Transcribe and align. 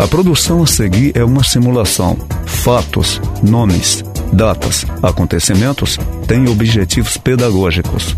A 0.00 0.08
produção 0.08 0.62
a 0.62 0.66
seguir 0.66 1.12
é 1.14 1.22
uma 1.22 1.44
simulação. 1.44 2.16
Fatos, 2.46 3.20
nomes, 3.42 4.02
datas, 4.32 4.86
acontecimentos 5.02 5.98
têm 6.26 6.48
objetivos 6.48 7.18
pedagógicos. 7.18 8.16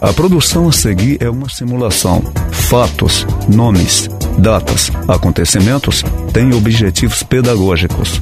A 0.05 0.13
produção 0.13 0.69
a 0.69 0.71
seguir 0.71 1.17
é 1.19 1.27
uma 1.27 1.49
simulação. 1.49 2.21
Fatos, 2.51 3.25
nomes, 3.51 4.07
datas, 4.37 4.91
acontecimentos 5.07 6.03
têm 6.31 6.53
objetivos 6.53 7.23
pedagógicos. 7.23 8.21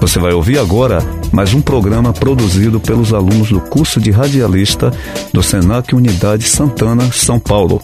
Você 0.00 0.18
vai 0.18 0.32
ouvir 0.32 0.58
agora 0.58 0.98
mais 1.30 1.54
um 1.54 1.62
programa 1.62 2.12
produzido 2.12 2.80
pelos 2.80 3.14
alunos 3.14 3.50
do 3.50 3.60
curso 3.60 4.00
de 4.00 4.10
radialista 4.10 4.92
do 5.32 5.40
Senac 5.40 5.94
Unidade 5.94 6.42
Santana, 6.42 7.12
São 7.12 7.38
Paulo. 7.38 7.80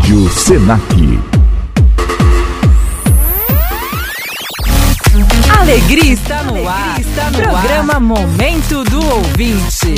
Rádio 0.04 0.30
Senac. 0.32 0.84
Alegria 5.62 6.12
está 6.12 6.44
no 6.44 6.68
ar. 6.68 7.00
Está 7.00 7.32
no 7.32 7.38
Programa 7.38 7.94
ar. 7.94 8.02
Momento 8.02 8.84
do 8.84 9.02
Ouvinte. 9.02 9.96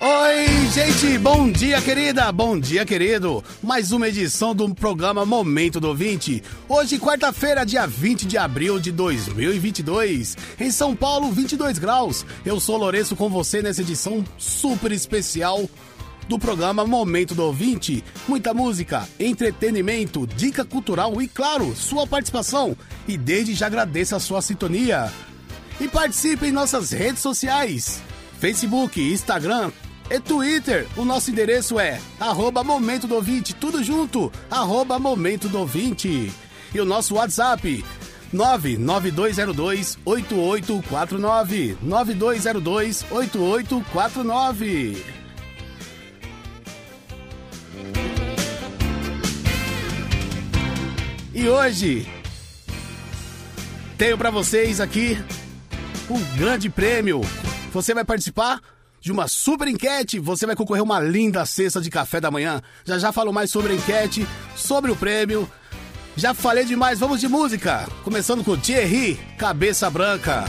Oi, 0.00 0.68
gente, 0.74 1.18
bom 1.18 1.48
dia, 1.48 1.80
querida, 1.80 2.32
bom 2.32 2.58
dia, 2.58 2.84
querido. 2.84 3.44
Mais 3.62 3.92
uma 3.92 4.08
edição 4.08 4.52
do 4.52 4.74
programa 4.74 5.24
Momento 5.24 5.78
do 5.78 5.88
Ouvinte. 5.88 6.42
Hoje, 6.70 6.98
quarta-feira, 6.98 7.64
dia 7.64 7.86
20 7.86 8.26
de 8.26 8.36
abril 8.36 8.78
de 8.78 8.92
2022. 8.92 10.36
Em 10.60 10.70
São 10.70 10.94
Paulo, 10.94 11.32
22 11.32 11.78
graus. 11.78 12.26
Eu 12.44 12.60
sou 12.60 12.76
Lourenço 12.76 13.16
com 13.16 13.30
você 13.30 13.62
nessa 13.62 13.80
edição 13.80 14.22
super 14.36 14.92
especial 14.92 15.66
do 16.28 16.38
programa 16.38 16.86
Momento 16.86 17.34
do 17.34 17.42
Ouvinte. 17.42 18.04
Muita 18.28 18.52
música, 18.52 19.08
entretenimento, 19.18 20.26
dica 20.26 20.62
cultural 20.62 21.22
e, 21.22 21.26
claro, 21.26 21.74
sua 21.74 22.06
participação. 22.06 22.76
E 23.08 23.16
desde 23.16 23.54
já 23.54 23.66
agradeço 23.66 24.14
a 24.14 24.20
sua 24.20 24.42
sintonia. 24.42 25.10
E 25.80 25.88
participe 25.88 26.48
em 26.48 26.52
nossas 26.52 26.90
redes 26.90 27.22
sociais. 27.22 28.02
Facebook, 28.38 29.00
Instagram, 29.00 29.72
e 30.10 30.20
Twitter. 30.20 30.86
O 30.96 31.04
nosso 31.04 31.30
endereço 31.30 31.80
é 31.80 31.98
arroba 32.20 32.62
Momento 32.62 33.06
do 33.06 33.14
Ouvinte, 33.14 33.54
tudo 33.54 33.82
junto, 33.82 34.30
arroba 34.50 34.98
Momento 34.98 35.48
do 35.48 35.58
Ouvinte. 35.58 36.30
E 36.74 36.80
o 36.80 36.84
nosso 36.84 37.14
WhatsApp, 37.14 37.84
99202 38.32 39.98
8849. 40.04 41.78
9202 41.80 43.06
8849. 43.10 45.04
E 51.34 51.48
hoje 51.48 52.06
tenho 53.96 54.18
para 54.18 54.30
vocês 54.30 54.80
aqui 54.80 55.16
um 56.10 56.20
grande 56.36 56.68
prêmio. 56.68 57.20
Você 57.72 57.94
vai 57.94 58.04
participar? 58.04 58.60
de 59.00 59.12
uma 59.12 59.28
super 59.28 59.68
enquete. 59.68 60.18
Você 60.18 60.44
vai 60.44 60.56
concorrer 60.56 60.82
uma 60.82 61.00
linda 61.00 61.46
cesta 61.46 61.80
de 61.80 61.90
café 61.90 62.20
da 62.20 62.30
manhã. 62.30 62.60
Já 62.84 62.98
já 62.98 63.12
falo 63.12 63.32
mais 63.32 63.50
sobre 63.50 63.72
a 63.72 63.76
enquete, 63.76 64.26
sobre 64.56 64.90
o 64.90 64.96
prêmio. 64.96 65.48
Já 66.18 66.34
falei 66.34 66.64
demais, 66.64 66.98
vamos 66.98 67.20
de 67.20 67.28
música. 67.28 67.86
Começando 68.02 68.42
com 68.42 68.56
Thierry, 68.56 69.14
Cabeça 69.38 69.88
Branca. 69.88 70.44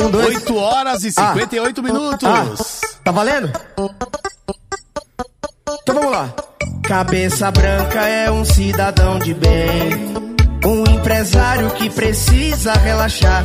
Um, 0.00 0.10
dois... 0.10 0.36
8 0.36 0.56
horas 0.56 1.04
e 1.04 1.12
58 1.12 1.78
ah. 1.78 1.84
minutos. 1.84 2.26
Ah. 2.26 2.88
Tá 3.04 3.12
valendo? 3.12 3.52
Então 5.82 5.94
vamos 5.94 6.10
lá. 6.10 6.34
Cabeça 6.82 7.50
Branca 7.50 8.00
é 8.08 8.30
um 8.30 8.46
cidadão 8.46 9.18
de 9.18 9.34
bem. 9.34 9.90
Um 10.64 10.90
empresário 10.90 11.70
que 11.72 11.90
precisa 11.90 12.72
relaxar 12.72 13.44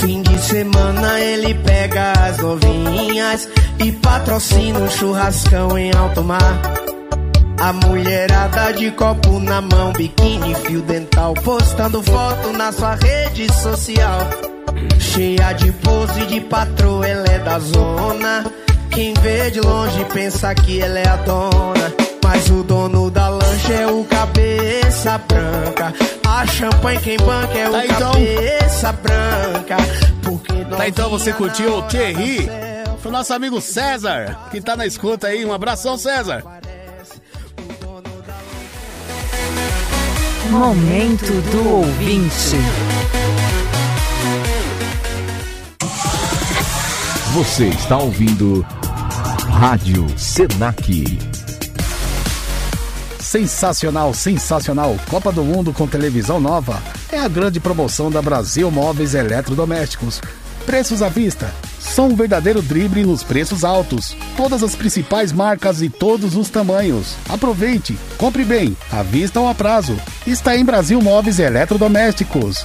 Fim 0.00 0.22
de 0.22 0.38
semana 0.38 1.20
ele 1.20 1.54
pega 1.54 2.12
as 2.12 2.38
novinhas 2.38 3.48
e 3.78 3.92
patrocina 3.92 4.78
um 4.80 4.88
churrascão 4.88 5.78
em 5.78 5.94
alto 5.94 6.22
mar. 6.22 6.60
A 7.60 7.72
mulherada 7.72 8.72
de 8.72 8.90
copo 8.92 9.38
na 9.40 9.60
mão, 9.60 9.92
biquíni, 9.92 10.54
fio 10.54 10.80
dental, 10.82 11.34
postando 11.34 12.02
foto 12.02 12.52
na 12.52 12.70
sua 12.72 12.94
rede 12.94 13.52
social. 13.52 14.20
Cheia 14.98 15.52
de 15.54 15.72
pose 15.72 16.24
de 16.26 16.40
patroa, 16.40 17.06
ela 17.06 17.26
é 17.28 17.38
da 17.40 17.58
zona. 17.58 18.44
Quem 18.90 19.12
vê 19.14 19.50
de 19.50 19.60
longe 19.60 20.04
pensa 20.12 20.54
que 20.54 20.80
ela 20.80 20.98
é 20.98 21.08
a 21.08 21.16
dona. 21.16 21.92
Mas 22.22 22.48
o 22.50 22.62
dono 22.62 23.10
da 23.10 23.28
lancha 23.28 23.72
é 23.72 23.86
o 23.86 24.04
cabeça 24.04 25.18
branca. 25.18 25.94
A 26.26 26.46
champanhe 26.46 27.00
quem 27.00 27.16
banca 27.16 27.58
é 27.58 27.68
o 27.68 27.72
Tá, 27.72 27.84
então. 27.86 28.12
cabeça 28.12 28.92
branca. 28.92 29.76
Porque 30.22 30.64
Tá, 30.76 30.86
então 30.88 31.10
você 31.10 31.32
curtiu 31.32 31.78
o 31.78 31.82
Thierry? 31.82 32.48
Pro 33.02 33.10
nosso 33.10 33.32
amigo 33.32 33.60
César, 33.60 34.36
que 34.50 34.60
tá 34.60 34.76
na 34.76 34.86
escuta 34.86 35.28
aí. 35.28 35.44
Um 35.44 35.52
abração, 35.52 35.96
César. 35.96 36.42
Momento 40.50 41.30
do 41.52 41.68
ouvinte. 41.68 42.56
Você 47.34 47.66
está 47.66 47.98
ouvindo 47.98 48.64
Rádio 49.50 50.06
Senac. 50.16 51.18
Sensacional, 53.20 54.14
sensacional. 54.14 54.96
Copa 55.10 55.30
do 55.30 55.44
Mundo 55.44 55.74
com 55.74 55.86
televisão 55.86 56.40
nova. 56.40 56.82
É 57.12 57.18
a 57.18 57.28
grande 57.28 57.60
promoção 57.60 58.10
da 58.10 58.22
Brasil 58.22 58.70
Móveis 58.70 59.14
Eletrodomésticos. 59.14 60.22
Preços 60.64 61.02
à 61.02 61.10
vista. 61.10 61.52
São 61.98 62.10
um 62.10 62.14
verdadeiro 62.14 62.62
drible 62.62 63.04
nos 63.04 63.24
preços 63.24 63.64
altos. 63.64 64.16
Todas 64.36 64.62
as 64.62 64.76
principais 64.76 65.32
marcas 65.32 65.82
e 65.82 65.90
todos 65.90 66.36
os 66.36 66.48
tamanhos. 66.48 67.16
Aproveite, 67.28 67.98
compre 68.16 68.44
bem, 68.44 68.76
à 68.92 69.02
vista 69.02 69.40
ou 69.40 69.48
a 69.48 69.52
prazo. 69.52 69.98
Está 70.24 70.56
em 70.56 70.64
Brasil 70.64 71.02
Móveis 71.02 71.40
Eletrodomésticos. 71.40 72.62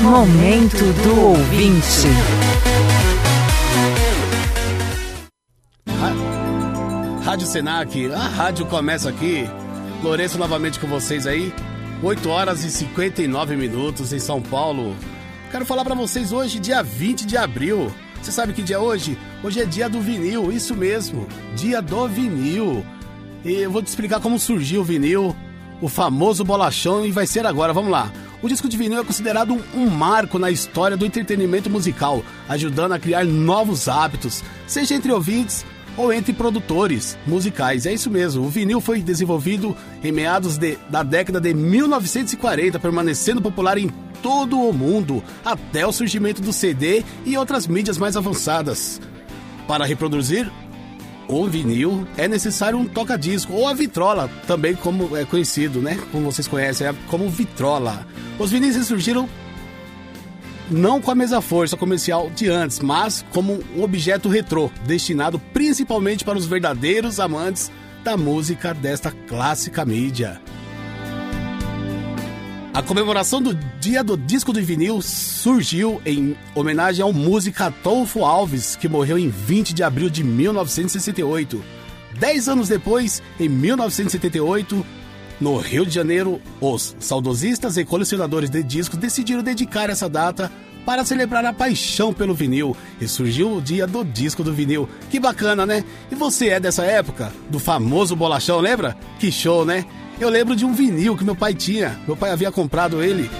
Momento 0.00 0.92
do 1.02 1.20
ouvinte. 1.20 2.08
Rádio 7.22 7.46
Senac, 7.46 8.10
a 8.10 8.26
rádio 8.26 8.64
começa 8.64 9.10
aqui. 9.10 9.46
Lourenço 10.02 10.38
novamente 10.38 10.80
com 10.80 10.86
vocês 10.86 11.26
aí. 11.26 11.52
8 12.04 12.28
horas 12.28 12.62
e 12.64 12.70
59 12.70 13.56
minutos 13.56 14.12
em 14.12 14.18
São 14.18 14.42
Paulo. 14.42 14.94
Quero 15.50 15.64
falar 15.64 15.86
pra 15.86 15.94
vocês 15.94 16.32
hoje, 16.32 16.58
dia 16.58 16.82
20 16.82 17.24
de 17.24 17.34
abril. 17.34 17.90
Você 18.20 18.30
sabe 18.30 18.52
que 18.52 18.60
dia 18.60 18.76
é 18.76 18.78
hoje? 18.78 19.16
Hoje 19.42 19.62
é 19.62 19.64
dia 19.64 19.88
do 19.88 20.02
vinil, 20.02 20.52
isso 20.52 20.76
mesmo, 20.76 21.26
dia 21.56 21.80
do 21.80 22.06
vinil. 22.06 22.84
E 23.42 23.54
eu 23.54 23.70
vou 23.70 23.82
te 23.82 23.86
explicar 23.86 24.20
como 24.20 24.38
surgiu 24.38 24.82
o 24.82 24.84
vinil, 24.84 25.34
o 25.80 25.88
famoso 25.88 26.44
bolachão, 26.44 27.06
e 27.06 27.10
vai 27.10 27.26
ser 27.26 27.46
agora, 27.46 27.72
vamos 27.72 27.90
lá. 27.90 28.12
O 28.42 28.48
disco 28.48 28.68
de 28.68 28.76
vinil 28.76 29.00
é 29.00 29.04
considerado 29.04 29.54
um, 29.54 29.62
um 29.74 29.88
marco 29.88 30.38
na 30.38 30.50
história 30.50 30.98
do 30.98 31.06
entretenimento 31.06 31.70
musical, 31.70 32.22
ajudando 32.50 32.92
a 32.92 32.98
criar 32.98 33.24
novos 33.24 33.88
hábitos, 33.88 34.44
seja 34.66 34.94
entre 34.94 35.10
ouvintes 35.10 35.64
ou 35.96 36.12
entre 36.12 36.32
produtores 36.32 37.16
musicais. 37.26 37.86
É 37.86 37.92
isso 37.92 38.10
mesmo. 38.10 38.44
O 38.44 38.48
vinil 38.48 38.80
foi 38.80 39.00
desenvolvido 39.00 39.76
em 40.02 40.12
meados 40.12 40.58
de- 40.58 40.78
da 40.90 41.02
década 41.02 41.40
de 41.40 41.54
1940, 41.54 42.78
permanecendo 42.78 43.40
popular 43.40 43.78
em 43.78 43.88
todo 44.22 44.58
o 44.58 44.72
mundo 44.72 45.22
até 45.44 45.86
o 45.86 45.92
surgimento 45.92 46.40
do 46.40 46.52
CD 46.52 47.04
e 47.26 47.36
outras 47.36 47.66
mídias 47.66 47.98
mais 47.98 48.16
avançadas. 48.16 49.00
Para 49.68 49.84
reproduzir 49.84 50.50
o 51.28 51.46
vinil 51.46 52.06
é 52.16 52.28
necessário 52.28 52.78
um 52.78 52.84
toca-disco 52.86 53.52
ou 53.52 53.66
a 53.66 53.72
vitrola, 53.72 54.30
também 54.46 54.74
como 54.74 55.16
é 55.16 55.24
conhecido, 55.24 55.80
né? 55.80 55.98
Como 56.12 56.30
vocês 56.30 56.46
conhecem, 56.46 56.86
é 56.86 56.94
como 57.08 57.28
vitrola. 57.30 58.06
Os 58.38 58.50
vinis 58.50 58.76
surgiram 58.86 59.28
não 60.70 61.00
com 61.00 61.10
a 61.10 61.14
mesma 61.14 61.40
força 61.40 61.76
comercial 61.76 62.30
de 62.30 62.48
antes, 62.48 62.80
mas 62.80 63.24
como 63.30 63.62
um 63.76 63.82
objeto 63.82 64.28
retrô, 64.28 64.70
destinado 64.86 65.38
principalmente 65.52 66.24
para 66.24 66.38
os 66.38 66.46
verdadeiros 66.46 67.20
amantes 67.20 67.70
da 68.02 68.16
música 68.16 68.74
desta 68.74 69.10
clássica 69.10 69.84
mídia. 69.84 70.40
A 72.74 72.82
comemoração 72.82 73.40
do 73.40 73.54
Dia 73.78 74.02
do 74.02 74.16
Disco 74.16 74.52
do 74.52 74.60
Vinil 74.60 75.00
surgiu 75.00 76.02
em 76.04 76.36
homenagem 76.56 77.04
ao 77.04 77.12
músico 77.12 77.62
Atolfo 77.62 78.24
Alves, 78.24 78.74
que 78.74 78.88
morreu 78.88 79.16
em 79.16 79.28
20 79.28 79.72
de 79.72 79.84
abril 79.84 80.10
de 80.10 80.24
1968. 80.24 81.64
Dez 82.18 82.48
anos 82.48 82.68
depois, 82.68 83.22
em 83.38 83.48
1978, 83.48 84.84
no 85.40 85.56
Rio 85.56 85.84
de 85.84 85.94
Janeiro, 85.94 86.40
os 86.60 86.96
saudosistas 86.98 87.76
e 87.76 87.84
colecionadores 87.84 88.50
de 88.50 88.62
discos 88.62 88.98
decidiram 88.98 89.42
dedicar 89.42 89.90
essa 89.90 90.08
data 90.08 90.50
para 90.84 91.04
celebrar 91.04 91.44
a 91.44 91.52
paixão 91.52 92.12
pelo 92.12 92.34
vinil 92.34 92.76
e 93.00 93.08
surgiu 93.08 93.56
o 93.56 93.60
dia 93.60 93.86
do 93.86 94.04
disco 94.04 94.44
do 94.44 94.52
vinil. 94.52 94.88
Que 95.10 95.18
bacana, 95.18 95.64
né? 95.64 95.84
E 96.10 96.14
você 96.14 96.50
é 96.50 96.60
dessa 96.60 96.84
época? 96.84 97.32
Do 97.48 97.58
famoso 97.58 98.14
bolachão, 98.14 98.60
lembra? 98.60 98.96
Que 99.18 99.32
show, 99.32 99.64
né? 99.64 99.84
Eu 100.20 100.28
lembro 100.28 100.54
de 100.54 100.64
um 100.64 100.72
vinil 100.72 101.16
que 101.16 101.24
meu 101.24 101.34
pai 101.34 101.54
tinha. 101.54 101.98
Meu 102.06 102.16
pai 102.16 102.30
havia 102.30 102.52
comprado 102.52 103.02
ele. 103.02 103.30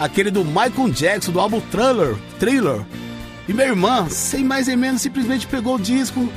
Aquele 0.00 0.30
do 0.30 0.44
Michael 0.44 0.90
Jackson, 0.90 1.32
do 1.32 1.40
álbum 1.40 1.60
Thriller. 1.60 2.16
Thriller. 2.38 2.82
E 3.48 3.52
minha 3.52 3.66
irmã, 3.66 4.08
sem 4.08 4.44
mais 4.44 4.68
nem 4.68 4.76
menos, 4.76 5.02
simplesmente 5.02 5.46
pegou 5.46 5.74
o 5.74 5.80
disco 5.80 6.28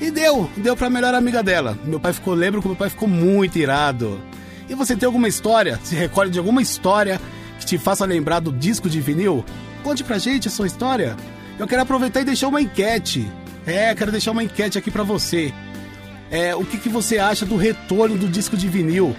e 0.00 0.10
deu. 0.10 0.50
Deu 0.56 0.76
pra 0.76 0.90
melhor 0.90 1.14
amiga 1.14 1.42
dela. 1.42 1.78
Meu 1.84 2.00
pai 2.00 2.12
ficou, 2.12 2.34
lembro 2.34 2.60
que 2.60 2.68
meu 2.68 2.76
pai 2.76 2.90
ficou 2.90 3.08
muito 3.08 3.58
irado. 3.58 4.20
E 4.68 4.74
você 4.74 4.94
tem 4.94 5.06
alguma 5.06 5.28
história? 5.28 5.78
Se 5.82 5.94
recorda 5.94 6.30
de 6.30 6.38
alguma 6.38 6.60
história 6.60 7.20
que 7.58 7.66
te 7.66 7.78
faça 7.78 8.04
lembrar 8.04 8.40
do 8.40 8.52
disco 8.52 8.88
de 8.88 9.00
vinil? 9.00 9.44
Conte 9.82 10.04
pra 10.04 10.18
gente 10.18 10.48
a 10.48 10.50
sua 10.50 10.66
história. 10.66 11.16
Eu 11.58 11.66
quero 11.66 11.82
aproveitar 11.82 12.20
e 12.20 12.24
deixar 12.24 12.48
uma 12.48 12.60
enquete. 12.60 13.26
É, 13.66 13.94
quero 13.94 14.12
deixar 14.12 14.32
uma 14.32 14.44
enquete 14.44 14.78
aqui 14.78 14.90
pra 14.90 15.02
você. 15.02 15.52
É, 16.30 16.54
o 16.54 16.64
que, 16.64 16.78
que 16.78 16.88
você 16.88 17.18
acha 17.18 17.46
do 17.46 17.56
retorno 17.56 18.18
do 18.18 18.28
disco 18.28 18.56
de 18.56 18.68
vinil? 18.68 19.16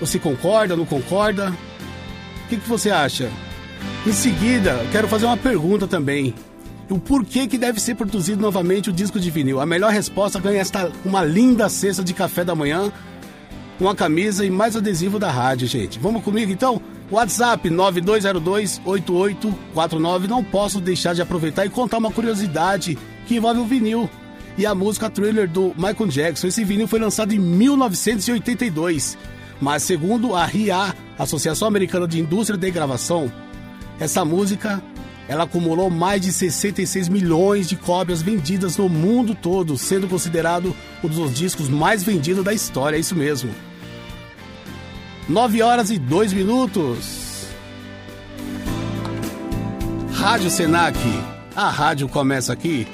Você 0.00 0.18
concorda, 0.18 0.76
não 0.76 0.86
concorda? 0.86 1.52
O 2.44 2.48
que, 2.48 2.56
que 2.56 2.68
você 2.68 2.90
acha? 2.90 3.30
Em 4.06 4.12
seguida, 4.12 4.84
quero 4.92 5.08
fazer 5.08 5.26
uma 5.26 5.36
pergunta 5.36 5.86
também. 5.86 6.34
O 6.88 6.98
porquê 6.98 7.46
que 7.46 7.58
deve 7.58 7.80
ser 7.80 7.94
produzido 7.94 8.40
novamente 8.40 8.90
o 8.90 8.92
disco 8.92 9.18
de 9.18 9.30
vinil? 9.30 9.60
A 9.60 9.66
melhor 9.66 9.92
resposta 9.92 10.38
ganha 10.38 10.60
esta 10.60 10.90
uma 11.04 11.24
linda 11.24 11.68
cesta 11.68 12.02
de 12.04 12.12
café 12.12 12.44
da 12.44 12.54
manhã, 12.54 12.92
uma 13.82 13.94
camisa 13.94 14.46
e 14.46 14.50
mais 14.50 14.76
adesivo 14.76 15.18
da 15.18 15.30
rádio, 15.30 15.66
gente. 15.66 15.98
Vamos 15.98 16.22
comigo 16.22 16.52
então? 16.52 16.80
WhatsApp 17.10 17.68
92028849. 17.68 20.28
Não 20.28 20.44
posso 20.44 20.80
deixar 20.80 21.14
de 21.14 21.22
aproveitar 21.22 21.66
e 21.66 21.70
contar 21.70 21.98
uma 21.98 22.12
curiosidade 22.12 22.96
que 23.26 23.34
envolve 23.36 23.60
o 23.60 23.64
vinil 23.64 24.08
e 24.56 24.64
a 24.64 24.74
música 24.74 25.10
Thriller 25.10 25.48
do 25.48 25.74
Michael 25.76 26.08
Jackson. 26.08 26.46
Esse 26.46 26.64
vinil 26.64 26.86
foi 26.86 27.00
lançado 27.00 27.34
em 27.34 27.38
1982, 27.38 29.18
mas 29.60 29.82
segundo 29.82 30.36
a 30.36 30.44
RIA, 30.44 30.94
Associação 31.18 31.66
Americana 31.66 32.06
de 32.06 32.20
Indústria 32.20 32.58
de 32.58 32.70
Gravação, 32.70 33.32
essa 33.98 34.24
música 34.24 34.80
ela 35.28 35.44
acumulou 35.44 35.88
mais 35.88 36.20
de 36.20 36.32
66 36.32 37.08
milhões 37.08 37.68
de 37.68 37.76
cópias 37.76 38.20
vendidas 38.22 38.76
no 38.76 38.88
mundo 38.88 39.32
todo, 39.34 39.78
sendo 39.78 40.08
considerado 40.08 40.74
um 41.02 41.08
dos 41.08 41.34
discos 41.34 41.68
mais 41.68 42.02
vendidos 42.02 42.44
da 42.44 42.52
história, 42.52 42.96
é 42.96 43.00
isso 43.00 43.16
mesmo. 43.16 43.50
9 45.28 45.62
horas 45.62 45.90
e 45.90 45.98
2 45.98 46.32
minutos. 46.32 47.46
Rádio 50.12 50.50
Senac, 50.50 50.98
a 51.54 51.68
rádio 51.70 52.08
começa 52.08 52.52
aqui. 52.52 52.86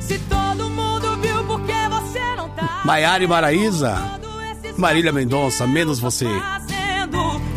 Se 0.00 0.18
todo 0.20 0.70
mundo 0.70 1.16
viu 1.20 1.44
porque 1.44 1.72
você 1.90 2.20
não 2.36 2.48
tá 2.50 2.82
Maiara 2.84 3.24
e 3.24 3.26
Marília 4.78 5.12
Mendonça, 5.12 5.66
menos 5.66 5.98
você. 5.98 6.26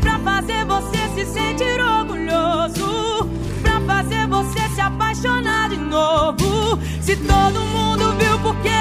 pra 0.02 0.20
fazer 0.20 0.66
você 0.66 0.98
se 1.16 1.26
sentir 1.32 1.80
orgulhoso, 1.82 3.30
pra 3.62 3.82
fazer 3.82 4.28
você 4.28 4.70
se 4.74 4.82
apaixonar 4.82 5.70
de 5.70 5.78
novo. 5.78 6.80
Se 7.02 7.16
todo 7.18 7.60
mundo 7.60 8.16
viu 8.18 8.40
porque 8.40 8.79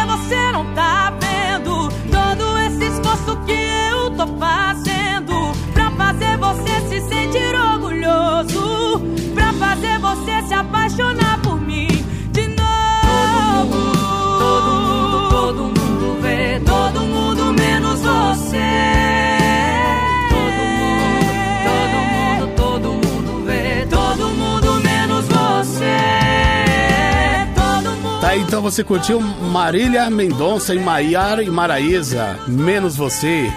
você 28.71 28.85
curtiu 28.85 29.19
Marília 29.19 30.11
Mendonça 30.11 30.75
e 30.75 30.79
Maiara 30.79 31.43
e 31.43 31.51
Maraísa, 31.51 32.39
Menos 32.47 32.97
Você. 32.97 33.51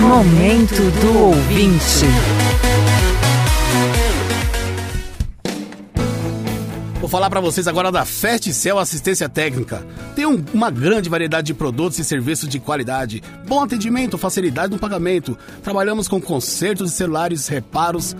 Momento 0.00 0.90
do 1.02 1.18
ouvinte. 1.18 2.06
Vou 6.98 7.10
falar 7.10 7.28
para 7.28 7.40
vocês 7.40 7.68
agora 7.68 7.92
da 7.92 8.06
Festcel 8.06 8.78
Assistência 8.78 9.28
Técnica. 9.28 9.86
Tem 10.16 10.24
um, 10.24 10.42
uma 10.54 10.70
grande 10.70 11.10
variedade 11.10 11.48
de 11.48 11.54
produtos 11.54 11.98
e 11.98 12.04
serviços 12.04 12.48
de 12.48 12.58
qualidade, 12.58 13.22
bom 13.46 13.62
atendimento, 13.62 14.16
facilidade 14.16 14.72
no 14.72 14.78
pagamento. 14.78 15.36
Trabalhamos 15.62 16.08
com 16.08 16.18
consertos 16.18 16.90
de 16.90 16.96
celulares, 16.96 17.48
reparos, 17.48 18.16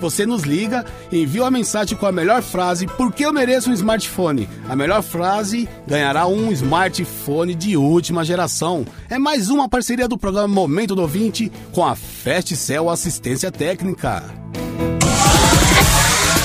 Você 0.00 0.26
nos 0.26 0.42
liga 0.42 0.84
envia 1.10 1.42
uma 1.42 1.50
mensagem 1.50 1.96
com 1.96 2.06
a 2.06 2.12
melhor 2.12 2.42
frase 2.42 2.86
Por 2.86 3.12
que 3.12 3.24
eu 3.24 3.32
mereço 3.32 3.70
um 3.70 3.72
smartphone? 3.72 4.48
A 4.68 4.76
melhor 4.76 5.02
frase 5.02 5.68
ganhará 5.86 6.26
um 6.26 6.52
smartphone 6.52 7.54
de 7.54 7.76
última 7.76 8.24
geração. 8.24 8.84
É 9.08 9.18
mais 9.18 9.48
uma 9.48 9.68
parceria 9.68 10.08
do 10.08 10.18
programa 10.18 10.48
Momento 10.48 10.94
do 10.94 11.02
Ouvinte 11.02 11.50
com 11.72 11.84
a 11.84 11.94
Festcel 11.94 12.90
Assistência 12.90 13.50
Técnica. 13.50 14.22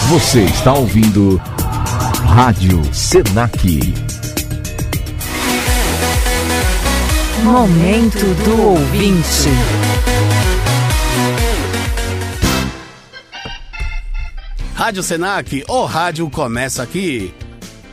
Você 0.10 0.42
está 0.44 0.74
ouvindo 0.74 1.38
Rádio 2.26 2.82
Senac. 2.94 3.94
Momento 7.44 8.20
do 8.46 8.62
ouvinte. 8.70 9.50
Rádio 14.76 15.02
Senac, 15.02 15.64
o 15.68 15.86
rádio 15.86 16.30
começa 16.30 16.84
aqui. 16.84 17.34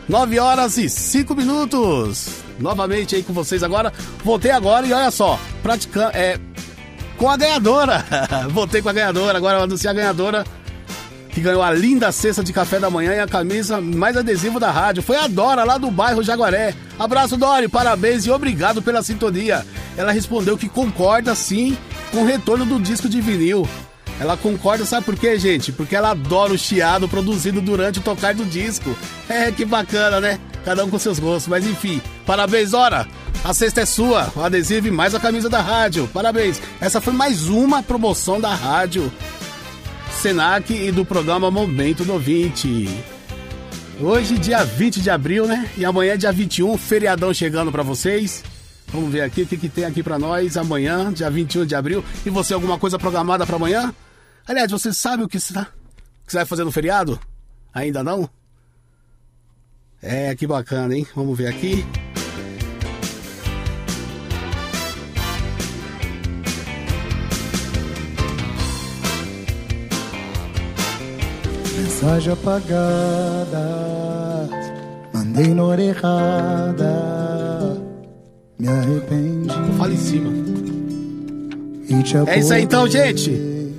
9 0.07 0.39
horas 0.39 0.77
e 0.77 0.89
5 0.91 1.35
minutos. 1.35 2.43
Novamente 2.59 3.17
aí 3.17 3.23
com 3.23 3.33
vocês 3.33 3.63
agora. 3.63 3.91
Voltei 4.23 4.51
agora 4.51 4.87
e 4.87 4.93
olha 4.93 5.11
só, 5.11 5.41
praticando. 5.63 6.15
É. 6.15 6.39
Com 7.17 7.31
a 7.31 7.37
ganhadora. 7.37 8.05
Voltei 8.53 8.83
com 8.83 8.91
a 8.91 8.93
ganhadora, 8.93 9.39
agora 9.39 9.59
eu 9.59 9.63
anunciei 9.65 9.91
a 9.91 9.95
ganhadora. 9.95 10.45
Que 11.39 11.45
ganhou 11.45 11.63
a 11.63 11.71
linda 11.71 12.11
cesta 12.11 12.43
de 12.43 12.53
café 12.53 12.81
da 12.81 12.91
manhã 12.91 13.15
e 13.15 13.21
a 13.21 13.27
camisa 13.29 13.81
mais 13.81 14.17
adesivo 14.17 14.59
da 14.59 14.73
rádio. 14.73 15.05
Foi 15.05 15.17
a 15.17 15.29
Dora, 15.29 15.63
lá 15.63 15.79
do 15.79 15.89
bairro 15.89 16.21
Jaguaré. 16.21 16.75
Abraço, 16.99 17.37
Dori, 17.37 17.69
parabéns 17.69 18.27
e 18.27 18.31
obrigado 18.33 18.83
pela 18.83 19.05
sintonia. 19.05 19.65
Ela 19.97 20.11
respondeu 20.11 20.59
que 20.59 20.69
concorda 20.69 21.37
sim 21.37 21.79
com 22.11 22.23
o 22.23 22.27
retorno 22.27 22.67
do 22.67 22.81
disco 22.81 23.09
de 23.09 23.21
vinil. 23.21 23.69
Ela 24.19 24.37
concorda, 24.37 24.85
sabe 24.85 25.07
por 25.07 25.15
quê, 25.15 25.39
gente? 25.39 25.71
Porque 25.71 25.95
ela 25.95 26.11
adora 26.11 26.53
o 26.53 26.59
chiado 26.59 27.09
produzido 27.09 27.61
durante 27.61 28.01
o 28.01 28.03
tocar 28.03 28.35
do 28.35 28.45
disco. 28.45 28.91
É, 29.31 29.53
que 29.53 29.65
bacana, 29.65 30.21
né? 30.21 30.41
Cada 30.65 30.85
um 30.85 30.91
com 30.91 30.99
seus 30.99 31.21
gostos. 31.21 31.47
Mas 31.47 31.65
enfim, 31.65 32.03
parabéns, 32.27 32.73
Ora! 32.73 33.07
A 33.45 33.55
cesta 33.55 33.83
é 33.83 33.87
sua, 33.87 34.33
o 34.35 34.43
adesivo 34.43 34.89
e 34.89 34.91
mais 34.91 35.15
a 35.15 35.21
camisa 35.21 35.49
da 35.49 35.61
rádio. 35.61 36.11
Parabéns. 36.13 36.61
Essa 36.81 37.01
foi 37.01 37.13
mais 37.13 37.47
uma 37.47 37.81
promoção 37.81 38.41
da 38.41 38.53
rádio 38.53 39.13
Senac 40.19 40.75
e 40.75 40.91
do 40.91 41.05
programa 41.05 41.49
Momento 41.49 42.05
do 42.05 42.19
20. 42.19 42.89
Hoje, 44.01 44.37
dia 44.37 44.65
20 44.65 45.01
de 45.01 45.11
abril, 45.11 45.47
né? 45.47 45.71
E 45.77 45.85
amanhã, 45.85 46.19
dia 46.19 46.33
21, 46.33 46.77
feriadão 46.77 47.33
chegando 47.33 47.71
para 47.71 47.85
vocês. 47.85 48.43
Vamos 48.89 49.13
ver 49.13 49.21
aqui 49.21 49.43
o 49.43 49.47
que, 49.47 49.57
que 49.57 49.69
tem 49.69 49.85
aqui 49.85 50.03
para 50.03 50.19
nós 50.19 50.57
amanhã, 50.57 51.13
dia 51.13 51.31
21 51.31 51.65
de 51.65 51.77
abril. 51.77 52.05
E 52.27 52.31
você, 52.31 52.53
alguma 52.53 52.77
coisa 52.81 52.99
programada 52.99 53.47
para 53.47 53.55
amanhã? 53.55 53.95
Aliás, 54.45 54.73
você 54.73 54.93
sabe 54.93 55.23
o 55.23 55.29
que 55.29 55.39
você, 55.39 55.55
tá, 55.55 55.67
que 56.27 56.33
você 56.33 56.39
vai 56.39 56.47
fazer 56.47 56.65
no 56.65 56.73
feriado? 56.73 57.21
Ainda 57.73 58.03
não? 58.03 58.29
É, 60.03 60.35
que 60.35 60.49
bacana, 60.49 60.97
hein? 60.97 61.07
Vamos 61.15 61.39
ver 61.39 61.47
aqui. 61.47 61.87
Mensagem 72.01 72.33
apagada, 72.33 73.59
mandei 75.13 75.53
na 75.53 75.65
hora 75.65 75.83
errada, 75.83 76.87
me 78.57 78.69
arrependi. 78.69 79.53
Fala 79.77 79.93
em 79.93 79.97
cima. 79.97 80.33
É 82.29 82.39
isso 82.39 82.55
aí 82.55 82.63
então, 82.63 82.87
gente. 82.87 83.73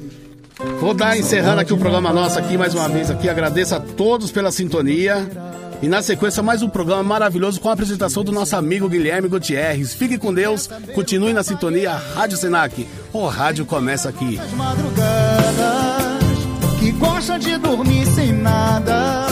Vou 0.81 0.93
dar 0.93 1.17
encerrando 1.17 1.61
aqui 1.61 1.71
o 1.71 1.77
programa 1.77 2.11
nosso 2.11 2.38
aqui 2.38 2.57
mais 2.57 2.75
uma 2.75 2.89
vez 2.89 3.09
aqui. 3.09 3.29
Agradeço 3.29 3.75
a 3.75 3.79
todos 3.79 4.33
pela 4.33 4.51
sintonia. 4.51 5.25
E 5.81 5.88
na 5.88 6.01
sequência, 6.01 6.43
mais 6.43 6.61
um 6.61 6.67
programa 6.67 7.03
maravilhoso 7.03 7.61
com 7.61 7.69
a 7.69 7.73
apresentação 7.73 8.21
do 8.21 8.33
nosso 8.33 8.53
amigo 8.53 8.89
Guilherme 8.89 9.29
Gutierrez. 9.29 9.93
Fique 9.93 10.17
com 10.17 10.33
Deus, 10.33 10.69
continue 10.93 11.31
na 11.31 11.41
sintonia 11.41 11.93
Rádio 11.93 12.38
Senac. 12.38 12.85
O 13.13 13.27
rádio 13.27 13.65
começa 13.65 14.09
aqui. 14.09 14.38
As 14.38 14.51
madrugadas, 14.51 16.18
que 16.79 16.91
gosta 16.93 17.38
de 17.38 17.57
dormir 17.57 18.05
sem 18.07 18.31
nada, 18.31 19.27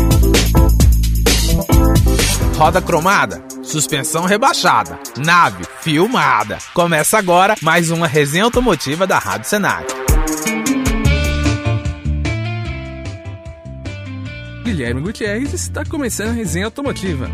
Roda 2.58 2.82
cromada, 2.82 3.47
suspensão 3.68 4.26
rebaixada, 4.26 4.98
nave 5.18 5.66
filmada. 5.82 6.58
Começa 6.74 7.18
agora 7.18 7.56
mais 7.62 7.92
uma 7.92 8.08
resenha 8.08 8.46
automotiva 8.46 9.06
da 9.06 9.20
Rádio 9.20 9.50
Senac. 9.50 9.86
Guilherme 14.64 15.02
Gutierrez 15.02 15.54
está 15.54 15.84
começando 15.86 16.30
a 16.30 16.34
resenha 16.34 16.66
automotiva. 16.66 17.30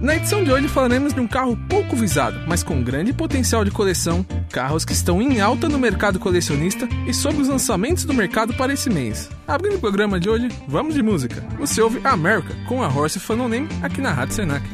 Na 0.00 0.16
edição 0.16 0.42
de 0.42 0.50
hoje 0.50 0.66
falaremos 0.66 1.14
de 1.14 1.20
um 1.20 1.28
carro 1.28 1.56
pouco 1.68 1.94
visado, 1.94 2.40
mas 2.46 2.62
com 2.62 2.82
grande 2.82 3.12
potencial 3.12 3.64
de 3.64 3.70
coleção, 3.70 4.26
carros 4.50 4.84
que 4.84 4.92
estão 4.92 5.22
em 5.22 5.40
alta 5.40 5.68
no 5.68 5.78
mercado 5.78 6.18
colecionista 6.18 6.88
e 7.06 7.14
sobre 7.14 7.40
os 7.40 7.48
lançamentos 7.48 8.04
do 8.04 8.12
mercado 8.12 8.52
para 8.54 8.72
esse 8.72 8.90
mês. 8.90 9.30
Abrindo 9.46 9.76
o 9.76 9.80
programa 9.80 10.18
de 10.18 10.28
hoje, 10.28 10.48
vamos 10.66 10.94
de 10.94 11.02
música. 11.02 11.44
Você 11.58 11.80
ouve 11.80 12.00
America 12.02 12.52
com 12.66 12.82
a 12.82 12.88
Horse 12.88 13.20
Fan 13.20 13.36
Name 13.36 13.68
aqui 13.80 14.00
na 14.00 14.12
Rádio 14.12 14.34
Senac. 14.34 14.64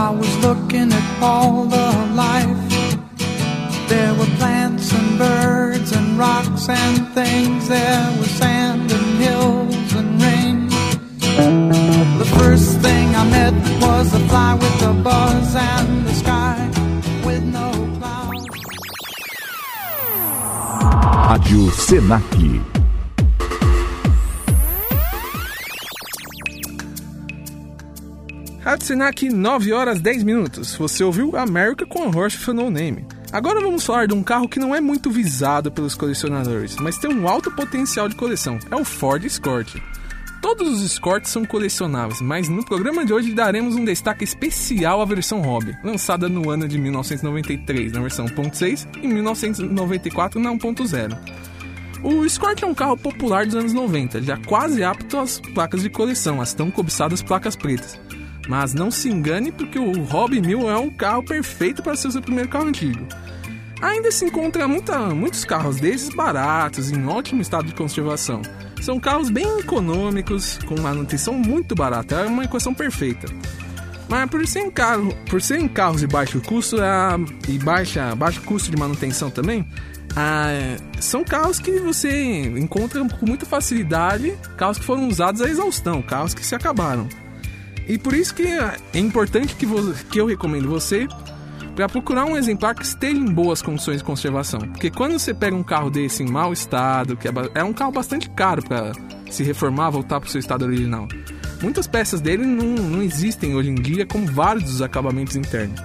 I 0.00 0.08
was 0.08 0.34
looking 0.38 0.90
at 0.94 1.22
all 1.22 1.66
the 1.66 1.90
life. 2.14 2.62
There 3.86 4.14
were 4.14 4.32
plants 4.38 4.94
and 4.94 5.18
birds 5.18 5.92
and 5.92 6.18
rocks 6.18 6.70
and 6.70 7.06
things. 7.08 7.68
There 7.68 8.16
was 8.18 8.30
sand 8.30 8.90
and 8.90 9.08
hills 9.24 9.92
and 10.00 10.22
rain. 10.22 10.68
The 12.18 12.30
first 12.38 12.80
thing 12.80 13.14
I 13.14 13.24
met 13.28 13.54
was 13.82 14.14
a 14.14 14.20
fly 14.30 14.54
with 14.54 14.82
a 14.90 14.94
buzz 14.94 15.54
and 15.54 16.06
the 16.06 16.14
sky 16.14 16.58
with 17.26 17.44
no 17.44 17.68
clouds. 17.98 18.46
Rádio 21.28 21.62
Senac. 21.84 22.79
Rádio 28.62 28.86
Senac, 28.86 29.26
9 29.30 29.72
horas 29.72 30.00
10 30.00 30.22
minutos. 30.22 30.76
Você 30.76 31.02
ouviu 31.02 31.34
América 31.34 31.86
com 31.86 32.14
Horse 32.14 32.52
No 32.52 32.70
Name. 32.70 33.06
Agora 33.32 33.58
vamos 33.58 33.86
falar 33.86 34.06
de 34.06 34.12
um 34.12 34.22
carro 34.22 34.48
que 34.48 34.58
não 34.58 34.74
é 34.74 34.82
muito 34.82 35.10
visado 35.10 35.72
pelos 35.72 35.94
colecionadores, 35.94 36.76
mas 36.76 36.98
tem 36.98 37.10
um 37.10 37.26
alto 37.26 37.50
potencial 37.50 38.06
de 38.06 38.16
coleção. 38.16 38.58
É 38.70 38.76
o 38.76 38.84
Ford 38.84 39.24
Escort. 39.24 39.76
Todos 40.42 40.68
os 40.68 40.82
Escorts 40.82 41.30
são 41.30 41.44
colecionáveis, 41.46 42.20
mas 42.20 42.50
no 42.50 42.62
programa 42.62 43.04
de 43.04 43.14
hoje 43.14 43.32
daremos 43.32 43.76
um 43.76 43.84
destaque 43.84 44.24
especial 44.24 45.00
à 45.00 45.06
versão 45.06 45.40
Hobby, 45.40 45.74
lançada 45.82 46.28
no 46.28 46.50
ano 46.50 46.68
de 46.68 46.78
1993 46.78 47.92
na 47.92 48.00
versão 48.00 48.26
1.6 48.26 48.86
e 49.02 49.06
1994 49.06 50.38
na 50.38 50.50
1.0. 50.50 51.18
O 52.02 52.26
Escort 52.26 52.62
é 52.62 52.66
um 52.66 52.74
carro 52.74 52.96
popular 52.96 53.46
dos 53.46 53.54
anos 53.54 53.72
90, 53.72 54.22
já 54.22 54.36
quase 54.36 54.84
apto 54.84 55.18
às 55.18 55.40
placas 55.40 55.82
de 55.82 55.88
coleção, 55.88 56.42
as 56.42 56.52
tão 56.52 56.70
cobiçadas 56.70 57.22
placas 57.22 57.56
pretas. 57.56 57.98
Mas 58.48 58.74
não 58.74 58.90
se 58.90 59.08
engane 59.08 59.52
porque 59.52 59.78
o 59.78 60.02
Hobby 60.04 60.40
1000 60.40 60.70
é 60.70 60.76
um 60.76 60.90
carro 60.90 61.22
perfeito 61.22 61.82
para 61.82 61.94
ser 61.94 62.08
o 62.08 62.12
seu 62.12 62.22
primeiro 62.22 62.48
carro 62.48 62.68
antigo. 62.68 63.06
Ainda 63.80 64.10
se 64.10 64.24
encontra 64.24 64.68
muita, 64.68 64.98
muitos 65.14 65.44
carros 65.44 65.76
desses 65.76 66.10
baratos, 66.10 66.90
em 66.90 67.06
ótimo 67.06 67.40
estado 67.40 67.66
de 67.66 67.74
conservação. 67.74 68.42
São 68.82 69.00
carros 69.00 69.30
bem 69.30 69.58
econômicos, 69.58 70.58
com 70.66 70.78
manutenção 70.80 71.34
muito 71.34 71.74
barata, 71.74 72.16
é 72.16 72.26
uma 72.26 72.44
equação 72.44 72.74
perfeita. 72.74 73.26
Mas 74.08 74.28
por 74.28 74.44
serem, 74.46 74.70
carro, 74.70 75.14
por 75.28 75.40
carros 75.72 76.00
de 76.00 76.06
baixo 76.06 76.40
custo 76.40 76.76
e 77.48 77.58
baixa, 77.58 78.14
baixo 78.16 78.42
custo 78.42 78.70
de 78.70 78.76
manutenção 78.76 79.30
também, 79.30 79.64
são 80.98 81.22
carros 81.22 81.60
que 81.60 81.78
você 81.78 82.42
encontra 82.58 83.02
com 83.08 83.26
muita 83.26 83.46
facilidade, 83.46 84.36
carros 84.56 84.78
que 84.78 84.84
foram 84.84 85.08
usados 85.08 85.40
a 85.40 85.48
exaustão, 85.48 86.02
carros 86.02 86.34
que 86.34 86.44
se 86.44 86.54
acabaram. 86.54 87.08
E 87.88 87.98
por 87.98 88.14
isso 88.14 88.34
que 88.34 88.42
é 88.42 88.76
importante 88.94 89.54
que, 89.56 89.66
que 90.10 90.20
eu 90.20 90.26
recomendo 90.26 90.68
você 90.68 91.08
para 91.74 91.88
procurar 91.88 92.24
um 92.26 92.36
exemplar 92.36 92.74
que 92.74 92.84
esteja 92.84 93.16
em 93.16 93.32
boas 93.32 93.62
condições 93.62 93.98
de 93.98 94.04
conservação. 94.04 94.60
Porque 94.60 94.90
quando 94.90 95.18
você 95.18 95.32
pega 95.32 95.56
um 95.56 95.62
carro 95.62 95.90
desse 95.90 96.22
em 96.22 96.30
mau 96.30 96.52
estado, 96.52 97.16
que 97.16 97.28
é, 97.28 97.32
é 97.54 97.64
um 97.64 97.72
carro 97.72 97.92
bastante 97.92 98.28
caro 98.30 98.62
para 98.62 98.92
se 99.30 99.42
reformar, 99.42 99.90
voltar 99.90 100.20
para 100.20 100.28
o 100.28 100.30
seu 100.30 100.40
estado 100.40 100.64
original. 100.64 101.08
Muitas 101.62 101.86
peças 101.86 102.20
dele 102.20 102.44
não, 102.44 102.66
não 102.66 103.02
existem 103.02 103.54
hoje 103.54 103.70
em 103.70 103.74
dia, 103.74 104.06
como 104.06 104.26
vários 104.26 104.64
dos 104.64 104.82
acabamentos 104.82 105.36
internos. 105.36 105.80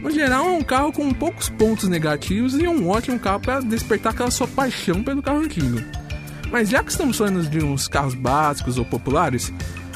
No 0.00 0.10
geral, 0.10 0.46
é 0.46 0.50
um 0.50 0.62
carro 0.62 0.92
com 0.92 1.12
poucos 1.12 1.48
pontos 1.50 1.88
negativos 1.88 2.54
e 2.54 2.64
é 2.64 2.70
um 2.70 2.88
ótimo 2.88 3.18
carro 3.18 3.40
para 3.40 3.60
despertar 3.60 4.12
aquela 4.12 4.30
sua 4.30 4.48
paixão 4.48 5.02
pelo 5.02 5.22
carro 5.22 5.40
antigo. 5.40 5.78
Mas 6.50 6.70
já 6.70 6.82
que 6.82 6.90
estamos 6.90 7.18
falando 7.18 7.48
de 7.48 7.62
uns 7.62 7.86
carros 7.86 8.14
básicos 8.14 8.78
ou 8.78 8.84
populares, 8.84 9.52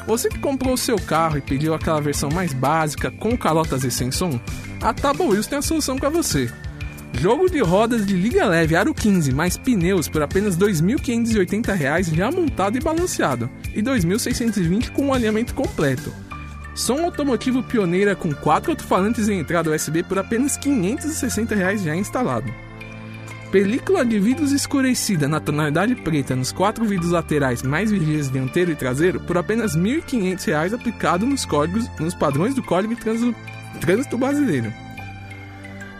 você 0.07 0.29
que 0.29 0.38
comprou 0.38 0.75
o 0.75 0.79
seu 0.79 0.97
carro 0.97 1.38
e 1.38 1.40
pediu 1.40 1.75
aquela 1.75 2.01
versão 2.01 2.31
mais 2.31 2.53
básica 2.53 3.11
com 3.11 3.37
calotas 3.37 3.85
e 3.85 3.90
sem 3.90 4.11
som, 4.11 4.38
a 4.81 4.93
Tabo 4.93 5.29
Wheels 5.29 5.47
tem 5.47 5.59
a 5.59 5.62
solução 5.62 5.97
para 5.97 6.11
você. 6.11 6.51
Jogo 7.21 7.49
de 7.49 7.61
rodas 7.61 8.05
de 8.05 8.14
liga 8.14 8.45
leve 8.45 8.75
Aro 8.75 8.93
15 8.93 9.33
mais 9.33 9.57
pneus 9.57 10.09
por 10.09 10.23
apenas 10.23 10.57
R$ 10.57 10.67
2.580 10.67 12.14
já 12.14 12.31
montado 12.31 12.77
e 12.77 12.81
balanceado, 12.81 13.49
e 13.73 13.77
R$ 13.77 13.83
2.620 13.83 14.90
com 14.90 15.07
um 15.07 15.14
alinhamento 15.14 15.55
completo. 15.55 16.12
Som 16.75 17.05
automotivo 17.05 17.62
pioneira 17.62 18.17
com 18.17 18.35
quatro 18.35 18.73
alto-falantes 18.73 19.29
em 19.29 19.38
entrada 19.38 19.71
USB 19.71 20.03
por 20.03 20.19
apenas 20.19 20.57
R$ 20.57 20.62
560 20.62 21.77
já 21.79 21.95
instalado. 21.95 22.53
Película 23.55 24.05
de 24.05 24.19
vidros 24.19 24.51
escurecida 24.51 25.29
na 25.29 25.38
tonalidade 25.38 25.95
preta 25.95 26.35
nos 26.35 26.51
quatro 26.51 26.85
vidros 26.85 27.12
laterais 27.12 27.62
mais 27.62 27.88
vigílias 27.88 28.29
dianteiro 28.29 28.73
e 28.73 28.75
traseiro 28.75 29.21
por 29.21 29.38
apenas 29.38 29.77
R$ 29.77 29.81
1.500 29.81 30.75
aplicado 30.75 31.25
nos 31.25 31.45
códigos, 31.45 31.88
nos 32.01 32.17
padrões 32.17 32.57
do 32.57 32.64
Código 32.64 32.97
de 32.97 33.01
Trânsito 33.81 34.19
Brasileiro. 34.19 34.73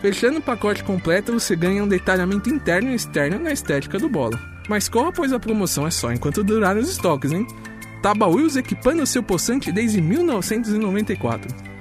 Fechando 0.01 0.39
o 0.39 0.41
pacote 0.41 0.83
completo, 0.83 1.31
você 1.31 1.55
ganha 1.55 1.81
um 1.81 1.87
detalhamento 1.87 2.49
interno 2.49 2.91
e 2.91 2.95
externo 2.95 3.39
na 3.39 3.53
estética 3.53 3.97
do 3.97 4.09
bolo. 4.09 4.37
Mas 4.67 4.89
corra, 4.89 5.13
pois 5.13 5.31
a 5.31 5.39
promoção 5.39 5.87
é 5.87 5.91
só 5.91 6.11
enquanto 6.11 6.43
durarem 6.43 6.83
os 6.83 6.89
estoques, 6.89 7.31
hein? 7.31 7.47
Taba 8.01 8.27
Wheels 8.27 8.57
equipando 8.57 9.05
seu 9.05 9.23
possante 9.23 9.71
desde 9.71 10.01
1994. 10.01 11.74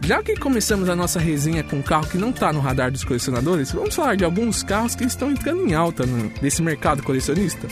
Já 0.00 0.22
que 0.22 0.36
começamos 0.36 0.88
a 0.88 0.96
nossa 0.96 1.18
resenha 1.18 1.64
com 1.64 1.76
um 1.76 1.82
carro 1.82 2.06
que 2.06 2.18
não 2.18 2.30
está 2.30 2.52
no 2.52 2.60
radar 2.60 2.92
dos 2.92 3.04
colecionadores, 3.04 3.72
vamos 3.72 3.94
falar 3.94 4.16
de 4.16 4.24
alguns 4.24 4.62
carros 4.62 4.94
que 4.94 5.04
estão 5.04 5.30
entrando 5.30 5.66
em 5.66 5.74
alta 5.74 6.06
no, 6.06 6.30
nesse 6.40 6.62
mercado 6.62 7.02
colecionista. 7.02 7.66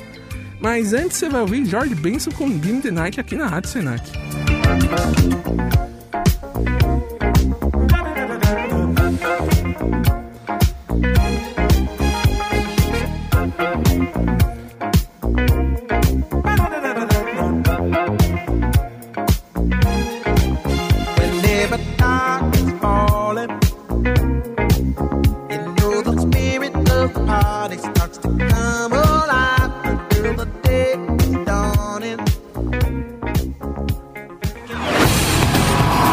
Mas 0.60 0.92
antes 0.92 1.18
você 1.18 1.28
vai 1.28 1.42
ouvir 1.42 1.64
George 1.66 1.94
Benson 1.94 2.30
com 2.32 2.58
Game 2.58 2.80
the 2.80 2.90
Night 2.90 3.20
aqui 3.20 3.36
na 3.36 3.46
Rádio 3.46 3.70
Senac. 3.70 4.10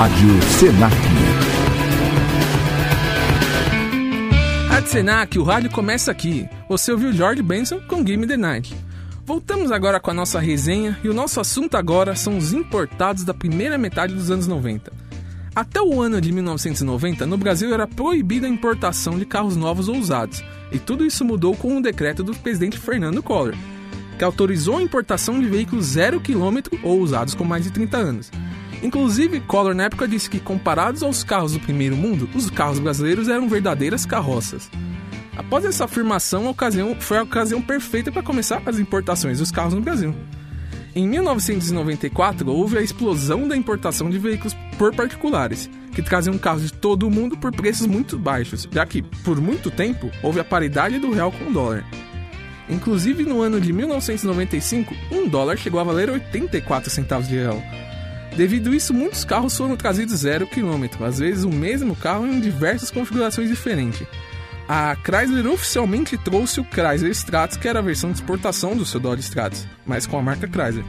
Rádio 0.02 0.42
Senac. 0.44 0.96
Rádio 4.68 4.90
Senac, 4.90 5.40
o 5.40 5.44
rádio 5.44 5.70
começa 5.72 6.12
aqui. 6.12 6.48
Você 6.70 6.92
ouviu 6.92 7.12
George 7.12 7.42
Benson 7.42 7.80
com 7.88 8.04
Game 8.04 8.28
the 8.28 8.38
Night. 8.38 8.76
Voltamos 9.26 9.72
agora 9.72 10.00
com 10.00 10.12
a 10.12 10.14
nossa 10.14 10.40
resenha 10.40 11.00
e 11.04 11.10
o 11.10 11.14
nosso 11.14 11.40
assunto 11.40 11.76
agora 11.76 12.16
são 12.16 12.38
os 12.38 12.52
importados 12.54 13.24
da 13.24 13.34
primeira 13.34 13.78
metade 13.78 14.14
dos 14.14 14.30
anos 14.30 14.48
90. 14.48 14.92
Até 15.56 15.82
o 15.82 16.02
ano 16.02 16.22
de 16.22 16.32
1990, 16.32 17.26
no 17.26 17.38
Brasil 17.38 17.74
era 17.74 17.88
proibida 17.88 18.48
a 18.48 18.50
importação 18.50 19.20
de 19.20 19.26
carros 19.26 19.56
novos 19.56 19.88
ou 19.88 19.98
usados, 19.98 20.44
e 20.72 20.80
tudo 20.80 21.06
isso 21.06 21.26
mudou 21.26 21.56
com 21.56 21.76
um 21.76 21.82
decreto 21.82 22.24
do 22.24 22.36
presidente 22.36 22.78
Fernando 22.78 23.22
Collor, 23.22 23.54
que 24.18 24.24
autorizou 24.24 24.78
a 24.78 24.82
importação 24.82 25.40
de 25.40 25.48
veículos 25.48 25.86
zero 25.86 26.22
quilômetro 26.22 26.80
ou 26.84 27.00
usados 27.00 27.36
com 27.36 27.44
mais 27.44 27.64
de 27.64 27.72
30 27.72 27.98
anos. 27.98 28.32
Inclusive, 28.84 29.40
Collor 29.42 29.76
na 29.76 29.84
época 29.84 30.08
disse 30.08 30.30
que, 30.30 30.40
comparados 30.40 31.04
aos 31.04 31.24
carros 31.24 31.54
do 31.54 31.60
primeiro 31.60 31.96
mundo, 31.96 32.30
os 32.34 32.50
carros 32.50 32.80
brasileiros 32.80 33.28
eram 33.28 33.48
verdadeiras 33.48 34.06
carroças. 34.06 34.70
Após 35.38 35.66
essa 35.66 35.86
afirmação, 35.86 36.48
a 36.48 36.52
ocasião 36.52 36.96
foi 37.00 37.18
a 37.18 37.24
ocasião 37.24 37.62
perfeita 37.62 38.12
para 38.12 38.24
começar 38.24 38.62
as 38.66 38.80
importações 38.80 39.40
dos 39.40 39.52
carros 39.52 39.74
no 39.74 39.82
Brasil. 39.82 40.16
Em 40.94 41.08
1994, 41.08 42.52
houve 42.52 42.78
a 42.78 42.82
explosão 42.82 43.48
da 43.48 43.56
importação 43.56 44.10
de 44.10 44.20
veículos 44.20 44.54
por 44.78 44.94
particulares, 44.94 45.70
que 45.96 46.02
traziam 46.02 46.38
carros 46.38 46.64
de 46.64 46.74
todo 46.74 47.08
o 47.08 47.12
mundo 47.12 47.38
por 47.38 47.52
preços 47.54 47.88
muito 47.88 48.20
baixos, 48.20 48.68
já 48.70 48.86
que, 48.86 49.02
por 49.02 49.40
muito 49.40 49.72
tempo, 49.72 50.12
houve 50.22 50.42
a 50.42 50.44
paridade 50.44 51.00
do 51.00 51.12
real 51.12 51.32
com 51.32 51.46
o 51.46 51.54
dólar. 51.54 51.86
Inclusive, 52.70 53.24
no 53.24 53.42
ano 53.42 53.62
de 53.62 53.72
1995, 53.72 54.94
um 55.12 55.30
dólar 55.30 55.58
chegou 55.58 55.80
a 55.80 55.84
valer 55.84 56.10
84 56.10 56.90
centavos 56.90 57.28
de 57.28 57.36
real. 57.36 57.62
Devido 58.36 58.72
a 58.72 58.76
isso, 58.76 58.94
muitos 58.94 59.24
carros 59.24 59.56
foram 59.56 59.78
trazidos 59.78 60.20
zero 60.20 60.46
quilômetro, 60.46 61.06
às 61.06 61.20
vezes 61.20 61.46
o 61.46 61.50
mesmo 61.50 61.96
carro 61.96 62.28
em 62.28 62.40
diversas 62.42 62.92
configurações 62.92 63.50
diferentes. 63.50 64.06
A 64.74 64.96
Chrysler 64.96 65.48
oficialmente 65.48 66.18
trouxe 66.18 66.62
o 66.62 66.64
Chrysler 66.64 67.12
Stratus, 67.12 67.58
que 67.58 67.68
era 67.68 67.80
a 67.80 67.82
versão 67.82 68.10
de 68.10 68.20
exportação 68.20 68.74
do 68.74 68.86
seu 68.86 69.02
Dodge 69.02 69.22
Stratus, 69.22 69.68
mas 69.86 70.08
com 70.08 70.18
a 70.18 70.22
marca 70.22 70.48
Chrysler. 70.48 70.86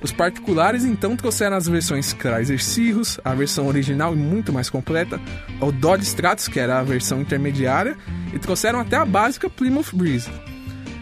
Os 0.00 0.12
particulares 0.12 0.84
então 0.84 1.16
trouxeram 1.16 1.56
as 1.56 1.66
versões 1.66 2.12
Chrysler 2.12 2.62
Cirrus, 2.62 3.18
a 3.24 3.34
versão 3.34 3.66
original 3.66 4.14
e 4.14 4.16
muito 4.16 4.52
mais 4.52 4.70
completa, 4.70 5.20
o 5.60 5.72
Dodge 5.72 6.04
Stratus, 6.04 6.46
que 6.46 6.60
era 6.60 6.78
a 6.78 6.84
versão 6.84 7.20
intermediária, 7.20 7.96
e 8.32 8.38
trouxeram 8.38 8.78
até 8.78 8.94
a 8.94 9.04
básica 9.04 9.50
Plymouth 9.50 9.90
Breeze. 9.92 10.30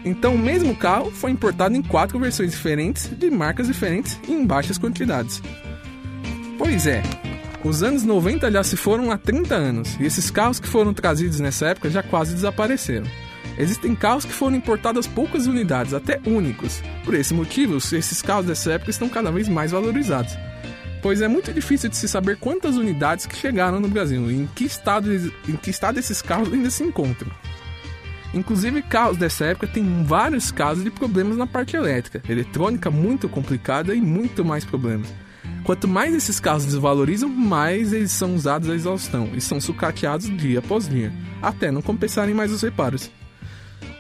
Então 0.03 0.35
o 0.35 0.39
mesmo 0.39 0.75
carro 0.75 1.11
foi 1.11 1.31
importado 1.31 1.77
em 1.77 1.83
quatro 1.83 2.19
versões 2.19 2.53
diferentes, 2.53 3.07
de 3.19 3.31
marcas 3.31 3.67
diferentes 3.67 4.19
e 4.27 4.33
em 4.33 4.47
baixas 4.47 4.79
quantidades. 4.79 5.43
Pois 6.57 6.87
é, 6.87 7.03
os 7.65 7.83
anos 7.83 8.05
90 8.05 8.53
já 8.53 8.63
se 8.63 8.77
foram 8.77 9.11
há 9.11 9.17
30 9.17 9.55
anos, 9.55 9.97
e 9.99 10.05
esses 10.05 10.31
carros 10.31 10.61
que 10.61 10.69
foram 10.69 10.93
trazidos 10.93 11.41
nessa 11.41 11.69
época 11.69 11.89
já 11.89 12.03
quase 12.03 12.35
desapareceram. 12.35 13.07
Existem 13.57 13.95
carros 13.95 14.25
que 14.25 14.33
foram 14.33 14.57
importados 14.57 15.07
poucas 15.07 15.47
unidades, 15.47 15.95
até 15.95 16.21
únicos. 16.27 16.83
Por 17.05 17.15
esse 17.15 17.33
motivo, 17.33 17.77
esses 17.77 18.21
carros 18.21 18.47
dessa 18.47 18.73
época 18.73 18.91
estão 18.91 19.09
cada 19.09 19.31
vez 19.31 19.49
mais 19.49 19.71
valorizados. 19.71 20.37
Pois 21.01 21.23
é 21.23 21.29
muito 21.29 21.53
difícil 21.53 21.89
de 21.89 21.97
se 21.97 22.09
saber 22.09 22.37
quantas 22.37 22.77
unidades 22.77 23.27
que 23.27 23.37
chegaram 23.37 23.81
no 23.81 23.89
Brasil 23.89 24.31
e 24.31 24.35
em 24.35 24.47
que 24.55 24.65
estado, 24.65 25.15
em 25.49 25.57
que 25.57 25.71
estado 25.71 25.99
esses 25.99 26.21
carros 26.21 26.53
ainda 26.53 26.71
se 26.71 26.83
encontram. 26.83 27.31
Inclusive, 28.35 28.83
carros 28.83 29.17
dessa 29.17 29.45
época 29.45 29.69
têm 29.69 30.03
vários 30.03 30.51
casos 30.51 30.83
de 30.83 30.91
problemas 30.91 31.37
na 31.37 31.47
parte 31.47 31.77
elétrica, 31.77 32.21
eletrônica 32.29 32.91
muito 32.91 33.29
complicada 33.29 33.95
e 33.95 34.01
muito 34.01 34.45
mais 34.45 34.65
problemas. 34.65 35.24
Quanto 35.65 35.89
mais 35.89 36.15
esses 36.15 36.39
carros 36.39 36.67
desvalorizam, 36.67 37.29
mais 37.29 37.93
eles 37.95 38.13
são 38.13 38.35
usados 38.35 38.69
à 38.69 38.75
exaustão 38.75 39.31
e 39.35 39.41
são 39.41 39.59
sucateados 39.59 40.29
dia 40.37 40.59
após 40.59 40.87
dia, 40.87 41.11
até 41.41 41.71
não 41.71 41.81
compensarem 41.81 42.35
mais 42.35 42.53
os 42.53 42.61
reparos. 42.61 43.11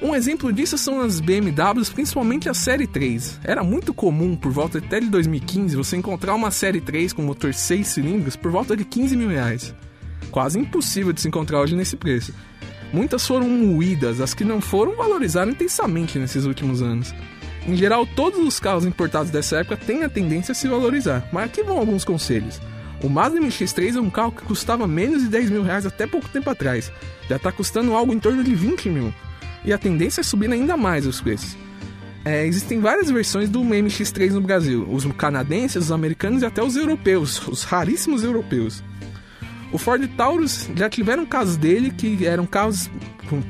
Um 0.03 0.15
exemplo 0.15 0.53
disso 0.53 0.77
são 0.77 1.01
as 1.01 1.21
BMWs, 1.21 1.89
principalmente 1.89 2.51
a 2.51 2.55
Série 2.55 2.87
3. 2.87 3.41
Era 3.43 3.65
muito 3.65 3.95
comum, 3.95 4.37
por 4.37 4.53
volta 4.53 4.77
até 4.77 5.01
de 5.01 5.09
2015, 5.09 5.75
você 5.75 5.97
encontrar 5.97 6.35
uma 6.35 6.51
Série 6.51 6.83
3 6.83 7.15
com 7.15 7.23
motor 7.23 7.55
6 7.55 7.87
cilindros 7.87 8.37
por 8.37 8.51
volta 8.51 8.77
de 8.77 8.85
15 8.85 9.17
mil 9.17 9.31
reais. 9.31 9.75
Quase 10.31 10.59
impossível 10.59 11.15
de 11.15 11.23
se 11.23 11.29
encontrar 11.29 11.61
hoje 11.61 11.75
nesse 11.75 11.97
preço. 11.97 12.35
Muitas 12.93 13.27
foram 13.27 13.49
moídas, 13.49 14.21
as 14.21 14.35
que 14.35 14.45
não 14.45 14.61
foram 14.61 14.95
valorizaram 14.95 15.53
intensamente 15.53 16.19
nesses 16.19 16.45
últimos 16.45 16.83
anos. 16.83 17.15
Em 17.67 17.77
geral, 17.77 18.07
todos 18.07 18.39
os 18.39 18.61
carros 18.61 18.85
importados 18.85 19.31
dessa 19.31 19.57
época 19.57 19.77
têm 19.77 20.03
a 20.05 20.09
tendência 20.09 20.53
a 20.53 20.55
se 20.55 20.69
valorizar, 20.69 21.27
mas 21.33 21.47
aqui 21.47 21.63
vão 21.63 21.79
alguns 21.79 22.05
conselhos. 22.05 22.61
O 23.03 23.09
Mazda 23.09 23.41
MX-3 23.41 23.97
é 23.97 24.01
um 24.01 24.11
carro 24.11 24.33
que 24.33 24.45
custava 24.45 24.87
menos 24.87 25.23
de 25.23 25.29
10 25.29 25.51
mil 25.51 25.63
reais 25.63 25.87
até 25.87 26.07
pouco 26.07 26.29
tempo 26.29 26.49
atrás. 26.51 26.93
Já 27.29 27.37
está 27.37 27.51
custando 27.51 27.95
algo 27.95 28.13
em 28.13 28.19
torno 28.19 28.45
de 28.45 28.55
20 28.55 28.89
mil. 28.91 29.15
E 29.65 29.73
a 29.73 29.79
tendência 29.79 30.21
é 30.21 30.25
subir 30.25 30.51
ainda 30.51 30.77
mais 30.77 31.07
os 31.07 31.21
preços. 31.21 31.57
É, 32.25 32.47
existem 32.47 32.81
várias 32.81 33.11
versões 33.11 33.51
do 33.51 33.61
MX-3 33.61 34.33
no 34.33 34.41
Brasil. 34.41 34.87
Os 34.91 35.05
canadenses, 35.13 35.85
os 35.85 35.93
americanos 35.93 36.43
e 36.43 36.47
até 36.47 36.63
os 36.63 36.77
europeus. 36.77 37.47
Os 37.47 37.65
raríssimos 37.65 38.25
europeus. 38.25 38.83
O 39.75 39.79
Ford 39.79 40.07
Taurus 40.17 40.71
já 40.77 40.89
tiveram 40.89 41.27
casos 41.27 41.57
dele 41.57 41.91
que 41.91 42.25
eram 42.25 42.47
carros 42.47 42.89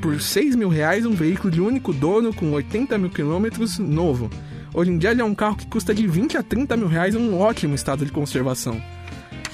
por 0.01 0.19
6 0.19 0.55
mil 0.55 0.69
reais, 0.69 1.05
um 1.05 1.13
veículo 1.13 1.51
de 1.51 1.61
único 1.61 1.93
dono 1.93 2.33
com 2.33 2.51
80 2.51 2.97
mil 2.97 3.11
quilômetros 3.11 3.77
novo. 3.77 4.27
Hoje 4.73 4.89
em 4.89 4.97
dia 4.97 5.11
ele 5.11 5.21
é 5.21 5.23
um 5.23 5.35
carro 5.35 5.55
que 5.55 5.67
custa 5.67 5.93
de 5.93 6.07
20 6.07 6.35
a 6.35 6.41
30 6.41 6.77
mil 6.77 6.87
reais 6.87 7.13
um 7.13 7.39
ótimo 7.39 7.75
estado 7.75 8.03
de 8.03 8.11
conservação. 8.11 8.81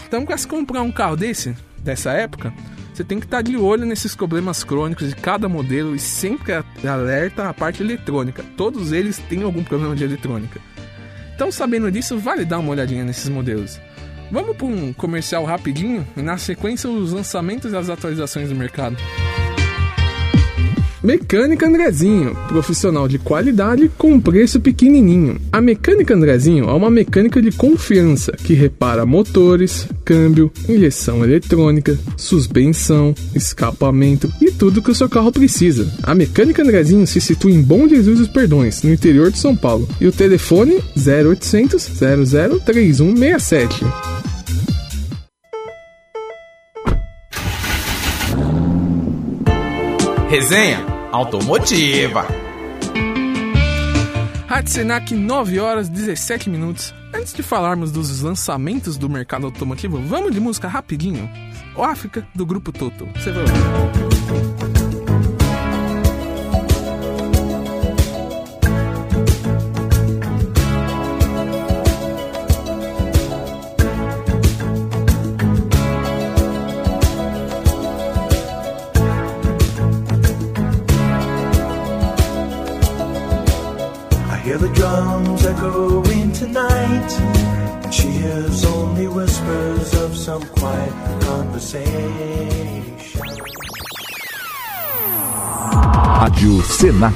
Então, 0.08 0.26
para 0.26 0.38
se 0.38 0.48
comprar 0.48 0.82
um 0.82 0.94
carro 0.94 1.18
desse, 1.18 1.54
dessa 1.84 2.14
época, 2.14 2.54
você 2.94 3.04
tem 3.04 3.20
que 3.20 3.26
estar 3.26 3.42
de 3.42 3.58
olho 3.58 3.86
nesses 3.86 4.16
problemas 4.16 4.64
crônicos 4.64 5.10
de 5.10 5.16
cada 5.18 5.50
modelo 5.50 5.94
e 5.94 6.00
sempre 6.00 6.54
alerta 6.88 7.50
a 7.50 7.54
parte 7.54 7.84
eletrônica. 7.84 8.46
Todos 8.56 8.94
eles 8.94 9.18
têm 9.18 9.44
algum 9.44 9.62
problema 9.62 9.94
de 9.94 10.06
eletrônica. 10.06 10.62
Então, 11.36 11.52
sabendo 11.52 11.92
disso, 11.92 12.18
vale 12.18 12.46
dar 12.46 12.60
uma 12.60 12.72
olhadinha 12.72 13.04
nesses 13.04 13.28
modelos. 13.28 13.78
Vamos 14.32 14.56
para 14.56 14.65
um 14.65 14.94
comercial 14.94 15.44
rapidinho 15.44 16.08
e 16.15 16.22
na 16.22 16.38
sequência 16.38 16.89
os 16.89 17.12
lançamentos 17.12 17.74
e 17.74 17.76
as 17.76 17.89
atualizações 17.89 18.48
do 18.48 18.56
mercado. 18.56 18.96
Mecânica 21.04 21.66
Andrezinho, 21.66 22.36
profissional 22.48 23.08
de 23.08 23.18
qualidade 23.18 23.90
com 23.98 24.20
preço 24.20 24.60
pequenininho. 24.60 25.42
A 25.52 25.60
Mecânica 25.60 26.14
Andrezinho 26.14 26.70
é 26.70 26.74
uma 26.74 26.92
mecânica 26.92 27.42
de 27.42 27.52
confiança 27.52 28.32
que 28.34 28.54
repara 28.54 29.04
motores, 29.04 29.88
câmbio, 30.06 30.52
injeção 30.70 31.24
eletrônica, 31.24 31.98
suspensão, 32.16 33.16
escapamento 33.34 34.32
e 34.40 34.52
tudo 34.52 34.82
que 34.82 34.92
o 34.92 34.96
seu 34.96 35.10
carro 35.10 35.32
precisa. 35.32 35.92
A 36.04 36.14
Mecânica 36.14 36.62
Andrezinho 36.62 37.08
se 37.08 37.20
situa 37.20 37.50
em 37.50 37.64
Bom 37.64 37.88
Jesus 37.88 38.20
dos 38.20 38.28
Perdões, 38.28 38.84
no 38.84 38.94
interior 38.94 39.32
de 39.32 39.40
São 39.40 39.56
Paulo, 39.56 39.90
e 40.00 40.06
o 40.06 40.12
telefone 40.12 40.80
0800 40.96 41.82
00 41.82 42.60
3167. 42.60 43.86
Resenha 50.30 50.91
automotiva. 51.12 52.26
Rádio 54.47 54.71
Senac, 54.71 55.13
9 55.13 55.60
horas 55.60 55.89
17 55.89 56.50
minutos. 56.50 56.93
Antes 57.13 57.34
de 57.34 57.43
falarmos 57.43 57.91
dos 57.91 58.21
lançamentos 58.21 58.97
do 58.97 59.10
mercado 59.10 59.45
automotivo, 59.45 59.97
vamos 60.02 60.32
de 60.32 60.39
música 60.39 60.67
rapidinho. 60.67 61.30
O 61.76 61.84
África, 61.84 62.26
do 62.34 62.45
grupo 62.45 62.71
Toto. 62.71 63.08
Você 63.15 63.32
vai 63.32 63.41
ouvir. 63.43 64.11
Hear 84.52 84.60
the 84.60 84.74
drums 84.74 85.46
echoing 85.46 86.32
tonight. 86.34 87.12
And 87.84 87.94
she 87.94 88.08
hears 88.10 88.66
only 88.66 89.08
whispers 89.08 89.94
of 89.94 90.18
some 90.18 90.44
quiet 90.48 90.94
conversation. 91.22 91.92
Rádio 96.20 96.62
Senac. 96.64 97.16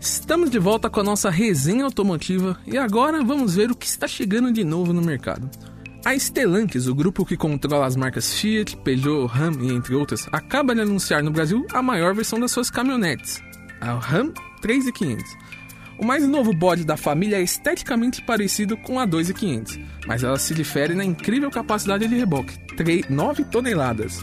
Estamos 0.00 0.50
de 0.50 0.58
volta 0.58 0.88
com 0.88 1.00
a 1.00 1.04
nossa 1.04 1.30
resenha 1.30 1.84
automotiva 1.84 2.56
e 2.66 2.78
agora 2.78 3.22
vamos 3.22 3.54
ver 3.54 3.70
o 3.70 3.76
que 3.76 3.86
está 3.86 4.06
chegando 4.08 4.52
de 4.52 4.64
novo 4.64 4.92
no 4.92 5.02
mercado. 5.02 5.50
A 6.04 6.14
Stellantis, 6.18 6.86
o 6.86 6.94
grupo 6.94 7.24
que 7.24 7.34
controla 7.34 7.86
as 7.86 7.96
marcas 7.96 8.34
Fiat, 8.34 8.76
Peugeot, 8.76 9.26
Ram 9.26 9.52
e 9.62 9.72
entre 9.72 9.94
outras, 9.94 10.28
acaba 10.30 10.74
de 10.74 10.82
anunciar 10.82 11.22
no 11.22 11.30
Brasil 11.30 11.66
a 11.72 11.80
maior 11.80 12.14
versão 12.14 12.38
das 12.38 12.50
suas 12.50 12.70
caminhonetes, 12.70 13.42
a 13.80 13.94
Ram 13.94 14.30
3500. 14.60 15.24
O 15.98 16.04
mais 16.04 16.28
novo 16.28 16.52
bode 16.52 16.84
da 16.84 16.98
família 16.98 17.36
é 17.36 17.42
esteticamente 17.42 18.20
parecido 18.20 18.76
com 18.76 19.00
a 19.00 19.06
2500, 19.06 19.80
mas 20.06 20.22
ela 20.22 20.38
se 20.38 20.52
difere 20.52 20.92
na 20.92 21.04
incrível 21.06 21.50
capacidade 21.50 22.06
de 22.06 22.14
reboque, 22.14 22.54
9 23.08 23.44
toneladas. 23.44 24.22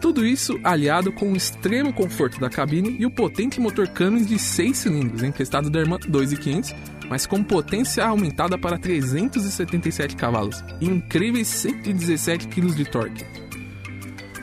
Tudo 0.00 0.24
isso 0.24 0.58
aliado 0.64 1.12
com 1.12 1.32
o 1.32 1.36
extremo 1.36 1.92
conforto 1.92 2.40
da 2.40 2.48
cabine 2.48 2.96
e 2.98 3.04
o 3.04 3.10
potente 3.10 3.60
motor 3.60 3.86
Cummins 3.88 4.26
de 4.26 4.38
6 4.38 4.78
cilindros, 4.78 5.22
emprestado 5.22 5.68
da 5.68 5.80
irmã 5.80 5.98
2500, 6.08 6.74
mas 7.10 7.26
com 7.26 7.42
potência 7.42 8.06
aumentada 8.06 8.56
para 8.56 8.78
377 8.78 10.14
cavalos 10.14 10.64
e 10.80 10.86
incríveis 10.86 11.48
117 11.48 12.46
kg 12.46 12.72
de 12.72 12.84
torque. 12.84 13.24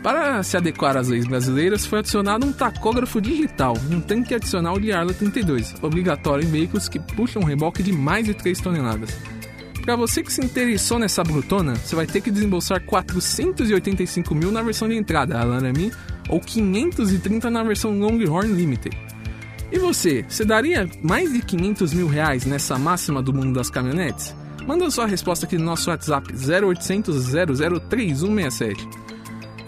Para 0.03 0.43
se 0.43 0.55
adequar 0.55 0.95
às 0.95 1.07
leis 1.07 1.25
brasileiras, 1.25 1.85
foi 1.85 1.99
adicionado 1.99 2.45
um 2.45 2.51
tacógrafo 2.51 3.19
digital 3.19 3.75
e 3.89 3.95
um 3.95 4.01
tanque 4.01 4.35
adicional 4.35 4.79
de 4.79 4.91
Arla 4.91 5.13
32, 5.13 5.75
obrigatório 5.81 6.45
em 6.45 6.51
veículos 6.51 6.87
que 6.87 6.99
puxam 6.99 7.41
um 7.41 7.45
reboque 7.45 7.81
de 7.81 7.91
mais 7.91 8.25
de 8.25 8.33
3 8.33 8.59
toneladas. 8.61 9.17
Para 9.83 9.95
você 9.95 10.21
que 10.21 10.31
se 10.31 10.43
interessou 10.43 10.99
nessa 10.99 11.23
brutona, 11.23 11.75
você 11.75 11.95
vai 11.95 12.05
ter 12.05 12.19
que 12.19 12.29
desembolsar 12.29 12.81
485 12.83 14.35
mil 14.35 14.51
na 14.51 14.61
versão 14.61 14.87
de 14.87 14.95
entrada, 14.95 15.39
a 15.39 15.45
Laramie, 15.45 15.93
ou 16.29 16.41
530 16.41 17.49
na 17.49 17.63
versão 17.63 17.97
Longhorn 17.97 18.53
Limited. 18.53 18.97
E 19.71 19.79
você, 19.79 20.23
você 20.27 20.45
daria 20.45 20.89
mais 21.01 21.31
de 21.31 21.41
500 21.41 21.93
mil 21.93 22.07
reais 22.07 22.45
nessa 22.45 22.77
máxima 22.77 23.21
do 23.21 23.33
mundo 23.33 23.53
das 23.53 23.69
caminhonetes? 23.69 24.33
Manda 24.65 24.89
sua 24.91 25.05
resposta 25.05 25.45
aqui 25.45 25.57
no 25.57 25.65
nosso 25.65 25.89
WhatsApp 25.89 26.33
0800 26.33 27.25
003167. 27.89 28.87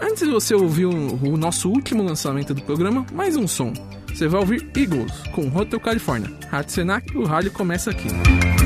Antes 0.00 0.26
de 0.26 0.30
você 0.30 0.54
ouvir 0.54 0.86
o, 0.86 0.90
o 1.24 1.36
nosso 1.36 1.68
último 1.68 2.02
lançamento 2.02 2.54
do 2.54 2.62
programa, 2.62 3.04
mais 3.12 3.36
um 3.36 3.46
som. 3.46 3.72
Você 4.08 4.26
vai 4.26 4.40
ouvir 4.40 4.66
Eagles 4.76 5.12
com 5.32 5.48
Hotel 5.54 5.78
California. 5.80 6.30
Rádio 6.50 6.72
Senac, 6.72 7.16
o 7.16 7.24
rádio 7.24 7.50
começa 7.52 7.90
aqui. 7.90 8.08
On 8.08 8.59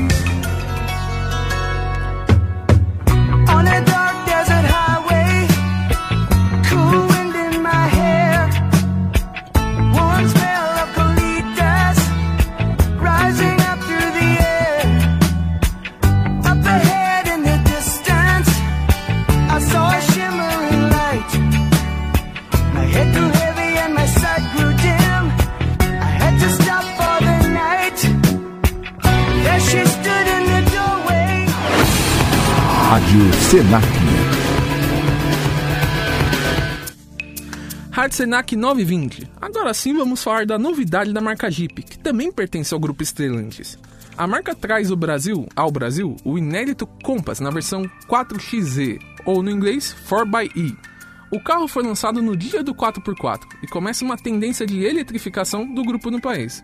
Senac. 33.49 33.85
Senac 38.11 38.55
920. 38.55 39.29
Agora 39.39 39.71
sim 39.73 39.93
vamos 39.93 40.23
falar 40.23 40.47
da 40.47 40.57
novidade 40.57 41.13
da 41.13 41.21
marca 41.21 41.49
Jeep, 41.51 41.83
que 41.83 41.99
também 41.99 42.31
pertence 42.31 42.73
ao 42.73 42.79
grupo 42.79 43.05
Stellantis. 43.05 43.77
A 44.17 44.25
marca 44.25 44.55
traz 44.55 44.89
o 44.89 44.95
Brasil, 44.95 45.47
ao 45.55 45.69
Brasil 45.69 46.15
o 46.25 46.39
inédito 46.39 46.87
Compass 47.03 47.39
na 47.39 47.51
versão 47.51 47.83
4XZ, 48.09 48.99
ou 49.25 49.43
no 49.43 49.51
inglês 49.51 49.95
4xE. 50.09 50.75
O 51.31 51.39
carro 51.39 51.67
foi 51.67 51.83
lançado 51.83 52.23
no 52.23 52.35
dia 52.35 52.63
do 52.63 52.73
4x4 52.73 53.41
e 53.61 53.67
começa 53.67 54.03
uma 54.03 54.17
tendência 54.17 54.65
de 54.65 54.83
eletrificação 54.83 55.71
do 55.71 55.83
grupo 55.83 56.09
no 56.09 56.19
país. 56.19 56.63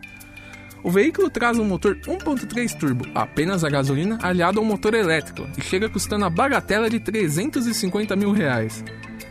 O 0.83 0.89
veículo 0.89 1.29
traz 1.29 1.59
um 1.59 1.65
motor 1.65 1.95
1.3 1.95 2.75
turbo, 2.77 3.05
apenas 3.13 3.63
a 3.63 3.69
gasolina, 3.69 4.17
aliado 4.21 4.59
a 4.59 4.63
um 4.63 4.65
motor 4.65 4.95
elétrico, 4.95 5.47
e 5.55 5.61
chega 5.61 5.87
custando 5.87 6.25
a 6.25 6.29
bagatela 6.29 6.89
de 6.89 6.99
350 6.99 8.15
mil 8.15 8.31
reais. 8.31 8.83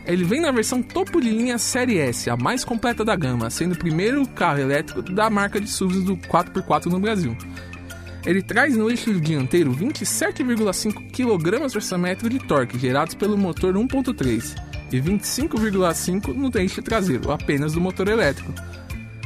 Ele 0.05 0.23
vem 0.23 0.39
na 0.39 0.51
versão 0.51 0.81
topo 0.81 1.19
de 1.19 1.29
linha 1.29 1.57
Série 1.57 1.99
S, 1.99 2.29
a 2.29 2.37
mais 2.37 2.63
completa 2.63 3.03
da 3.03 3.15
gama, 3.15 3.49
sendo 3.49 3.73
o 3.73 3.77
primeiro 3.77 4.25
carro 4.27 4.59
elétrico 4.59 5.01
da 5.01 5.29
marca 5.29 5.59
de 5.59 5.69
SUVs 5.69 6.03
do 6.03 6.15
4x4 6.15 6.85
no 6.85 6.99
Brasil. 6.99 7.37
Ele 8.25 8.41
traz 8.41 8.77
no 8.77 8.89
eixo 8.89 9.19
dianteiro 9.19 9.75
27,5 9.75 11.11
kgfm 11.11 12.29
de 12.29 12.39
torque 12.39 12.79
gerados 12.79 13.13
pelo 13.13 13.37
motor 13.37 13.73
1.3 13.73 14.55
e 14.91 15.01
25,5 15.01 16.33
no 16.33 16.51
eixo 16.57 16.81
traseiro, 16.81 17.31
apenas 17.31 17.73
do 17.73 17.81
motor 17.81 18.07
elétrico. 18.07 18.53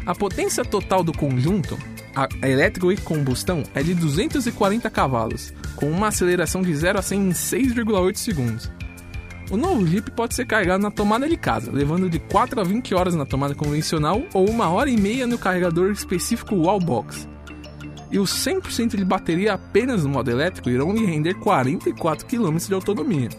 A 0.06 0.14
potência 0.14 0.64
total 0.64 1.04
do 1.04 1.12
conjunto, 1.12 1.78
elétrico 2.44 2.92
e 2.92 2.98
combustão, 2.98 3.64
é 3.74 3.84
de 3.84 3.94
240 3.94 4.90
cavalos, 4.90 5.54
com 5.76 5.90
uma 5.90 6.08
aceleração 6.08 6.62
de 6.62 6.74
0 6.74 7.00
a 7.00 7.02
100 7.02 7.20
em 7.20 7.30
6,8 7.30 8.16
segundos. 8.16 8.72
O 9.52 9.58
novo 9.58 9.86
Jeep 9.86 10.10
pode 10.12 10.34
ser 10.34 10.46
carregado 10.46 10.82
na 10.82 10.90
tomada 10.90 11.30
de 11.30 11.38
casa, 11.38 11.72
levando 11.72 12.10
de 12.10 12.18
4 12.18 12.60
a 12.60 12.64
20 12.64 12.96
horas 12.96 13.14
na 13.14 13.26
tomada 13.26 13.54
convencional 13.54 14.24
ou 14.34 14.50
uma 14.50 14.70
hora 14.70 14.90
e 14.90 14.98
meia 14.98 15.28
no 15.28 15.38
carregador 15.38 15.92
específico 15.92 16.56
Wallbox. 16.56 17.28
E 18.12 18.18
os 18.18 18.32
100% 18.32 18.96
de 18.96 19.06
bateria 19.06 19.54
apenas 19.54 20.04
no 20.04 20.10
modo 20.10 20.32
elétrico 20.32 20.70
irão 20.70 20.94
lhe 20.94 21.06
render 21.06 21.36
44 21.36 22.26
km 22.26 22.58
de 22.58 22.74
autonomia. 22.74 23.30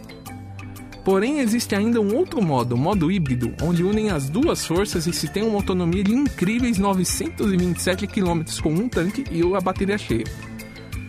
Porém, 1.07 1.39
existe 1.39 1.73
ainda 1.73 2.01
um 2.01 2.13
outro 2.17 2.41
modo, 2.41 2.75
o 2.75 2.77
modo 2.77 3.09
híbrido, 3.09 3.53
onde 3.61 3.81
unem 3.81 4.09
as 4.09 4.29
duas 4.29 4.65
forças 4.65 5.07
e 5.07 5.13
se 5.13 5.29
tem 5.29 5.41
uma 5.41 5.55
autonomia 5.55 6.03
de 6.03 6.13
incríveis 6.13 6.77
927 6.77 8.05
km 8.07 8.41
com 8.61 8.73
um 8.73 8.89
tanque 8.89 9.23
e 9.31 9.41
a 9.55 9.61
bateria 9.61 9.97
cheia. 9.97 10.25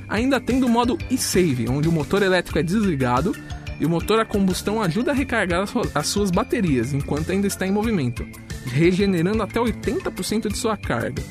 Ainda 0.08 0.38
tem 0.40 0.60
do 0.60 0.68
modo 0.68 0.96
e-save, 1.10 1.68
onde 1.68 1.88
o 1.88 1.92
motor 1.92 2.22
elétrico 2.22 2.60
é 2.60 2.62
desligado 2.62 3.34
e 3.80 3.84
o 3.86 3.90
motor 3.90 4.20
a 4.20 4.24
combustão 4.24 4.80
ajuda 4.80 5.10
a 5.10 5.14
recarregar 5.14 5.62
as 5.62 5.70
su- 5.70 5.90
as 5.92 6.06
suas 6.06 6.30
baterias 6.30 6.94
enquanto 6.94 7.32
ainda 7.32 7.48
está 7.48 7.66
em 7.66 7.72
movimento, 7.72 8.24
regenerando 8.66 9.42
até 9.42 9.58
80% 9.58 10.48
de 10.48 10.56
sua 10.56 10.76
carga. 10.76 11.24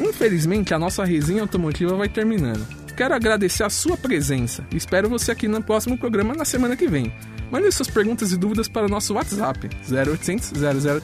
Infelizmente, 0.00 0.72
a 0.72 0.78
nossa 0.78 1.04
resenha 1.04 1.42
automotiva 1.42 1.94
vai 1.96 2.08
terminando. 2.08 2.66
Quero 2.96 3.14
agradecer 3.14 3.62
a 3.62 3.68
sua 3.68 3.94
presença 3.94 4.64
espero 4.72 5.08
você 5.08 5.30
aqui 5.30 5.46
no 5.46 5.62
próximo 5.62 5.98
programa 5.98 6.34
na 6.34 6.46
semana 6.46 6.74
que 6.74 6.88
vem. 6.88 7.12
Mande 7.50 7.70
suas 7.70 7.90
perguntas 7.90 8.32
e 8.32 8.36
dúvidas 8.38 8.68
para 8.68 8.86
o 8.86 8.88
nosso 8.88 9.12
WhatsApp 9.14 9.68
0800 9.88 10.52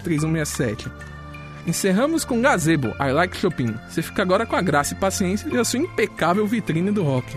003167. 0.02 0.90
Encerramos 1.66 2.24
com 2.24 2.40
Gazebo, 2.40 2.88
I 2.98 3.12
Like 3.12 3.36
Shopping. 3.36 3.74
Você 3.88 4.00
fica 4.00 4.22
agora 4.22 4.46
com 4.46 4.56
a 4.56 4.62
graça 4.62 4.94
e 4.94 4.96
paciência 4.96 5.46
e 5.48 5.58
a 5.58 5.64
sua 5.64 5.80
impecável 5.80 6.46
vitrine 6.46 6.90
do 6.90 7.02
rock. 7.02 7.30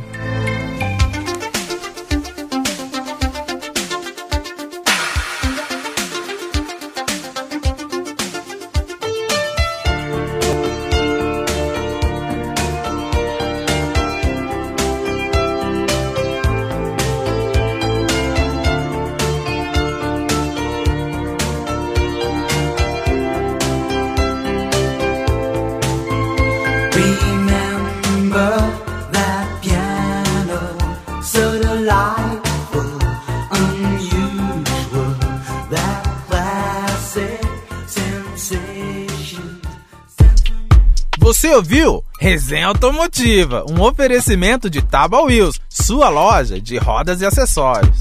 Ouviu? 41.56 42.04
Resenha 42.20 42.68
Automotiva, 42.68 43.66
um 43.70 43.82
oferecimento 43.82 44.70
de 44.70 44.82
Taba 44.82 45.22
Wheels, 45.22 45.60
sua 45.70 46.10
loja 46.10 46.60
de 46.60 46.78
rodas 46.78 47.22
e 47.22 47.26
acessórios. 47.26 47.98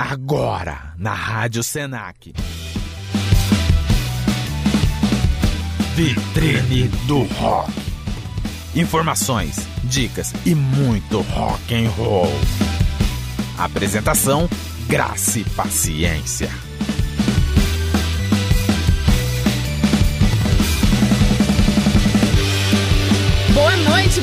Agora, 0.08 0.94
na 0.96 1.12
Rádio 1.12 1.64
Senac. 1.64 2.32
Vitrine 5.96 6.86
do 7.08 7.24
Rock. 7.24 7.72
Informações, 8.76 9.56
dicas 9.82 10.32
e 10.46 10.54
muito 10.54 11.22
rock 11.22 11.74
and 11.74 11.90
roll. 11.90 12.30
Apresentação: 13.58 14.48
Graça 14.86 15.40
e 15.40 15.44
Paciência. 15.44 16.65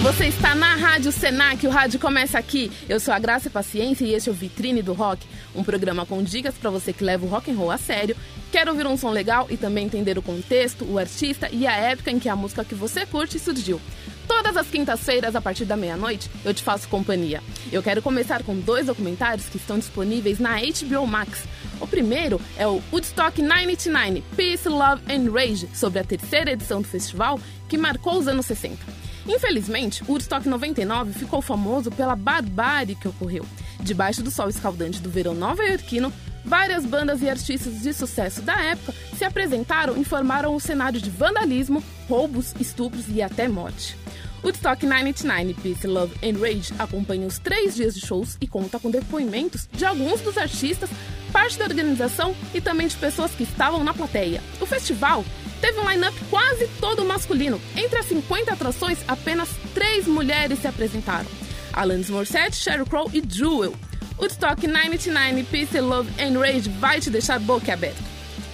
Você 0.02 0.26
está 0.26 0.54
na 0.56 0.76
Rádio 0.76 1.12
Senac, 1.12 1.66
o 1.66 1.70
rádio 1.70 2.00
começa 2.00 2.38
aqui. 2.38 2.72
Eu 2.90 3.00
sou 3.00 3.14
a 3.14 3.20
Graça 3.20 3.48
e 3.48 3.52
Paciência 3.52 4.04
e 4.04 4.14
este 4.14 4.28
é 4.28 4.32
o 4.32 4.36
Vitrine 4.36 4.82
do 4.82 4.92
Rock, 4.92 5.26
um 5.56 5.64
programa 5.64 6.06
com 6.06 6.22
dicas 6.22 6.56
para 6.56 6.70
você 6.70 6.92
que 6.92 7.04
leva 7.04 7.26
o 7.26 7.30
rock 7.30 7.50
and 7.50 7.56
roll 7.56 7.72
a 7.72 7.78
sério, 7.78 8.16
quer 8.52 8.68
ouvir 8.68 8.86
um 8.88 8.98
som 8.98 9.12
legal 9.12 9.48
e 9.50 9.56
também 9.56 9.86
entender 9.86 10.18
o 10.18 10.22
contexto, 10.22 10.84
o 10.84 10.98
artista 10.98 11.48
e 11.52 11.66
a 11.68 11.74
época 11.74 12.12
em 12.12 12.20
que 12.20 12.28
a 12.28 12.36
música 12.36 12.66
que 12.66 12.76
você 12.76 13.06
curte 13.06 13.40
surgiu. 13.40 13.80
Todas 14.28 14.58
as 14.58 14.68
quintas-feiras, 14.68 15.36
a 15.36 15.42
partir 15.42 15.66
da 15.66 15.78
meia-noite, 15.78 16.30
eu 16.44 16.54
te 16.54 16.64
faço 16.64 16.90
companhia. 16.90 17.42
Eu 17.72 17.84
quero 17.84 18.02
começar 18.02 18.44
com 18.44 18.60
dois 18.60 18.88
documentários 18.88 19.48
que 19.48 19.58
estão 19.58 19.78
disponíveis 19.78 20.40
na 20.40 20.58
HBO 20.60 21.06
Max. 21.08 21.44
O 21.80 21.88
primeiro 21.88 22.42
é 22.58 22.68
o 22.68 22.82
Woodstock 22.92 23.42
99 23.42 24.24
Peace, 24.36 24.68
Love 24.68 25.04
and 25.10 25.32
Rage, 25.32 25.70
sobre 25.74 26.00
a 26.00 26.04
terceira 26.04 26.52
edição 26.52 26.82
do 26.82 26.88
festival 26.88 27.40
que 27.70 27.78
marcou 27.78 28.18
os 28.18 28.28
anos 28.28 28.46
60. 28.48 29.03
Infelizmente, 29.28 30.04
o 30.04 30.12
Woodstock 30.12 30.48
99 30.48 31.14
ficou 31.14 31.42
famoso 31.42 31.90
pela 31.92 32.16
barbárie 32.16 32.96
que 32.96 33.08
ocorreu. 33.08 33.46
Debaixo 33.80 34.22
do 34.22 34.32
sol 34.32 34.50
escaldante 34.50 35.00
do 35.00 35.10
verão 35.10 35.34
nova-iorquino, 35.34 36.12
várias 36.44 36.86
bandas 36.86 37.22
e 37.22 37.30
artistas 37.30 37.82
de 37.82 37.94
sucesso 37.94 38.42
da 38.42 38.62
época 38.62 38.94
se 39.18 39.24
apresentaram 39.24 40.00
e 40.00 40.04
formaram 40.04 40.56
um 40.56 40.60
cenário 40.60 41.00
de 41.00 41.10
vandalismo, 41.10 41.84
roubos, 42.08 42.54
estupros 42.60 43.06
e 43.10 43.22
até 43.22 43.48
morte. 43.48 43.98
Woodstock 44.44 44.86
99 44.86 45.54
Peace, 45.54 45.88
Love 45.88 46.14
and 46.22 46.38
Rage 46.38 46.74
acompanha 46.78 47.26
os 47.26 47.40
três 47.40 47.76
dias 47.76 47.96
de 47.96 48.06
shows 48.06 48.38
e 48.42 48.48
conta 48.48 48.78
com 48.78 48.92
depoimentos 48.92 49.70
de 49.72 49.86
alguns 49.86 50.20
dos 50.20 50.38
artistas, 50.38 50.90
parte 51.32 51.58
da 51.58 51.64
organização 51.64 52.36
e 52.54 52.60
também 52.60 52.88
de 52.88 52.98
pessoas 52.98 53.32
que 53.32 53.44
estavam 53.44 53.86
na 53.86 53.94
plateia. 53.94 54.42
O 54.60 54.66
festival 54.66 55.24
teve 55.64 55.80
um 55.80 55.90
line-up 55.90 56.14
quase 56.30 56.68
todo 56.82 57.06
masculino. 57.06 57.60
Entre 57.78 57.98
as 57.98 58.06
50 58.08 58.52
atrações, 58.52 58.98
apenas 59.08 59.48
três 59.74 60.06
mulheres 60.06 60.60
se 60.60 60.68
apresentaram. 60.68 61.30
Alanis 61.72 62.10
Morissette, 62.10 62.58
Sheryl 62.58 62.86
Crow 62.86 63.10
e 63.14 63.24
Jewel. 63.26 63.74
Woodstock 64.20 64.68
99 64.68 65.44
Peace, 65.44 65.80
Love 65.80 66.12
and 66.22 66.38
Rage 66.38 66.70
vai 66.82 67.00
te 67.00 67.10
deixar 67.10 67.40
boca 67.40 67.72
aberta. 67.72 68.04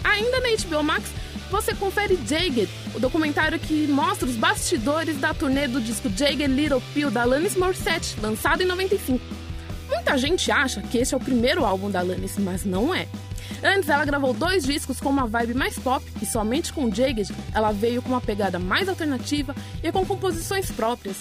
Ainda 0.03 0.39
na 0.39 0.49
HBO 0.49 0.83
Max, 0.83 1.09
você 1.49 1.73
confere 1.73 2.15
Jagged, 2.27 2.69
o 2.93 2.99
documentário 2.99 3.57
que 3.57 3.87
mostra 3.87 4.27
os 4.27 4.35
bastidores 4.35 5.17
da 5.17 5.33
turnê 5.33 5.67
do 5.67 5.81
disco 5.81 6.11
Jagged 6.15 6.45
Little 6.45 6.81
Pill 6.93 7.09
da 7.09 7.23
Alanis 7.23 7.55
Morissette, 7.55 8.17
lançado 8.21 8.61
em 8.61 8.67
95. 8.67 9.19
Muita 9.89 10.15
gente 10.15 10.51
acha 10.51 10.79
que 10.83 10.99
esse 10.99 11.15
é 11.15 11.17
o 11.17 11.19
primeiro 11.19 11.65
álbum 11.65 11.89
da 11.89 12.01
Alanis, 12.01 12.37
mas 12.37 12.63
não 12.63 12.93
é. 12.93 13.07
Antes, 13.63 13.89
ela 13.89 14.05
gravou 14.05 14.33
dois 14.33 14.63
discos 14.63 14.99
com 14.99 15.09
uma 15.09 15.27
vibe 15.27 15.53
mais 15.53 15.77
pop 15.77 16.05
e 16.21 16.25
somente 16.25 16.71
com 16.71 16.93
Jagged 16.93 17.33
ela 17.53 17.71
veio 17.71 18.01
com 18.01 18.09
uma 18.09 18.21
pegada 18.21 18.59
mais 18.59 18.87
alternativa 18.87 19.55
e 19.83 19.91
com 19.91 20.05
composições 20.05 20.71
próprias. 20.71 21.17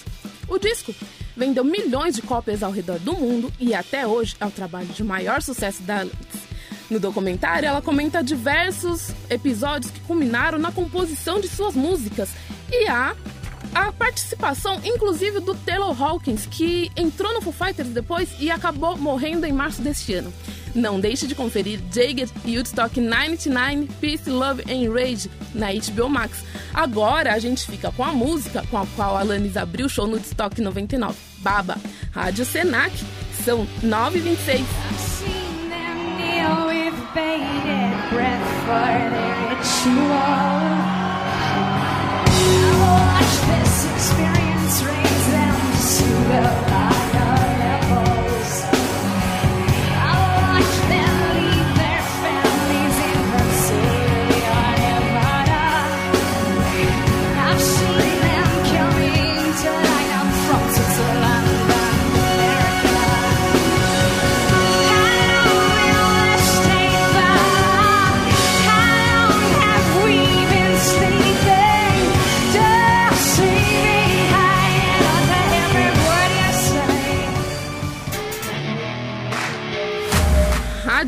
O 0.49 0.59
disco 0.59 0.95
vendeu 1.37 1.65
milhões 1.65 2.15
de 2.15 2.23
cópias 2.23 2.63
ao 2.63 2.73
redor 2.73 2.99
do 2.99 3.15
mundo 3.15 3.53
e 3.59 3.75
até 3.75 4.07
hoje 4.07 4.37
é 4.41 4.47
o 4.47 4.51
trabalho 4.51 4.89
de 4.89 5.05
maior 5.05 5.43
sucesso 5.43 5.83
da 5.83 6.01
Alanis. 6.01 6.49
No 6.91 6.99
documentário, 6.99 7.69
ela 7.69 7.83
comenta 7.83 8.23
diversos 8.23 9.11
episódios 9.29 9.91
que 9.93 10.01
culminaram 10.01 10.59
na 10.59 10.73
composição 10.73 11.39
de 11.39 11.47
suas 11.47 11.75
músicas 11.75 12.31
e 12.71 12.89
há 12.89 13.15
a 13.75 13.93
participação, 13.93 14.81
inclusive, 14.83 15.41
do 15.41 15.55
Taylor 15.55 16.01
Hawkins, 16.03 16.47
que 16.47 16.91
entrou 16.97 17.35
no 17.35 17.43
Foo 17.43 17.53
Fighters 17.53 17.91
depois 17.91 18.31
e 18.41 18.51
acabou 18.51 18.97
morrendo 18.97 19.45
em 19.45 19.53
março 19.53 19.83
deste 19.83 20.15
ano. 20.15 20.33
Não 20.79 21.01
deixe 21.01 21.27
de 21.27 21.35
conferir 21.35 21.81
Jagged 21.93 22.33
Woodstock 22.47 23.01
99 23.01 23.89
Peace, 24.01 24.31
Love 24.31 24.63
and 24.73 24.93
Rage 24.93 25.29
na 25.53 25.67
HBO 25.73 26.09
Max. 26.09 26.45
Agora 26.73 27.35
a 27.35 27.39
gente 27.41 27.67
fica 27.67 27.91
com 27.91 28.05
a 28.05 28.13
música 28.13 28.65
com 28.71 28.79
a 28.79 28.87
qual 28.95 29.17
a 29.17 29.21
Alanis 29.21 29.57
abriu 29.57 29.87
o 29.87 29.89
show 29.89 30.07
no 30.07 30.13
Woodstock 30.13 30.61
99. 30.61 31.19
Baba, 31.39 31.77
Rádio 32.13 32.45
Senac, 32.45 32.93
são 33.45 33.67
9h26. 33.83 34.65
experience 43.99 44.83
raise 44.83 45.27
them 45.27 45.55
to 45.97 46.05
the 46.29 46.43
higher 46.71 46.98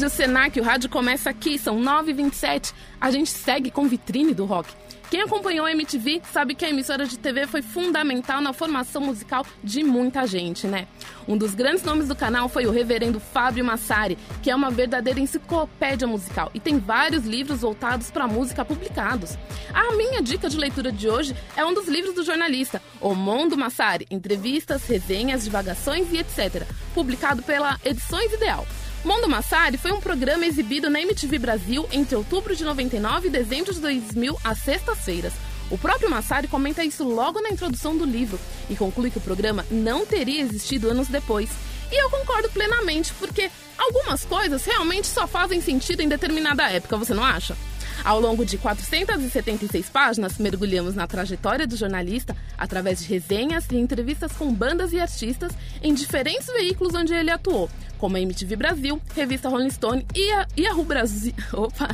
Rádio 0.01 0.17
Senac, 0.17 0.59
o 0.59 0.63
rádio 0.63 0.89
começa 0.89 1.29
aqui, 1.29 1.59
são 1.59 1.79
9h27. 1.79 2.73
A 2.99 3.11
gente 3.11 3.29
segue 3.29 3.71
com 3.71 3.87
vitrine 3.87 4.33
do 4.33 4.47
rock. 4.47 4.73
Quem 5.11 5.21
acompanhou 5.21 5.67
a 5.67 5.73
MTV 5.73 6.23
sabe 6.33 6.55
que 6.55 6.65
a 6.65 6.71
emissora 6.71 7.05
de 7.05 7.19
TV 7.19 7.47
foi 7.47 7.61
fundamental 7.61 8.41
na 8.41 8.55
formação 8.55 9.03
musical 9.03 9.45
de 9.63 9.85
muita 9.85 10.27
gente, 10.27 10.67
né? 10.67 10.89
Um 11.29 11.37
dos 11.37 11.55
grandes 11.55 11.85
nomes 11.85 12.09
do 12.09 12.17
canal 12.17 12.49
foi 12.49 12.65
o 12.65 12.71
reverendo 12.71 13.21
Fábio 13.21 13.63
Massari, 13.63 14.17
que 14.43 14.51
é 14.51 14.57
uma 14.57 14.71
verdadeira 14.71 15.21
enciclopédia 15.21 16.09
musical 16.09 16.51
e 16.55 16.61
tem 16.61 16.79
vários 16.79 17.27
livros 17.27 17.61
voltados 17.61 18.11
para 18.11 18.27
música 18.27 18.65
publicados. 18.65 19.37
A 19.75 19.95
minha 19.97 20.23
dica 20.23 20.49
de 20.49 20.57
leitura 20.57 20.91
de 20.91 21.11
hoje 21.11 21.37
é 21.55 21.63
um 21.63 21.75
dos 21.75 21.87
livros 21.89 22.15
do 22.15 22.25
jornalista, 22.25 22.81
O 23.03 23.15
Mundo 23.15 23.55
Massari, 23.55 24.07
entrevistas, 24.11 24.87
resenhas, 24.87 25.45
divagações 25.45 26.11
e 26.11 26.17
etc., 26.17 26.67
publicado 26.95 27.43
pela 27.43 27.79
Edições 27.85 28.33
Ideal. 28.33 28.67
Mundo 29.03 29.29
Massari 29.31 29.79
foi 29.79 29.93
um 29.93 30.01
programa 30.01 30.45
exibido 30.45 30.91
na 30.91 31.01
MTV 31.01 31.39
Brasil 31.39 31.89
entre 31.91 32.15
outubro 32.15 32.55
de 32.55 32.65
99 32.65 33.29
e 33.29 33.31
dezembro 33.31 33.73
de 33.73 33.81
2000 33.81 34.39
às 34.45 34.59
sextas-feiras. 34.59 35.33
O 35.71 35.79
próprio 35.79 36.11
Massari 36.11 36.47
comenta 36.47 36.85
isso 36.85 37.05
logo 37.05 37.41
na 37.41 37.49
introdução 37.49 37.97
do 37.97 38.05
livro 38.05 38.39
e 38.69 38.77
conclui 38.77 39.11
que 39.11 39.17
o 39.17 39.23
programa 39.23 39.65
não 39.71 40.05
teria 40.05 40.43
existido 40.43 40.91
anos 40.91 41.09
depois. 41.09 41.49
E 41.91 42.03
eu 42.03 42.11
concordo 42.11 42.51
plenamente, 42.51 43.13
porque 43.15 43.51
algumas 43.79 44.25
coisas 44.25 44.65
realmente 44.65 45.07
só 45.07 45.27
fazem 45.27 45.63
sentido 45.63 46.03
em 46.03 46.09
determinada 46.09 46.71
época, 46.71 46.97
você 46.99 47.15
não 47.15 47.25
acha? 47.25 47.57
Ao 48.05 48.19
longo 48.19 48.45
de 48.45 48.57
476 48.57 49.89
páginas, 49.91 50.39
mergulhamos 50.39 50.95
na 50.95 51.07
trajetória 51.07 51.67
do 51.67 51.77
jornalista 51.77 52.37
através 52.57 53.01
de 53.01 53.09
resenhas 53.09 53.67
e 53.71 53.77
entrevistas 53.77 54.33
com 54.33 54.53
bandas 54.53 54.93
e 54.93 55.01
artistas 55.01 55.53
em 55.83 55.93
diferentes 55.93 56.47
veículos 56.47 56.95
onde 56.95 57.13
ele 57.13 57.31
atuou, 57.31 57.69
como 57.99 58.17
a 58.17 58.21
MTV 58.21 58.57
Brasil, 58.57 59.01
revista 59.15 59.49
Rolling 59.49 59.71
Stone 59.71 60.07
e 60.15 60.33
a 60.33 60.47
Yahoo 60.59 60.85
Brasil. 60.85 61.35
Opa! 61.53 61.89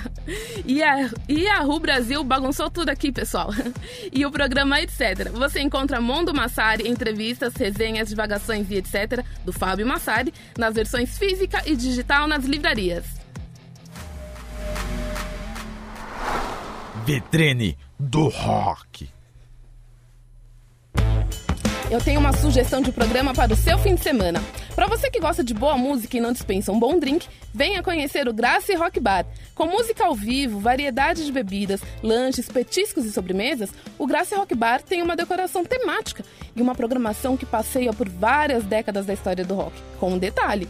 E 0.65 0.83
a 0.83 1.11
Yahoo 1.29 1.81
Brasil 1.81 2.23
bagunçou 2.23 2.71
tudo 2.71 2.89
aqui, 2.89 3.11
pessoal. 3.11 3.51
E 4.13 4.25
o 4.25 4.31
programa 4.31 4.81
Etc. 4.81 5.31
Você 5.33 5.61
encontra 5.61 6.01
Mondo 6.01 6.33
Massari, 6.33 6.89
entrevistas, 6.89 7.55
resenhas, 7.55 8.09
divagações 8.09 8.71
e 8.71 8.77
etc. 8.77 9.25
do 9.45 9.53
Fábio 9.53 9.87
Massari 9.87 10.33
nas 10.57 10.75
versões 10.75 11.19
física 11.19 11.63
e 11.67 11.75
digital 11.75 12.27
nas 12.27 12.45
livrarias. 12.45 13.16
Vitrine 17.07 17.79
do 18.01 18.27
Rock. 18.27 19.09
Eu 21.89 22.01
tenho 22.01 22.19
uma 22.19 22.33
sugestão 22.33 22.81
de 22.81 22.91
programa 22.91 23.33
para 23.33 23.53
o 23.53 23.57
seu 23.57 23.79
fim 23.79 23.95
de 23.95 24.03
semana. 24.03 24.43
Para 24.75 24.89
você 24.89 25.09
que 25.09 25.21
gosta 25.21 25.45
de 25.45 25.55
boa 25.55 25.79
música 25.79 26.17
e 26.17 26.21
não 26.21 26.33
dispensa 26.33 26.73
um 26.73 26.81
bom 26.81 26.99
drink, 26.99 27.29
venha 27.55 27.81
conhecer 27.81 28.27
o 28.27 28.35
Graça 28.35 28.77
Rock 28.77 28.99
Bar. 28.99 29.25
Com 29.55 29.67
música 29.67 30.05
ao 30.05 30.17
vivo, 30.17 30.59
variedade 30.59 31.25
de 31.25 31.31
bebidas, 31.31 31.81
lanches, 32.03 32.49
petiscos 32.49 33.05
e 33.05 33.13
sobremesas, 33.13 33.71
o 33.97 34.05
Graça 34.05 34.37
Rock 34.37 34.57
Bar 34.57 34.83
tem 34.83 35.01
uma 35.01 35.15
decoração 35.15 35.65
temática 35.65 36.25
e 36.57 36.61
uma 36.61 36.75
programação 36.75 37.37
que 37.37 37.47
passeia 37.47 37.93
por 37.93 38.09
várias 38.09 38.65
décadas 38.65 39.07
da 39.07 39.15
história 39.15 39.45
do 39.45 39.55
rock. 39.55 39.81
Com 40.01 40.15
um 40.15 40.19
detalhe: 40.19 40.69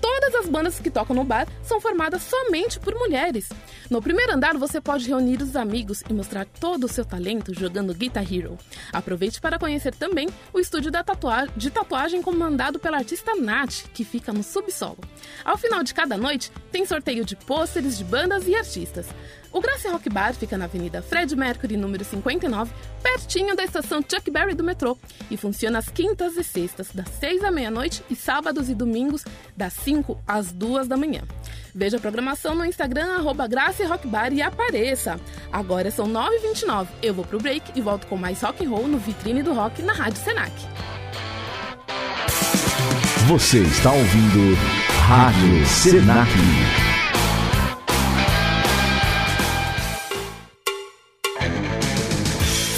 Todas 0.00 0.34
as 0.34 0.48
bandas 0.48 0.78
que 0.78 0.90
tocam 0.90 1.14
no 1.14 1.24
bar 1.24 1.46
são 1.62 1.80
formadas 1.80 2.22
somente 2.22 2.78
por 2.78 2.94
mulheres. 2.94 3.48
No 3.90 4.02
primeiro 4.02 4.34
andar 4.34 4.56
você 4.56 4.80
pode 4.80 5.06
reunir 5.08 5.40
os 5.40 5.56
amigos 5.56 6.02
e 6.08 6.12
mostrar 6.12 6.46
todo 6.46 6.84
o 6.84 6.88
seu 6.88 7.04
talento 7.04 7.54
jogando 7.54 7.94
Guitar 7.94 8.24
Hero. 8.30 8.58
Aproveite 8.92 9.40
para 9.40 9.58
conhecer 9.58 9.94
também 9.94 10.28
o 10.52 10.58
estúdio 10.58 10.90
tatua 10.90 11.46
de 11.56 11.70
tatuagem 11.70 12.22
comandado 12.22 12.78
pela 12.78 12.98
artista 12.98 13.34
Nath, 13.36 13.84
que 13.92 14.04
fica 14.04 14.32
no 14.32 14.42
subsolo. 14.42 14.98
Ao 15.44 15.56
final 15.56 15.82
de 15.82 15.94
cada 15.94 16.16
noite, 16.16 16.50
tem 16.72 16.84
sorteio 16.84 17.24
de 17.24 17.36
pôsteres 17.36 17.98
de 17.98 18.04
bandas 18.04 18.46
e 18.48 18.54
artistas. 18.54 19.06
O 19.56 19.60
Graça 19.60 19.90
Rock 19.90 20.10
Bar 20.10 20.34
fica 20.34 20.58
na 20.58 20.66
Avenida 20.66 21.00
Fred 21.00 21.34
Mercury, 21.34 21.78
número 21.78 22.04
59, 22.04 22.70
pertinho 23.02 23.56
da 23.56 23.64
estação 23.64 24.02
Chuck 24.06 24.30
Berry 24.30 24.52
do 24.54 24.62
metrô, 24.62 24.98
e 25.30 25.36
funciona 25.38 25.78
às 25.78 25.88
quintas 25.88 26.36
e 26.36 26.44
sextas, 26.44 26.90
das 26.92 27.08
6 27.18 27.42
à 27.42 27.50
meia-noite, 27.50 28.04
e 28.10 28.14
sábados 28.14 28.68
e 28.68 28.74
domingos, 28.74 29.24
das 29.56 29.72
5 29.72 30.18
às 30.28 30.52
2 30.52 30.86
da 30.88 30.96
manhã. 30.98 31.22
Veja 31.74 31.96
a 31.96 32.00
programação 32.00 32.54
no 32.54 32.66
Instagram, 32.66 33.16
arroba 33.16 33.46
Graça 33.46 33.82
e 33.82 33.86
Rock 33.86 34.06
Bar 34.06 34.30
e 34.30 34.42
apareça. 34.42 35.18
Agora 35.50 35.90
são 35.90 36.06
9h29, 36.06 36.88
eu 37.02 37.14
vou 37.14 37.24
pro 37.24 37.40
break 37.40 37.72
e 37.74 37.80
volto 37.80 38.06
com 38.08 38.18
mais 38.18 38.42
rock 38.42 38.62
and 38.62 38.68
roll 38.68 38.86
no 38.86 38.98
Vitrine 38.98 39.42
do 39.42 39.54
Rock 39.54 39.80
na 39.80 39.94
Rádio 39.94 40.22
Senac. 40.22 40.52
Você 43.26 43.60
está 43.60 43.90
ouvindo 43.90 44.54
Rádio 45.08 45.66
Senac. 45.66 46.30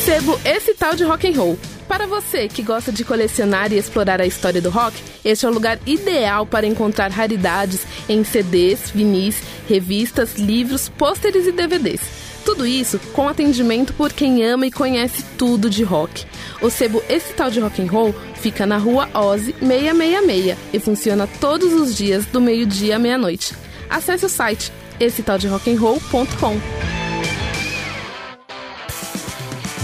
Sebo 0.08 0.40
esse 0.42 0.72
tal 0.72 0.96
de 0.96 1.04
rock 1.04 1.28
and 1.28 1.38
roll. 1.38 1.58
Para 1.86 2.06
você 2.06 2.48
que 2.48 2.62
gosta 2.62 2.90
de 2.90 3.04
colecionar 3.04 3.70
e 3.74 3.76
explorar 3.76 4.22
a 4.22 4.26
história 4.26 4.58
do 4.58 4.70
rock, 4.70 4.96
este 5.22 5.44
é 5.44 5.48
o 5.50 5.52
lugar 5.52 5.78
ideal 5.84 6.46
para 6.46 6.66
encontrar 6.66 7.10
raridades 7.10 7.86
em 8.08 8.24
CDs, 8.24 8.90
vinis, 8.90 9.42
revistas, 9.68 10.36
livros, 10.36 10.88
pôsteres 10.88 11.46
e 11.46 11.52
DVDs. 11.52 12.00
Tudo 12.42 12.66
isso 12.66 12.98
com 13.12 13.28
atendimento 13.28 13.92
por 13.92 14.10
quem 14.10 14.42
ama 14.46 14.66
e 14.66 14.72
conhece 14.72 15.22
tudo 15.36 15.68
de 15.68 15.84
rock. 15.84 16.24
O 16.62 16.70
sebo 16.70 17.02
Esse 17.06 17.34
Tal 17.34 17.50
de 17.50 17.60
Rock 17.60 17.82
and 17.82 17.90
Roll 17.90 18.14
fica 18.36 18.64
na 18.64 18.78
rua 18.78 19.10
Ozzy 19.12 19.54
666 19.60 20.56
e 20.72 20.80
funciona 20.80 21.28
todos 21.38 21.74
os 21.74 21.94
dias 21.94 22.24
do 22.24 22.40
meio-dia 22.40 22.96
à 22.96 22.98
meia-noite. 22.98 23.54
Acesse 23.90 24.24
o 24.24 24.30
site 24.30 24.72
esse. 24.98 25.22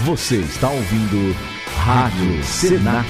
Você 0.05 0.35
está 0.35 0.69
ouvindo 0.69 1.35
Rádio 1.83 2.43
Senac. 2.43 3.09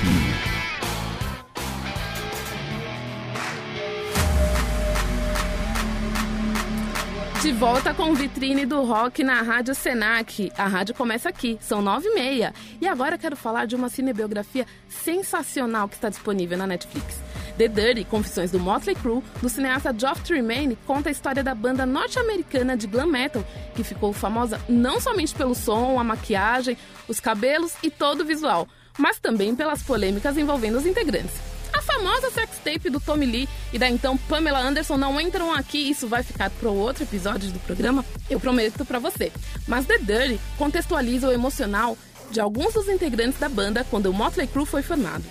De 7.42 7.52
volta 7.52 7.94
com 7.94 8.12
o 8.12 8.16
Vitrine 8.16 8.66
do 8.66 8.82
Rock 8.84 9.26
na 9.26 9.42
Rádio 9.42 9.76
Senac. 9.76 10.50
A 10.58 10.68
rádio 10.68 10.96
começa 10.96 11.28
aqui, 11.28 11.58
são 11.60 11.82
nove 11.82 12.08
e 12.08 12.16
meia. 12.16 12.54
E 12.80 12.88
agora 12.88 13.18
quero 13.18 13.36
falar 13.36 13.66
de 13.66 13.76
uma 13.76 13.90
cinebiografia 13.90 14.66
sensacional 14.88 15.90
que 15.90 15.96
está 15.96 16.08
disponível 16.08 16.58
na 16.58 16.66
Netflix. 16.66 17.25
The 17.58 17.68
Dirty, 17.68 18.04
Confissões 18.04 18.52
do 18.52 18.60
Motley 18.60 18.96
Crue, 18.96 19.24
do 19.42 19.48
cineasta 19.48 19.96
Geoff 19.98 20.22
Tremaine, 20.22 20.78
conta 20.86 21.10
a 21.10 21.12
história 21.12 21.44
da 21.44 21.56
banda 21.56 21.86
norte-americana 21.86 22.76
de 22.76 22.86
glam 22.86 23.08
metal, 23.08 23.46
que 23.74 23.84
ficou 23.84 24.12
famosa 24.12 24.60
não 24.68 25.00
somente 25.00 25.34
pelo 25.34 25.56
som, 25.56 26.00
a 26.00 26.04
maquiagem, 26.04 26.78
os 27.08 27.20
cabelos 27.20 27.74
e 27.82 27.90
todo 27.90 28.22
o 28.22 28.26
visual, 28.26 28.68
mas 28.98 29.20
também 29.20 29.56
pelas 29.56 29.82
polêmicas 29.82 30.38
envolvendo 30.38 30.78
os 30.78 30.86
integrantes. 30.86 31.34
A 31.74 31.82
famosa 31.82 32.30
sex 32.32 32.58
tape 32.64 32.90
do 32.90 33.00
Tommy 33.00 33.26
Lee 33.26 33.50
e 33.74 33.80
da 33.80 33.90
então 33.90 34.18
Pamela 34.18 34.60
Anderson 34.60 34.98
não 34.98 35.20
entram 35.20 35.54
aqui, 35.54 35.90
isso 35.90 36.08
vai 36.08 36.24
ficar 36.24 36.50
para 36.50 36.70
outro 36.70 37.04
episódio 37.04 37.52
do 37.52 37.60
programa, 37.60 38.04
eu 38.30 38.40
prometo 38.40 38.86
para 38.86 39.00
você. 39.00 39.32
Mas 39.68 39.86
The 39.86 39.98
Dirty 39.98 40.40
contextualiza 40.58 41.28
o 41.28 41.34
emocional 41.34 41.98
de 42.32 42.40
alguns 42.40 42.74
dos 42.74 42.88
integrantes 42.88 43.40
da 43.40 43.50
banda 43.50 43.86
quando 43.90 44.08
o 44.08 44.14
Motley 44.14 44.48
Crue 44.48 44.66
foi 44.66 44.82
formado. 44.82 45.24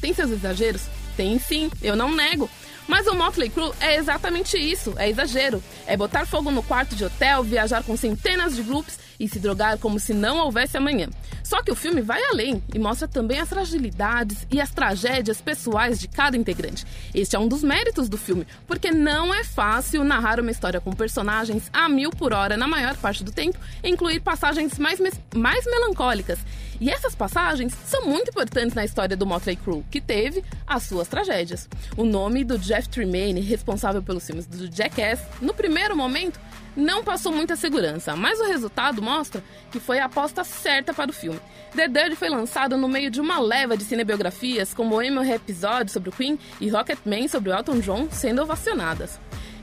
Tem 0.00 0.12
seus 0.12 0.30
exageros? 0.30 0.82
Tem 1.16 1.38
sim, 1.38 1.70
eu 1.82 1.96
não 1.96 2.14
nego. 2.14 2.48
Mas 2.88 3.06
o 3.06 3.14
Motley 3.14 3.48
Crue 3.48 3.72
é 3.80 3.96
exatamente 3.96 4.56
isso, 4.58 4.94
é 4.96 5.08
exagero. 5.08 5.62
É 5.86 5.96
botar 5.96 6.26
fogo 6.26 6.50
no 6.50 6.62
quarto 6.62 6.96
de 6.96 7.04
hotel, 7.04 7.42
viajar 7.42 7.82
com 7.82 7.96
centenas 7.96 8.56
de 8.56 8.62
grupos 8.62 8.98
e 9.18 9.28
se 9.28 9.38
drogar 9.38 9.78
como 9.78 10.00
se 10.00 10.12
não 10.12 10.38
houvesse 10.38 10.76
amanhã. 10.76 11.08
Só 11.44 11.62
que 11.62 11.70
o 11.70 11.76
filme 11.76 12.00
vai 12.00 12.22
além 12.24 12.62
e 12.74 12.78
mostra 12.78 13.06
também 13.06 13.38
as 13.38 13.48
fragilidades 13.48 14.46
e 14.50 14.60
as 14.60 14.70
tragédias 14.70 15.40
pessoais 15.40 16.00
de 16.00 16.08
cada 16.08 16.36
integrante. 16.36 16.84
Este 17.14 17.36
é 17.36 17.38
um 17.38 17.46
dos 17.46 17.62
méritos 17.62 18.08
do 18.08 18.18
filme, 18.18 18.46
porque 18.66 18.90
não 18.90 19.32
é 19.32 19.44
fácil 19.44 20.02
narrar 20.02 20.40
uma 20.40 20.50
história 20.50 20.80
com 20.80 20.92
personagens 20.92 21.68
a 21.72 21.88
mil 21.88 22.10
por 22.10 22.32
hora 22.32 22.56
na 22.56 22.66
maior 22.66 22.96
parte 22.96 23.22
do 23.22 23.30
tempo 23.30 23.58
e 23.82 23.88
incluir 23.88 24.20
passagens 24.20 24.78
mais, 24.78 24.98
mais 25.34 25.64
melancólicas. 25.66 26.38
E 26.82 26.90
essas 26.90 27.14
passagens 27.14 27.72
são 27.86 28.06
muito 28.06 28.30
importantes 28.30 28.74
na 28.74 28.84
história 28.84 29.16
do 29.16 29.24
Motley 29.24 29.54
Crue, 29.54 29.84
que 29.88 30.00
teve 30.00 30.42
as 30.66 30.82
suas 30.82 31.06
tragédias. 31.06 31.68
O 31.96 32.04
nome 32.04 32.42
do 32.42 32.58
Jeff 32.58 32.88
Tremaine, 32.88 33.40
responsável 33.40 34.02
pelos 34.02 34.26
filmes 34.26 34.46
do 34.46 34.66
Jackass, 34.66 35.20
no 35.40 35.54
primeiro 35.54 35.96
momento 35.96 36.40
não 36.74 37.04
passou 37.04 37.30
muita 37.30 37.54
segurança, 37.54 38.16
mas 38.16 38.40
o 38.40 38.46
resultado 38.46 39.00
mostra 39.00 39.44
que 39.70 39.78
foi 39.78 40.00
a 40.00 40.06
aposta 40.06 40.42
certa 40.42 40.92
para 40.92 41.08
o 41.08 41.14
filme. 41.14 41.38
The 41.76 41.86
Dirty 41.86 42.16
foi 42.16 42.28
lançado 42.28 42.76
no 42.76 42.88
meio 42.88 43.12
de 43.12 43.20
uma 43.20 43.38
leva 43.38 43.76
de 43.76 43.84
cinebiografias, 43.84 44.74
como 44.74 44.96
o 44.96 45.02
Emo 45.02 45.22
Rhapsody 45.22 45.88
sobre 45.88 46.08
o 46.08 46.12
Queen 46.12 46.36
e 46.60 46.68
Rocketman 46.68 47.28
sobre 47.28 47.50
o 47.50 47.54
Elton 47.54 47.78
John, 47.78 48.08
sendo 48.10 48.42
ovacionadas. 48.42 49.20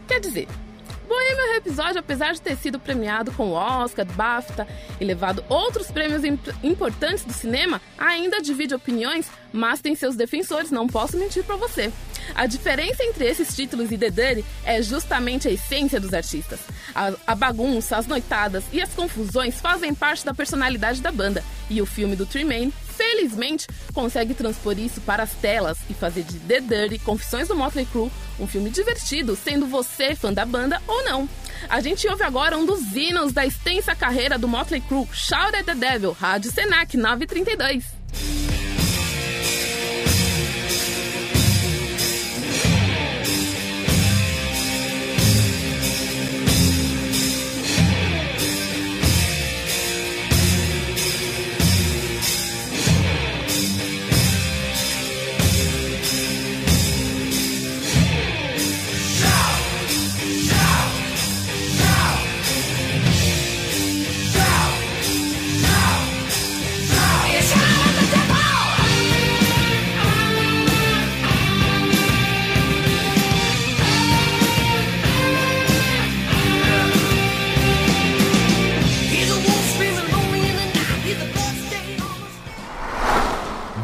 Quer 0.07 0.21
dizer, 0.21 0.47
Bohemian 1.09 1.55
Rhapsody, 1.55 1.97
apesar 1.97 2.33
de 2.33 2.41
ter 2.41 2.55
sido 2.55 2.79
premiado 2.79 3.31
com 3.31 3.51
Oscar, 3.51 4.05
BAFTA 4.05 4.67
e 5.01 5.03
levado 5.03 5.43
outros 5.49 5.89
prêmios 5.89 6.23
imp- 6.23 6.47
importantes 6.63 7.25
do 7.25 7.33
cinema, 7.33 7.81
ainda 7.97 8.39
divide 8.39 8.75
opiniões, 8.75 9.25
mas 9.51 9.81
tem 9.81 9.95
seus 9.95 10.15
defensores, 10.15 10.69
não 10.69 10.87
posso 10.87 11.17
mentir 11.17 11.43
pra 11.43 11.55
você. 11.55 11.91
A 12.35 12.45
diferença 12.45 13.03
entre 13.03 13.25
esses 13.25 13.55
títulos 13.55 13.91
e 13.91 13.97
The 13.97 14.11
Dirty 14.11 14.45
é 14.63 14.81
justamente 14.83 15.47
a 15.47 15.51
essência 15.51 15.99
dos 15.99 16.13
artistas. 16.13 16.59
A, 16.93 17.11
a 17.25 17.33
bagunça, 17.35 17.97
as 17.97 18.05
noitadas 18.05 18.63
e 18.71 18.79
as 18.79 18.93
confusões 18.93 19.59
fazem 19.59 19.95
parte 19.95 20.23
da 20.23 20.33
personalidade 20.33 21.01
da 21.01 21.11
banda, 21.11 21.43
e 21.69 21.81
o 21.81 21.85
filme 21.87 22.15
do 22.15 22.25
Tremaine 22.25 22.71
felizmente, 22.99 23.65
consegue 23.93 24.33
transpor 24.33 24.77
isso 24.77 24.99
para 24.99 25.23
as 25.23 25.31
telas 25.31 25.77
e 25.89 25.93
fazer 25.93 26.23
de 26.23 26.37
The 26.39 26.59
Dirty, 26.59 26.99
Confissões 26.99 27.47
do 27.47 27.55
Motley 27.55 27.85
Crue, 27.85 28.11
um 28.37 28.45
filme 28.45 28.69
divertido, 28.69 29.37
sendo 29.37 29.65
você 29.65 30.13
fã 30.13 30.33
da 30.33 30.45
banda 30.45 30.81
ou 30.85 31.05
não. 31.05 31.29
A 31.69 31.79
gente 31.79 32.05
ouve 32.09 32.23
agora 32.23 32.57
um 32.57 32.65
dos 32.65 32.93
hinos 32.93 33.31
da 33.31 33.45
extensa 33.45 33.95
carreira 33.95 34.37
do 34.37 34.49
Motley 34.49 34.81
Crue, 34.81 35.07
Shout 35.13 35.55
at 35.55 35.65
the 35.65 35.75
Devil, 35.75 36.11
Rádio 36.11 36.51
Senac 36.51 36.97
932. 36.97 37.85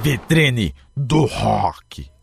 Vitrine 0.06 0.72
do 0.94 1.26
rock. 1.26 2.15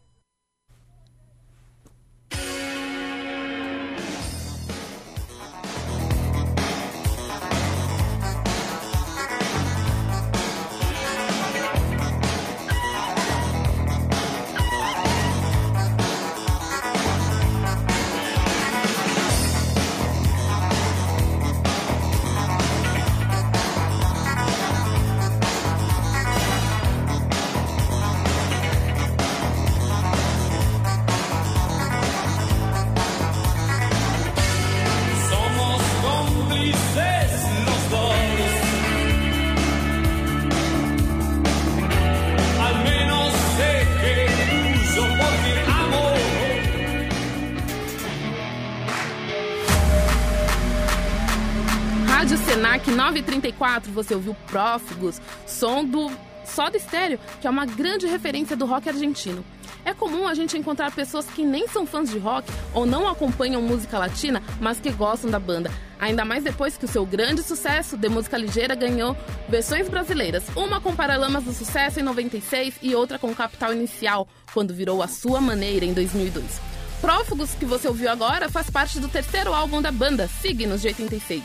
934, 53.72 53.92
você 53.92 54.14
ouviu 54.14 54.34
Prófugos, 54.46 55.20
som 55.46 55.84
do 55.84 56.10
Soda 56.44 56.78
Stereo, 56.78 57.18
que 57.40 57.46
é 57.46 57.50
uma 57.50 57.64
grande 57.64 58.06
referência 58.06 58.56
do 58.56 58.66
rock 58.66 58.88
argentino. 58.88 59.44
É 59.84 59.92
comum 59.92 60.28
a 60.28 60.34
gente 60.34 60.56
encontrar 60.56 60.92
pessoas 60.92 61.26
que 61.26 61.44
nem 61.44 61.66
são 61.66 61.84
fãs 61.84 62.10
de 62.10 62.18
rock 62.18 62.48
ou 62.72 62.86
não 62.86 63.08
acompanham 63.08 63.60
música 63.60 63.98
latina, 63.98 64.42
mas 64.60 64.78
que 64.78 64.90
gostam 64.90 65.30
da 65.30 65.40
banda. 65.40 65.72
Ainda 65.98 66.24
mais 66.24 66.44
depois 66.44 66.76
que 66.76 66.84
o 66.84 66.88
seu 66.88 67.04
grande 67.06 67.42
sucesso 67.42 67.96
de 67.96 68.08
música 68.08 68.36
ligeira 68.36 68.74
ganhou 68.74 69.16
versões 69.48 69.88
brasileiras, 69.88 70.44
uma 70.54 70.80
com 70.80 70.94
Paralamas 70.94 71.44
do 71.44 71.52
Sucesso 71.52 71.98
em 71.98 72.02
96 72.02 72.74
e 72.82 72.94
outra 72.94 73.18
com 73.18 73.34
Capital 73.34 73.72
Inicial, 73.72 74.28
quando 74.52 74.74
virou 74.74 75.02
a 75.02 75.08
sua 75.08 75.40
maneira 75.40 75.84
em 75.84 75.92
2002. 75.92 76.60
Prófugos, 77.00 77.52
que 77.54 77.64
você 77.64 77.88
ouviu 77.88 78.08
agora, 78.08 78.48
faz 78.48 78.70
parte 78.70 79.00
do 79.00 79.08
terceiro 79.08 79.52
álbum 79.52 79.82
da 79.82 79.90
banda, 79.90 80.28
Signos, 80.28 80.80
de 80.80 80.88
86. 80.88 81.42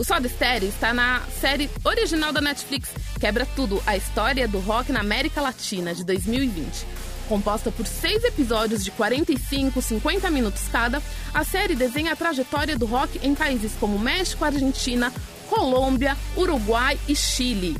O 0.00 0.04
Soda 0.04 0.26
Stereo 0.30 0.66
está 0.66 0.94
na 0.94 1.20
série 1.42 1.68
original 1.84 2.32
da 2.32 2.40
Netflix, 2.40 2.88
Quebra 3.20 3.44
Tudo, 3.44 3.82
a 3.86 3.98
história 3.98 4.48
do 4.48 4.58
rock 4.58 4.90
na 4.90 5.00
América 5.00 5.42
Latina, 5.42 5.94
de 5.94 6.04
2020. 6.04 6.86
Composta 7.28 7.70
por 7.70 7.86
seis 7.86 8.24
episódios 8.24 8.82
de 8.82 8.90
45, 8.92 9.82
50 9.82 10.30
minutos 10.30 10.62
cada, 10.72 11.02
a 11.34 11.44
série 11.44 11.74
desenha 11.74 12.14
a 12.14 12.16
trajetória 12.16 12.78
do 12.78 12.86
rock 12.86 13.20
em 13.22 13.34
países 13.34 13.72
como 13.78 13.98
México, 13.98 14.42
Argentina, 14.42 15.12
Colômbia, 15.50 16.16
Uruguai 16.34 16.98
e 17.06 17.14
Chile. 17.14 17.76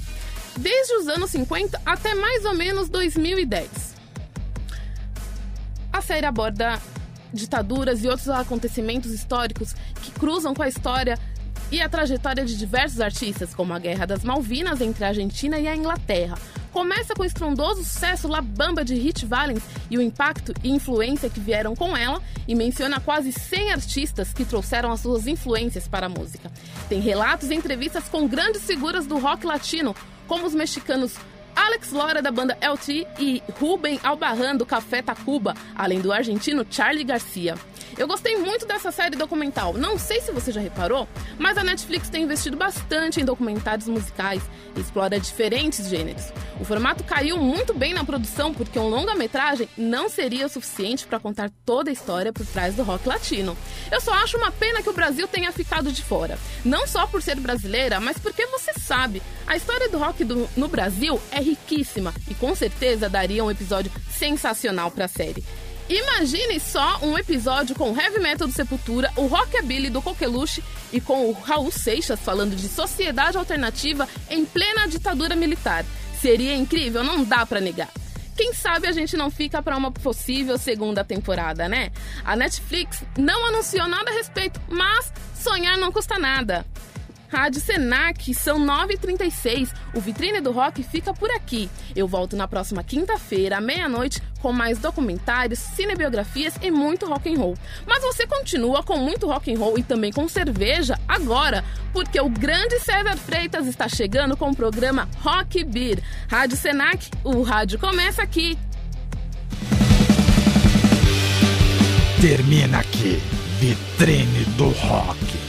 Desde 0.59 0.93
os 0.97 1.09
anos 1.09 1.31
50 1.31 1.81
até 1.87 2.15
mais 2.15 2.45
ou 2.45 2.53
menos 2.53 2.91
2010. 2.91 3.95
A 5.91 6.03
série 6.03 6.27
aborda 6.27 6.79
ditaduras 7.33 8.05
e 8.05 8.09
outros 8.09 8.29
acontecimentos 8.29 9.11
históricos 9.11 9.75
que 10.03 10.11
cruzam 10.11 10.53
com 10.53 10.63
a 10.63 10.69
história 10.69 11.19
e 11.73 11.81
a 11.81 11.89
trajetória 11.89 12.45
de 12.45 12.57
diversos 12.57 13.01
artistas, 13.01 13.55
como 13.55 13.73
a 13.73 13.79
Guerra 13.79 14.07
das 14.07 14.25
Malvinas 14.25 14.81
entre 14.81 15.05
a 15.05 15.09
Argentina 15.09 15.59
e 15.59 15.69
a 15.69 15.77
Inglaterra. 15.77 16.37
Começa 16.73 17.15
com 17.15 17.23
o 17.23 17.27
estrondoso 17.27 17.83
sucesso 17.83 18.29
La 18.29 18.41
Bamba 18.41 18.85
de 18.85 18.95
Hit 18.95 19.27
Valens 19.27 19.63
e 19.91 19.99
o 19.99 20.03
impacto 20.03 20.53
e 20.63 20.71
influência 20.71 21.29
que 21.29 21.41
vieram 21.41 21.75
com 21.75 21.97
ela, 21.97 22.23
e 22.47 22.55
menciona 22.55 23.01
quase 23.01 23.33
100 23.33 23.73
artistas 23.73 24.33
que 24.33 24.45
trouxeram 24.45 24.93
as 24.93 25.01
suas 25.01 25.27
influências 25.27 25.89
para 25.89 26.07
a 26.07 26.09
música. 26.09 26.51
Tem 26.89 27.01
relatos 27.01 27.51
e 27.51 27.55
entrevistas 27.55 28.09
com 28.09 28.27
grandes 28.27 28.65
figuras 28.65 29.07
do 29.07 29.19
rock 29.19 29.47
latino, 29.47 29.95
como 30.27 30.47
os 30.47 30.55
mexicanos 30.55 31.15
Alex 31.55 31.93
Lora 31.93 32.23
da 32.23 32.31
banda 32.31 32.57
LT 32.61 33.07
e 33.19 33.43
Ruben 33.59 33.99
Albarran 34.03 34.57
do 34.57 34.65
Café 34.65 35.03
Tacuba, 35.03 35.55
além 35.75 36.01
do 36.01 36.13
argentino 36.13 36.65
Charlie 36.69 37.05
Garcia. 37.05 37.55
Eu 38.01 38.09
gostei 38.09 38.39
muito 38.39 38.65
dessa 38.65 38.91
série 38.91 39.15
documental. 39.15 39.75
Não 39.75 39.99
sei 39.99 40.23
se 40.23 40.33
você 40.33 40.51
já 40.51 40.59
reparou, 40.59 41.07
mas 41.39 41.59
a 41.59 41.63
Netflix 41.63 42.09
tem 42.09 42.23
investido 42.23 42.57
bastante 42.57 43.21
em 43.21 43.25
documentários 43.27 43.87
musicais 43.87 44.43
e 44.75 44.81
explora 44.81 45.21
diferentes 45.21 45.87
gêneros. 45.87 46.33
O 46.59 46.65
formato 46.65 47.05
caiu 47.05 47.37
muito 47.37 47.75
bem 47.75 47.93
na 47.93 48.03
produção 48.03 48.55
porque 48.55 48.79
um 48.79 48.89
longa-metragem 48.89 49.69
não 49.77 50.09
seria 50.09 50.47
o 50.47 50.49
suficiente 50.49 51.07
para 51.07 51.21
contar 51.21 51.51
toda 51.67 51.91
a 51.91 51.93
história 51.93 52.33
por 52.33 52.47
trás 52.47 52.75
do 52.75 52.83
rock 52.83 53.07
latino. 53.07 53.55
Eu 53.93 54.01
só 54.01 54.15
acho 54.15 54.39
uma 54.39 54.51
pena 54.51 54.83
que 54.83 54.89
o 54.89 54.95
Brasil 54.95 55.29
tenha 55.29 55.53
ficado 55.53 55.93
de 55.93 56.03
fora. 56.03 56.39
Não 56.65 56.87
só 56.87 57.07
por 57.07 57.21
ser 57.21 57.39
brasileira, 57.39 58.01
mas 58.01 58.17
porque 58.19 58.47
você 58.47 58.73
sabe, 58.81 59.21
a 59.47 59.59
história 59.59 59.91
do 59.91 59.99
rock 59.99 60.25
do- 60.25 60.49
no 60.57 60.69
Brasil 60.69 61.21
é 61.31 61.41
riquíssima 61.43 62.15
e 62.31 62.35
com 62.35 62.55
certeza 62.55 63.11
daria 63.11 63.45
um 63.45 63.51
episódio 63.51 63.93
sensacional 64.11 64.91
para 64.91 65.05
a 65.05 65.09
série. 65.09 65.45
Imagine 65.91 66.61
só 66.61 67.01
um 67.03 67.19
episódio 67.19 67.75
com 67.75 67.91
o 67.91 68.01
heavy 68.01 68.21
metal 68.21 68.47
do 68.47 68.55
Sepultura, 68.55 69.11
o 69.17 69.27
rockabilly 69.27 69.91
do 69.91 70.01
Coqueluche 70.01 70.63
e 70.93 71.01
com 71.01 71.29
o 71.29 71.33
Raul 71.33 71.73
Seixas 71.73 72.21
falando 72.21 72.55
de 72.55 72.69
sociedade 72.69 73.37
alternativa 73.37 74.09
em 74.31 74.45
plena 74.45 74.87
ditadura 74.87 75.35
militar. 75.35 75.85
Seria 76.21 76.55
incrível, 76.55 77.03
não 77.03 77.25
dá 77.25 77.45
pra 77.45 77.61
negar. 77.61 77.89
Quem 78.37 78.55
sabe 78.55 78.87
a 78.87 78.93
gente 78.93 79.17
não 79.17 79.33
fica 79.33 79.61
para 79.61 79.77
uma 79.77 79.91
possível 79.91 80.57
segunda 80.57 81.03
temporada, 81.03 81.69
né? 81.69 81.91
A 82.25 82.37
Netflix 82.37 83.03
não 83.19 83.47
anunciou 83.47 83.89
nada 83.89 84.13
a 84.13 84.15
respeito, 84.15 84.61
mas 84.69 85.13
sonhar 85.35 85.77
não 85.77 85.91
custa 85.91 86.21
nada. 86.21 86.65
Rádio 87.31 87.61
Senac, 87.61 88.35
são 88.35 88.59
9h36. 88.59 89.71
O 89.95 90.01
Vitrine 90.01 90.41
do 90.41 90.51
Rock 90.51 90.83
fica 90.83 91.15
por 91.15 91.31
aqui. 91.31 91.71
Eu 91.95 92.09
volto 92.09 92.37
na 92.37 92.49
próxima 92.49 92.83
quinta-feira, 92.83 93.59
à 93.59 93.61
meia-noite, 93.61 94.21
com 94.41 94.53
mais 94.53 94.79
documentários, 94.79 95.59
cinebiografias 95.59 96.55
e 96.61 96.71
muito 96.71 97.07
rock 97.07 97.33
and 97.33 97.39
roll. 97.39 97.57
Mas 97.87 98.03
você 98.03 98.27
continua 98.27 98.83
com 98.83 98.97
muito 98.99 99.27
rock 99.27 99.53
and 99.53 99.59
roll 99.59 99.79
e 99.79 99.83
também 99.83 100.13
com 100.13 100.29
cerveja 100.29 100.99
agora, 101.07 101.65
porque 101.93 102.21
o 102.21 102.29
grande 102.29 102.81
César 102.81 103.17
Freitas 103.17 103.67
está 103.67 103.89
chegando 103.89 104.37
com 104.37 104.51
o 104.51 104.57
programa 104.57 105.09
Rock 105.23 105.63
Beer. 105.65 106.03
Rádio 106.29 106.57
Senac, 106.57 107.11
o 107.23 107.43
rádio 107.43 107.79
começa 107.79 108.23
aqui. 108.23 108.59
Termina 112.21 112.81
aqui, 112.81 113.19
Vitrine 113.59 114.45
do 114.57 114.69
Rock. 114.69 115.40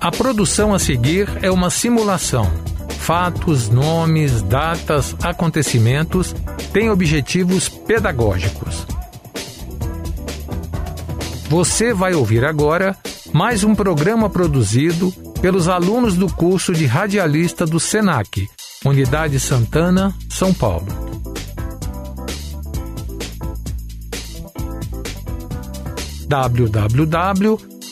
A 0.00 0.10
produção 0.10 0.72
a 0.72 0.78
seguir 0.78 1.28
é 1.42 1.50
uma 1.50 1.68
simulação. 1.68 2.50
Fatos, 3.00 3.68
nomes, 3.68 4.40
datas, 4.40 5.14
acontecimentos 5.22 6.34
têm 6.72 6.88
objetivos 6.88 7.68
pedagógicos. 7.68 8.86
Você 11.50 11.92
vai 11.92 12.14
ouvir 12.14 12.46
agora 12.46 12.96
mais 13.30 13.62
um 13.62 13.74
programa 13.74 14.30
produzido 14.30 15.12
pelos 15.42 15.68
alunos 15.68 16.16
do 16.16 16.32
curso 16.32 16.72
de 16.72 16.86
radialista 16.86 17.66
do 17.66 17.78
SENAC, 17.78 18.48
Unidade 18.86 19.38
Santana, 19.38 20.14
São 20.30 20.54
Paulo. 20.54 20.86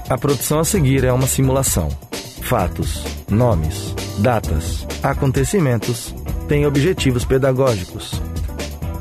A 0.09 0.17
produção 0.17 0.61
a 0.61 0.65
seguir 0.65 1.05
é 1.05 1.13
uma 1.13 1.27
simulação. 1.27 1.89
Fatos, 2.43 3.03
nomes, 3.29 3.93
datas, 4.21 4.87
acontecimentos 5.03 6.15
têm 6.49 6.67
objetivos 6.67 7.25
pedagógicos. 7.25 8.21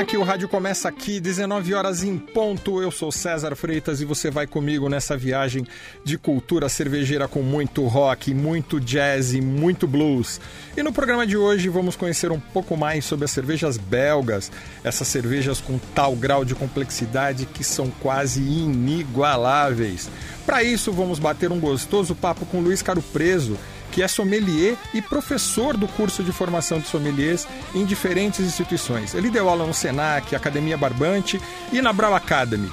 Senac, 0.00 0.16
o 0.16 0.22
rádio 0.22 0.48
começa 0.48 0.88
aqui, 0.88 1.20
19 1.20 1.74
horas 1.74 2.02
em 2.02 2.16
ponto. 2.16 2.80
Eu 2.80 2.90
sou 2.90 3.12
César 3.12 3.54
Freitas 3.54 4.00
e 4.00 4.06
você 4.06 4.30
vai 4.30 4.46
comigo 4.46 4.88
nessa 4.88 5.14
viagem 5.14 5.66
de 6.02 6.16
cultura 6.16 6.70
cervejeira 6.70 7.28
com 7.28 7.42
muito 7.42 7.86
rock, 7.86 8.32
muito 8.32 8.80
jazz 8.80 9.34
e 9.34 9.42
muito 9.42 9.86
blues. 9.86 10.40
E 10.74 10.82
no 10.82 10.90
programa 10.90 11.26
de 11.26 11.36
hoje 11.36 11.68
vamos 11.68 11.96
conhecer 11.96 12.32
um 12.32 12.40
pouco 12.40 12.78
mais 12.78 13.04
sobre 13.04 13.26
as 13.26 13.30
cervejas 13.30 13.76
belgas, 13.76 14.50
essas 14.82 15.06
cervejas 15.06 15.60
com 15.60 15.78
tal 15.94 16.16
grau 16.16 16.46
de 16.46 16.54
complexidade 16.54 17.44
que 17.44 17.62
são 17.62 17.90
quase 17.90 18.40
inigualáveis. 18.40 20.08
Para 20.46 20.62
isso, 20.62 20.92
vamos 20.92 21.18
bater 21.18 21.52
um 21.52 21.60
gostoso 21.60 22.14
papo 22.14 22.46
com 22.46 22.60
Luiz 22.60 22.80
Caro 22.80 23.02
Preso 23.02 23.58
que 23.90 24.02
é 24.02 24.08
sommelier 24.08 24.76
e 24.94 25.02
professor 25.02 25.76
do 25.76 25.88
curso 25.88 26.22
de 26.22 26.32
formação 26.32 26.78
de 26.78 26.88
sommeliers 26.88 27.46
em 27.74 27.84
diferentes 27.84 28.40
instituições. 28.40 29.14
Ele 29.14 29.30
deu 29.30 29.48
aula 29.48 29.66
no 29.66 29.74
Senac, 29.74 30.34
Academia 30.34 30.76
Barbante 30.76 31.40
e 31.72 31.80
na 31.80 31.92
Brau 31.92 32.14
Academy. 32.14 32.70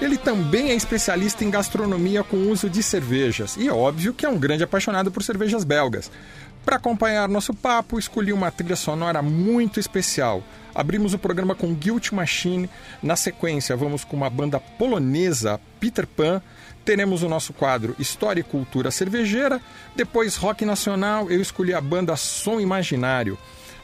Ele 0.00 0.16
também 0.16 0.70
é 0.70 0.74
especialista 0.74 1.44
em 1.44 1.50
gastronomia 1.50 2.24
com 2.24 2.50
uso 2.50 2.70
de 2.70 2.82
cervejas 2.82 3.56
e, 3.58 3.68
óbvio, 3.68 4.14
que 4.14 4.24
é 4.24 4.28
um 4.28 4.38
grande 4.38 4.64
apaixonado 4.64 5.10
por 5.10 5.22
cervejas 5.22 5.62
belgas. 5.62 6.10
Para 6.64 6.76
acompanhar 6.76 7.28
nosso 7.28 7.52
papo, 7.52 7.98
escolhi 7.98 8.32
uma 8.32 8.50
trilha 8.50 8.76
sonora 8.76 9.22
muito 9.22 9.80
especial. 9.80 10.42
Abrimos 10.74 11.14
o 11.14 11.18
programa 11.18 11.54
com 11.54 11.74
Guilt 11.74 12.12
Machine. 12.12 12.68
Na 13.02 13.16
sequência, 13.16 13.76
vamos 13.76 14.04
com 14.04 14.16
uma 14.16 14.30
banda 14.30 14.60
polonesa, 14.60 15.60
Peter 15.78 16.06
Pan. 16.06 16.40
Teremos 16.84 17.22
o 17.22 17.28
nosso 17.28 17.52
quadro 17.52 17.94
História 17.98 18.40
e 18.40 18.44
Cultura 18.44 18.90
Cervejeira. 18.90 19.60
Depois, 19.94 20.36
Rock 20.36 20.64
Nacional. 20.64 21.30
Eu 21.30 21.40
escolhi 21.40 21.74
a 21.74 21.80
banda 21.80 22.16
Som 22.16 22.60
Imaginário. 22.60 23.38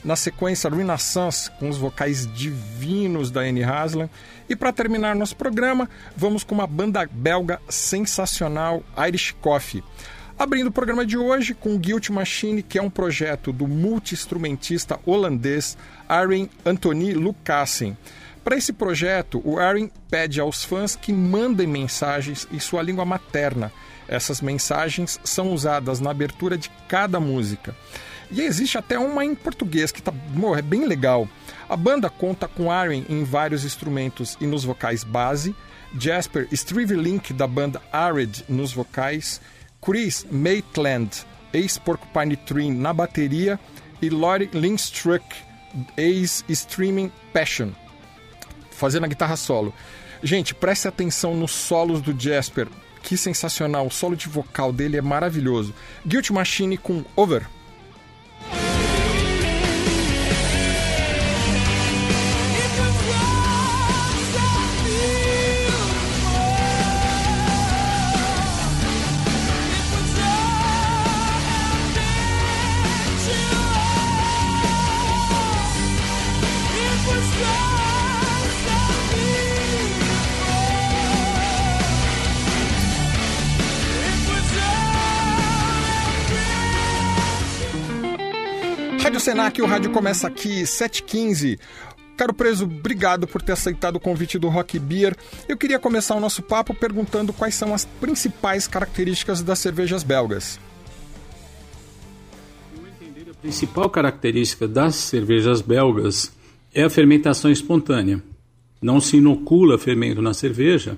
Na 0.04 0.14
sequência, 0.14 0.70
Renaissance, 0.70 1.50
com 1.58 1.68
os 1.68 1.78
vocais 1.78 2.32
divinos 2.32 3.30
da 3.30 3.40
Anne 3.40 3.64
Haslam. 3.64 4.08
E 4.48 4.54
para 4.54 4.72
terminar 4.72 5.16
nosso 5.16 5.36
programa, 5.36 5.88
vamos 6.16 6.44
com 6.44 6.54
uma 6.54 6.66
banda 6.66 7.08
belga 7.10 7.60
sensacional, 7.68 8.84
Irish 9.08 9.34
Coffee. 9.40 9.82
Abrindo 10.38 10.66
o 10.66 10.72
programa 10.72 11.04
de 11.04 11.16
hoje 11.16 11.54
com 11.54 11.78
Guilt 11.78 12.10
Machine, 12.10 12.62
que 12.62 12.78
é 12.78 12.82
um 12.82 12.90
projeto 12.90 13.52
do 13.52 13.66
multi-instrumentista 13.66 15.00
holandês 15.06 15.78
Arjen 16.06 16.50
Anthony 16.64 17.14
Lucassen. 17.14 17.96
Para 18.46 18.56
esse 18.56 18.72
projeto, 18.72 19.42
o 19.44 19.58
Arjen 19.58 19.90
pede 20.08 20.40
aos 20.40 20.62
fãs 20.62 20.94
que 20.94 21.12
mandem 21.12 21.66
mensagens 21.66 22.46
em 22.52 22.60
sua 22.60 22.80
língua 22.80 23.04
materna. 23.04 23.72
Essas 24.06 24.40
mensagens 24.40 25.18
são 25.24 25.52
usadas 25.52 25.98
na 25.98 26.12
abertura 26.12 26.56
de 26.56 26.70
cada 26.86 27.18
música. 27.18 27.74
E 28.30 28.40
existe 28.42 28.78
até 28.78 28.96
uma 28.96 29.24
em 29.24 29.34
português 29.34 29.90
que 29.90 30.00
tá, 30.00 30.12
é 30.56 30.62
bem 30.62 30.86
legal. 30.86 31.28
A 31.68 31.76
banda 31.76 32.08
conta 32.08 32.46
com 32.46 32.70
Arjen 32.70 33.04
em 33.08 33.24
vários 33.24 33.64
instrumentos 33.64 34.38
e 34.40 34.46
nos 34.46 34.62
vocais 34.62 35.02
base, 35.02 35.52
Jasper 35.98 36.46
Strivelink 36.52 37.32
da 37.32 37.48
banda 37.48 37.82
Arid 37.92 38.44
nos 38.48 38.72
vocais, 38.72 39.40
Chris 39.84 40.24
Maitland, 40.30 41.26
ex-Porcupine 41.52 42.36
Tree 42.36 42.70
na 42.70 42.92
bateria 42.92 43.58
e 44.00 44.08
Lori 44.08 44.48
Lindstruck, 44.52 45.24
ex-Streaming 45.96 47.10
Passion, 47.32 47.72
fazendo 48.76 49.04
a 49.04 49.08
guitarra 49.08 49.36
solo. 49.36 49.74
Gente, 50.22 50.54
preste 50.54 50.86
atenção 50.86 51.34
nos 51.36 51.52
solos 51.52 52.00
do 52.00 52.18
Jasper, 52.18 52.68
que 53.02 53.16
sensacional, 53.16 53.86
o 53.86 53.90
solo 53.90 54.16
de 54.16 54.28
vocal 54.28 54.72
dele 54.72 54.96
é 54.96 55.02
maravilhoso. 55.02 55.74
Guilt 56.04 56.30
Machine 56.30 56.76
com 56.76 57.04
Over. 57.14 57.46
Senac, 89.26 89.60
o 89.60 89.66
rádio 89.66 89.90
começa 89.90 90.28
aqui, 90.28 90.62
7h15. 90.62 91.58
Caro 92.16 92.32
Preso, 92.32 92.64
obrigado 92.64 93.26
por 93.26 93.42
ter 93.42 93.54
aceitado 93.54 93.96
o 93.96 94.00
convite 94.00 94.38
do 94.38 94.46
Rock 94.48 94.78
Beer. 94.78 95.16
Eu 95.48 95.56
queria 95.56 95.80
começar 95.80 96.14
o 96.14 96.20
nosso 96.20 96.44
papo 96.44 96.72
perguntando 96.72 97.32
quais 97.32 97.56
são 97.56 97.74
as 97.74 97.84
principais 97.84 98.68
características 98.68 99.42
das 99.42 99.58
cervejas 99.58 100.04
belgas. 100.04 100.60
A 103.28 103.34
principal 103.42 103.90
característica 103.90 104.68
das 104.68 104.94
cervejas 104.94 105.60
belgas 105.60 106.30
é 106.72 106.84
a 106.84 106.90
fermentação 106.90 107.50
espontânea. 107.50 108.22
Não 108.80 109.00
se 109.00 109.16
inocula 109.16 109.76
fermento 109.76 110.22
na 110.22 110.34
cerveja. 110.34 110.96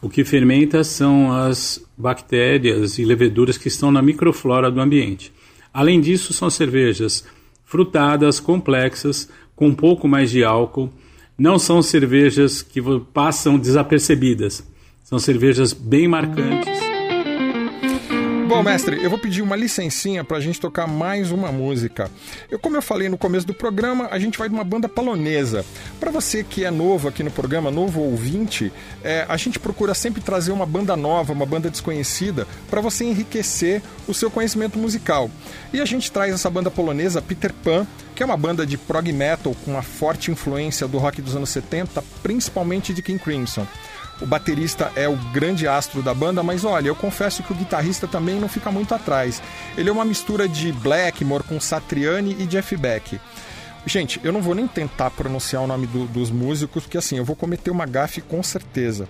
O 0.00 0.08
que 0.08 0.24
fermenta 0.24 0.84
são 0.84 1.32
as 1.32 1.84
bactérias 1.96 2.96
e 2.96 3.04
leveduras 3.04 3.58
que 3.58 3.66
estão 3.66 3.90
na 3.90 4.00
microflora 4.00 4.70
do 4.70 4.80
ambiente. 4.80 5.32
Além 5.74 6.00
disso, 6.00 6.32
são 6.32 6.48
cervejas 6.48 7.24
frutadas, 7.66 8.40
complexas, 8.40 9.28
com 9.54 9.66
um 9.66 9.74
pouco 9.74 10.08
mais 10.08 10.30
de 10.30 10.42
álcool. 10.42 10.90
Não 11.36 11.58
são 11.58 11.82
cervejas 11.82 12.62
que 12.62 12.80
passam 13.12 13.58
desapercebidas. 13.58 14.66
São 15.04 15.18
cervejas 15.18 15.74
bem 15.74 16.08
marcantes. 16.08 16.85
Bom, 18.46 18.62
mestre, 18.62 19.02
eu 19.02 19.10
vou 19.10 19.18
pedir 19.18 19.42
uma 19.42 19.56
licencinha 19.56 20.22
pra 20.22 20.38
gente 20.38 20.60
tocar 20.60 20.86
mais 20.86 21.32
uma 21.32 21.50
música. 21.50 22.08
Eu, 22.48 22.60
como 22.60 22.76
eu 22.76 22.82
falei 22.82 23.08
no 23.08 23.18
começo 23.18 23.44
do 23.44 23.52
programa, 23.52 24.06
a 24.08 24.20
gente 24.20 24.38
vai 24.38 24.48
de 24.48 24.54
uma 24.54 24.62
banda 24.62 24.88
polonesa. 24.88 25.66
Para 25.98 26.12
você 26.12 26.44
que 26.44 26.64
é 26.64 26.70
novo 26.70 27.08
aqui 27.08 27.24
no 27.24 27.30
programa, 27.30 27.72
novo 27.72 28.00
ouvinte, 28.00 28.72
é, 29.02 29.26
a 29.28 29.36
gente 29.36 29.58
procura 29.58 29.94
sempre 29.94 30.20
trazer 30.20 30.52
uma 30.52 30.64
banda 30.64 30.94
nova, 30.94 31.32
uma 31.32 31.44
banda 31.44 31.68
desconhecida, 31.68 32.46
para 32.70 32.80
você 32.80 33.04
enriquecer 33.04 33.82
o 34.06 34.14
seu 34.14 34.30
conhecimento 34.30 34.78
musical. 34.78 35.28
E 35.72 35.80
a 35.80 35.84
gente 35.84 36.12
traz 36.12 36.32
essa 36.32 36.48
banda 36.48 36.70
polonesa, 36.70 37.20
Peter 37.20 37.52
Pan, 37.52 37.84
que 38.14 38.22
é 38.22 38.26
uma 38.26 38.36
banda 38.36 38.64
de 38.64 38.78
prog 38.78 39.12
metal 39.12 39.56
com 39.64 39.72
uma 39.72 39.82
forte 39.82 40.30
influência 40.30 40.86
do 40.86 40.98
rock 40.98 41.20
dos 41.20 41.34
anos 41.34 41.50
70, 41.50 42.00
principalmente 42.22 42.94
de 42.94 43.02
King 43.02 43.18
Crimson. 43.18 43.66
O 44.20 44.26
baterista 44.26 44.90
é 44.96 45.08
o 45.08 45.16
grande 45.32 45.68
astro 45.68 46.02
da 46.02 46.14
banda, 46.14 46.42
mas 46.42 46.64
olha, 46.64 46.88
eu 46.88 46.94
confesso 46.96 47.42
que 47.42 47.52
o 47.52 47.56
guitarrista 47.56 48.08
também 48.08 48.40
não 48.40 48.48
fica 48.48 48.70
muito 48.72 48.94
atrás. 48.94 49.42
Ele 49.76 49.90
é 49.90 49.92
uma 49.92 50.04
mistura 50.06 50.48
de 50.48 50.72
Blackmore 50.72 51.44
com 51.44 51.60
Satriani 51.60 52.34
e 52.38 52.46
Jeff 52.46 52.74
Beck. 52.76 53.20
Gente, 53.84 54.18
eu 54.24 54.32
não 54.32 54.42
vou 54.42 54.54
nem 54.54 54.66
tentar 54.66 55.10
pronunciar 55.10 55.62
o 55.62 55.66
nome 55.66 55.86
do- 55.86 56.06
dos 56.06 56.30
músicos, 56.30 56.84
porque 56.84 56.98
assim, 56.98 57.18
eu 57.18 57.24
vou 57.24 57.36
cometer 57.36 57.70
uma 57.70 57.86
gafe 57.86 58.20
com 58.20 58.42
certeza. 58.42 59.06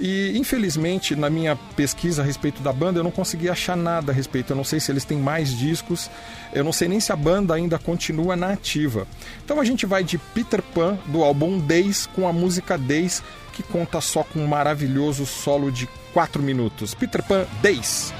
E 0.00 0.36
infelizmente, 0.38 1.14
na 1.14 1.28
minha 1.28 1.56
pesquisa 1.76 2.22
a 2.22 2.24
respeito 2.24 2.62
da 2.62 2.72
banda, 2.72 3.00
eu 3.00 3.04
não 3.04 3.10
consegui 3.10 3.48
achar 3.48 3.76
nada 3.76 4.12
a 4.12 4.14
respeito. 4.14 4.52
Eu 4.52 4.56
não 4.56 4.64
sei 4.64 4.80
se 4.80 4.90
eles 4.90 5.04
têm 5.04 5.18
mais 5.18 5.56
discos, 5.56 6.08
eu 6.52 6.64
não 6.64 6.72
sei 6.72 6.88
nem 6.88 7.00
se 7.00 7.12
a 7.12 7.16
banda 7.16 7.52
ainda 7.54 7.78
continua 7.78 8.34
na 8.34 8.52
ativa. 8.52 9.06
Então 9.44 9.60
a 9.60 9.64
gente 9.64 9.84
vai 9.86 10.02
de 10.02 10.16
Peter 10.18 10.62
Pan, 10.62 10.96
do 11.06 11.22
álbum 11.22 11.58
Days, 11.58 12.08
com 12.14 12.26
a 12.28 12.32
música 12.32 12.78
Days, 12.78 13.22
que 13.58 13.62
conta 13.64 14.00
só 14.00 14.22
com 14.22 14.38
um 14.38 14.46
maravilhoso 14.46 15.26
solo 15.26 15.72
de 15.72 15.88
4 16.14 16.40
minutos. 16.40 16.94
Peter 16.94 17.20
Pan 17.24 17.44
Days. 17.60 18.14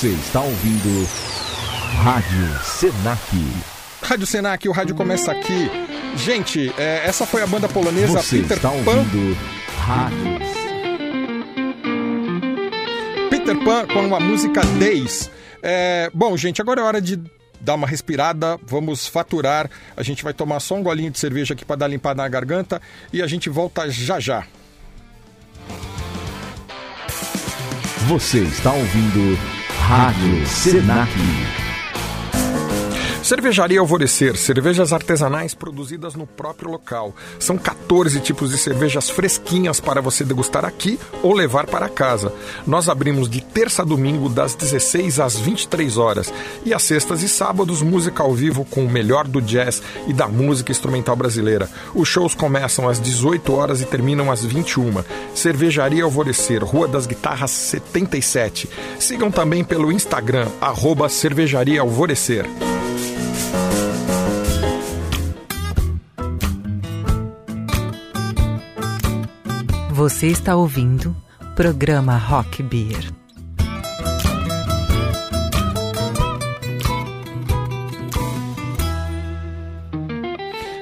Você 0.00 0.12
está 0.12 0.40
ouvindo 0.40 1.06
Rádio 2.02 2.64
Senac. 2.64 3.20
Rádio 4.00 4.26
Senac, 4.26 4.66
o 4.66 4.72
rádio 4.72 4.94
começa 4.94 5.30
aqui. 5.30 5.70
Gente, 6.16 6.72
é, 6.78 7.02
essa 7.04 7.26
foi 7.26 7.42
a 7.42 7.46
banda 7.46 7.68
polonesa 7.68 8.22
Você 8.22 8.38
Peter 8.38 8.56
está 8.56 8.70
Pan. 8.70 8.76
ouvindo 8.76 9.36
Rádio 9.76 10.38
Peter 13.28 13.62
Pan 13.62 13.86
com 13.88 14.16
a 14.16 14.20
música 14.20 14.62
Days. 14.78 15.30
É, 15.62 16.10
bom, 16.14 16.34
gente, 16.34 16.62
agora 16.62 16.80
é 16.80 16.84
hora 16.84 17.02
de 17.02 17.20
dar 17.60 17.74
uma 17.74 17.86
respirada, 17.86 18.58
vamos 18.66 19.06
faturar. 19.06 19.68
A 19.94 20.02
gente 20.02 20.24
vai 20.24 20.32
tomar 20.32 20.60
só 20.60 20.76
um 20.76 20.82
golinho 20.82 21.10
de 21.10 21.18
cerveja 21.18 21.52
aqui 21.52 21.66
para 21.66 21.76
dar 21.76 21.88
limpada 21.88 22.22
na 22.22 22.28
garganta 22.30 22.80
e 23.12 23.20
a 23.20 23.26
gente 23.26 23.50
volta 23.50 23.90
já 23.90 24.18
já. 24.18 24.46
Você 28.08 28.38
está 28.38 28.72
ouvindo 28.72 29.59
Rádio 29.90 30.46
Senac. 30.46 31.59
Cervejaria 33.30 33.78
Alvorecer, 33.78 34.36
cervejas 34.36 34.92
artesanais 34.92 35.54
produzidas 35.54 36.16
no 36.16 36.26
próprio 36.26 36.68
local. 36.68 37.14
São 37.38 37.56
14 37.56 38.18
tipos 38.18 38.50
de 38.50 38.58
cervejas 38.58 39.08
fresquinhas 39.08 39.78
para 39.78 40.00
você 40.00 40.24
degustar 40.24 40.64
aqui 40.64 40.98
ou 41.22 41.32
levar 41.32 41.66
para 41.66 41.88
casa. 41.88 42.32
Nós 42.66 42.88
abrimos 42.88 43.30
de 43.30 43.40
terça 43.40 43.82
a 43.82 43.84
domingo 43.84 44.28
das 44.28 44.56
16 44.56 45.20
às 45.20 45.38
23 45.38 45.96
horas 45.96 46.34
e 46.64 46.74
às 46.74 46.82
sextas 46.82 47.22
e 47.22 47.28
sábados 47.28 47.82
música 47.82 48.20
ao 48.20 48.34
vivo 48.34 48.64
com 48.64 48.84
o 48.84 48.90
melhor 48.90 49.28
do 49.28 49.40
jazz 49.40 49.80
e 50.08 50.12
da 50.12 50.26
música 50.26 50.72
instrumental 50.72 51.14
brasileira. 51.14 51.70
Os 51.94 52.08
shows 52.08 52.34
começam 52.34 52.88
às 52.88 52.98
18 52.98 53.52
horas 53.52 53.80
e 53.80 53.84
terminam 53.84 54.32
às 54.32 54.44
21. 54.44 55.04
Cervejaria 55.36 56.02
Alvorecer, 56.02 56.64
Rua 56.64 56.88
das 56.88 57.06
Guitarras 57.06 57.52
77. 57.52 58.68
Sigam 58.98 59.30
também 59.30 59.62
pelo 59.62 59.92
Instagram, 59.92 60.48
arroba 60.60 61.08
Cervejaria 61.08 61.80
Alvorecer. 61.80 62.44
Você 70.00 70.28
está 70.28 70.56
ouvindo 70.56 71.14
programa 71.54 72.16
Rock 72.16 72.62
Beer. 72.62 73.19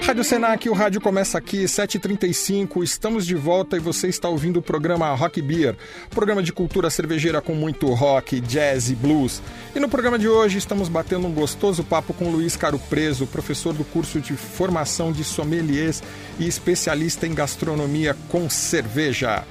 Rádio 0.08 0.24
Senac, 0.24 0.70
o 0.70 0.72
rádio 0.72 1.02
começa 1.02 1.36
aqui, 1.36 1.64
7h35, 1.64 2.82
estamos 2.82 3.26
de 3.26 3.34
volta 3.34 3.76
e 3.76 3.78
você 3.78 4.08
está 4.08 4.26
ouvindo 4.26 4.56
o 4.56 4.62
programa 4.62 5.14
Rock 5.14 5.42
Beer, 5.42 5.76
programa 6.08 6.42
de 6.42 6.50
cultura 6.50 6.88
cervejeira 6.88 7.42
com 7.42 7.54
muito 7.54 7.86
rock, 7.92 8.40
jazz 8.40 8.88
e 8.88 8.94
blues. 8.94 9.42
E 9.76 9.78
no 9.78 9.86
programa 9.86 10.18
de 10.18 10.26
hoje 10.26 10.56
estamos 10.56 10.88
batendo 10.88 11.26
um 11.26 11.30
gostoso 11.30 11.84
papo 11.84 12.14
com 12.14 12.30
Luiz 12.30 12.56
Caro 12.56 12.78
Preso, 12.78 13.26
professor 13.26 13.74
do 13.74 13.84
curso 13.84 14.18
de 14.18 14.32
formação 14.32 15.12
de 15.12 15.22
sommeliers 15.22 16.02
e 16.38 16.48
especialista 16.48 17.26
em 17.26 17.34
gastronomia 17.34 18.16
com 18.30 18.48
cerveja. 18.48 19.44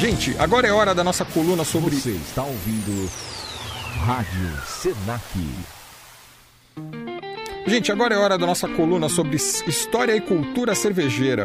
Gente, 0.00 0.34
agora 0.38 0.66
é 0.66 0.72
hora 0.72 0.94
da 0.94 1.04
nossa 1.04 1.26
coluna 1.26 1.62
sobre... 1.62 1.94
Você 1.94 2.08
está 2.12 2.42
ouvindo 2.42 3.10
Rádio 3.98 4.62
Senac. 4.64 5.76
Gente, 7.68 7.90
agora 7.90 8.14
é 8.14 8.18
hora 8.18 8.38
da 8.38 8.46
nossa 8.46 8.68
coluna 8.68 9.08
sobre 9.08 9.34
história 9.34 10.14
e 10.14 10.20
cultura 10.20 10.72
cervejeira. 10.72 11.42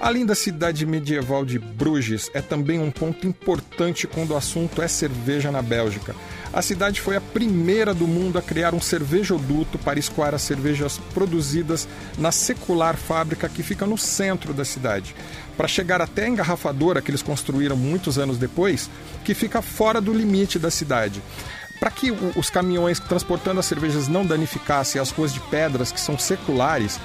A 0.00 0.10
linda 0.10 0.34
cidade 0.34 0.86
medieval 0.86 1.44
de 1.44 1.58
Bruges 1.58 2.30
é 2.32 2.40
também 2.40 2.78
um 2.78 2.90
ponto 2.90 3.26
importante 3.26 4.06
quando 4.06 4.30
o 4.30 4.36
assunto 4.36 4.80
é 4.80 4.88
cerveja 4.88 5.50
na 5.50 5.60
Bélgica. 5.60 6.14
A 6.54 6.62
cidade 6.62 7.02
foi 7.02 7.16
a 7.16 7.20
primeira 7.20 7.92
do 7.92 8.08
mundo 8.08 8.38
a 8.38 8.42
criar 8.42 8.74
um 8.74 8.80
cervejoduto 8.80 9.76
para 9.76 9.98
escoar 9.98 10.34
as 10.34 10.40
cervejas 10.40 10.98
produzidas 11.12 11.86
na 12.16 12.32
secular 12.32 12.96
fábrica 12.96 13.46
que 13.46 13.62
fica 13.62 13.84
no 13.84 13.98
centro 13.98 14.54
da 14.54 14.64
cidade, 14.64 15.14
para 15.54 15.68
chegar 15.68 16.00
até 16.00 16.24
a 16.24 16.28
engarrafadora 16.28 17.02
que 17.02 17.10
eles 17.10 17.20
construíram 17.20 17.76
muitos 17.76 18.18
anos 18.18 18.38
depois, 18.38 18.88
que 19.22 19.34
fica 19.34 19.60
fora 19.60 20.00
do 20.00 20.14
limite 20.14 20.58
da 20.58 20.70
cidade. 20.70 21.20
Para 21.78 21.90
que 21.90 22.10
os 22.10 22.50
caminhões 22.50 22.98
transportando 22.98 23.60
as 23.60 23.66
cervejas 23.66 24.08
não 24.08 24.26
danificassem 24.26 25.00
as 25.00 25.10
ruas 25.10 25.32
de 25.32 25.40
pedras 25.40 25.92
que 25.92 26.00
são 26.00 26.18
seculares, 26.18 26.98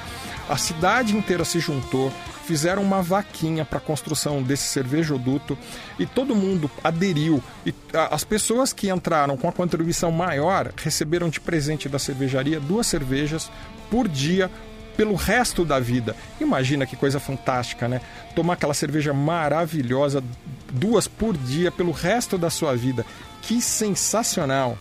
a 0.49 0.57
cidade 0.57 1.15
inteira 1.15 1.45
se 1.45 1.59
juntou, 1.59 2.11
fizeram 2.45 2.81
uma 2.81 3.01
vaquinha 3.01 3.63
para 3.63 3.77
a 3.77 3.81
construção 3.81 4.43
desse 4.43 4.63
cervejoduto 4.63 5.57
e 5.97 6.05
todo 6.05 6.35
mundo 6.35 6.69
aderiu. 6.83 7.41
E 7.65 7.73
as 8.11 8.23
pessoas 8.23 8.73
que 8.73 8.89
entraram 8.89 9.37
com 9.37 9.47
a 9.47 9.53
contribuição 9.53 10.11
maior 10.11 10.71
receberam 10.75 11.29
de 11.29 11.39
presente 11.39 11.87
da 11.87 11.97
cervejaria 11.97 12.59
duas 12.59 12.87
cervejas 12.87 13.49
por 13.89 14.07
dia 14.07 14.51
pelo 14.95 15.15
resto 15.15 15.65
da 15.65 15.79
vida. 15.79 16.15
Imagina 16.39 16.85
que 16.85 16.95
coisa 16.95 17.19
fantástica, 17.19 17.87
né? 17.87 18.01
Tomar 18.35 18.53
aquela 18.53 18.73
cerveja 18.73 19.13
maravilhosa 19.13 20.23
duas 20.71 21.07
por 21.07 21.37
dia 21.37 21.71
pelo 21.71 21.91
resto 21.91 22.37
da 22.37 22.49
sua 22.49 22.75
vida. 22.75 23.05
Que 23.41 23.61
sensacional! 23.61 24.77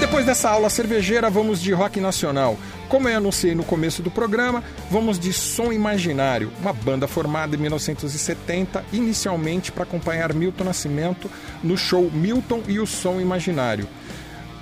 Depois 0.00 0.26
dessa 0.26 0.50
aula 0.50 0.70
cervejeira, 0.70 1.28
vamos 1.30 1.60
de 1.60 1.72
rock 1.72 2.00
nacional. 2.00 2.58
Como 2.88 3.08
eu 3.08 3.16
anunciei 3.16 3.54
no 3.54 3.64
começo 3.64 4.02
do 4.02 4.10
programa, 4.10 4.62
vamos 4.90 5.18
de 5.18 5.32
Som 5.32 5.72
Imaginário, 5.72 6.52
uma 6.60 6.72
banda 6.72 7.08
formada 7.08 7.56
em 7.56 7.58
1970, 7.58 8.84
inicialmente 8.92 9.72
para 9.72 9.82
acompanhar 9.82 10.32
Milton 10.32 10.64
Nascimento 10.64 11.28
no 11.64 11.76
show 11.76 12.08
Milton 12.12 12.62
e 12.68 12.78
o 12.78 12.86
Som 12.86 13.20
Imaginário. 13.20 13.88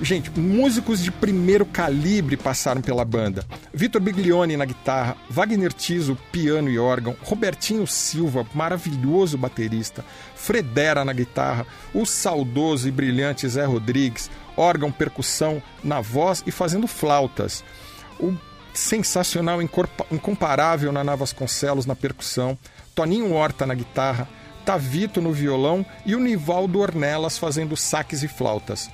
Gente, 0.01 0.29
músicos 0.39 1.03
de 1.03 1.13
primeiro 1.13 1.65
calibre 1.65 2.37
passaram 2.37 2.83
pela 2.83 3.05
banda. 3.05 3.47
Vitor 3.73 4.01
Biglione 4.01 4.57
na 4.57 4.65
guitarra, 4.65 5.17
Wagner 5.31 5.73
Tiso, 5.73 6.19
piano 6.33 6.69
e 6.69 6.79
órgão, 6.79 7.17
Robertinho 7.23 7.87
Silva, 7.87 8.45
maravilhoso 8.53 9.39
baterista, 9.39 10.05
Fredera 10.35 11.05
na 11.05 11.13
guitarra, 11.13 11.65
o 11.95 12.05
saudoso 12.05 12.89
e 12.89 12.91
brilhante 12.91 13.49
Zé 13.49 13.65
Rodrigues, 13.65 14.31
órgão, 14.57 14.91
percussão 14.91 15.63
na 15.83 16.01
voz 16.01 16.43
e 16.45 16.51
fazendo 16.51 16.89
flautas. 16.89 17.65
O 18.19 18.35
sensacional, 18.75 19.63
incomparável 19.63 20.91
Naná 20.91 21.15
Vasconcelos 21.15 21.87
na 21.87 21.95
percussão, 21.95 22.59
Toninho 22.95 23.33
Horta 23.33 23.65
na 23.65 23.75
guitarra, 23.75 24.29
Tavito 24.65 25.21
no 25.21 25.31
violão 25.31 25.85
e 26.05 26.17
o 26.17 26.21
Nivaldo 26.21 26.81
Ornelas 26.81 27.39
fazendo 27.39 27.77
saques 27.77 28.23
e 28.23 28.29
flautas. 28.29 28.91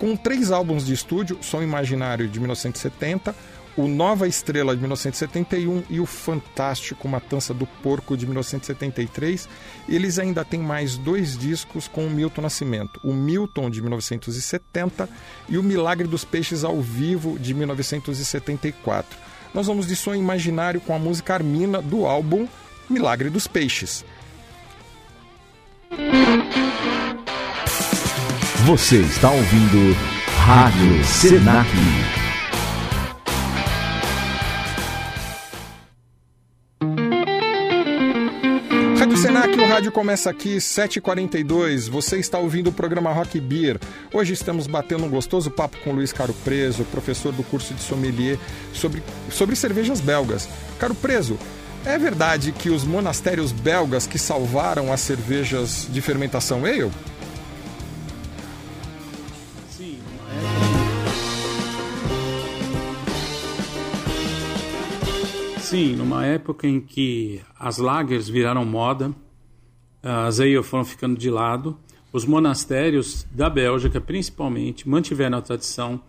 Com 0.00 0.16
três 0.16 0.50
álbuns 0.50 0.86
de 0.86 0.94
estúdio, 0.94 1.36
Som 1.42 1.60
Imaginário 1.60 2.26
de 2.26 2.40
1970, 2.40 3.36
o 3.76 3.86
Nova 3.86 4.26
Estrela 4.26 4.74
de 4.74 4.80
1971 4.80 5.84
e 5.90 6.00
o 6.00 6.06
fantástico 6.06 7.06
Matança 7.06 7.52
do 7.52 7.66
Porco 7.66 8.16
de 8.16 8.24
1973, 8.24 9.46
eles 9.86 10.18
ainda 10.18 10.42
têm 10.42 10.58
mais 10.58 10.96
dois 10.96 11.36
discos 11.36 11.86
com 11.86 12.06
o 12.06 12.10
Milton 12.10 12.40
Nascimento, 12.40 12.98
o 13.04 13.12
Milton 13.12 13.68
de 13.68 13.82
1970 13.82 15.06
e 15.50 15.58
o 15.58 15.62
Milagre 15.62 16.08
dos 16.08 16.24
Peixes 16.24 16.64
ao 16.64 16.80
Vivo 16.80 17.38
de 17.38 17.52
1974. 17.52 19.18
Nós 19.52 19.66
vamos 19.66 19.86
de 19.86 19.94
Som 19.94 20.14
Imaginário 20.14 20.80
com 20.80 20.94
a 20.94 20.98
música 20.98 21.34
Armina 21.34 21.82
do 21.82 22.06
álbum 22.06 22.48
Milagre 22.88 23.28
dos 23.28 23.46
Peixes. 23.46 24.02
Você 28.70 28.98
está 28.98 29.28
ouvindo 29.28 29.96
Rádio 30.46 31.04
Senac. 31.04 31.68
Rádio 38.96 39.16
Senac, 39.16 39.58
o 39.58 39.66
rádio 39.66 39.90
começa 39.90 40.30
aqui, 40.30 40.58
7h42. 40.58 41.90
Você 41.90 42.18
está 42.20 42.38
ouvindo 42.38 42.68
o 42.68 42.72
programa 42.72 43.12
Rock 43.12 43.40
Beer. 43.40 43.76
Hoje 44.14 44.34
estamos 44.34 44.68
batendo 44.68 45.04
um 45.04 45.10
gostoso 45.10 45.50
papo 45.50 45.76
com 45.82 45.90
Luiz 45.90 46.12
Caro 46.12 46.32
Preso, 46.44 46.84
professor 46.84 47.32
do 47.32 47.42
curso 47.42 47.74
de 47.74 47.82
sommelier, 47.82 48.38
sobre, 48.72 49.02
sobre 49.32 49.56
cervejas 49.56 50.00
belgas. 50.00 50.48
Caro 50.78 50.94
Preso, 50.94 51.36
é 51.84 51.98
verdade 51.98 52.52
que 52.52 52.70
os 52.70 52.84
monastérios 52.84 53.50
belgas 53.50 54.06
que 54.06 54.18
salvaram 54.18 54.92
as 54.92 55.00
cervejas 55.00 55.88
de 55.90 56.00
fermentação 56.00 56.64
ale? 56.64 56.92
Sim, 65.70 65.94
numa 65.94 66.26
época 66.26 66.66
em 66.66 66.80
que 66.80 67.40
as 67.56 67.78
lagers 67.78 68.28
viraram 68.28 68.64
moda, 68.64 69.14
as 70.02 70.40
ale 70.40 70.60
foram 70.64 70.84
ficando 70.84 71.16
de 71.16 71.30
lado, 71.30 71.78
os 72.12 72.24
monastérios 72.24 73.24
da 73.30 73.48
Bélgica, 73.48 74.00
principalmente, 74.00 74.88
mantiveram 74.88 75.38
a 75.38 75.40
tradição 75.40 76.00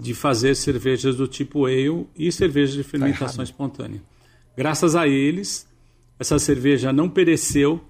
de 0.00 0.14
fazer 0.14 0.54
cervejas 0.54 1.16
do 1.16 1.28
tipo 1.28 1.66
ale 1.66 2.06
e 2.16 2.32
cervejas 2.32 2.74
de 2.74 2.82
fermentação 2.82 3.26
errado. 3.26 3.44
espontânea. 3.44 4.02
Graças 4.56 4.96
a 4.96 5.06
eles, 5.06 5.68
essa 6.18 6.38
cerveja 6.38 6.90
não 6.90 7.06
pereceu, 7.06 7.84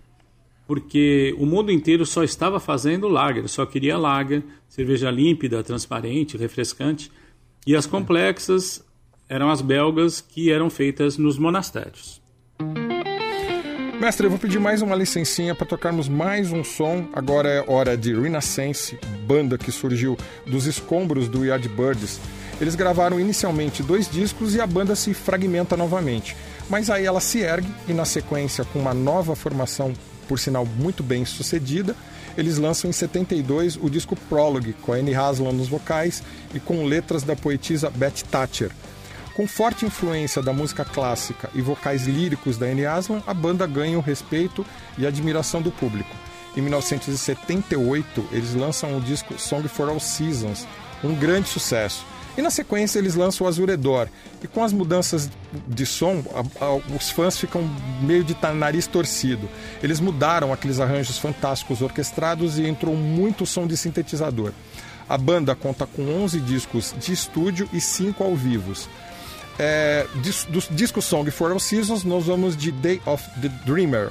porque 0.67 1.33
o 1.39 1.47
mundo 1.47 1.71
inteiro 1.71 2.05
só 2.05 2.25
estava 2.25 2.59
fazendo 2.59 3.07
lager, 3.07 3.49
só 3.49 3.65
queria 3.65 3.97
lager, 3.97 4.43
cerveja 4.69 5.13
límpida, 5.13 5.63
transparente, 5.63 6.37
refrescante, 6.37 7.09
e 7.65 7.77
as 7.77 7.87
complexas 7.87 8.85
eram 9.29 9.51
as 9.51 9.61
belgas 9.61 10.21
que 10.21 10.51
eram 10.51 10.69
feitas 10.69 11.17
nos 11.17 11.39
monastérios. 11.39 12.23
Mestre, 14.01 14.27
eu 14.27 14.31
vou 14.31 14.39
pedir 14.39 14.59
mais 14.59 14.83
uma 14.83 14.95
licencinha 14.95 15.55
para 15.55 15.67
tocarmos 15.67 16.09
mais 16.09 16.53
um 16.53 16.63
som. 16.63 17.09
Agora 17.13 17.49
é 17.49 17.65
hora 17.67 17.97
de 17.97 18.15
Renaissance, 18.15 18.99
banda 19.27 19.57
que 19.57 19.73
surgiu 19.73 20.17
dos 20.47 20.67
escombros 20.67 21.29
do 21.29 21.45
Yardbirds. 21.45 22.21
Eles 22.61 22.75
gravaram 22.75 23.19
inicialmente 23.19 23.83
dois 23.83 24.09
discos 24.09 24.55
e 24.55 24.61
a 24.61 24.67
banda 24.67 24.95
se 24.95 25.15
fragmenta 25.15 25.77
novamente. 25.77 26.37
Mas 26.69 26.91
aí 26.91 27.07
ela 27.07 27.21
se 27.21 27.39
ergue 27.39 27.73
e, 27.89 27.93
na 27.93 28.05
sequência, 28.05 28.65
com 28.65 28.79
uma 28.79 28.93
nova 28.93 29.35
formação, 29.35 29.93
por 30.29 30.39
sinal 30.39 30.67
muito 30.67 31.03
bem 31.03 31.25
sucedida, 31.25 31.97
eles 32.37 32.59
lançam 32.59 32.91
em 32.91 32.93
72 32.93 33.77
o 33.77 33.89
disco 33.89 34.17
Prologue, 34.29 34.75
com 34.83 34.93
a 34.93 34.97
Annie 34.97 35.15
Haslam 35.15 35.53
nos 35.53 35.69
vocais 35.69 36.23
e 36.53 36.61
com 36.61 36.85
letras 36.85 37.23
da 37.23 37.37
poetisa 37.37 37.91
Beth 37.91 38.25
Thatcher. 38.31 38.71
Com 39.35 39.49
forte 39.49 39.85
influência 39.85 40.41
da 40.41 40.53
música 40.53 40.85
clássica 40.85 41.51
e 41.55 41.61
vocais 41.61 42.07
líricos 42.07 42.57
da 42.57 42.67
Annie 42.67 42.87
Haslam, 42.87 43.21
a 43.27 43.35
banda 43.35 43.67
ganha 43.67 43.99
o 43.99 44.01
respeito 44.01 44.65
e 44.97 45.05
admiração 45.07 45.61
do 45.61 45.73
público. 45.73 46.15
Em 46.57 46.61
1978, 46.61 48.29
eles 48.31 48.55
lançam 48.55 48.97
o 48.97 49.01
disco 49.01 49.35
Song 49.37 49.67
for 49.67 49.89
All 49.89 49.99
Seasons, 49.99 50.67
um 51.03 51.15
grande 51.17 51.49
sucesso. 51.49 52.05
E 52.39 52.43
na 52.43 52.51
sequência 52.51 52.99
eles 52.99 53.15
lançam 53.17 53.45
o 53.45 53.49
Azuredor. 53.49 54.09
E 54.43 54.47
com 54.47 54.63
as 54.63 54.73
mudanças 54.73 55.29
de 55.69 55.87
som, 55.87 56.23
a- 56.61 56.65
a- 56.65 56.75
os 56.97 57.11
fãs 57.11 57.37
ficam 57.39 57.69
meio 58.03 58.23
de 58.25 58.37
nariz 58.55 58.87
torcido. 58.87 59.49
Eles 59.83 59.99
mudaram 60.01 60.53
aqueles 60.53 60.79
arranjos 60.81 61.19
fantásticos 61.19 61.81
orquestrados 61.81 62.59
e 62.59 62.67
entrou 62.67 62.95
muito 62.97 63.47
som 63.47 63.67
de 63.67 63.77
sintetizador. 63.77 64.53
A 65.09 65.19
banda 65.19 65.55
conta 65.55 65.87
com 65.87 66.03
11 66.25 66.41
discos 66.41 66.95
de 66.99 67.13
estúdio 67.13 67.69
e 67.73 67.81
5 67.81 68.25
ao 68.25 68.35
vivos. 68.35 68.89
É, 69.59 70.07
dis- 70.17 70.47
do 70.47 70.61
disco 70.71 71.01
Song 71.01 71.31
for 71.31 71.53
All 71.53 71.61
Seasons, 71.61 72.03
nós 72.05 72.27
vamos 72.27 72.57
de 72.57 72.73
Day 72.73 73.01
of 73.07 73.23
the 73.41 73.49
Dreamer. 73.65 74.11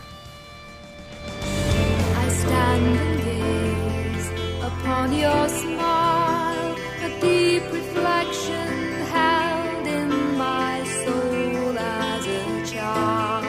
I 2.16 2.30
stand 2.30 2.98
and 2.98 3.20
gaze 3.24 4.32
upon 4.66 5.12
your 5.14 5.50
smile, 5.50 6.76
a 7.04 7.10
deep 7.20 7.64
reflection 7.74 9.04
held 9.12 9.86
in 9.88 10.38
my 10.38 10.82
soul 11.04 11.78
as 11.78 12.26
a 12.26 12.74
child. 12.74 13.44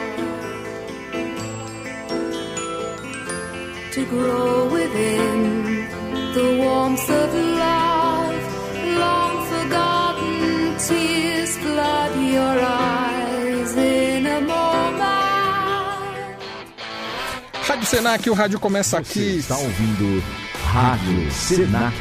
To 3.93 4.05
grow 4.07 4.67
within 4.69 5.87
the 6.33 6.57
warmth 6.61 7.09
of 7.09 7.33
love, 7.33 7.54
your 12.35 12.59
eyes 12.59 13.75
in 13.77 14.27
a 14.27 14.41
moment. 14.41 14.75
Rádio 17.67 17.85
Senac, 17.85 18.29
o 18.29 18.33
rádio 18.33 18.59
começa 18.59 18.97
aqui. 18.99 19.37
Está 19.37 19.57
ouvindo 19.57 20.23
Rádio 20.71 21.31
Senac. 21.31 21.95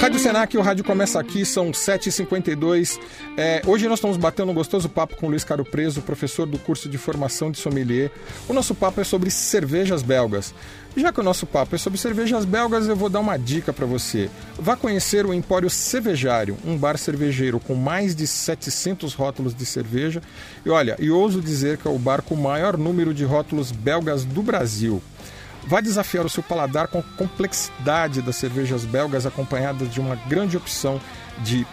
Rádio 0.00 0.18
Senac, 0.18 0.56
o 0.56 0.62
rádio 0.62 0.82
começa 0.82 1.20
aqui, 1.20 1.44
são 1.44 1.72
7h52. 1.72 2.98
É, 3.36 3.60
hoje 3.66 3.86
nós 3.86 3.98
estamos 3.98 4.16
batendo 4.16 4.50
um 4.50 4.54
gostoso 4.54 4.88
papo 4.88 5.14
com 5.14 5.26
o 5.26 5.28
Luiz 5.28 5.44
Caro 5.44 5.62
Preso, 5.62 6.00
professor 6.00 6.46
do 6.46 6.58
curso 6.58 6.88
de 6.88 6.96
formação 6.96 7.50
de 7.50 7.58
sommelier. 7.58 8.10
O 8.48 8.54
nosso 8.54 8.74
papo 8.74 9.02
é 9.02 9.04
sobre 9.04 9.30
cervejas 9.30 10.02
belgas. 10.02 10.54
Já 10.96 11.12
que 11.12 11.20
o 11.20 11.22
nosso 11.22 11.46
papo 11.46 11.74
é 11.74 11.78
sobre 11.78 11.98
cervejas 11.98 12.46
belgas, 12.46 12.88
eu 12.88 12.96
vou 12.96 13.10
dar 13.10 13.20
uma 13.20 13.36
dica 13.36 13.74
para 13.74 13.84
você. 13.84 14.30
Vá 14.58 14.74
conhecer 14.74 15.26
o 15.26 15.34
Empório 15.34 15.68
Cervejário, 15.68 16.56
um 16.64 16.78
bar 16.78 16.96
cervejeiro 16.96 17.60
com 17.60 17.74
mais 17.74 18.14
de 18.14 18.26
700 18.26 19.12
rótulos 19.12 19.54
de 19.54 19.66
cerveja. 19.66 20.22
E 20.64 20.70
olha, 20.70 20.96
e 20.98 21.10
ouso 21.10 21.42
dizer 21.42 21.76
que 21.76 21.86
é 21.86 21.90
o 21.90 21.98
bar 21.98 22.22
com 22.22 22.34
o 22.34 22.42
maior 22.42 22.78
número 22.78 23.12
de 23.12 23.24
rótulos 23.24 23.70
belgas 23.70 24.24
do 24.24 24.42
Brasil. 24.42 25.02
Vá 25.66 25.80
desafiar 25.80 26.24
o 26.24 26.30
seu 26.30 26.42
paladar 26.42 26.88
com 26.88 26.98
a 26.98 27.02
complexidade 27.16 28.22
das 28.22 28.36
cervejas 28.36 28.84
belgas, 28.84 29.26
acompanhadas 29.26 29.92
de 29.92 30.00
uma 30.00 30.16
grande 30.16 30.56
opção 30.56 31.00
de 31.38 31.66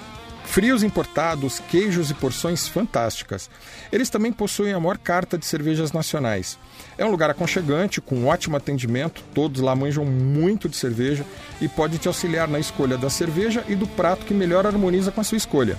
frios 0.47 0.81
importados, 0.81 1.59
queijos 1.59 2.09
e 2.09 2.13
porções 2.13 2.67
fantásticas. 2.67 3.49
Eles 3.91 4.09
também 4.09 4.31
possuem 4.31 4.73
a 4.73 4.79
maior 4.79 4.97
carta 4.97 5.37
de 5.37 5.45
cervejas 5.45 5.91
nacionais. 5.91 6.57
É 6.97 7.05
um 7.05 7.11
lugar 7.11 7.29
aconchegante, 7.29 8.01
com 8.01 8.25
ótimo 8.25 8.55
atendimento, 8.55 9.23
todos 9.33 9.61
lá 9.61 9.75
manjam 9.75 10.05
muito 10.05 10.69
de 10.69 10.77
cerveja 10.77 11.25
e 11.61 11.67
pode 11.67 11.97
te 11.97 12.07
auxiliar 12.07 12.47
na 12.47 12.59
escolha 12.59 12.97
da 12.97 13.09
cerveja 13.09 13.63
e 13.67 13.75
do 13.75 13.85
prato 13.85 14.25
que 14.25 14.33
melhor 14.33 14.65
harmoniza 14.65 15.11
com 15.11 15.21
a 15.21 15.23
sua 15.23 15.37
escolha. 15.37 15.77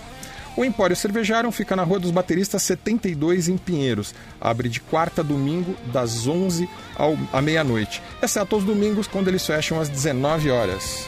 O 0.59 0.65
Empório 0.65 0.97
Cervejário 0.97 1.53
fica 1.53 1.77
na 1.77 1.85
Rua 1.85 2.01
dos 2.01 2.11
Bateristas 2.11 2.65
72, 2.65 3.49
em 3.49 3.57
Pinheiros. 3.57 4.13
Abre 4.41 4.69
de 4.69 4.81
quarta 4.81 5.21
a 5.21 5.25
domingo, 5.25 5.77
das 5.93 6.27
11 6.27 6.69
ao, 6.97 7.17
à 7.33 7.41
meia-noite, 7.41 8.03
exceto 8.21 8.57
aos 8.57 8.65
domingos, 8.65 9.07
quando 9.07 9.29
eles 9.29 9.47
fecham 9.47 9.81
às 9.81 9.89
19 9.89 10.51
horas. 10.51 11.07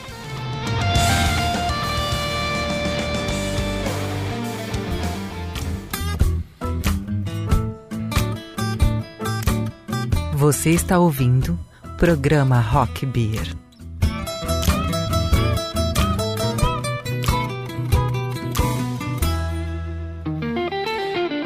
Você 10.35 10.71
está 10.71 10.97
ouvindo 11.01 11.59
programa 11.99 12.61
Rock 12.61 13.05
Beer. 13.05 13.53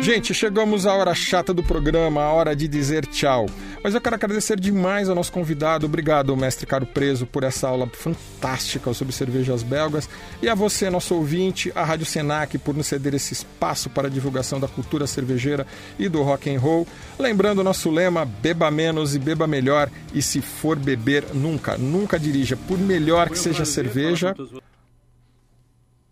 Gente, 0.05 0.35
chegamos 0.35 0.85
à 0.85 0.93
hora 0.93 1.15
chata 1.15 1.55
do 1.55 1.63
programa, 1.63 2.23
a 2.23 2.31
hora 2.31 2.55
de 2.55 2.69
dizer 2.69 3.07
tchau. 3.07 3.47
Mas 3.83 3.95
eu 3.95 4.01
quero 4.03 4.17
agradecer 4.17 4.61
demais 4.61 5.09
ao 5.09 5.15
nosso 5.15 5.33
convidado. 5.33 5.87
Obrigado, 5.87 6.37
mestre 6.37 6.67
Caro 6.67 6.85
Preso, 6.85 7.25
por 7.25 7.43
essa 7.43 7.69
aula 7.69 7.89
fantástica 7.91 8.93
sobre 8.93 9.15
cervejas 9.15 9.63
belgas. 9.63 10.07
E 10.43 10.49
a 10.49 10.55
você, 10.55 10.91
nosso 10.91 11.15
ouvinte, 11.15 11.73
a 11.75 11.83
Rádio 11.83 12.05
Senac, 12.05 12.59
por 12.59 12.77
nos 12.77 12.87
ceder 12.87 13.15
esse 13.15 13.33
espaço 13.33 13.89
para 13.89 14.09
a 14.09 14.11
divulgação 14.11 14.61
da 14.61 14.69
cultura 14.69 15.07
cervejeira 15.07 15.67
e 15.99 16.07
do 16.07 16.21
rock 16.21 16.55
and 16.55 16.61
roll. 16.61 16.87
Lembrando 17.19 17.61
o 17.61 17.65
nosso 17.65 17.91
lema: 17.91 18.27
beba 18.27 18.71
menos 18.71 19.15
e 19.15 19.19
beba 19.19 19.47
melhor. 19.47 19.89
E 20.13 20.21
se 20.21 20.43
for 20.43 20.79
beber, 20.79 21.25
nunca, 21.33 21.79
nunca 21.79 22.21
dirija. 22.21 22.59
Por 22.59 22.79
melhor 22.79 23.31
que 23.31 23.39
seja 23.39 23.63
a 23.63 23.67
cerveja, 23.67 24.37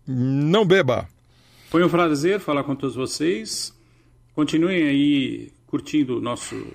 não 0.07 0.65
beba. 0.65 1.07
Foi 1.69 1.83
um 1.85 1.89
prazer 1.89 2.39
falar 2.39 2.63
com 2.63 2.75
todos 2.75 2.95
vocês. 2.95 3.71
Continuem 4.35 4.83
aí 4.83 5.51
curtindo 5.67 6.21
nosso, 6.21 6.65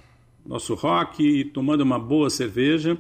nosso 0.47 0.75
rock, 0.75 1.45
tomando 1.47 1.81
uma 1.83 1.99
boa 1.99 2.31
cerveja. 2.31 2.97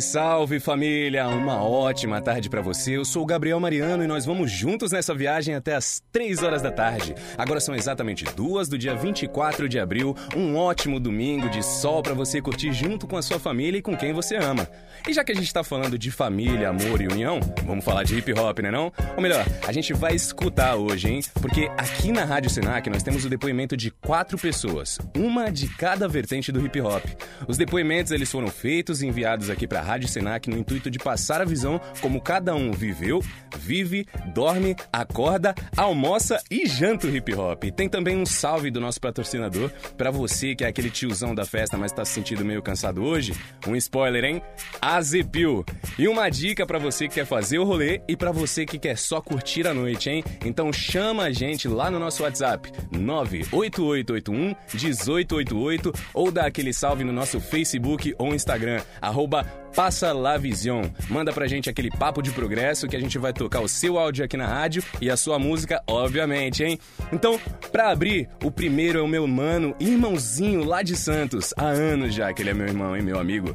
salve 0.00 0.60
família! 0.60 1.28
Uma 1.28 1.62
ótima 1.62 2.20
tarde 2.20 2.50
pra 2.50 2.60
você. 2.60 2.96
Eu 2.96 3.04
sou 3.04 3.22
o 3.22 3.26
Gabriel 3.26 3.60
Mariano 3.60 4.02
e 4.02 4.06
nós 4.06 4.24
vamos 4.24 4.50
juntos 4.50 4.92
nessa 4.92 5.14
viagem 5.14 5.54
até 5.54 5.74
as 5.74 6.02
3 6.12 6.42
horas 6.42 6.62
da 6.62 6.70
tarde. 6.70 7.14
Agora 7.36 7.60
são 7.60 7.74
exatamente 7.74 8.24
duas 8.24 8.68
do 8.68 8.76
dia 8.76 8.94
24 8.94 9.68
de 9.68 9.78
abril, 9.78 10.14
um 10.34 10.56
ótimo 10.56 10.98
domingo 10.98 11.48
de 11.48 11.62
sol 11.62 12.02
pra 12.02 12.14
você 12.14 12.40
curtir 12.40 12.72
junto 12.72 13.06
com 13.06 13.16
a 13.16 13.22
sua 13.22 13.38
família 13.38 13.78
e 13.78 13.82
com 13.82 13.96
quem 13.96 14.12
você 14.12 14.36
ama. 14.36 14.68
E 15.08 15.12
já 15.12 15.22
que 15.22 15.32
a 15.32 15.34
gente 15.34 15.52
tá 15.52 15.62
falando 15.62 15.98
de 15.98 16.10
família, 16.10 16.68
amor 16.68 17.00
e 17.00 17.06
união, 17.06 17.38
vamos 17.64 17.84
falar 17.84 18.02
de 18.02 18.18
hip 18.18 18.32
hop, 18.32 18.58
né 18.58 18.70
não? 18.70 18.92
Ou 19.14 19.22
melhor, 19.22 19.44
a 19.66 19.72
gente 19.72 19.92
vai 19.92 20.14
escutar 20.14 20.74
hoje, 20.74 21.08
hein? 21.08 21.20
Porque 21.40 21.70
aqui 21.76 22.10
na 22.10 22.24
Rádio 22.24 22.50
Senac 22.50 22.88
nós 22.90 23.02
temos 23.02 23.24
o 23.24 23.28
depoimento 23.28 23.76
de 23.76 23.90
quatro 23.90 24.36
pessoas, 24.36 24.98
uma 25.16 25.50
de 25.50 25.68
cada 25.68 26.08
vertente 26.08 26.50
do 26.50 26.64
hip 26.64 26.80
hop. 26.80 27.04
Os 27.46 27.56
depoimentos 27.56 28.12
eles 28.12 28.30
foram 28.30 28.48
feitos 28.48 29.02
e 29.02 29.06
enviados 29.06 29.48
aqui 29.48 29.66
pra 29.66 29.85
Rádio 29.86 30.08
Senac 30.08 30.50
no 30.50 30.58
intuito 30.58 30.90
de 30.90 30.98
passar 30.98 31.40
a 31.40 31.44
visão 31.44 31.80
como 32.00 32.20
cada 32.20 32.54
um 32.54 32.72
viveu, 32.72 33.22
vive, 33.56 34.06
dorme, 34.34 34.74
acorda, 34.92 35.54
almoça 35.76 36.42
e 36.50 36.66
janta 36.66 37.06
o 37.06 37.16
hip 37.16 37.32
hop. 37.34 37.64
Tem 37.74 37.88
também 37.88 38.16
um 38.16 38.26
salve 38.26 38.70
do 38.70 38.80
nosso 38.80 39.00
patrocinador 39.00 39.70
pra 39.96 40.10
você 40.10 40.54
que 40.54 40.64
é 40.64 40.68
aquele 40.68 40.90
tiozão 40.90 41.34
da 41.34 41.44
festa, 41.44 41.78
mas 41.78 41.92
tá 41.92 42.04
se 42.04 42.12
sentindo 42.12 42.44
meio 42.44 42.62
cansado 42.62 43.02
hoje. 43.02 43.32
Um 43.66 43.76
spoiler, 43.76 44.24
hein? 44.24 44.42
Azepil. 44.80 45.64
E 45.98 46.08
uma 46.08 46.28
dica 46.28 46.66
pra 46.66 46.78
você 46.78 47.08
que 47.08 47.14
quer 47.14 47.26
fazer 47.26 47.58
o 47.58 47.64
rolê 47.64 48.00
e 48.08 48.16
pra 48.16 48.32
você 48.32 48.66
que 48.66 48.78
quer 48.78 48.98
só 48.98 49.20
curtir 49.20 49.66
a 49.66 49.74
noite, 49.74 50.10
hein? 50.10 50.24
Então 50.44 50.72
chama 50.72 51.24
a 51.24 51.32
gente 51.32 51.68
lá 51.68 51.90
no 51.90 51.98
nosso 51.98 52.22
WhatsApp 52.24 52.72
98881 52.90 54.54
1888 54.74 55.92
ou 56.12 56.32
dá 56.32 56.46
aquele 56.46 56.72
salve 56.72 57.04
no 57.04 57.12
nosso 57.12 57.40
Facebook 57.40 58.14
ou 58.18 58.34
Instagram 58.34 58.82
arroba 59.00 59.46
Passa 59.76 60.10
La 60.10 60.38
Vision. 60.38 60.86
Manda 61.10 61.34
pra 61.34 61.46
gente 61.46 61.68
aquele 61.68 61.90
papo 61.90 62.22
de 62.22 62.30
progresso 62.30 62.88
que 62.88 62.96
a 62.96 62.98
gente 62.98 63.18
vai 63.18 63.30
tocar 63.30 63.60
o 63.60 63.68
seu 63.68 63.98
áudio 63.98 64.24
aqui 64.24 64.34
na 64.34 64.46
rádio 64.46 64.82
e 65.02 65.10
a 65.10 65.18
sua 65.18 65.38
música, 65.38 65.82
obviamente, 65.86 66.64
hein? 66.64 66.78
Então, 67.12 67.38
pra 67.70 67.90
abrir, 67.90 68.26
o 68.42 68.50
primeiro 68.50 68.98
é 68.98 69.02
o 69.02 69.06
meu 69.06 69.26
mano, 69.26 69.76
irmãozinho 69.78 70.64
lá 70.64 70.82
de 70.82 70.96
Santos. 70.96 71.52
Há 71.58 71.66
anos 71.66 72.14
já 72.14 72.32
que 72.32 72.40
ele 72.40 72.48
é 72.48 72.54
meu 72.54 72.66
irmão, 72.66 72.96
hein, 72.96 73.02
meu 73.02 73.18
amigo. 73.18 73.54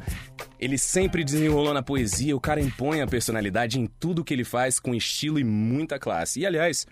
Ele 0.60 0.78
sempre 0.78 1.24
desenrolou 1.24 1.74
na 1.74 1.82
poesia, 1.82 2.36
o 2.36 2.40
cara 2.40 2.62
impõe 2.62 3.02
a 3.02 3.08
personalidade 3.08 3.80
em 3.80 3.88
tudo 3.88 4.24
que 4.24 4.32
ele 4.32 4.44
faz 4.44 4.80
com 4.80 4.94
estilo 4.94 5.40
e 5.40 5.44
muita 5.44 5.98
classe. 5.98 6.42
E 6.42 6.46
aliás, 6.46 6.86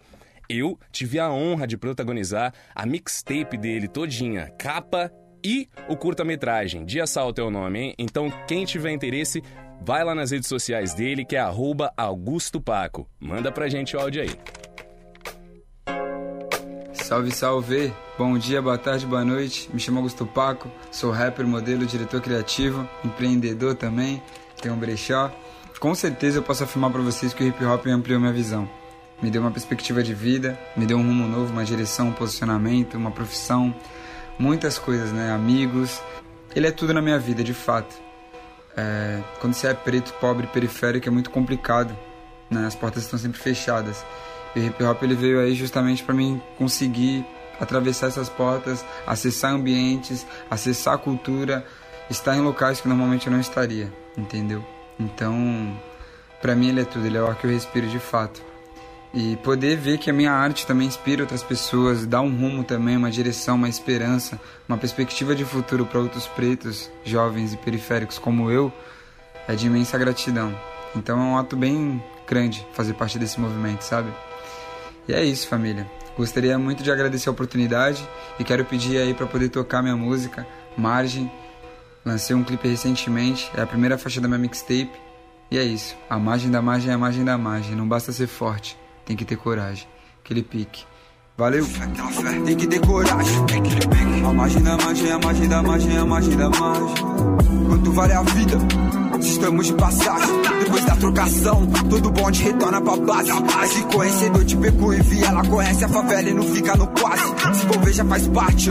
eu 0.49 0.79
tive 0.91 1.19
a 1.19 1.29
honra 1.29 1.67
de 1.67 1.77
protagonizar 1.77 2.51
a 2.73 2.83
mixtape 2.83 3.55
dele 3.55 3.87
todinha, 3.87 4.51
capa 4.57 5.11
e 5.43 5.67
o 5.87 5.95
curta-metragem. 5.95 6.85
De 6.85 6.99
Assalto 6.99 7.41
é 7.41 7.43
o 7.43 7.51
nome, 7.51 7.79
hein? 7.79 7.95
Então, 7.97 8.31
quem 8.47 8.65
tiver 8.65 8.91
interesse, 8.91 9.43
vai 9.81 10.03
lá 10.03 10.13
nas 10.13 10.31
redes 10.31 10.47
sociais 10.47 10.93
dele, 10.93 11.25
que 11.25 11.35
é 11.35 11.39
arroba 11.39 11.91
Augusto 11.95 12.59
Paco. 12.61 13.07
Manda 13.19 13.51
pra 13.51 13.69
gente 13.69 13.95
o 13.95 13.99
áudio 13.99 14.21
aí. 14.21 14.35
Salve, 16.93 17.31
salve! 17.31 17.93
Bom 18.17 18.37
dia, 18.37 18.61
boa 18.61 18.77
tarde, 18.77 19.05
boa 19.05 19.23
noite. 19.23 19.69
Me 19.73 19.79
chamo 19.79 19.97
Augusto 19.97 20.25
Paco, 20.27 20.69
sou 20.91 21.09
rapper, 21.09 21.47
modelo, 21.47 21.85
diretor 21.85 22.21
criativo, 22.21 22.87
empreendedor 23.03 23.73
também, 23.75 24.21
tenho 24.61 24.75
um 24.75 24.77
brechó. 24.77 25.31
Com 25.79 25.95
certeza 25.95 26.39
eu 26.39 26.43
posso 26.43 26.63
afirmar 26.63 26.91
para 26.91 27.01
vocês 27.01 27.33
que 27.33 27.41
o 27.43 27.47
hip 27.47 27.63
hop 27.63 27.87
ampliou 27.87 28.19
minha 28.19 28.33
visão. 28.33 28.69
Me 29.21 29.31
deu 29.31 29.41
uma 29.41 29.49
perspectiva 29.49 30.03
de 30.03 30.13
vida, 30.13 30.59
me 30.75 30.85
deu 30.85 30.97
um 30.97 31.01
rumo 31.01 31.27
novo, 31.27 31.51
uma 31.51 31.63
direção, 31.63 32.09
um 32.09 32.13
posicionamento, 32.13 32.95
uma 32.95 33.11
profissão, 33.11 33.73
muitas 34.39 34.79
coisas, 34.79 35.11
né? 35.11 35.31
Amigos. 35.31 36.01
Ele 36.55 36.65
é 36.65 36.71
tudo 36.71 36.93
na 36.93 37.01
minha 37.01 37.19
vida, 37.19 37.43
de 37.43 37.53
fato. 37.53 37.95
É, 38.75 39.21
quando 39.39 39.53
você 39.53 39.67
é 39.67 39.73
preto, 39.73 40.13
pobre, 40.13 40.47
periférico, 40.47 41.07
é 41.07 41.11
muito 41.11 41.29
complicado. 41.29 41.95
Né? 42.49 42.65
As 42.65 42.73
portas 42.73 43.03
estão 43.03 43.19
sempre 43.19 43.37
fechadas. 43.37 44.03
E 44.55 44.59
o 44.59 44.65
hip 44.65 44.83
hop 44.83 45.03
ele 45.03 45.15
veio 45.15 45.39
aí 45.39 45.53
justamente 45.53 46.03
para 46.03 46.15
mim 46.15 46.41
conseguir 46.57 47.25
atravessar 47.59 48.07
essas 48.07 48.29
portas, 48.29 48.83
acessar 49.05 49.51
ambientes, 49.51 50.25
acessar 50.49 50.95
a 50.95 50.97
cultura, 50.97 51.65
estar 52.09 52.35
em 52.35 52.41
locais 52.41 52.79
que 52.81 52.87
normalmente 52.87 53.27
eu 53.27 53.33
não 53.33 53.39
estaria, 53.39 53.93
entendeu? 54.17 54.65
Então, 54.97 55.77
para 56.41 56.55
mim 56.55 56.69
ele 56.69 56.81
é 56.81 56.85
tudo, 56.85 57.05
ele 57.05 57.17
é 57.17 57.21
o 57.21 57.27
ar 57.27 57.35
que 57.35 57.45
eu 57.45 57.51
respiro 57.51 57.87
de 57.87 57.99
fato. 57.99 58.41
E 59.13 59.35
poder 59.37 59.75
ver 59.75 59.97
que 59.97 60.09
a 60.09 60.13
minha 60.13 60.31
arte 60.31 60.67
também 60.67 60.87
inspira 60.87 61.23
outras 61.23 61.41
pessoas, 61.41 62.05
dá 62.05 62.21
um 62.21 62.29
rumo 62.29 62.63
também, 62.63 62.95
uma 62.95 63.09
direção, 63.09 63.55
uma 63.55 63.67
esperança, 63.67 64.39
uma 64.67 64.77
perspectiva 64.77 65.33
de 65.33 65.43
futuro 65.43 65.85
para 65.85 65.99
outros 65.99 66.27
pretos, 66.27 66.91
jovens 67.03 67.53
e 67.53 67.57
periféricos 67.57 68.19
como 68.19 68.51
eu, 68.51 68.71
é 69.47 69.55
de 69.55 69.65
imensa 69.65 69.97
gratidão. 69.97 70.55
Então 70.95 71.19
é 71.19 71.23
um 71.23 71.37
ato 71.37 71.55
bem 71.55 72.03
grande 72.27 72.65
fazer 72.73 72.93
parte 72.93 73.17
desse 73.17 73.39
movimento, 73.39 73.81
sabe? 73.81 74.13
E 75.07 75.13
é 75.13 75.23
isso, 75.23 75.47
família. 75.47 75.89
Gostaria 76.15 76.59
muito 76.59 76.83
de 76.83 76.91
agradecer 76.91 77.29
a 77.29 77.31
oportunidade 77.31 78.07
e 78.37 78.43
quero 78.43 78.63
pedir 78.63 78.99
aí 78.99 79.13
para 79.13 79.25
poder 79.25 79.49
tocar 79.49 79.81
minha 79.81 79.95
música, 79.95 80.45
Margem. 80.77 81.31
Lancei 82.05 82.35
um 82.35 82.43
clipe 82.43 82.67
recentemente, 82.67 83.51
é 83.55 83.61
a 83.61 83.67
primeira 83.67 83.97
faixa 83.97 84.21
da 84.21 84.27
minha 84.27 84.39
mixtape. 84.39 84.91
E 85.49 85.57
é 85.57 85.63
isso. 85.63 85.95
A 86.07 86.19
margem 86.19 86.51
da 86.51 86.61
margem 86.61 86.91
é 86.91 86.93
a 86.93 86.97
margem 86.97 87.25
da 87.25 87.37
margem. 87.37 87.75
Não 87.75 87.87
basta 87.87 88.11
ser 88.11 88.27
forte, 88.27 88.77
tem 89.09 89.17
que 89.17 89.25
ter 89.25 89.37
coragem. 89.37 89.87
Aquele 90.23 90.43
pique. 90.43 90.83
Valeu! 91.35 91.65
Tem 92.45 92.55
que 92.55 92.67
ter 92.67 92.79
coragem. 92.79 93.37
A 94.23 94.33
margem 94.33 94.61
da 94.61 94.77
margem, 94.77 95.11
a 95.11 95.17
margem 95.17 95.47
da 95.47 95.63
margem, 95.63 95.97
a 95.97 96.05
margem 96.05 96.37
da 96.37 96.49
margem. 96.49 97.05
Quanto 97.67 97.91
vale 97.91 98.13
a 98.13 98.21
vida? 98.21 98.57
Se 99.19 99.29
estamos 99.31 99.65
de 99.65 99.73
passagem, 99.73 100.41
depois 100.59 100.85
da 100.85 100.95
trocação, 100.95 101.65
todo 101.89 102.11
bonde 102.11 102.43
retorna 102.43 102.79
pra 102.81 102.97
base. 102.97 103.31
Esse 103.63 103.83
conhecedor 103.85 104.43
de 104.43 104.55
beco 104.55 104.93
e 104.93 105.01
vi, 105.01 105.23
ela 105.23 105.43
conhece 105.43 105.85
a 105.85 105.89
favela 105.89 106.29
e 106.29 106.33
não 106.33 106.43
fica 106.43 106.75
no 106.75 106.87
quase. 106.87 107.23
Se 107.55 107.93
já 107.93 108.05
faz 108.05 108.27
parte. 108.27 108.69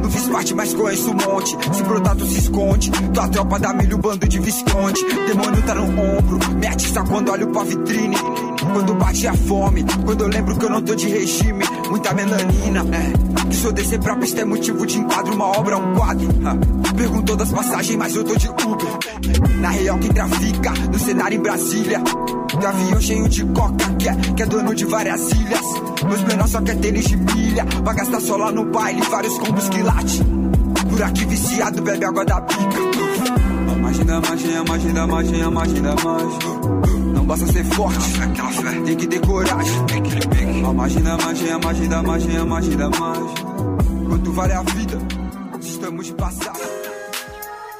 Não 0.00 0.10
fiz 0.10 0.28
parte, 0.28 0.54
mas 0.54 0.72
conheço 0.72 1.10
um 1.10 1.14
monte. 1.14 1.56
Se 1.76 1.82
brotar, 1.82 2.16
tu 2.16 2.26
se 2.26 2.38
esconde. 2.38 2.90
Tua 3.12 3.28
tropa 3.28 3.58
dá 3.58 3.74
milho, 3.74 3.98
bando 3.98 4.26
de 4.26 4.38
visconde. 4.38 5.04
Demônio 5.26 5.62
tá 5.62 5.74
no 5.74 5.84
ombro, 5.84 6.38
me 6.54 6.66
atiça 6.66 7.02
quando 7.04 7.30
olho 7.30 7.48
pra 7.48 7.64
vitrine. 7.64 8.16
Quando 8.74 8.94
bate 8.94 9.26
a 9.28 9.34
fome. 9.34 9.84
Quando 10.04 10.24
eu 10.24 10.28
lembro 10.28 10.58
que 10.58 10.64
eu 10.64 10.70
não 10.70 10.82
tô 10.82 10.94
de 10.94 11.08
regime, 11.08 11.64
muita 11.88 12.12
melanina, 12.12 12.84
é. 12.92 13.46
Que 13.48 13.54
se 13.56 13.64
eu 13.64 13.72
descer 13.72 14.00
pra 14.00 14.16
pista 14.16 14.40
é 14.40 14.44
motivo 14.44 14.84
de 14.84 14.98
enquadro, 14.98 15.32
uma 15.34 15.46
obra, 15.46 15.78
um 15.78 15.94
quadro. 15.94 16.28
ah. 16.44 16.92
Perguntou 16.96 17.36
das 17.36 17.50
passagens, 17.50 17.96
mas 17.96 18.14
eu 18.16 18.24
tô 18.24 18.34
de 18.36 18.48
Uber. 18.48 19.60
Na 19.60 19.70
real, 19.70 19.98
quem 19.98 20.12
trafica 20.12 20.70
no 20.92 20.98
cenário 20.98 21.38
em 21.38 21.40
Brasília. 21.40 22.00
Do 22.00 22.66
avião 22.66 23.00
cheio 23.00 23.28
de 23.28 23.44
coca, 23.46 23.94
que 23.98 24.08
é, 24.08 24.14
que 24.14 24.42
é 24.42 24.46
dono 24.46 24.74
de 24.74 24.84
várias 24.84 25.20
ilhas. 25.32 25.64
Meus 26.06 26.22
menores 26.22 26.50
só 26.50 26.60
quer 26.60 26.76
tênis 26.76 27.04
de 27.04 27.16
milha. 27.16 27.64
Vai 27.84 27.94
gastar 27.94 28.20
só 28.20 28.36
lá 28.36 28.50
no 28.50 28.64
baile, 28.64 29.00
vários 29.02 29.38
combos 29.38 29.68
que 29.68 29.82
late. 29.82 30.22
Por 30.90 31.02
aqui 31.02 31.24
viciado, 31.26 31.82
bebe 31.82 32.04
água 32.04 32.24
da 32.24 32.40
pica. 32.40 32.64
A 33.72 33.78
margem 33.78 34.04
da 34.04 34.20
margem, 34.20 34.56
a 34.56 34.64
margem 34.64 34.92
a 37.24 37.26
basta 37.26 37.46
ser 37.46 37.64
forte, 37.64 37.98
tem 38.84 38.96
que 38.96 39.06
ter 39.06 39.20
coragem. 39.20 39.74
A 40.64 40.72
margem 40.72 41.02
da 41.02 41.16
margem, 41.16 41.50
a 41.50 41.58
margem 41.58 41.88
da 41.88 42.02
margem, 42.02 42.36
a 42.36 42.44
margem 42.44 42.76
da 42.76 42.90
margem. 42.90 43.44
Quanto 44.08 44.32
vale 44.32 44.52
a 44.52 44.62
vida? 44.62 44.98
Estamos 45.60 46.06
de 46.06 46.14
passagem. 46.14 46.93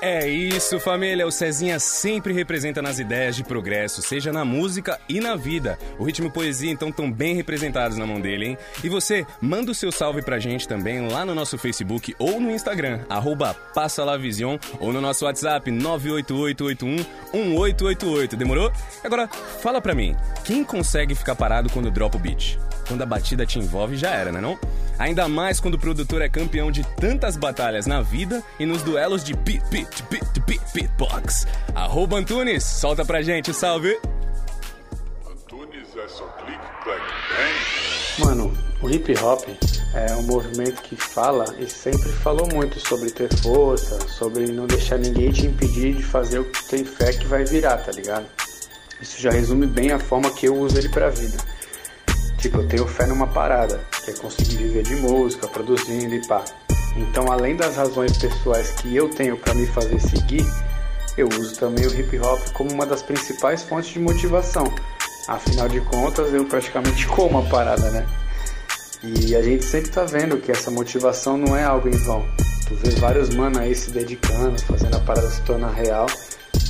É 0.07 0.29
isso, 0.29 0.79
família. 0.79 1.27
O 1.27 1.31
Cezinha 1.31 1.81
sempre 1.81 2.35
representa 2.35 2.83
nas 2.83 2.99
ideias 2.99 3.35
de 3.35 3.43
progresso, 3.43 4.03
seja 4.03 4.31
na 4.31 4.45
música 4.45 5.01
e 5.09 5.19
na 5.19 5.35
vida. 5.35 5.79
O 5.99 6.05
ritmo 6.05 6.27
e 6.27 6.31
poesia, 6.31 6.71
então, 6.71 6.91
estão 6.91 7.11
bem 7.11 7.35
representados 7.35 7.97
na 7.97 8.07
mão 8.07 8.21
dele, 8.21 8.49
hein? 8.49 8.59
E 8.85 8.91
você, 8.91 9.27
manda 9.41 9.71
o 9.71 9.75
seu 9.75 9.91
salve 9.91 10.21
pra 10.21 10.39
gente 10.39 10.69
também 10.69 11.09
lá 11.09 11.25
no 11.25 11.35
nosso 11.35 11.57
Facebook 11.57 12.15
ou 12.19 12.39
no 12.39 12.51
Instagram, 12.51 13.01
arroba 13.09 13.55
Passalavision, 13.75 14.59
ou 14.79 14.93
no 14.93 15.01
nosso 15.01 15.25
WhatsApp 15.25 15.71
988811888. 15.71 18.37
Demorou? 18.37 18.71
Agora, 19.03 19.27
fala 19.27 19.81
pra 19.81 19.95
mim, 19.95 20.15
quem 20.45 20.63
consegue 20.63 21.15
ficar 21.15 21.35
parado 21.35 21.71
quando 21.71 21.91
dropa 21.91 22.19
o 22.19 22.21
beat? 22.21 22.59
Quando 22.87 23.01
a 23.01 23.07
batida 23.07 23.47
te 23.47 23.59
envolve, 23.59 23.97
já 23.97 24.11
era, 24.11 24.31
né 24.31 24.39
não? 24.39 24.59
Ainda 24.99 25.29
mais 25.29 25.61
quando 25.61 25.75
o 25.75 25.79
produtor 25.79 26.23
é 26.23 26.29
campeão 26.29 26.71
de 26.71 26.85
tantas 26.97 27.37
batalhas 27.37 27.87
na 27.87 28.01
vida 28.01 28.43
e 28.59 28.67
nos 28.67 28.83
duelos 28.83 29.25
de 29.25 29.35
beat, 29.35 29.63
beat, 29.71 30.03
beat, 30.11 30.41
beat, 30.47 30.63
beatbox. 30.73 31.47
Arroba 31.75 32.17
Antunes, 32.17 32.65
solta 32.65 33.05
pra 33.05 33.23
gente, 33.23 33.53
salve! 33.53 33.99
Tunes 35.49 35.97
é 35.97 36.09
só 36.09 36.27
clique, 36.45 36.59
clack, 36.83 37.03
bang. 37.31 38.25
Mano, 38.27 38.53
o 38.81 38.89
hip 38.89 39.13
hop 39.19 39.43
é 39.95 40.15
um 40.15 40.23
movimento 40.23 40.83
que 40.83 40.97
fala 40.97 41.45
e 41.59 41.69
sempre 41.69 42.11
falou 42.11 42.49
muito 42.53 42.79
sobre 42.81 43.11
ter 43.11 43.33
força, 43.39 43.99
sobre 44.09 44.47
não 44.47 44.67
deixar 44.67 44.99
ninguém 44.99 45.31
te 45.31 45.47
impedir 45.47 45.95
de 45.95 46.03
fazer 46.03 46.39
o 46.39 46.45
que 46.45 46.63
tu 46.63 46.69
tem 46.69 46.85
fé 46.85 47.13
que 47.13 47.27
vai 47.27 47.45
virar, 47.45 47.79
tá 47.79 47.91
ligado? 47.93 48.27
Isso 49.01 49.21
já 49.21 49.31
resume 49.31 49.67
bem 49.67 49.93
a 49.93 49.99
forma 49.99 50.31
que 50.31 50.47
eu 50.47 50.57
uso 50.57 50.79
ele 50.79 50.89
pra 50.89 51.11
vida. 51.11 51.37
Tipo, 52.45 52.59
eu 52.59 52.69
tenho 52.69 52.87
fé 52.87 53.07
numa 53.07 53.27
parada, 53.27 53.81
que 54.05 54.11
é 54.11 54.13
conseguir 54.13 54.59
viver 54.59 54.83
de 54.83 54.97
música, 54.97 55.49
produzindo 55.49 56.15
e 56.15 56.27
pá. 56.27 56.45
Então, 56.95 57.33
além 57.33 57.57
das 57.57 57.75
razões 57.75 58.19
pessoais 58.19 58.73
que 58.73 58.95
eu 58.95 59.09
tenho 59.09 59.39
pra 59.39 59.55
me 59.55 59.67
fazer 59.67 59.99
seguir, 59.99 60.45
eu 61.17 61.27
uso 61.27 61.57
também 61.59 61.87
o 61.87 61.99
hip 61.99 62.19
hop 62.19 62.39
como 62.53 62.71
uma 62.71 62.85
das 62.85 63.01
principais 63.01 63.63
fontes 63.63 63.95
de 63.95 63.99
motivação. 63.99 64.71
Afinal 65.27 65.71
de 65.71 65.81
contas, 65.81 66.35
eu 66.35 66.45
praticamente 66.45 67.07
como 67.17 67.39
a 67.39 67.43
parada, 67.45 67.91
né? 67.91 68.07
E 69.03 69.35
a 69.35 69.41
gente 69.41 69.65
sempre 69.65 69.91
tá 69.91 70.05
vendo 70.05 70.37
que 70.37 70.53
essa 70.53 70.71
motivação 70.71 71.39
não 71.39 71.57
é 71.57 71.65
algo 71.65 71.89
em 71.89 71.97
vão. 72.05 72.29
Tu 72.69 72.75
vê 72.75 72.91
vários 73.01 73.31
mano 73.31 73.59
aí 73.59 73.75
se 73.75 73.91
dedicando, 73.91 74.61
fazendo 74.65 74.95
a 74.97 75.01
parada 75.01 75.31
se 75.31 75.41
tornar 75.45 75.73
real. 75.73 76.05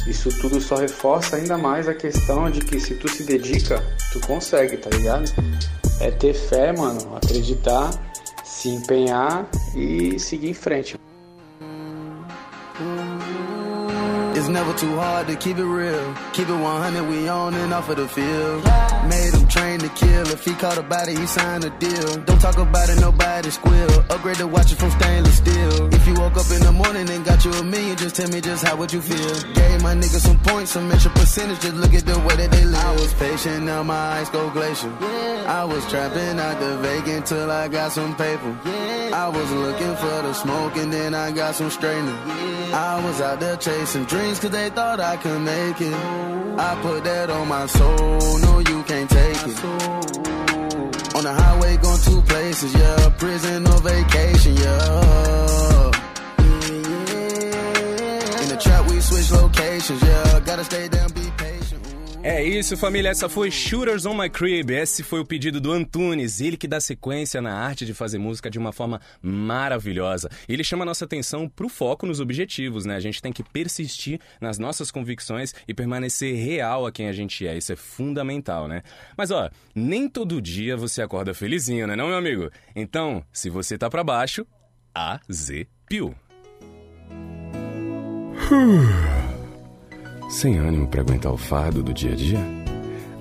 Isso 0.06 0.28
tudo 0.40 0.60
só 0.60 0.76
reforça 0.76 1.36
ainda 1.36 1.56
mais 1.56 1.88
a 1.88 1.94
questão 1.94 2.50
de 2.50 2.60
que 2.60 2.78
se 2.78 2.94
tu 2.94 3.08
se 3.08 3.22
dedica, 3.22 3.82
tu 4.12 4.20
consegue, 4.20 4.76
tá 4.76 4.90
ligado? 4.90 5.32
É 6.00 6.10
ter 6.10 6.34
fé, 6.34 6.72
mano, 6.72 7.16
acreditar, 7.16 7.90
se 8.44 8.68
empenhar 8.68 9.48
e 9.74 10.18
seguir 10.18 10.50
em 10.50 10.54
frente. 10.54 10.96
It's 14.44 14.52
never 14.52 14.74
too 14.74 14.94
hard 14.96 15.26
to 15.28 15.36
keep 15.36 15.56
it 15.56 15.64
real. 15.64 16.14
Keep 16.34 16.50
it 16.50 16.60
100, 16.60 17.08
we 17.08 17.26
on 17.28 17.54
and 17.54 17.72
off 17.72 17.88
of 17.88 17.96
the 17.96 18.06
field. 18.06 18.62
Made 19.08 19.32
him 19.32 19.48
train 19.48 19.78
to 19.80 19.88
kill. 19.88 20.28
If 20.28 20.44
he 20.44 20.52
caught 20.52 20.76
a 20.76 20.82
body, 20.82 21.16
he 21.16 21.26
signed 21.26 21.64
a 21.64 21.70
deal. 21.70 22.16
Don't 22.28 22.38
talk 22.42 22.58
about 22.58 22.90
it, 22.90 23.00
nobody 23.00 23.48
squeal. 23.48 23.88
Upgrade 24.10 24.36
the 24.36 24.46
watches 24.46 24.76
from 24.76 24.90
stainless 24.90 25.38
steel. 25.38 25.94
If 25.94 26.06
you 26.06 26.12
woke 26.20 26.36
up 26.36 26.50
in 26.50 26.60
the 26.60 26.72
morning 26.72 27.08
and 27.08 27.24
got 27.24 27.42
you 27.42 27.52
a 27.52 27.64
million, 27.64 27.96
just 27.96 28.16
tell 28.16 28.28
me 28.28 28.42
just 28.42 28.62
how 28.62 28.76
would 28.76 28.92
you 28.92 29.00
feel. 29.00 29.54
Gave 29.54 29.82
my 29.82 29.94
niggas 29.94 30.26
some 30.28 30.38
points, 30.40 30.72
some 30.72 30.92
extra 30.92 31.12
percentage. 31.12 31.60
Just 31.60 31.76
look 31.76 31.94
at 31.94 32.04
the 32.04 32.18
way 32.18 32.36
that 32.36 32.50
they 32.50 32.64
live. 32.66 32.84
I 32.84 32.92
was 32.92 33.14
patient, 33.14 33.64
now 33.64 33.82
my 33.82 33.94
eyes 33.94 34.28
go 34.28 34.50
glacial. 34.50 34.92
I 35.46 35.64
was 35.64 35.88
trapping 35.88 36.38
out 36.38 36.60
the 36.60 36.76
vacant 36.78 37.24
till 37.24 37.50
I 37.50 37.68
got 37.68 37.92
some 37.92 38.14
paper. 38.14 38.54
I 39.14 39.28
was 39.28 39.50
looking 39.52 39.96
for 39.96 40.16
the 40.26 40.34
smoke 40.34 40.76
and 40.76 40.92
then 40.92 41.14
I 41.14 41.30
got 41.32 41.54
some 41.54 41.70
straightening. 41.70 42.18
I 42.74 43.00
was 43.04 43.20
out 43.20 43.38
there 43.38 43.56
chasing 43.56 44.04
dreams 44.04 44.33
cause 44.38 44.50
they 44.50 44.70
thought 44.70 45.00
I 45.00 45.16
could 45.16 45.40
make 45.40 45.80
it. 45.80 45.94
I 46.58 46.78
put 46.82 47.04
that 47.04 47.30
on 47.30 47.48
my 47.48 47.66
soul, 47.66 48.38
no 48.38 48.58
you 48.58 48.82
can't 48.84 49.10
take 49.10 49.42
it. 49.52 49.64
On 51.16 51.22
the 51.22 51.32
highway 51.32 51.76
going 51.76 52.00
two 52.00 52.20
places, 52.22 52.74
yeah, 52.74 53.08
prison 53.18 53.66
or 53.66 53.80
vacation, 53.80 54.54
yeah. 54.56 55.90
In 58.42 58.48
the 58.48 58.58
trap 58.60 58.90
we 58.90 59.00
switch 59.00 59.30
locations, 59.30 60.02
yeah, 60.02 60.40
gotta 60.40 60.64
stay 60.64 60.88
down. 60.88 61.23
É 62.26 62.42
isso, 62.42 62.74
família. 62.74 63.10
Essa 63.10 63.28
foi 63.28 63.50
Shooters 63.50 64.06
on 64.06 64.14
My 64.14 64.30
Crib. 64.30 64.70
Esse 64.70 65.02
foi 65.02 65.20
o 65.20 65.26
pedido 65.26 65.60
do 65.60 65.70
Antunes, 65.70 66.40
ele 66.40 66.56
que 66.56 66.66
dá 66.66 66.80
sequência 66.80 67.42
na 67.42 67.52
arte 67.52 67.84
de 67.84 67.92
fazer 67.92 68.16
música 68.16 68.48
de 68.48 68.58
uma 68.58 68.72
forma 68.72 68.98
maravilhosa. 69.20 70.30
Ele 70.48 70.64
chama 70.64 70.84
a 70.84 70.86
nossa 70.86 71.04
atenção 71.04 71.46
pro 71.46 71.68
foco 71.68 72.06
nos 72.06 72.20
objetivos, 72.20 72.86
né? 72.86 72.96
A 72.96 73.00
gente 73.00 73.20
tem 73.20 73.30
que 73.30 73.42
persistir 73.42 74.18
nas 74.40 74.58
nossas 74.58 74.90
convicções 74.90 75.54
e 75.68 75.74
permanecer 75.74 76.34
real 76.34 76.86
a 76.86 76.92
quem 76.92 77.08
a 77.08 77.12
gente 77.12 77.46
é. 77.46 77.58
Isso 77.58 77.74
é 77.74 77.76
fundamental, 77.76 78.68
né? 78.68 78.82
Mas 79.18 79.30
ó, 79.30 79.50
nem 79.74 80.08
todo 80.08 80.40
dia 80.40 80.78
você 80.78 81.02
acorda 81.02 81.34
felizinho, 81.34 81.86
né, 81.86 81.94
não, 81.94 82.08
meu 82.08 82.16
amigo? 82.16 82.50
Então, 82.74 83.22
se 83.34 83.50
você 83.50 83.76
tá 83.76 83.90
pra 83.90 84.02
baixo, 84.02 84.46
A 84.94 85.20
Z 85.30 85.66
Piu. 85.86 86.14
Sem 90.34 90.58
ânimo 90.58 90.88
para 90.88 91.00
aguentar 91.00 91.32
o 91.32 91.36
fardo 91.36 91.80
do 91.80 91.94
dia 91.94 92.10
a 92.10 92.16
dia? 92.16 92.40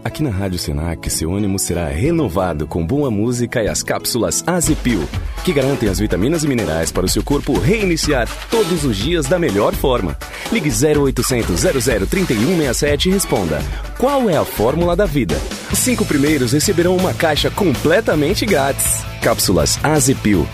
Aqui 0.04 0.24
na 0.24 0.32
Rádio 0.32 0.58
Senac, 0.58 1.08
seu 1.12 1.32
ânimo 1.32 1.60
será 1.60 1.88
renovado 1.88 2.66
com 2.66 2.84
boa 2.84 3.12
música 3.12 3.62
e 3.62 3.68
as 3.68 3.84
cápsulas 3.84 4.44
Azepil, 4.48 5.08
que 5.46 5.54
garantem 5.54 5.88
as 5.88 6.00
vitaminas 6.00 6.44
e 6.44 6.48
minerais 6.48 6.92
para 6.92 7.06
o 7.06 7.08
seu 7.08 7.24
corpo 7.24 7.54
reiniciar 7.60 8.28
todos 8.50 8.84
os 8.84 8.98
dias 8.98 9.28
da 9.28 9.38
melhor 9.38 9.76
forma. 9.76 10.18
Ligue 10.52 10.72
0800 10.72 11.60
00 11.60 12.08
3167 12.08 13.10
e 13.10 13.12
responda: 13.12 13.60
Qual 14.00 14.28
é 14.28 14.36
a 14.36 14.44
fórmula 14.44 14.96
da 14.96 15.06
vida? 15.06 15.36
Os 15.72 15.78
cinco 15.78 16.04
primeiros 16.06 16.52
receberão 16.52 16.98
uma 16.98 17.14
caixa 17.14 17.52
completamente 17.52 18.44
grátis. 18.44 19.04
Cápsulas 19.22 19.80
Azepil. 19.86 20.48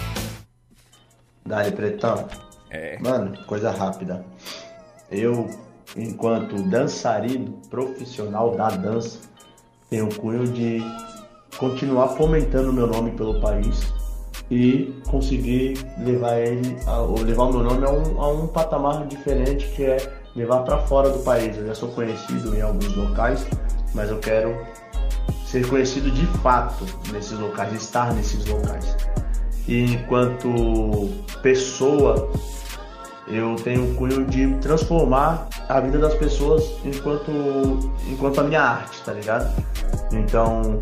Dali, 1.46 1.72
pretão. 1.72 2.28
É. 2.70 3.00
Mano, 3.00 3.46
coisa 3.46 3.72
rápida. 3.72 4.26
Eu, 5.10 5.50
enquanto 5.96 6.62
dançarino 6.70 7.54
profissional 7.70 8.56
da 8.56 8.70
dança, 8.70 9.20
tenho 9.90 10.06
o 10.08 10.16
cunho 10.16 10.46
de 10.48 10.82
continuar 11.58 12.10
fomentando 12.10 12.70
o 12.70 12.74
meu 12.74 12.88
nome 12.88 13.12
pelo 13.12 13.40
país 13.42 13.92
e 14.52 14.94
conseguir 15.10 15.78
levar 16.00 16.38
ele, 16.40 16.78
a- 16.88 17.02
ou 17.02 17.20
levar 17.22 17.44
o 17.44 17.52
meu 17.54 17.64
nome 17.64 17.86
a 17.86 17.92
um, 17.92 18.22
a 18.22 18.32
um 18.32 18.48
patamar 18.48 19.06
diferente 19.08 19.68
que 19.76 19.84
é 19.84 19.98
levar 20.36 20.60
para 20.64 20.78
fora 20.80 21.10
do 21.10 21.20
país. 21.20 21.58
Eu 21.58 21.68
já 21.68 21.76
sou 21.76 21.90
conhecido 21.90 22.56
em 22.56 22.62
alguns 22.62 22.96
locais, 22.96 23.46
mas 23.94 24.10
eu 24.10 24.20
quero 24.20 24.56
ser 25.46 25.68
conhecido 25.68 26.12
de 26.12 26.26
fato 26.42 26.86
nesses 27.12 27.38
locais, 27.38 27.74
estar 27.74 28.14
nesses 28.14 28.46
locais. 28.46 28.96
E 29.68 29.94
enquanto 29.94 30.50
pessoa, 31.42 32.30
eu 33.30 33.56
tenho 33.58 33.92
o 33.92 33.96
cunho 33.96 34.26
de 34.26 34.54
transformar 34.56 35.48
a 35.68 35.80
vida 35.80 36.00
das 36.00 36.16
pessoas 36.16 36.64
enquanto, 36.84 37.32
enquanto 38.08 38.42
a 38.42 38.44
minha 38.44 38.62
arte, 38.62 39.02
tá 39.04 39.14
ligado? 39.14 39.54
Então, 40.12 40.80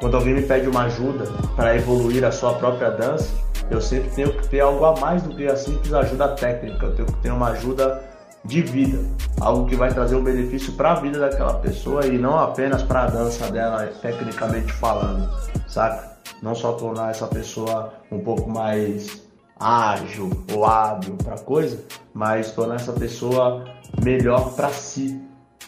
quando 0.00 0.16
alguém 0.16 0.34
me 0.34 0.42
pede 0.42 0.68
uma 0.68 0.84
ajuda 0.84 1.30
para 1.54 1.76
evoluir 1.76 2.24
a 2.24 2.32
sua 2.32 2.54
própria 2.54 2.90
dança, 2.90 3.30
eu 3.70 3.80
sempre 3.80 4.10
tenho 4.10 4.32
que 4.32 4.48
ter 4.48 4.60
algo 4.60 4.84
a 4.84 4.98
mais 4.98 5.22
do 5.22 5.34
que 5.34 5.46
a 5.46 5.56
simples 5.56 5.92
ajuda 5.92 6.28
técnica. 6.28 6.86
Eu 6.86 6.94
tenho 6.94 7.06
que 7.06 7.16
ter 7.22 7.30
uma 7.30 7.48
ajuda 7.48 8.02
de 8.44 8.60
vida, 8.60 8.98
algo 9.40 9.66
que 9.66 9.74
vai 9.74 9.92
trazer 9.92 10.16
um 10.16 10.22
benefício 10.22 10.74
para 10.74 10.92
a 10.92 10.94
vida 10.96 11.18
daquela 11.18 11.54
pessoa 11.54 12.06
e 12.06 12.18
não 12.18 12.38
apenas 12.38 12.82
para 12.82 13.04
a 13.04 13.06
dança 13.06 13.50
dela, 13.50 13.86
tecnicamente 14.02 14.70
falando, 14.72 15.30
saca? 15.66 16.12
Não 16.42 16.54
só 16.54 16.72
tornar 16.72 17.10
essa 17.10 17.26
pessoa 17.26 17.94
um 18.12 18.18
pouco 18.20 18.50
mais 18.50 19.23
ágil 19.64 20.30
ou 20.52 20.66
hábil 20.66 21.16
para 21.16 21.38
coisa, 21.38 21.82
mas 22.12 22.52
tornar 22.52 22.74
essa 22.74 22.92
pessoa 22.92 23.64
melhor 24.02 24.54
para 24.54 24.68
si. 24.68 25.18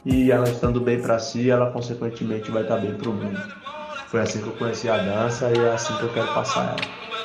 e 0.04 0.30
ela 0.30 0.48
estando 0.48 0.80
bem 0.80 1.00
para 1.00 1.18
si, 1.18 1.50
ela 1.50 1.72
consequentemente 1.72 2.50
vai 2.50 2.62
estar 2.62 2.76
bem 2.76 2.94
para 2.94 3.08
o 3.08 3.12
mundo. 3.12 3.40
Foi 4.08 4.20
assim 4.20 4.40
que 4.40 4.46
eu 4.46 4.52
conheci 4.52 4.88
a 4.88 4.98
dança 4.98 5.50
e 5.50 5.58
é 5.58 5.72
assim 5.72 5.96
que 5.96 6.02
eu 6.02 6.12
quero 6.12 6.32
passar 6.34 6.68
ela. 6.68 7.15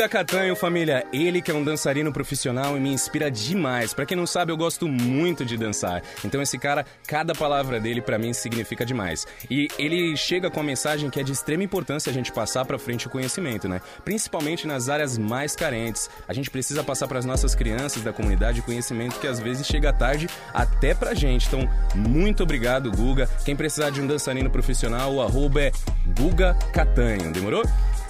Guga 0.00 0.08
Catanho, 0.08 0.56
família. 0.56 1.04
Ele 1.12 1.42
que 1.42 1.50
é 1.50 1.54
um 1.54 1.62
dançarino 1.62 2.10
profissional 2.10 2.74
e 2.74 2.80
me 2.80 2.90
inspira 2.90 3.30
demais. 3.30 3.92
Pra 3.92 4.06
quem 4.06 4.16
não 4.16 4.26
sabe, 4.26 4.50
eu 4.50 4.56
gosto 4.56 4.88
muito 4.88 5.44
de 5.44 5.58
dançar. 5.58 6.02
Então 6.24 6.40
esse 6.40 6.58
cara, 6.58 6.86
cada 7.06 7.34
palavra 7.34 7.78
dele 7.78 8.00
pra 8.00 8.18
mim 8.18 8.32
significa 8.32 8.86
demais. 8.86 9.26
E 9.50 9.68
ele 9.78 10.16
chega 10.16 10.50
com 10.50 10.58
a 10.58 10.62
mensagem 10.62 11.10
que 11.10 11.20
é 11.20 11.22
de 11.22 11.32
extrema 11.32 11.64
importância 11.64 12.08
a 12.08 12.14
gente 12.14 12.32
passar 12.32 12.64
pra 12.64 12.78
frente 12.78 13.08
o 13.08 13.10
conhecimento, 13.10 13.68
né? 13.68 13.82
Principalmente 14.02 14.66
nas 14.66 14.88
áreas 14.88 15.18
mais 15.18 15.54
carentes. 15.54 16.08
A 16.26 16.32
gente 16.32 16.48
precisa 16.50 16.82
passar 16.82 17.06
pras 17.06 17.26
nossas 17.26 17.54
crianças 17.54 18.02
da 18.02 18.10
comunidade 18.10 18.62
conhecimento 18.62 19.20
que 19.20 19.26
às 19.26 19.38
vezes 19.38 19.66
chega 19.66 19.92
tarde 19.92 20.30
até 20.54 20.94
pra 20.94 21.12
gente. 21.12 21.46
Então, 21.46 21.68
muito 21.94 22.42
obrigado, 22.42 22.90
Guga. 22.90 23.28
Quem 23.44 23.54
precisar 23.54 23.90
de 23.90 24.00
um 24.00 24.06
dançarino 24.06 24.48
profissional, 24.48 25.12
o 25.12 25.20
arroba 25.20 25.60
é 25.60 25.72
Guga 26.18 26.54
Catanho. 26.72 27.30
Demorou? 27.30 27.64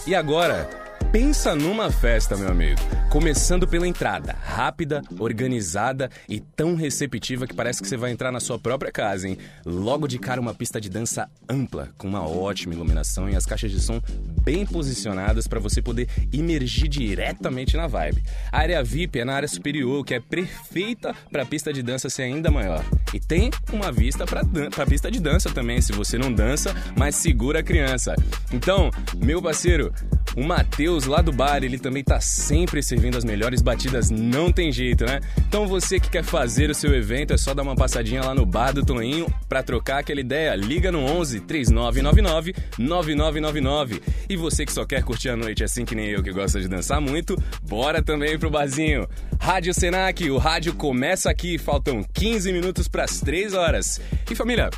E 0.06 0.14
agora, 0.14 0.70
pensa 1.12 1.54
numa 1.54 1.90
festa, 1.90 2.36
meu 2.36 2.48
amigo. 2.48 2.80
Começando 3.10 3.66
pela 3.66 3.88
entrada, 3.88 4.36
rápida, 4.40 5.02
organizada 5.18 6.08
e 6.28 6.38
tão 6.38 6.76
receptiva 6.76 7.46
que 7.46 7.54
parece 7.54 7.82
que 7.82 7.88
você 7.88 7.96
vai 7.96 8.12
entrar 8.12 8.30
na 8.30 8.38
sua 8.38 8.58
própria 8.58 8.92
casa, 8.92 9.28
hein? 9.28 9.36
Logo 9.64 10.06
de 10.06 10.18
cara, 10.18 10.40
uma 10.40 10.54
pista 10.54 10.80
de 10.80 10.88
dança 10.88 11.28
ampla, 11.48 11.88
com 11.98 12.06
uma 12.06 12.26
ótima 12.26 12.74
iluminação 12.74 13.28
e 13.28 13.34
as 13.34 13.44
caixas 13.44 13.70
de 13.72 13.80
som 13.80 14.00
bem 14.42 14.64
posicionadas 14.64 15.48
para 15.48 15.58
você 15.58 15.82
poder 15.82 16.08
imergir 16.32 16.88
diretamente 16.88 17.76
na 17.76 17.86
vibe. 17.86 18.22
A 18.52 18.58
área 18.58 18.82
VIP 18.82 19.18
é 19.18 19.24
na 19.24 19.34
área 19.34 19.48
superior, 19.48 20.04
que 20.04 20.14
é 20.14 20.20
perfeita 20.20 21.14
para 21.30 21.42
a 21.42 21.46
pista 21.46 21.72
de 21.72 21.82
dança 21.82 22.08
ser 22.08 22.22
ainda 22.22 22.50
maior. 22.50 22.84
E 23.12 23.18
tem 23.18 23.50
uma 23.72 23.90
vista 23.90 24.24
para 24.24 24.42
a 24.42 24.86
pista 24.86 25.10
de 25.10 25.18
dança 25.18 25.50
também, 25.50 25.80
se 25.80 25.92
você 25.92 26.16
não 26.16 26.32
dança, 26.32 26.74
mas 26.96 27.16
segura 27.16 27.58
a 27.58 27.62
criança. 27.62 28.14
Então, 28.52 28.90
meu 29.16 29.42
parceiro, 29.42 29.92
o 30.36 30.44
Matheus 30.44 30.89
lá 30.98 31.20
do 31.20 31.32
bar, 31.32 31.62
ele 31.62 31.78
também 31.78 32.02
tá 32.02 32.20
sempre 32.20 32.82
servindo 32.82 33.16
as 33.16 33.24
melhores 33.24 33.62
batidas, 33.62 34.10
não 34.10 34.50
tem 34.50 34.72
jeito, 34.72 35.04
né? 35.04 35.20
Então 35.48 35.66
você 35.66 36.00
que 36.00 36.10
quer 36.10 36.24
fazer 36.24 36.70
o 36.70 36.74
seu 36.74 36.94
evento, 36.94 37.32
é 37.32 37.36
só 37.36 37.54
dar 37.54 37.62
uma 37.62 37.74
passadinha 37.76 38.22
lá 38.22 38.34
no 38.34 38.44
bar 38.44 38.72
do 38.72 38.84
Toninho 38.84 39.26
pra 39.48 39.62
trocar 39.62 39.98
aquela 39.98 40.20
ideia. 40.20 40.54
Liga 40.54 40.90
no 40.90 41.00
11 41.04 41.40
3999 41.40 42.54
9999. 42.78 44.02
E 44.28 44.36
você 44.36 44.66
que 44.66 44.72
só 44.72 44.84
quer 44.84 45.02
curtir 45.02 45.30
a 45.30 45.36
noite 45.36 45.64
assim 45.64 45.84
que 45.84 45.94
nem 45.94 46.08
eu 46.08 46.22
que 46.22 46.32
gosta 46.32 46.60
de 46.60 46.68
dançar 46.68 47.00
muito, 47.00 47.36
bora 47.62 48.02
também 48.02 48.38
pro 48.38 48.50
barzinho. 48.50 49.08
Rádio 49.38 49.72
Senac, 49.72 50.30
o 50.30 50.38
rádio 50.38 50.74
começa 50.74 51.30
aqui, 51.30 51.58
faltam 51.58 52.02
15 52.12 52.52
minutos 52.52 52.88
pras 52.88 53.20
3 53.20 53.54
horas. 53.54 54.00
E 54.30 54.34
família, 54.34 54.70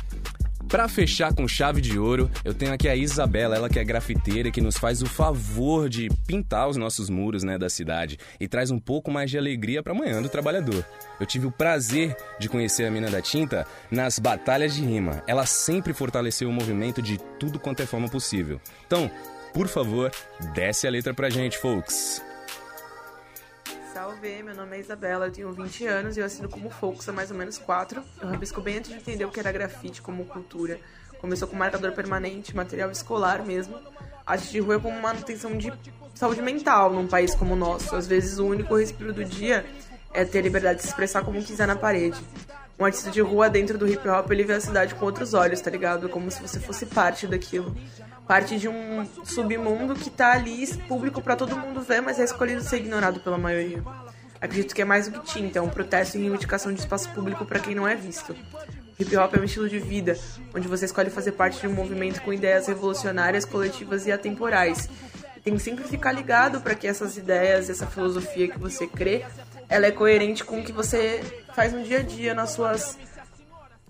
Pra 0.73 0.87
fechar 0.87 1.35
com 1.35 1.47
chave 1.47 1.79
de 1.79 1.99
ouro, 1.99 2.31
eu 2.43 2.51
tenho 2.51 2.73
aqui 2.73 2.89
a 2.89 2.95
Isabela, 2.95 3.55
ela 3.55 3.69
que 3.69 3.77
é 3.77 3.83
grafiteira, 3.83 4.49
que 4.49 4.59
nos 4.59 4.75
faz 4.75 5.03
o 5.03 5.05
favor 5.05 5.87
de 5.87 6.09
pintar 6.25 6.67
os 6.67 6.77
nossos 6.77 7.11
muros, 7.11 7.43
né, 7.43 7.59
da 7.59 7.69
cidade 7.69 8.17
e 8.39 8.47
traz 8.47 8.71
um 8.71 8.79
pouco 8.79 9.11
mais 9.11 9.29
de 9.29 9.37
alegria 9.37 9.83
pra 9.83 9.93
manhã 9.93 10.19
do 10.19 10.29
trabalhador. 10.29 10.83
Eu 11.19 11.27
tive 11.27 11.45
o 11.45 11.51
prazer 11.51 12.17
de 12.39 12.49
conhecer 12.49 12.85
a 12.85 12.91
mina 12.91 13.11
da 13.11 13.21
tinta 13.21 13.67
nas 13.91 14.17
batalhas 14.17 14.73
de 14.73 14.81
rima. 14.83 15.21
Ela 15.27 15.45
sempre 15.45 15.93
fortaleceu 15.93 16.49
o 16.49 16.51
movimento 16.51 17.03
de 17.03 17.19
tudo 17.39 17.59
quanto 17.59 17.83
é 17.83 17.85
forma 17.85 18.09
possível. 18.09 18.59
Então, 18.87 19.11
por 19.53 19.67
favor, 19.67 20.11
desce 20.55 20.87
a 20.87 20.89
letra 20.89 21.13
pra 21.13 21.29
gente, 21.29 21.55
folks. 21.55 22.19
Meu 24.23 24.55
nome 24.55 24.77
é 24.77 24.79
Isabela, 24.79 25.25
eu 25.25 25.31
tenho 25.33 25.51
20 25.51 25.85
anos 25.85 26.15
e 26.15 26.21
eu 26.21 26.25
assino 26.25 26.47
como 26.47 26.69
Focus 26.69 27.09
há 27.09 27.11
mais 27.11 27.29
ou 27.29 27.35
menos 27.35 27.57
4. 27.57 28.01
Eu 28.21 28.29
rabisco 28.29 28.61
bem 28.61 28.77
antes 28.77 28.89
de 28.89 28.95
entender 28.95 29.25
o 29.25 29.29
que 29.29 29.37
era 29.37 29.51
grafite 29.51 30.01
como 30.01 30.23
cultura. 30.23 30.79
Começou 31.19 31.45
com 31.45 31.57
marcador 31.57 31.91
permanente, 31.91 32.55
material 32.55 32.89
escolar 32.89 33.45
mesmo. 33.45 33.77
Arte 34.25 34.49
de 34.49 34.61
rua 34.61 34.75
é 34.75 34.79
como 34.79 34.97
manutenção 35.01 35.57
de 35.57 35.73
saúde 36.15 36.41
mental 36.41 36.93
num 36.93 37.05
país 37.05 37.35
como 37.35 37.53
o 37.53 37.57
nosso. 37.57 37.97
Às 37.97 38.07
vezes 38.07 38.39
o 38.39 38.45
único 38.45 38.77
respiro 38.77 39.11
do 39.11 39.25
dia 39.25 39.65
é 40.13 40.23
ter 40.23 40.41
liberdade 40.41 40.77
de 40.77 40.83
se 40.83 40.87
expressar 40.87 41.25
como 41.25 41.43
quiser 41.43 41.67
na 41.67 41.75
parede. 41.75 42.17
Um 42.79 42.85
artista 42.85 43.11
de 43.11 43.19
rua 43.19 43.49
dentro 43.49 43.77
do 43.77 43.85
hip 43.85 44.07
hop, 44.07 44.31
ele 44.31 44.45
vê 44.45 44.53
a 44.53 44.61
cidade 44.61 44.95
com 44.95 45.03
outros 45.03 45.33
olhos, 45.33 45.59
tá 45.59 45.69
ligado? 45.69 46.07
Como 46.07 46.31
se 46.31 46.41
você 46.41 46.61
fosse 46.61 46.85
parte 46.85 47.27
daquilo. 47.27 47.75
Parte 48.25 48.57
de 48.57 48.69
um 48.69 49.05
submundo 49.25 49.95
que 49.95 50.09
tá 50.09 50.31
ali 50.31 50.65
público 50.87 51.21
pra 51.21 51.35
todo 51.35 51.57
mundo 51.57 51.81
ver, 51.81 52.01
mas 52.01 52.17
é 52.21 52.23
escolhido 52.23 52.61
ser 52.61 52.77
ignorado 52.77 53.19
pela 53.19 53.37
maioria. 53.37 53.83
Acredito 54.43 54.75
que 54.75 54.81
é 54.81 54.85
mais 54.85 55.07
do 55.07 55.21
que 55.21 55.25
tinta, 55.25 55.59
é 55.59 55.61
um 55.61 55.69
protesto 55.69 56.17
e 56.17 56.21
reivindicação 56.21 56.73
de 56.73 56.81
espaço 56.81 57.09
público 57.11 57.45
pra 57.45 57.61
quem 57.61 57.73
não 57.73 57.87
é 57.87 57.95
visto. 57.95 58.35
Hip 58.99 59.15
hop 59.15 59.35
é 59.35 59.39
um 59.39 59.45
estilo 59.45 59.69
de 59.69 59.79
vida, 59.79 60.19
onde 60.53 60.67
você 60.67 60.83
escolhe 60.83 61.09
fazer 61.09 61.31
parte 61.31 61.61
de 61.61 61.67
um 61.67 61.71
movimento 61.71 62.21
com 62.21 62.33
ideias 62.33 62.67
revolucionárias, 62.67 63.45
coletivas 63.45 64.05
e 64.05 64.11
atemporais. 64.11 64.89
Tem 65.45 65.55
que 65.55 65.61
sempre 65.61 65.85
ficar 65.85 66.11
ligado 66.11 66.59
para 66.59 66.75
que 66.75 66.85
essas 66.85 67.15
ideias, 67.15 67.69
essa 67.69 67.87
filosofia 67.87 68.49
que 68.49 68.59
você 68.59 68.85
crê, 68.85 69.25
ela 69.69 69.85
é 69.85 69.91
coerente 69.91 70.43
com 70.43 70.59
o 70.59 70.63
que 70.63 70.73
você 70.73 71.23
faz 71.55 71.71
no 71.71 71.81
dia 71.81 71.99
a 71.99 72.03
dia, 72.03 72.33
nas 72.33 72.49
suas, 72.49 72.97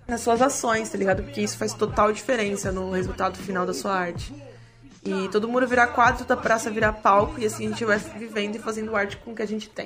nas 0.08 0.22
suas 0.22 0.40
ações, 0.40 0.88
tá 0.88 1.00
ligado? 1.00 1.24
Porque 1.24 1.42
isso 1.42 1.58
faz 1.58 1.74
total 1.74 2.12
diferença 2.12 2.72
no 2.72 2.92
resultado 2.92 3.40
final 3.40 3.66
da 3.66 3.74
sua 3.74 3.96
arte. 3.96 4.32
E 5.04 5.30
todo 5.30 5.48
mundo 5.48 5.68
virar 5.68 5.88
quadro, 5.88 6.26
da 6.26 6.38
praça 6.38 6.70
virar 6.70 6.94
palco, 6.94 7.40
e 7.40 7.46
assim 7.48 7.66
a 7.66 7.70
gente 7.70 7.84
vai 7.84 7.98
vivendo 7.98 8.58
e 8.58 8.60
fazendo 8.60 8.96
arte 8.96 9.18
com 9.18 9.32
o 9.32 9.36
que 9.36 9.42
a 9.42 9.48
gente 9.48 9.68
tem. 9.68 9.86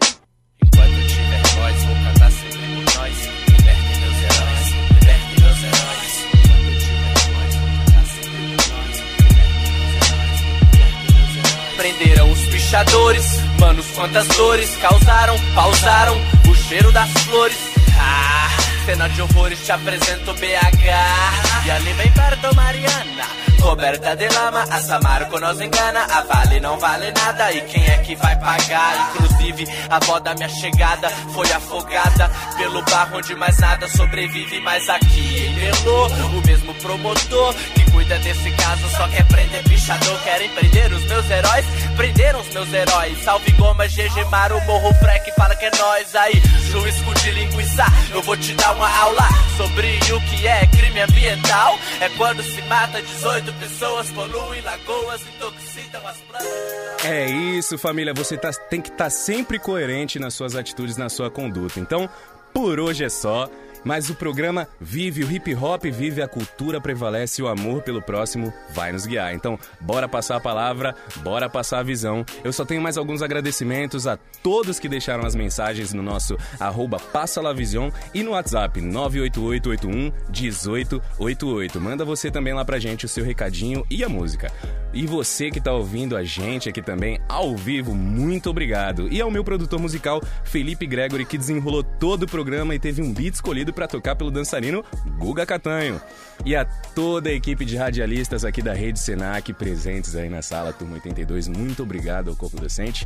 Prenderam 11.77 12.31
os 12.31 12.39
pichadores, 12.47 13.23
manos, 13.59 13.85
quantas 13.91 14.27
dores 14.29 14.75
causaram, 14.77 15.35
pausaram 15.53 16.17
o 16.49 16.55
cheiro 16.55 16.91
das 16.91 17.09
flores. 17.23 17.57
Ah, 17.99 18.46
cena 18.87 19.09
de 19.09 19.21
horrores, 19.21 19.59
te 19.65 19.71
apresento 19.73 20.33
BH. 20.35 21.65
E 21.65 21.71
ali 21.71 21.93
bem 21.95 22.11
perto, 22.13 22.55
Mariana. 22.55 23.47
Coberta 23.61 24.15
de 24.15 24.29
lama, 24.29 24.63
a 24.63 24.79
Samarco 24.79 25.37
nos 25.41 25.59
engana. 25.59 26.05
A 26.05 26.21
Vale 26.21 26.61
não 26.61 26.79
vale 26.79 27.11
nada. 27.11 27.51
E 27.51 27.59
quem 27.61 27.85
é 27.85 27.97
que 27.97 28.15
vai 28.15 28.33
pagar? 28.39 29.11
Inclusive, 29.11 29.67
a 29.89 29.97
avó 29.97 30.19
da 30.19 30.33
minha 30.35 30.47
chegada 30.47 31.09
foi 31.33 31.51
afogada 31.51 32.31
pelo 32.55 32.81
barro 32.83 33.17
onde 33.17 33.35
mais 33.35 33.57
nada 33.59 33.89
sobrevive. 33.89 34.61
Mas 34.61 34.87
aqui 34.89 35.47
em 35.47 35.53
Belo, 35.55 36.07
o 36.37 36.47
mesmo 36.47 36.73
promotor 36.75 37.53
que 37.75 37.91
cuida 37.91 38.17
desse 38.19 38.51
caso 38.51 38.89
só 38.95 39.05
quer 39.09 39.25
prender 39.25 39.63
pichador. 39.63 40.17
Querem 40.23 40.49
prender 40.49 40.93
os 40.93 41.03
meus 41.03 41.29
heróis? 41.29 41.65
Prenderam 41.97 42.39
os 42.39 42.49
meus 42.53 42.71
heróis. 42.71 43.21
Salve 43.21 43.51
Goma, 43.51 43.85
GG 43.85 44.23
Maro, 44.31 44.61
Morro 44.61 44.93
Freck, 44.93 45.29
fala 45.35 45.55
que 45.55 45.65
é 45.65 45.71
nós 45.77 46.15
aí. 46.15 46.41
Chuvisco 46.71 47.13
de 47.15 47.31
linguiça, 47.31 47.85
eu 48.13 48.21
vou 48.21 48.37
te 48.37 48.53
dar 48.53 48.76
uma 48.77 48.97
aula 48.99 49.27
sobre 49.57 49.87
o 50.13 50.21
que 50.29 50.47
é 50.47 50.67
crime 50.67 51.01
ambiental. 51.01 51.77
É 51.99 52.09
quando 52.09 52.43
se 52.43 52.61
mata 52.63 53.01
18 53.01 53.51
pessoas, 53.53 54.09
poluem 54.11 54.61
lagoas, 54.61 55.21
intoxicam 55.35 56.07
as 56.07 56.17
plantas. 56.17 57.05
É 57.05 57.25
isso, 57.29 57.77
família. 57.77 58.13
Você 58.13 58.37
tá- 58.37 58.51
tem 58.53 58.79
que 58.81 58.89
estar 58.89 59.09
sempre 59.09 59.57
coerente 59.59 60.19
nas 60.19 60.33
suas 60.35 60.55
atitudes, 60.55 60.95
na 60.95 61.09
sua 61.09 61.29
conduta. 61.31 61.79
Então, 61.79 62.07
por 62.53 62.79
hoje 62.79 63.03
é 63.03 63.09
só. 63.09 63.49
Mas 63.83 64.09
o 64.09 64.15
programa 64.15 64.67
vive 64.79 65.23
o 65.23 65.31
hip 65.31 65.53
hop, 65.55 65.85
vive 65.85 66.21
a 66.21 66.27
cultura, 66.27 66.81
prevalece 66.81 67.41
o 67.41 67.47
amor 67.47 67.81
pelo 67.81 68.01
próximo, 68.01 68.53
vai 68.73 68.91
nos 68.91 69.05
guiar. 69.05 69.33
Então, 69.33 69.59
bora 69.79 70.07
passar 70.07 70.37
a 70.37 70.39
palavra, 70.39 70.95
bora 71.17 71.49
passar 71.49 71.79
a 71.79 71.83
visão. 71.83 72.25
Eu 72.43 72.51
só 72.51 72.65
tenho 72.65 72.81
mais 72.81 72.97
alguns 72.97 73.21
agradecimentos 73.21 74.07
a 74.07 74.17
todos 74.41 74.79
que 74.79 74.89
deixaram 74.89 75.25
as 75.25 75.35
mensagens 75.35 75.93
no 75.93 76.03
nosso 76.03 76.37
arroba 76.59 76.99
Passalavision 76.99 77.89
e 78.13 78.23
no 78.23 78.31
WhatsApp 78.31 78.81
98881 78.81 80.11
1888. 80.29 81.81
Manda 81.81 82.05
você 82.05 82.29
também 82.31 82.53
lá 82.53 82.63
pra 82.65 82.79
gente 82.79 83.05
o 83.05 83.09
seu 83.09 83.23
recadinho 83.23 83.85
e 83.89 84.03
a 84.03 84.09
música. 84.09 84.51
E 84.97 85.05
você 85.05 85.51
que 85.51 85.61
tá 85.61 85.71
ouvindo 85.71 86.17
a 86.17 86.23
gente 86.23 86.67
aqui 86.67 86.81
também 86.81 87.19
ao 87.29 87.55
vivo, 87.55 87.93
muito 87.93 88.49
obrigado. 88.49 89.07
E 89.13 89.21
ao 89.21 89.29
meu 89.29 89.43
produtor 89.43 89.79
musical, 89.79 90.19
Felipe 90.43 90.87
Gregory, 90.87 91.23
que 91.23 91.37
desenrolou 91.37 91.83
todo 91.83 92.23
o 92.23 92.27
programa 92.27 92.73
e 92.73 92.79
teve 92.79 93.03
um 93.03 93.13
beat 93.13 93.35
escolhido 93.35 93.71
para 93.71 93.87
tocar 93.87 94.15
pelo 94.15 94.31
dançarino 94.31 94.83
Guga 95.19 95.45
Catanho. 95.45 96.01
E 96.43 96.55
a 96.55 96.65
toda 96.65 97.29
a 97.29 97.31
equipe 97.31 97.63
de 97.63 97.77
radialistas 97.77 98.43
aqui 98.43 98.59
da 98.59 98.73
Rede 98.73 98.99
Senac 98.99 99.53
presentes 99.53 100.15
aí 100.15 100.29
na 100.29 100.41
sala 100.41 100.73
Turma 100.73 100.95
82, 100.95 101.47
muito 101.47 101.83
obrigado 101.83 102.31
ao 102.31 102.35
Corpo 102.35 102.59
Docente. 102.59 103.05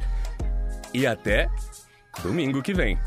E 0.93 1.05
até 1.05 1.49
domingo 2.23 2.61
que 2.61 2.73
vem. 2.73 2.97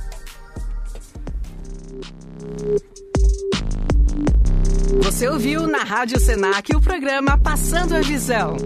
Você 5.02 5.28
ouviu 5.28 5.66
na 5.66 5.82
Rádio 5.82 6.18
Senac 6.18 6.74
o 6.74 6.80
programa 6.80 7.36
Passando 7.36 7.94
a 7.94 8.00
Visão. 8.00 8.56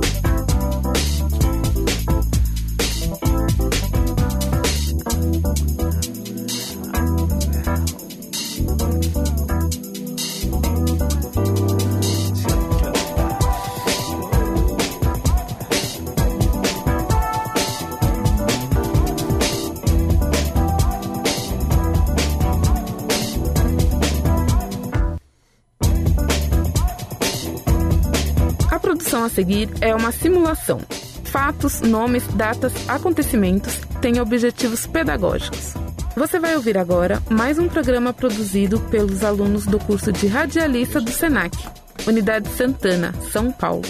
produção 28.85 29.23
a 29.23 29.29
seguir 29.29 29.67
é 29.81 29.95
uma 29.95 30.11
simulação. 30.11 30.79
Fatos, 31.23 31.81
nomes, 31.81 32.27
datas, 32.27 32.71
acontecimentos 32.87 33.79
têm 33.99 34.21
objetivos 34.21 34.85
pedagógicos. 34.85 35.73
Você 36.15 36.39
vai 36.39 36.55
ouvir 36.55 36.77
agora 36.77 37.19
mais 37.27 37.57
um 37.57 37.67
programa 37.67 38.13
produzido 38.13 38.79
pelos 38.79 39.23
alunos 39.23 39.65
do 39.65 39.79
curso 39.79 40.11
de 40.11 40.27
radialista 40.27 41.01
do 41.01 41.09
SENAC, 41.09 41.57
Unidade 42.05 42.47
Santana, 42.49 43.11
São 43.31 43.51
Paulo. 43.51 43.81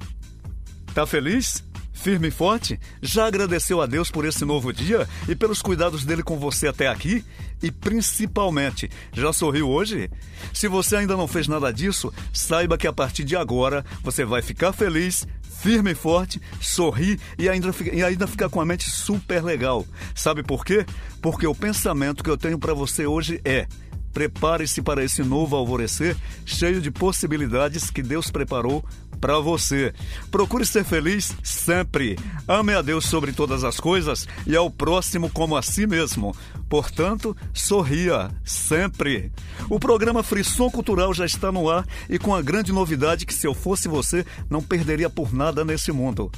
Tá 0.93 1.07
feliz? 1.07 1.63
Firme 1.93 2.27
e 2.27 2.31
forte? 2.31 2.79
Já 3.01 3.27
agradeceu 3.27 3.81
a 3.81 3.85
Deus 3.85 4.09
por 4.09 4.25
esse 4.25 4.43
novo 4.43 4.73
dia 4.73 5.07
e 5.29 5.35
pelos 5.35 5.61
cuidados 5.61 6.03
dele 6.03 6.23
com 6.23 6.37
você 6.37 6.67
até 6.67 6.87
aqui? 6.87 7.23
E 7.61 7.71
principalmente, 7.71 8.89
já 9.13 9.31
sorriu 9.31 9.69
hoje? 9.69 10.09
Se 10.53 10.67
você 10.67 10.97
ainda 10.97 11.15
não 11.15 11.27
fez 11.27 11.47
nada 11.47 11.71
disso, 11.71 12.11
saiba 12.33 12.77
que 12.77 12.87
a 12.87 12.91
partir 12.91 13.23
de 13.23 13.37
agora 13.37 13.85
você 14.03 14.25
vai 14.25 14.41
ficar 14.41 14.73
feliz, 14.73 15.25
firme 15.61 15.91
e 15.91 15.95
forte, 15.95 16.41
sorrir 16.59 17.17
e 17.37 17.47
ainda, 17.47 17.73
e 17.93 18.03
ainda 18.03 18.27
ficar 18.27 18.49
com 18.49 18.59
a 18.59 18.65
mente 18.65 18.89
super 18.89 19.41
legal. 19.41 19.85
Sabe 20.13 20.43
por 20.43 20.65
quê? 20.65 20.85
Porque 21.21 21.47
o 21.47 21.55
pensamento 21.55 22.21
que 22.21 22.29
eu 22.29 22.37
tenho 22.37 22.59
para 22.59 22.73
você 22.73 23.05
hoje 23.05 23.39
é: 23.45 23.65
prepare-se 24.13 24.81
para 24.81 25.03
esse 25.03 25.23
novo 25.23 25.55
alvorecer 25.55 26.15
cheio 26.45 26.79
de 26.79 26.91
possibilidades 26.91 27.89
que 27.89 28.03
Deus 28.03 28.29
preparou 28.29 28.85
para 29.19 29.39
você. 29.39 29.93
Procure 30.29 30.65
ser 30.65 30.83
feliz 30.83 31.33
sempre. 31.41 32.19
Ame 32.45 32.73
a 32.73 32.81
Deus 32.81 33.05
sobre 33.05 33.31
todas 33.31 33.63
as 33.63 33.79
coisas 33.79 34.27
e 34.45 34.53
ao 34.53 34.69
próximo 34.69 35.29
como 35.29 35.55
a 35.55 35.61
si 35.61 35.87
mesmo. 35.87 36.35
Portanto, 36.67 37.35
sorria 37.53 38.29
sempre. 38.43 39.31
O 39.69 39.79
programa 39.79 40.23
Frisson 40.23 40.69
Cultural 40.69 41.13
já 41.13 41.25
está 41.25 41.53
no 41.53 41.69
ar 41.69 41.87
e 42.09 42.19
com 42.19 42.35
a 42.35 42.41
grande 42.41 42.73
novidade 42.73 43.25
que 43.25 43.33
se 43.33 43.47
eu 43.47 43.53
fosse 43.53 43.87
você, 43.87 44.25
não 44.49 44.61
perderia 44.61 45.09
por 45.09 45.33
nada 45.33 45.63
nesse 45.63 45.93
mundo. 45.93 46.29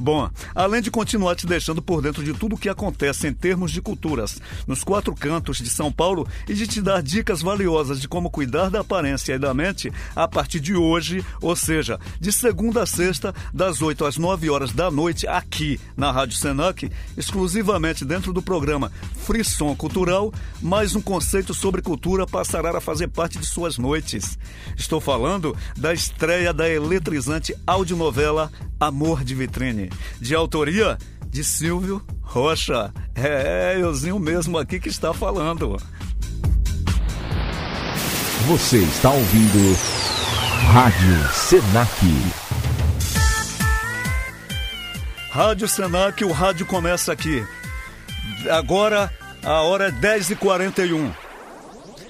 Bom, 0.00 0.30
além 0.54 0.80
de 0.80 0.90
continuar 0.90 1.36
te 1.36 1.46
deixando 1.46 1.82
por 1.82 2.00
dentro 2.00 2.24
de 2.24 2.32
tudo 2.32 2.54
o 2.54 2.58
que 2.58 2.70
acontece 2.70 3.28
em 3.28 3.34
termos 3.34 3.70
de 3.70 3.82
culturas 3.82 4.40
nos 4.66 4.82
quatro 4.82 5.14
cantos 5.14 5.58
de 5.58 5.68
São 5.68 5.92
Paulo 5.92 6.26
e 6.48 6.54
de 6.54 6.66
te 6.66 6.80
dar 6.80 7.02
dicas 7.02 7.42
valiosas 7.42 8.00
de 8.00 8.08
como 8.08 8.30
cuidar 8.30 8.70
da 8.70 8.80
aparência 8.80 9.34
e 9.34 9.38
da 9.38 9.52
mente 9.52 9.92
a 10.16 10.26
partir 10.26 10.58
de 10.58 10.74
hoje, 10.74 11.22
ou 11.42 11.54
seja, 11.54 12.00
de 12.18 12.32
segunda 12.32 12.84
a 12.84 12.86
sexta, 12.86 13.34
das 13.52 13.82
8 13.82 14.06
às 14.06 14.16
9 14.16 14.48
horas 14.48 14.72
da 14.72 14.90
noite, 14.90 15.26
aqui 15.26 15.78
na 15.94 16.10
Rádio 16.10 16.38
Senac, 16.38 16.90
exclusivamente 17.14 18.02
dentro 18.02 18.32
do 18.32 18.40
programa 18.40 18.90
Frisson 19.26 19.76
Cultural, 19.76 20.32
mais 20.62 20.96
um 20.96 21.02
conceito 21.02 21.52
sobre 21.52 21.82
cultura 21.82 22.26
passará 22.26 22.74
a 22.74 22.80
fazer 22.80 23.08
parte 23.08 23.38
de 23.38 23.44
suas 23.44 23.76
noites. 23.76 24.38
Estou 24.78 24.98
falando 24.98 25.54
da 25.76 25.92
estreia 25.92 26.54
da 26.54 26.66
eletrizante 26.66 27.54
audionovela 27.66 28.50
Amor 28.80 29.22
de 29.22 29.34
Vitrine, 29.34 29.89
de 30.20 30.34
autoria 30.34 30.98
de 31.28 31.44
Silvio 31.44 32.02
Rocha. 32.20 32.92
É, 33.14 33.76
euzinho 33.80 34.18
mesmo 34.18 34.58
aqui 34.58 34.78
que 34.80 34.88
está 34.88 35.12
falando. 35.12 35.76
Você 38.46 38.78
está 38.78 39.10
ouvindo 39.10 39.76
Rádio 40.72 41.32
Senac. 41.32 42.06
Rádio 45.30 45.68
Senac, 45.68 46.24
o 46.24 46.32
rádio 46.32 46.66
começa 46.66 47.12
aqui. 47.12 47.44
Agora 48.50 49.12
a 49.42 49.62
hora 49.62 49.88
é 49.88 49.90
10h41. 49.90 51.12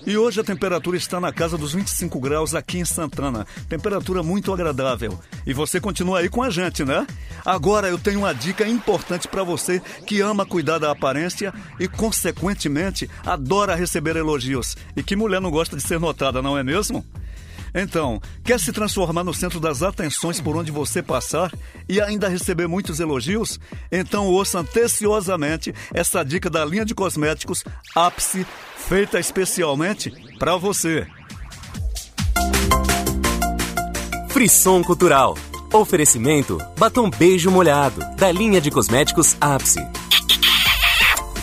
E 0.07 0.17
hoje 0.17 0.41
a 0.41 0.45
temperatura 0.45 0.97
está 0.97 1.21
na 1.21 1.33
casa 1.33 1.59
dos 1.59 1.75
25 1.75 2.19
graus 2.19 2.55
aqui 2.55 2.79
em 2.79 2.85
Santana. 2.85 3.47
Temperatura 3.69 4.23
muito 4.23 4.53
agradável. 4.53 5.19
E 5.47 5.53
você 5.53 5.81
continua 5.81 6.21
aí 6.21 6.29
com 6.29 6.43
a 6.43 6.51
gente, 6.51 6.85
né? 6.85 7.07
Agora 7.45 7.89
eu 7.89 7.99
tenho 7.99 8.21
uma 8.21 8.35
dica 8.35 8.67
importante 8.67 9.29
para 9.29 9.45
você 9.45 9.81
que 10.07 10.21
ama 10.21 10.47
cuidar 10.47 10.79
da 10.79 10.91
aparência 10.91 11.53
e, 11.79 11.87
consequentemente, 11.87 13.09
adora 13.25 13.75
receber 13.75 14.17
elogios. 14.17 14.77
E 14.97 15.03
que 15.03 15.17
mulher 15.17 15.41
não 15.41 15.51
gosta 15.51 15.77
de 15.77 15.83
ser 15.83 16.01
notada, 16.01 16.41
não 16.41 16.57
é 16.57 16.63
mesmo? 16.63 17.05
Então, 17.75 18.21
quer 18.45 18.59
se 18.59 18.73
transformar 18.73 19.25
no 19.25 19.35
centro 19.35 19.61
das 19.61 19.83
atenções 19.83 20.41
por 20.41 20.57
onde 20.57 20.71
você 20.71 21.03
passar 21.03 21.53
e 21.89 22.01
ainda 22.01 22.29
receber 22.29 22.67
muitos 22.67 23.01
elogios? 23.01 23.61
Então 23.91 24.27
ouça 24.27 24.61
anteciosamente 24.61 25.75
essa 25.93 26.25
dica 26.25 26.51
da 26.51 26.65
linha 26.65 26.85
de 26.85 26.95
cosméticos 26.95 27.65
Ápice, 27.95 28.47
feita 28.77 29.19
especialmente 29.19 30.11
para 30.39 30.57
você. 30.57 31.07
Frisson 34.29 34.83
Cultural. 34.83 35.37
Oferecimento: 35.73 36.59
batom 36.79 37.11
beijo 37.11 37.51
molhado, 37.51 38.01
da 38.17 38.33
linha 38.33 38.61
de 38.61 38.71
cosméticos 38.71 39.37
Ápice. 39.41 39.81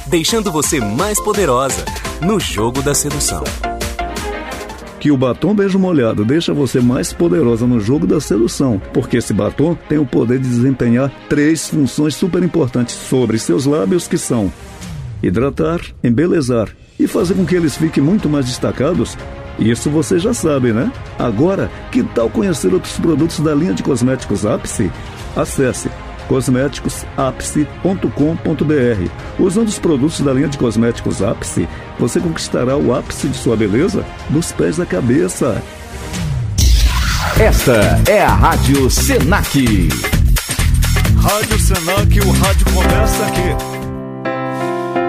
Deixando 0.07 0.51
você 0.51 0.79
mais 0.79 1.19
poderosa 1.19 1.85
no 2.21 2.39
jogo 2.39 2.81
da 2.81 2.95
sedução. 2.95 3.43
Que 5.07 5.11
o 5.11 5.15
batom 5.15 5.55
beijo 5.55 5.79
molhado 5.79 6.25
deixa 6.25 6.53
você 6.53 6.81
mais 6.81 7.13
poderosa 7.13 7.65
no 7.65 7.79
jogo 7.79 8.05
da 8.05 8.19
sedução, 8.19 8.77
porque 8.93 9.15
esse 9.15 9.33
batom 9.33 9.73
tem 9.87 9.97
o 9.97 10.05
poder 10.05 10.37
de 10.37 10.49
desempenhar 10.49 11.09
três 11.29 11.69
funções 11.69 12.13
super 12.13 12.43
importantes 12.43 12.95
sobre 12.95 13.39
seus 13.39 13.65
lábios 13.65 14.05
que 14.05 14.17
são 14.17 14.51
hidratar, 15.23 15.79
embelezar 16.03 16.67
e 16.99 17.07
fazer 17.07 17.35
com 17.35 17.45
que 17.45 17.55
eles 17.55 17.77
fiquem 17.77 18.03
muito 18.03 18.27
mais 18.27 18.47
destacados. 18.47 19.17
Isso 19.57 19.89
você 19.89 20.19
já 20.19 20.33
sabe, 20.33 20.73
né? 20.73 20.91
Agora, 21.17 21.71
que 21.89 22.03
tal 22.03 22.29
conhecer 22.29 22.73
outros 22.73 22.99
produtos 22.99 23.39
da 23.39 23.55
linha 23.55 23.73
de 23.73 23.83
cosméticos 23.83 24.45
Ápice? 24.45 24.91
Acesse 25.37 25.89
cosméticosápice.com.br. 26.27 29.11
Usando 29.39 29.67
os 29.67 29.79
produtos 29.79 30.21
da 30.21 30.33
linha 30.33 30.47
de 30.47 30.57
cosméticos 30.57 31.21
Ápice, 31.21 31.67
você 31.99 32.19
conquistará 32.19 32.77
o 32.77 32.93
ápice 32.93 33.27
de 33.27 33.37
sua 33.37 33.55
beleza 33.55 34.03
dos 34.29 34.51
pés 34.51 34.79
à 34.79 34.85
cabeça. 34.85 35.61
Esta 37.39 38.01
é 38.09 38.23
a 38.23 38.33
Rádio 38.33 38.89
Senac. 38.89 39.89
Rádio 41.21 41.59
Senac, 41.59 42.19
o 42.19 42.31
rádio 42.31 42.65
começa 42.73 43.25
aqui. 43.25 43.76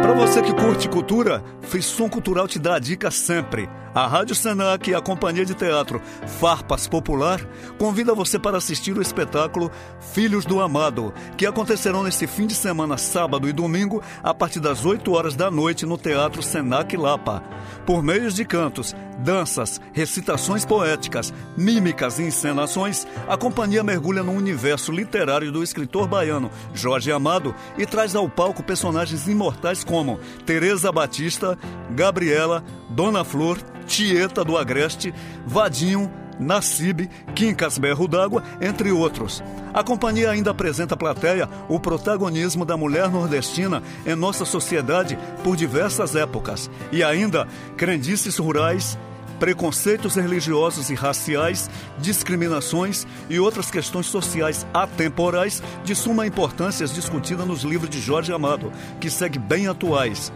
Para 0.09 0.17
você 0.17 0.41
que 0.41 0.55
curte 0.55 0.89
cultura, 0.89 1.45
Frisson 1.61 2.09
Cultural 2.09 2.49
te 2.49 2.59
dá 2.59 2.77
a 2.77 2.79
dica 2.79 3.11
sempre. 3.11 3.69
A 3.95 4.07
Rádio 4.07 4.35
Senac 4.35 4.89
e 4.89 4.95
a 4.95 5.03
companhia 5.03 5.45
de 5.45 5.55
teatro 5.55 6.01
Farpas 6.41 6.87
Popular 6.87 7.47
convida 7.79 8.15
você 8.15 8.39
para 8.39 8.57
assistir 8.57 8.97
o 8.97 9.03
espetáculo 9.03 9.71
Filhos 10.01 10.47
do 10.47 10.63
Amado, 10.63 11.13
que 11.37 11.45
acontecerão 11.45 12.03
nesse 12.03 12.27
fim 12.27 12.47
de 12.47 12.55
semana, 12.55 12.97
sábado 12.97 13.49
e 13.49 13.53
domingo, 13.53 14.03
a 14.23 14.33
partir 14.33 14.61
das 14.61 14.87
8 14.87 15.13
horas 15.13 15.35
da 15.35 15.51
noite 15.51 15.85
no 15.85 15.99
Teatro 15.99 16.43
Senac 16.43 16.97
Lapa. 16.97 17.43
Por 17.85 18.03
meios 18.03 18.35
de 18.35 18.47
cantos, 18.47 18.95
danças, 19.19 19.81
recitações 19.93 20.65
poéticas, 20.65 21.35
mímicas 21.57 22.19
e 22.19 22.23
encenações, 22.23 23.07
a 23.27 23.37
companhia 23.37 23.83
mergulha 23.83 24.23
no 24.23 24.33
universo 24.33 24.93
literário 24.93 25.51
do 25.51 25.63
escritor 25.63 26.07
baiano 26.07 26.51
Jorge 26.73 27.11
Amado 27.11 27.55
e 27.77 27.85
traz 27.85 28.15
ao 28.15 28.29
palco 28.29 28.63
personagens 28.63 29.27
imortais 29.27 29.83
como 29.83 29.98
Teresa 30.45 30.91
Batista, 30.93 31.59
Gabriela, 31.91 32.65
Dona 32.91 33.25
Flor, 33.25 33.59
Tieta 33.87 34.45
do 34.45 34.57
Agreste, 34.57 35.15
Vadinho, 35.47 36.11
Nassib, 36.39 37.09
Quincas 37.35 37.79
Berro 37.79 38.07
d'Água, 38.07 38.43
entre 38.61 38.93
outros. 38.93 39.43
A 39.75 39.83
companhia 39.83 40.31
ainda 40.31 40.51
apresenta 40.51 40.95
à 40.95 40.97
plateia 40.97 41.49
o 41.69 41.79
protagonismo 41.81 42.65
da 42.65 42.77
mulher 42.77 43.11
nordestina 43.11 43.83
em 44.07 44.15
nossa 44.15 44.45
sociedade 44.45 45.19
por 45.43 45.57
diversas 45.57 46.15
épocas 46.15 46.71
e 46.93 47.03
ainda 47.03 47.47
crendices 47.77 48.39
rurais, 48.39 48.99
preconceitos 49.39 50.15
religiosos 50.15 50.91
e 50.91 50.95
raciais, 50.95 51.71
discriminações 51.99 53.07
e 53.31 53.39
outras 53.39 53.71
questões 53.71 54.07
sociais 54.07 54.67
atemporais 54.73 55.63
de 55.85 55.95
suma 55.95 56.27
importância 56.27 56.87
discutidas 56.87 57.47
nos 57.47 57.63
livros 57.63 57.91
de 57.91 58.01
Jorge 58.01 58.33
Amado, 58.33 58.73
que 59.01 59.11
segue 59.11 59.39
bem 59.39 59.67
atuais. 59.67 60.33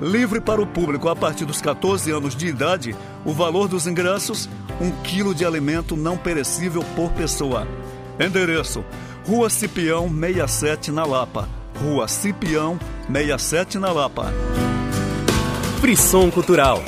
Livre 0.00 0.40
para 0.40 0.60
o 0.60 0.66
público 0.66 1.08
a 1.08 1.16
partir 1.16 1.46
dos 1.46 1.60
14 1.60 2.10
anos 2.10 2.36
de 2.36 2.46
idade, 2.46 2.94
o 3.24 3.32
valor 3.32 3.66
dos 3.66 3.86
ingressos, 3.86 4.48
um 4.80 4.90
quilo 5.02 5.34
de 5.34 5.44
alimento 5.44 5.96
não 5.96 6.18
perecível 6.18 6.84
por 6.94 7.10
pessoa. 7.12 7.66
Endereço: 8.20 8.84
Rua 9.26 9.48
Cipião 9.48 10.08
67 10.08 10.90
na 10.90 11.04
Lapa. 11.04 11.48
Rua 11.82 12.08
Cipião 12.08 12.78
67 13.10 13.78
na 13.78 13.90
Lapa. 13.90 14.32
Frisson 15.80 16.30
Cultural. 16.30 16.82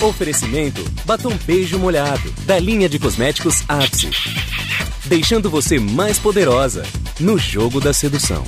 Oferecimento: 0.00 0.82
batom 1.04 1.34
beijo 1.46 1.78
molhado, 1.78 2.30
da 2.44 2.58
linha 2.58 2.88
de 2.88 2.98
cosméticos 2.98 3.64
Ápice. 3.68 4.10
Deixando 5.06 5.48
você 5.48 5.78
mais 5.78 6.18
poderosa 6.18 6.82
no 7.18 7.38
jogo 7.38 7.80
da 7.80 7.94
sedução. 7.94 8.44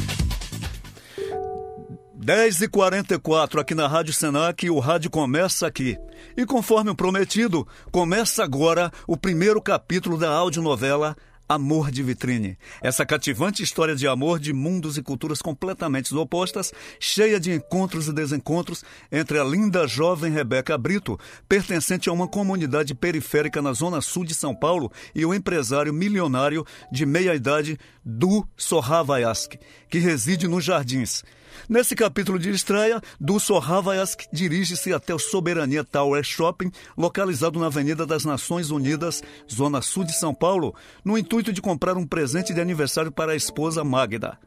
10h44 2.23 3.61
aqui 3.61 3.75
na 3.75 3.89
Rádio 3.89 4.13
Senac 4.13 4.69
o 4.69 4.79
rádio 4.79 5.11
começa 5.11 5.67
aqui. 5.67 5.97
E 6.37 6.45
conforme 6.45 6.91
o 6.91 6.95
prometido, 6.95 7.67
começa 7.91 8.45
agora 8.45 8.93
o 9.07 9.17
primeiro 9.17 9.63
capítulo 9.63 10.19
da 10.19 10.29
audionovela 10.29 11.17
Amor 11.49 11.91
de 11.91 12.03
Vitrine. 12.03 12.59
Essa 12.83 13.07
cativante 13.07 13.63
história 13.63 13.97
de 13.97 14.07
amor 14.07 14.39
de 14.39 14.53
mundos 14.53 14.99
e 14.99 15.03
culturas 15.03 15.41
completamente 15.41 16.15
opostas, 16.15 16.73
cheia 17.01 17.41
de 17.41 17.51
encontros 17.53 18.07
e 18.07 18.13
desencontros 18.13 18.85
entre 19.11 19.39
a 19.39 19.45
linda 19.45 19.87
jovem 19.87 20.31
Rebeca 20.31 20.77
Brito, 20.77 21.19
pertencente 21.49 22.11
a 22.11 22.13
uma 22.13 22.29
comunidade 22.29 22.95
periférica 22.95 23.63
na 23.63 23.73
zona 23.73 24.03
sul 24.03 24.25
de 24.25 24.35
São 24.35 24.55
Paulo, 24.55 24.93
e 25.15 25.25
o 25.25 25.33
empresário 25.33 25.93
milionário 25.93 26.67
de 26.93 27.07
meia 27.07 27.35
idade 27.35 27.79
Du 28.05 28.47
Sorravayask, 28.55 29.55
que 29.89 29.99
reside 29.99 30.47
nos 30.47 30.65
Jardins. 30.65 31.25
Nesse 31.69 31.95
capítulo 31.95 32.39
de 32.39 32.51
estreia, 32.51 33.01
Du 33.21 33.39
Sorravayask 33.39 34.23
dirige-se 34.33 34.93
até 34.93 35.15
o 35.15 35.19
Soberania 35.19 35.85
Tower 35.85 36.23
Shopping, 36.23 36.71
localizado 36.97 37.59
na 37.59 37.67
Avenida 37.67 38.07
das 38.07 38.25
Nações 38.25 38.71
Unidas, 38.71 39.23
zona 39.53 39.83
sul 39.83 40.05
de 40.05 40.13
São 40.13 40.35
Paulo, 40.35 40.75
no 41.05 41.19
intuito 41.19 41.53
de 41.53 41.61
comprar 41.61 41.97
um 41.97 42.07
presente 42.07 42.55
de 42.55 42.61
aniversário 42.61 43.13
para 43.13 43.33
a 43.33 43.37
esposa 43.37 43.85
Magda. 43.85 44.39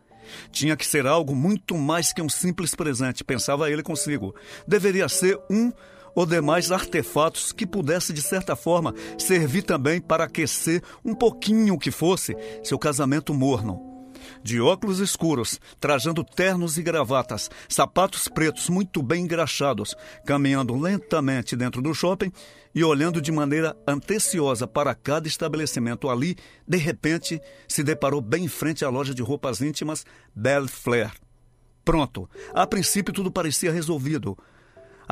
Tinha 0.52 0.76
que 0.76 0.86
ser 0.86 1.06
algo 1.06 1.36
muito 1.36 1.78
mais 1.78 2.14
que 2.14 2.22
um 2.22 2.30
simples 2.30 2.74
presente, 2.74 3.24
pensava 3.24 3.70
ele 3.70 3.84
consigo. 3.84 4.34
Deveria 4.68 5.10
ser 5.10 5.38
um 5.50 5.72
ou 6.16 6.26
demais 6.26 6.72
artefatos 6.72 7.52
que 7.52 7.66
pudesse, 7.66 8.12
de 8.12 8.22
certa 8.22 8.56
forma, 8.56 8.94
servir 9.18 9.64
também 9.64 10.02
para 10.02 10.26
aquecer 10.26 10.82
um 11.06 11.16
pouquinho 11.16 11.78
que 11.78 11.92
fosse 11.92 12.36
seu 12.64 12.78
casamento 12.78 13.34
morno 13.34 13.91
de 14.44 14.60
óculos 14.60 15.00
escuros, 15.00 15.60
trajando 15.80 16.24
ternos 16.24 16.78
e 16.78 16.84
gravatas, 16.84 17.50
sapatos 17.68 18.28
pretos 18.28 18.70
muito 18.70 19.02
bem 19.02 19.24
engraxados, 19.24 19.96
caminhando 20.26 20.78
lentamente 20.78 21.56
dentro 21.56 21.82
do 21.82 21.94
shopping 21.94 22.32
e 22.74 22.84
olhando 22.84 23.22
de 23.22 23.32
maneira 23.32 23.76
anteciosa 23.88 24.66
para 24.68 24.96
cada 24.96 25.28
estabelecimento 25.28 26.10
ali, 26.10 26.36
de 26.68 26.78
repente 26.78 27.42
se 27.68 27.84
deparou 27.84 28.22
bem 28.22 28.46
em 28.46 28.48
frente 28.48 28.86
à 28.86 28.90
loja 28.90 29.14
de 29.14 29.22
roupas 29.22 29.62
íntimas 29.62 30.06
Belle 30.34 30.68
Flair. 30.68 31.12
Pronto, 31.84 32.30
a 32.54 32.66
princípio 32.68 33.14
tudo 33.14 33.32
parecia 33.32 33.72
resolvido. 33.72 34.38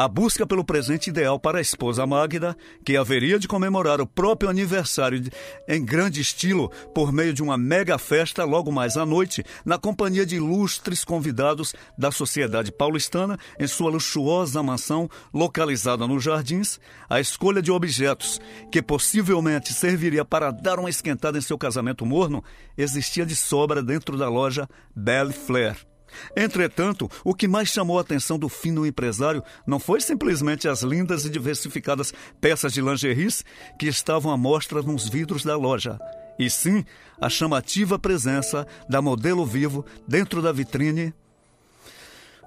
A 0.02 0.08
busca 0.08 0.48
pelo 0.48 0.64
presente 0.64 1.10
ideal 1.10 1.38
para 1.38 1.58
a 1.58 1.62
esposa 1.62 2.08
Magda, 2.08 2.56
que 2.86 2.96
haveria 2.96 3.38
de 3.38 3.50
comemorar 3.50 4.00
o 4.00 4.08
próprio 4.08 4.50
aniversário 4.50 5.20
de- 5.20 5.30
em 5.68 5.84
grande 5.84 6.22
estilo 6.22 6.70
por 6.96 7.12
meio 7.12 7.34
de 7.34 7.44
uma 7.44 7.58
mega 7.58 7.98
festa 7.98 8.46
logo 8.46 8.72
mais 8.72 8.96
à 8.96 9.06
noite, 9.06 9.44
na 9.66 9.78
companhia 9.78 10.26
de 10.26 10.38
ilustres 10.38 11.04
convidados 11.04 11.76
da 11.98 12.12
sociedade 12.12 12.72
paulistana 12.72 13.38
em 13.60 13.68
sua 13.68 13.92
luxuosa 13.92 14.64
mansão 14.64 15.10
localizada 15.34 16.08
nos 16.08 16.24
Jardins, 16.24 16.80
a 17.10 17.20
escolha 17.20 17.62
de 17.62 17.70
objetos 17.70 18.40
que 18.72 18.82
possivelmente 18.82 19.74
serviria 19.74 20.24
para 20.24 20.50
dar 20.50 20.80
uma 20.80 20.90
esquentada 20.90 21.38
em 21.38 21.42
seu 21.42 21.58
casamento 21.58 22.06
morno 22.06 22.42
existia 22.78 23.26
de 23.26 23.36
sobra 23.36 23.84
dentro 23.84 24.18
da 24.18 24.30
loja 24.30 24.66
Belle 24.96 25.34
Flair. 25.34 25.89
Entretanto, 26.36 27.10
o 27.24 27.34
que 27.34 27.48
mais 27.48 27.70
chamou 27.70 27.98
a 27.98 28.02
atenção 28.02 28.38
do 28.38 28.50
fino 28.50 28.86
empresário 28.86 29.44
não 29.66 29.80
foi 29.80 30.02
simplesmente 30.02 30.68
as 30.68 30.82
lindas 30.82 31.26
e 31.26 31.30
diversificadas 31.30 32.14
peças 32.40 32.74
de 32.74 32.82
lingeries 32.82 33.44
que 33.78 33.88
estavam 33.88 34.32
à 34.32 34.38
mostra 34.38 34.82
nos 34.82 35.08
vidros 35.08 35.44
da 35.44 35.56
loja, 35.56 36.00
e 36.38 36.50
sim 36.50 36.86
a 37.20 37.30
chamativa 37.30 38.00
presença 38.00 38.66
da 38.90 39.02
modelo 39.02 39.46
vivo 39.46 39.86
dentro 40.08 40.42
da 40.42 40.52
vitrine. 40.52 41.14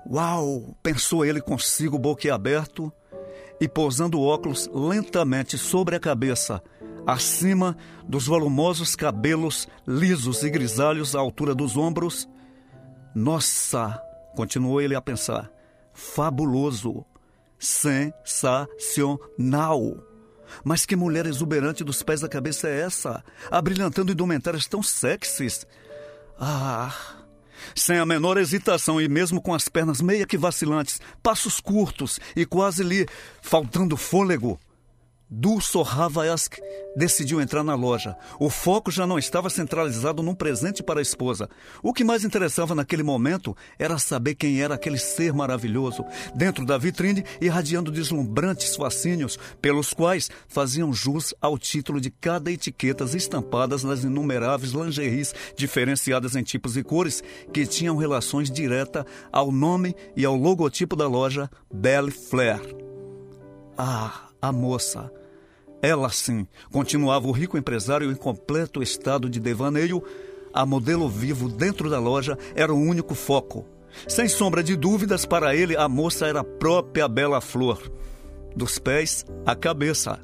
Uau! 0.07 0.77
pensou 0.83 1.25
ele 1.25 1.41
consigo, 1.41 1.99
boquiaberto, 1.99 2.93
e 3.61 3.69
pousando 3.69 4.19
o 4.19 4.27
óculos 4.27 4.69
lentamente 4.75 5.57
sobre 5.57 5.95
a 5.95 6.01
cabeça, 6.01 6.61
acima 7.07 7.77
dos 8.09 8.27
volumosos 8.27 8.97
cabelos 8.97 9.69
lisos 9.87 10.43
e 10.43 10.51
grisalhos 10.51 11.15
à 11.15 11.21
altura 11.21 11.55
dos 11.55 11.77
ombros. 11.77 12.29
Nossa! 13.15 14.03
continuou 14.35 14.81
ele 14.81 14.95
a 14.95 15.03
pensar. 15.03 15.51
Fabuloso! 15.93 17.05
Sensacional! 17.59 20.03
Mas 20.65 20.85
que 20.85 20.97
mulher 20.97 21.27
exuberante 21.27 21.85
dos 21.85 22.03
pés 22.03 22.25
à 22.25 22.29
cabeça 22.29 22.69
é 22.69 22.81
essa? 22.81 23.25
Abrilhantando 23.51 24.13
indumentárias 24.13 24.67
tão 24.67 24.83
sexys. 24.83 25.67
Ah! 26.39 26.95
Sem 27.75 27.99
a 27.99 28.07
menor 28.07 28.37
hesitação 28.37 29.01
e 29.01 29.09
mesmo 29.09 29.41
com 29.41 29.55
as 29.55 29.69
pernas 29.69 30.01
meia 30.01 30.27
que 30.27 30.37
vacilantes, 30.37 31.01
passos 31.23 31.61
curtos 31.61 32.19
e 32.35 32.45
quase 32.45 32.83
lhe 32.83 33.07
faltando 33.41 33.97
fôlego, 33.97 34.59
Du 35.35 35.63
Sorravayask 35.63 36.59
decidiu 36.95 37.41
entrar 37.41 37.65
na 37.65 37.75
loja. 37.75 38.15
O 38.39 38.51
foco 38.51 38.91
já 38.91 39.07
não 39.07 39.19
estava 39.19 39.49
centralizado 39.49 40.23
num 40.23 40.35
presente 40.35 40.83
para 40.83 40.99
a 40.99 41.03
esposa. 41.03 41.49
O 41.83 41.91
que 41.95 42.05
mais 42.05 42.23
interessava 42.23 42.75
naquele 42.75 43.03
momento 43.03 43.57
era 43.79 43.99
saber 43.99 44.35
quem 44.35 44.61
era 44.61 44.75
aquele 44.75 44.99
ser 44.99 45.33
maravilhoso, 45.33 46.05
dentro 46.35 46.67
da 46.67 46.77
vitrine 46.77 47.25
irradiando 47.41 47.91
deslumbrantes 47.91 48.77
fascínios, 48.77 49.39
pelos 49.59 49.95
quais 49.95 50.31
faziam 50.47 50.93
jus 50.93 51.33
ao 51.41 51.57
título 51.57 51.99
de 51.99 52.11
cada 52.11 52.53
etiquetas 52.53 53.15
estampadas 53.15 53.83
nas 53.83 54.05
inumeráveis 54.05 54.73
lingeries 54.73 55.35
diferenciadas 55.57 56.37
em 56.37 56.43
tipos 56.43 56.77
e 56.77 56.83
cores 56.83 57.25
que 57.55 57.65
tinham 57.65 57.97
relações 57.97 58.51
direta 58.51 59.07
ao 59.33 59.51
nome 59.51 59.97
e 60.15 60.27
ao 60.27 60.37
logotipo 60.37 60.95
da 60.95 61.09
loja 61.09 61.51
Belle 61.73 62.11
Flair. 62.11 62.61
Ah, 63.79 64.29
a 64.43 64.53
moça! 64.53 65.22
Ela 65.83 66.09
sim, 66.11 66.47
continuava 66.71 67.27
o 67.27 67.33
rico 67.33 67.59
empresário 67.59 68.09
em 68.09 68.15
completo 68.15 68.81
estado 68.81 69.29
de 69.29 69.41
devaneio. 69.41 70.01
A 70.55 70.65
modelo 70.65 71.09
vivo 71.09 71.49
dentro 71.49 71.91
da 71.91 71.99
loja 71.99 72.39
era 72.55 72.73
o 72.73 72.79
único 72.81 73.17
foco. 73.17 73.67
Sem 74.07 74.29
sombra 74.29 74.63
de 74.63 74.77
dúvidas, 74.77 75.27
para 75.27 75.57
ele, 75.57 75.77
a 75.77 75.89
moça 75.89 76.27
era 76.27 76.41
a 76.41 76.45
própria 76.45 77.09
Bela 77.09 77.41
Flor. 77.41 77.91
Dos 78.55 78.79
pés 78.79 79.27
à 79.45 79.57
cabeça. 79.57 80.21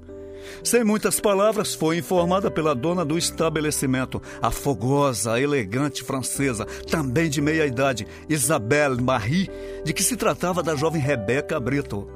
Sem 0.62 0.84
muitas 0.84 1.18
palavras, 1.18 1.74
foi 1.74 1.98
informada 1.98 2.50
pela 2.52 2.72
dona 2.72 3.04
do 3.04 3.18
estabelecimento, 3.18 4.22
a 4.40 4.52
fogosa, 4.52 5.40
elegante 5.40 6.04
francesa, 6.04 6.64
também 6.88 7.28
de 7.28 7.40
meia 7.40 7.66
idade, 7.66 8.06
Isabelle 8.28 9.02
Marie, 9.02 9.50
de 9.84 9.92
que 9.92 10.04
se 10.04 10.16
tratava 10.16 10.62
da 10.62 10.76
jovem 10.76 11.02
Rebeca 11.02 11.58
Brito. 11.58 12.08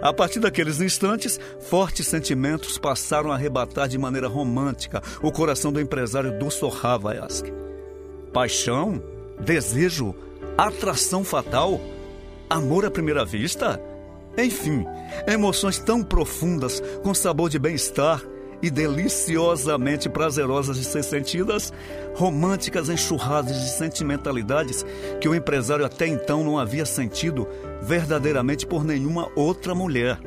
A 0.00 0.12
partir 0.12 0.40
daqueles 0.40 0.80
instantes, 0.80 1.40
fortes 1.60 2.06
sentimentos 2.06 2.78
passaram 2.78 3.32
a 3.32 3.34
arrebatar 3.34 3.88
de 3.88 3.98
maneira 3.98 4.28
romântica 4.28 5.02
o 5.22 5.32
coração 5.32 5.72
do 5.72 5.80
empresário 5.80 6.38
do 6.38 6.50
Sorravayask. 6.50 7.46
Paixão? 8.32 9.02
Desejo? 9.40 10.14
Atração 10.56 11.24
fatal? 11.24 11.80
Amor 12.48 12.84
à 12.84 12.90
primeira 12.90 13.24
vista? 13.24 13.80
Enfim, 14.38 14.84
emoções 15.26 15.78
tão 15.78 16.02
profundas, 16.02 16.80
com 17.02 17.14
sabor 17.14 17.48
de 17.48 17.58
bem-estar 17.58 18.22
e 18.62 18.70
deliciosamente 18.70 20.08
prazerosas 20.08 20.76
de 20.76 20.84
ser 20.84 21.02
sentidas, 21.02 21.72
românticas 22.14 22.88
enxurradas 22.88 23.60
de 23.60 23.70
sentimentalidades 23.70 24.84
que 25.20 25.28
o 25.28 25.34
empresário 25.34 25.84
até 25.84 26.06
então 26.06 26.42
não 26.42 26.58
havia 26.58 26.86
sentido 26.86 27.46
verdadeiramente 27.82 28.66
por 28.66 28.84
nenhuma 28.84 29.28
outra 29.34 29.74
mulher. 29.74 30.18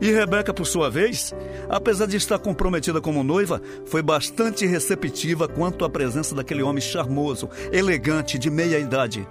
E 0.00 0.10
Rebeca, 0.10 0.52
por 0.52 0.66
sua 0.66 0.90
vez, 0.90 1.34
apesar 1.68 2.06
de 2.06 2.16
estar 2.16 2.38
comprometida 2.38 3.00
como 3.00 3.22
noiva, 3.22 3.60
foi 3.86 4.02
bastante 4.02 4.66
receptiva 4.66 5.46
quanto 5.46 5.84
à 5.84 5.90
presença 5.90 6.34
daquele 6.34 6.62
homem 6.62 6.80
charmoso, 6.80 7.48
elegante, 7.72 8.38
de 8.38 8.50
meia 8.50 8.78
idade. 8.78 9.26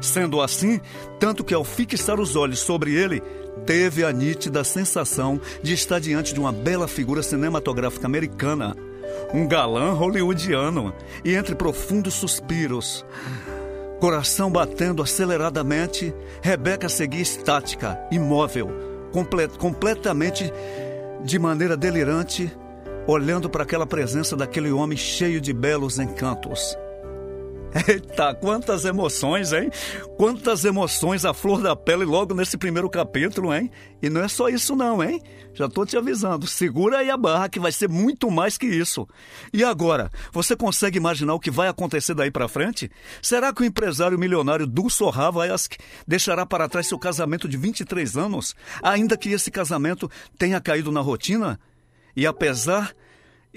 Sendo 0.00 0.40
assim, 0.40 0.80
tanto 1.18 1.42
que 1.42 1.54
ao 1.54 1.64
fixar 1.64 2.20
os 2.20 2.36
olhos 2.36 2.60
sobre 2.60 2.94
ele, 2.94 3.22
teve 3.66 4.04
a 4.04 4.12
nítida 4.12 4.64
sensação 4.64 5.40
de 5.62 5.74
estar 5.74 5.98
diante 5.98 6.34
de 6.34 6.40
uma 6.40 6.52
bela 6.52 6.88
figura 6.88 7.22
cinematográfica 7.22 8.06
americana, 8.06 8.76
um 9.32 9.46
galã 9.46 9.92
hollywoodiano, 9.92 10.92
e 11.24 11.34
entre 11.34 11.54
profundos 11.54 12.14
suspiros, 12.14 13.04
coração 14.00 14.50
batendo 14.50 15.02
aceleradamente, 15.02 16.14
Rebeca 16.42 16.88
seguia 16.88 17.20
estática, 17.20 17.98
imóvel, 18.10 18.70
comple 19.12 19.48
completamente 19.48 20.52
de 21.24 21.38
maneira 21.38 21.76
delirante, 21.76 22.50
olhando 23.06 23.48
para 23.50 23.64
aquela 23.64 23.86
presença 23.86 24.36
daquele 24.36 24.70
homem 24.70 24.96
cheio 24.96 25.40
de 25.40 25.52
belos 25.52 25.98
encantos. 25.98 26.76
Eita, 27.86 28.34
quantas 28.34 28.84
emoções, 28.84 29.52
hein? 29.52 29.70
Quantas 30.16 30.64
emoções 30.64 31.24
à 31.24 31.34
flor 31.34 31.62
da 31.62 31.76
pele 31.76 32.04
logo 32.04 32.34
nesse 32.34 32.56
primeiro 32.56 32.88
capítulo, 32.88 33.54
hein? 33.54 33.70
E 34.00 34.08
não 34.08 34.22
é 34.22 34.28
só 34.28 34.48
isso 34.48 34.74
não, 34.74 35.02
hein? 35.02 35.20
Já 35.52 35.68
tô 35.68 35.84
te 35.84 35.96
avisando, 35.96 36.46
segura 36.46 36.98
aí 36.98 37.10
a 37.10 37.16
barra 37.16 37.48
que 37.48 37.60
vai 37.60 37.70
ser 37.70 37.88
muito 37.88 38.30
mais 38.30 38.56
que 38.56 38.66
isso. 38.66 39.06
E 39.52 39.62
agora, 39.62 40.10
você 40.32 40.56
consegue 40.56 40.96
imaginar 40.96 41.34
o 41.34 41.40
que 41.40 41.50
vai 41.50 41.68
acontecer 41.68 42.14
daí 42.14 42.30
pra 42.30 42.48
frente? 42.48 42.90
Será 43.20 43.52
que 43.52 43.62
o 43.62 43.66
empresário 43.66 44.18
milionário 44.18 44.66
Dulce 44.66 45.04
Havayask 45.04 45.74
deixará 46.06 46.46
para 46.46 46.68
trás 46.68 46.86
seu 46.86 46.98
casamento 46.98 47.46
de 47.46 47.56
23 47.56 48.16
anos, 48.16 48.56
ainda 48.82 49.16
que 49.16 49.30
esse 49.30 49.50
casamento 49.50 50.10
tenha 50.38 50.60
caído 50.60 50.90
na 50.90 51.00
rotina? 51.00 51.60
E 52.16 52.26
apesar 52.26 52.94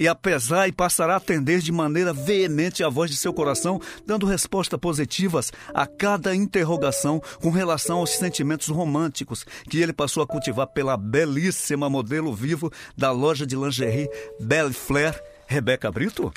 e 0.01 0.07
apesar 0.07 0.67
e 0.67 0.71
passará 0.71 1.13
a 1.13 1.17
atender 1.17 1.59
de 1.59 1.71
maneira 1.71 2.11
veemente 2.11 2.83
a 2.83 2.89
voz 2.89 3.11
de 3.11 3.15
seu 3.15 3.31
coração, 3.31 3.79
dando 4.03 4.25
respostas 4.25 4.79
positivas 4.79 5.53
a 5.75 5.85
cada 5.85 6.35
interrogação 6.35 7.21
com 7.39 7.51
relação 7.51 7.99
aos 7.99 8.09
sentimentos 8.09 8.67
românticos 8.69 9.45
que 9.69 9.79
ele 9.79 9.93
passou 9.93 10.23
a 10.23 10.27
cultivar 10.27 10.65
pela 10.65 10.97
belíssima 10.97 11.87
modelo 11.87 12.33
vivo 12.33 12.71
da 12.97 13.11
loja 13.11 13.45
de 13.45 13.55
lingerie 13.55 14.09
Belle 14.39 14.73
Flair, 14.73 15.21
Rebeca 15.45 15.91
Brito? 15.91 16.33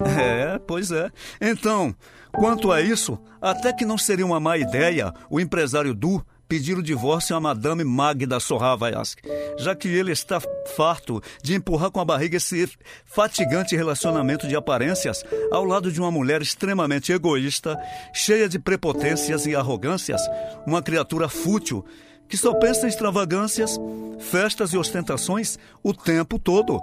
É, 0.00 0.58
pois 0.66 0.90
é. 0.90 1.10
Então, 1.42 1.94
quanto 2.32 2.72
a 2.72 2.80
isso, 2.80 3.18
até 3.38 3.70
que 3.74 3.84
não 3.84 3.98
seria 3.98 4.24
uma 4.24 4.40
má 4.40 4.56
ideia 4.56 5.12
o 5.28 5.38
empresário 5.38 5.92
Du 5.92 6.24
pedir 6.52 6.76
o 6.76 6.82
divórcio 6.82 7.34
a 7.34 7.40
Madame 7.40 7.82
Magda 7.82 8.38
Sorravayask, 8.38 9.20
já 9.56 9.74
que 9.74 9.88
ele 9.88 10.12
está 10.12 10.38
farto 10.76 11.18
de 11.42 11.54
empurrar 11.54 11.90
com 11.90 11.98
a 11.98 12.04
barriga 12.04 12.36
esse 12.36 12.68
fatigante 13.06 13.74
relacionamento 13.74 14.46
de 14.46 14.54
aparências 14.54 15.24
ao 15.50 15.64
lado 15.64 15.90
de 15.90 15.98
uma 15.98 16.10
mulher 16.10 16.42
extremamente 16.42 17.10
egoísta, 17.10 17.74
cheia 18.12 18.50
de 18.50 18.58
prepotências 18.58 19.46
e 19.46 19.56
arrogâncias, 19.56 20.20
uma 20.66 20.82
criatura 20.82 21.26
fútil 21.26 21.86
que 22.28 22.36
só 22.36 22.52
pensa 22.52 22.84
em 22.84 22.90
extravagâncias, 22.90 23.80
festas 24.18 24.74
e 24.74 24.76
ostentações 24.76 25.58
o 25.82 25.94
tempo 25.94 26.38
todo. 26.38 26.82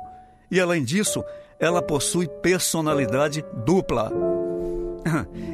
E 0.50 0.60
além 0.60 0.84
disso, 0.84 1.24
ela 1.60 1.80
possui 1.80 2.28
personalidade 2.42 3.46
dupla. 3.64 4.39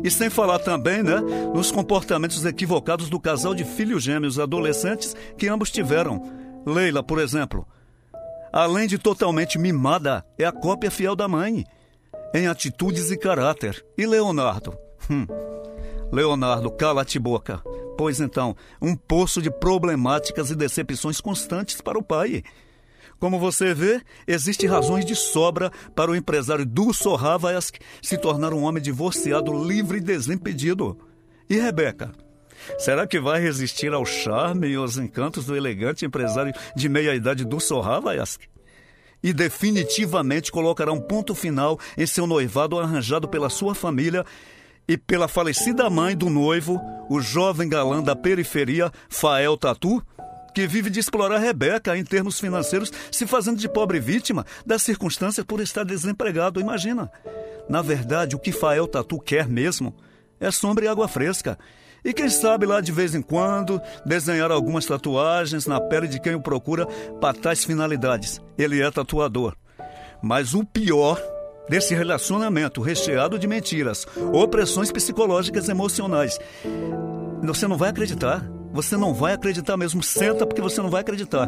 E 0.03 0.11
sem 0.11 0.29
falar 0.29 0.59
também, 0.59 1.01
né, 1.01 1.19
nos 1.53 1.71
comportamentos 1.71 2.45
equivocados 2.45 3.09
do 3.09 3.19
casal 3.19 3.55
de 3.55 3.63
filhos 3.63 4.03
gêmeos 4.03 4.39
adolescentes 4.39 5.15
que 5.37 5.47
ambos 5.47 5.71
tiveram. 5.71 6.21
Leila, 6.65 7.03
por 7.03 7.19
exemplo. 7.19 7.67
Além 8.51 8.87
de 8.87 8.97
totalmente 8.97 9.59
mimada, 9.59 10.25
é 10.37 10.45
a 10.45 10.51
cópia 10.51 10.89
fiel 10.89 11.15
da 11.15 11.27
mãe, 11.27 11.65
em 12.33 12.47
atitudes 12.47 13.11
e 13.11 13.17
caráter. 13.17 13.85
E 13.97 14.05
Leonardo? 14.05 14.77
Hum. 15.09 15.25
Leonardo, 16.11 16.71
cala-te 16.71 17.19
boca. 17.19 17.61
Pois 17.97 18.19
então, 18.19 18.55
um 18.81 18.95
poço 18.95 19.41
de 19.41 19.49
problemáticas 19.49 20.51
e 20.51 20.55
decepções 20.55 21.19
constantes 21.19 21.81
para 21.81 21.97
o 21.97 22.03
pai. 22.03 22.43
Como 23.25 23.39
você 23.39 23.73
vê, 23.73 24.03
existem 24.27 24.69
razões 24.69 25.03
de 25.03 25.15
sobra 25.15 25.71
para 25.95 26.11
o 26.11 26.15
empresário 26.15 26.63
Dulce 26.63 27.09
Havayask 27.09 27.75
se 27.99 28.19
tornar 28.19 28.53
um 28.53 28.61
homem 28.61 28.83
divorciado 28.83 29.51
livre 29.67 29.97
e 29.97 30.01
desimpedido. 30.01 30.95
E 31.49 31.57
Rebeca? 31.57 32.11
Será 32.77 33.07
que 33.07 33.19
vai 33.19 33.41
resistir 33.41 33.91
ao 33.91 34.05
charme 34.05 34.67
e 34.67 34.75
aos 34.75 34.97
encantos 34.97 35.47
do 35.47 35.57
elegante 35.57 36.05
empresário 36.05 36.53
de 36.75 36.87
meia-idade 36.87 37.43
Dulce 37.43 37.73
Havayask? 37.73 38.43
E 39.23 39.33
definitivamente 39.33 40.51
colocará 40.51 40.93
um 40.93 41.01
ponto 41.01 41.33
final 41.33 41.79
em 41.97 42.05
seu 42.05 42.27
noivado 42.27 42.79
arranjado 42.79 43.27
pela 43.27 43.49
sua 43.49 43.73
família 43.73 44.23
e 44.87 44.99
pela 44.99 45.27
falecida 45.27 45.89
mãe 45.89 46.15
do 46.15 46.29
noivo, 46.29 46.79
o 47.09 47.19
jovem 47.19 47.67
galã 47.67 48.03
da 48.03 48.15
periferia, 48.15 48.91
Fael 49.09 49.57
Tatu, 49.57 49.99
que 50.55 50.65
vive 50.65 50.89
de 50.89 51.01
explorar 51.01 51.37
Rebeca 51.37 51.97
em 51.97 52.03
termos 52.05 52.39
financeiros, 52.39 52.91
se 53.11 53.27
fazendo 53.27 53.59
de 53.59 53.67
pobre 53.67 53.99
vítima 53.99 54.45
das 54.65 54.81
circunstâncias 54.81 55.45
por 55.45 55.59
estar 55.59 55.83
desempregado. 55.83 56.61
Imagina. 56.61 57.11
Na 57.67 57.81
verdade, 57.81 58.37
o 58.37 58.39
que 58.39 58.53
Fael 58.53 58.87
Tatu 58.87 59.19
quer 59.19 59.49
mesmo 59.49 59.93
é 60.39 60.49
sombra 60.49 60.85
e 60.85 60.87
água 60.87 61.09
fresca. 61.09 61.59
E 62.05 62.13
quem 62.13 62.29
sabe 62.29 62.65
lá 62.65 62.79
de 62.79 62.91
vez 62.91 63.13
em 63.13 63.21
quando 63.21 63.81
desenhar 64.05 64.49
algumas 64.49 64.85
tatuagens 64.85 65.65
na 65.65 65.81
pele 65.81 66.07
de 66.07 66.21
quem 66.21 66.35
o 66.35 66.41
procura 66.41 66.85
para 67.19 67.33
tais 67.33 67.65
finalidades. 67.65 68.39
Ele 68.57 68.81
é 68.81 68.89
tatuador. 68.89 69.55
Mas 70.21 70.53
o 70.53 70.63
pior 70.63 71.21
desse 71.67 71.93
relacionamento 71.93 72.79
recheado 72.79 73.37
de 73.37 73.47
mentiras, 73.47 74.07
opressões 74.31 74.91
psicológicas 74.91 75.67
e 75.67 75.71
emocionais, 75.71 76.39
você 77.43 77.67
não 77.67 77.75
vai 77.75 77.89
acreditar. 77.89 78.54
Você 78.75 78.97
não 78.97 79.13
vai 79.13 79.31
acreditar 79.31 79.77
mesmo. 79.77 80.03
Senta 80.03 80.45
porque 80.45 80.61
você 80.61 80.81
não 80.81 80.89
vai 80.89 80.99
acreditar. 80.99 81.47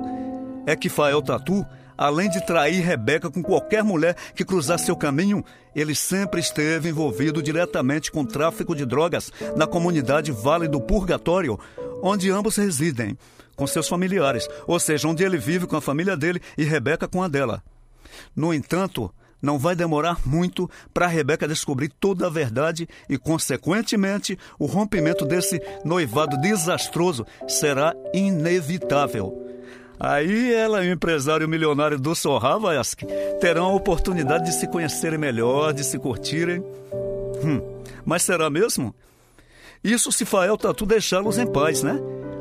É 0.65 0.77
que 0.77 0.87
Fael 0.87 1.21
Tatu, 1.21 1.65
além 1.97 2.29
de 2.29 2.39
trair 2.45 2.81
Rebeca 2.81 3.29
com 3.29 3.43
qualquer 3.43 3.83
mulher 3.83 4.15
que 4.33 4.45
cruzar 4.45 4.79
seu 4.79 4.95
caminho, 4.95 5.43
ele 5.75 5.93
sempre 5.93 6.39
esteve 6.39 6.87
envolvido 6.87 7.43
diretamente 7.43 8.13
com 8.13 8.25
tráfico 8.25 8.73
de 8.73 8.85
drogas 8.85 9.29
na 9.57 9.67
comunidade 9.67 10.31
Vale 10.31 10.69
do 10.69 10.79
Purgatório, 10.79 11.59
onde 12.01 12.31
ambos 12.31 12.55
residem, 12.55 13.17
com 13.57 13.67
seus 13.67 13.89
familiares, 13.89 14.47
ou 14.65 14.79
seja, 14.79 15.09
onde 15.09 15.21
ele 15.21 15.37
vive 15.37 15.67
com 15.67 15.75
a 15.75 15.81
família 15.81 16.15
dele 16.15 16.41
e 16.57 16.63
Rebeca 16.63 17.09
com 17.09 17.21
a 17.21 17.27
dela. 17.27 17.61
No 18.33 18.53
entanto, 18.53 19.13
não 19.47 19.57
vai 19.57 19.77
demorar 19.77 20.19
muito 20.25 20.69
para 20.93 21.07
Rebeca 21.07 21.47
descobrir 21.47 21.87
toda 21.87 22.27
a 22.27 22.29
verdade 22.29 22.85
e, 23.09 23.17
consequentemente, 23.17 24.37
o 24.59 24.65
rompimento 24.65 25.25
desse 25.25 25.61
noivado 25.85 26.37
desastroso 26.41 27.25
será 27.47 27.95
inevitável. 28.13 29.41
Aí 29.97 30.53
ela 30.53 30.83
e 30.83 30.89
o 30.89 30.93
empresário 30.93 31.47
milionário 31.47 31.97
do 31.97 32.13
Sorravayask 32.13 33.01
terão 33.39 33.67
a 33.67 33.73
oportunidade 33.73 34.45
de 34.45 34.53
se 34.53 34.67
conhecerem 34.67 35.17
melhor, 35.17 35.73
de 35.73 35.83
se 35.83 35.97
curtirem. 35.97 36.61
Hum, 37.41 37.61
mas 38.05 38.23
será 38.23 38.49
mesmo? 38.49 38.93
Isso 39.81 40.11
se 40.11 40.25
Fael 40.25 40.57
Tatu 40.57 40.85
deixá-los 40.85 41.37
em 41.37 41.47
paz, 41.47 41.81
né? 41.81 41.97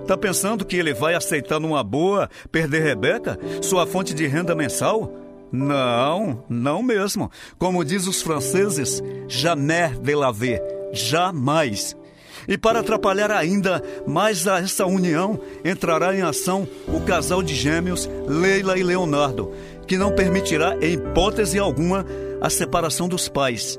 Tá 0.09 0.17
pensando 0.17 0.65
que 0.65 0.77
ele 0.77 0.93
vai 0.93 1.15
aceitar 1.15 1.61
numa 1.61 1.85
boa 1.85 2.29
perder 2.51 2.83
Rebeca, 2.83 3.39
sua 3.63 3.87
fonte 3.87 4.13
de 4.13 4.27
renda 4.27 4.57
mensal? 4.57 5.26
Não, 5.53 6.45
não 6.49 6.83
mesmo. 6.83 7.31
Como 7.59 7.85
diz 7.85 8.07
os 8.07 8.21
franceses, 8.23 9.03
jamais 9.29 9.99
de 9.99 10.15
la 10.15 10.31
jamais. 10.93 11.97
E 12.49 12.57
para 12.57 12.81
atrapalhar 12.81 13.31
ainda 13.31 13.83
mais 14.07 14.47
essa 14.47 14.87
união, 14.87 15.41
entrará 15.65 16.15
em 16.15 16.23
ação 16.23 16.67
o 16.87 17.01
casal 17.01 17.43
de 17.43 17.55
gêmeos 17.55 18.09
Leila 18.27 18.79
e 18.79 18.83
Leonardo, 18.83 19.53
que 19.87 19.97
não 19.97 20.15
permitirá, 20.15 20.77
em 20.81 20.95
hipótese 20.95 21.59
alguma, 21.59 22.07
a 22.41 22.51
separação 22.51 23.09
dos 23.09 23.29
pais. 23.29 23.79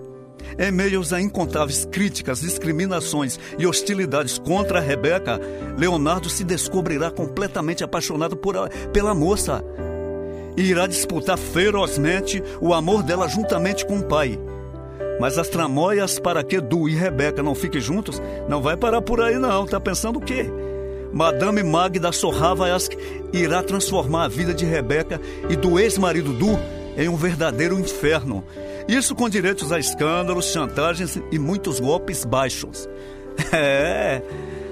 Em 0.57 0.71
meio 0.71 1.01
a 1.11 1.21
incontáveis 1.21 1.85
críticas, 1.85 2.41
discriminações 2.41 3.39
e 3.59 3.67
hostilidades 3.67 4.39
contra 4.39 4.79
Rebeca, 4.79 5.39
Leonardo 5.77 6.29
se 6.29 6.43
descobrirá 6.43 7.11
completamente 7.11 7.83
apaixonado 7.83 8.35
por 8.35 8.55
pela 8.91 9.13
moça 9.13 9.63
e 10.57 10.63
irá 10.63 10.87
disputar 10.87 11.37
ferozmente 11.37 12.43
o 12.59 12.73
amor 12.73 13.03
dela 13.03 13.29
juntamente 13.29 13.85
com 13.85 13.99
o 13.99 14.03
pai. 14.03 14.37
Mas 15.19 15.37
as 15.37 15.47
tramóias 15.47 16.19
para 16.19 16.43
que 16.43 16.59
Du 16.59 16.89
e 16.89 16.95
Rebeca 16.95 17.41
não 17.41 17.55
fiquem 17.55 17.79
juntos 17.79 18.21
não 18.49 18.61
vai 18.61 18.75
parar 18.75 19.01
por 19.01 19.21
aí 19.21 19.37
não, 19.37 19.65
tá 19.65 19.79
pensando 19.79 20.17
o 20.17 20.21
quê? 20.21 20.45
Madame 21.13 21.63
Magda 21.63 22.11
Sorravayask 22.11 22.93
irá 23.31 23.63
transformar 23.63 24.25
a 24.25 24.27
vida 24.27 24.53
de 24.53 24.65
Rebeca 24.65 25.21
e 25.49 25.55
do 25.55 25.79
ex-marido 25.79 26.33
Du 26.33 26.59
em 26.97 27.07
um 27.07 27.15
verdadeiro 27.15 27.79
inferno. 27.79 28.43
Isso 28.87 29.15
com 29.15 29.29
direitos 29.29 29.71
a 29.71 29.79
escândalos, 29.79 30.51
chantagens 30.51 31.19
e 31.31 31.39
muitos 31.39 31.79
golpes 31.79 32.25
baixos. 32.25 32.89
É, 33.53 34.23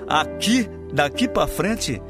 aqui, 0.07 0.68
daqui 0.91 1.28
para 1.28 1.45
frente, 1.45 2.02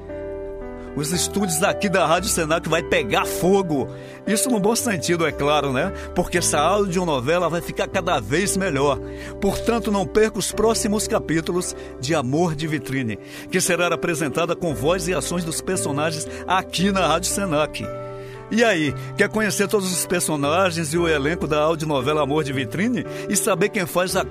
os 0.95 1.11
estúdios 1.11 1.61
aqui 1.63 1.89
da 1.89 2.05
Rádio 2.05 2.29
Senac 2.29 2.67
vai 2.69 2.81
pegar 2.81 3.25
fogo. 3.25 3.87
Isso 4.25 4.49
no 4.49 4.59
bom 4.59 4.75
sentido, 4.75 5.25
é 5.25 5.31
claro, 5.31 5.73
né? 5.73 5.91
Porque 6.15 6.37
essa 6.37 6.59
audionovela 6.59 7.49
vai 7.49 7.61
ficar 7.61 7.87
cada 7.87 8.19
vez 8.19 8.55
melhor. 8.55 8.99
Portanto, 9.41 9.91
não 9.91 10.05
perca 10.05 10.39
os 10.39 10.51
próximos 10.51 11.07
capítulos 11.07 11.75
de 11.99 12.15
Amor 12.15 12.55
de 12.55 12.67
Vitrine, 12.67 13.19
que 13.51 13.59
será 13.59 13.87
apresentada 13.87 14.55
com 14.55 14.73
voz 14.73 15.07
e 15.07 15.13
ações 15.13 15.43
dos 15.43 15.61
personagens 15.61 16.27
aqui 16.47 16.91
na 16.91 17.05
Rádio 17.05 17.29
Senac. 17.29 18.04
E 18.51 18.63
aí, 18.63 18.93
quer 19.17 19.27
conhecer 19.27 19.67
todos 19.67 19.91
os 19.91 20.05
personagens 20.05 20.93
e 20.93 20.97
o 20.97 21.07
elenco 21.07 21.47
da 21.47 21.59
audionovela 21.61 22.21
Amor 22.21 22.43
de 22.43 22.53
Vitrine? 22.53 23.05
E 23.27 23.35
saber 23.35 23.69
quem 23.69 23.85
faz 23.85 24.15
a, 24.15 24.25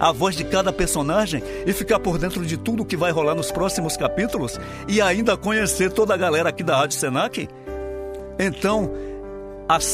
a 0.00 0.10
voz 0.10 0.34
de 0.34 0.44
cada 0.44 0.72
personagem? 0.72 1.42
E 1.66 1.72
ficar 1.72 2.00
por 2.00 2.18
dentro 2.18 2.44
de 2.46 2.56
tudo 2.56 2.84
que 2.84 2.96
vai 2.96 3.12
rolar 3.12 3.34
nos 3.34 3.52
próximos 3.52 3.96
capítulos? 3.96 4.58
E 4.88 5.02
ainda 5.02 5.36
conhecer 5.36 5.92
toda 5.92 6.14
a 6.14 6.16
galera 6.16 6.48
aqui 6.48 6.62
da 6.62 6.76
Rádio 6.78 6.98
Senac? 6.98 7.48
Então, 8.38 8.90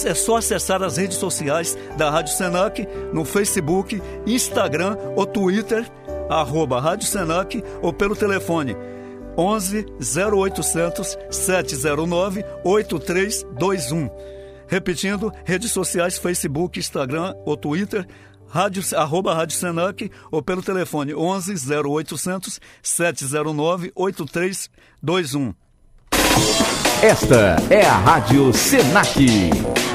É 0.04 0.14
só 0.14 0.36
acessar 0.36 0.80
as 0.84 0.96
redes 0.96 1.16
sociais 1.16 1.76
da 1.96 2.08
Rádio 2.08 2.32
Senac 2.32 2.86
no 3.12 3.24
Facebook, 3.24 4.00
Instagram 4.24 4.96
ou 5.16 5.26
Twitter, 5.26 5.84
arroba 6.30 6.80
Rádio 6.80 7.08
Senac 7.08 7.62
ou 7.82 7.92
pelo 7.92 8.14
telefone 8.14 8.76
11 9.36 9.86
0800 10.00 11.18
709 11.30 12.44
8321. 12.64 14.10
Repetindo, 14.66 15.32
redes 15.44 15.70
sociais, 15.70 16.18
Facebook, 16.18 16.78
Instagram 16.78 17.34
ou 17.44 17.56
Twitter, 17.56 18.06
rádio, 18.48 18.82
arroba 18.96 19.34
Rádio 19.34 19.56
Senac 19.56 20.10
ou 20.30 20.42
pelo 20.42 20.62
telefone 20.62 21.14
11 21.14 21.54
0800 21.54 22.60
709 22.82 23.92
8321. 23.94 25.54
Esta 27.02 27.56
é 27.68 27.84
a 27.84 27.98
Rádio 27.98 28.52
Senac. 28.52 29.93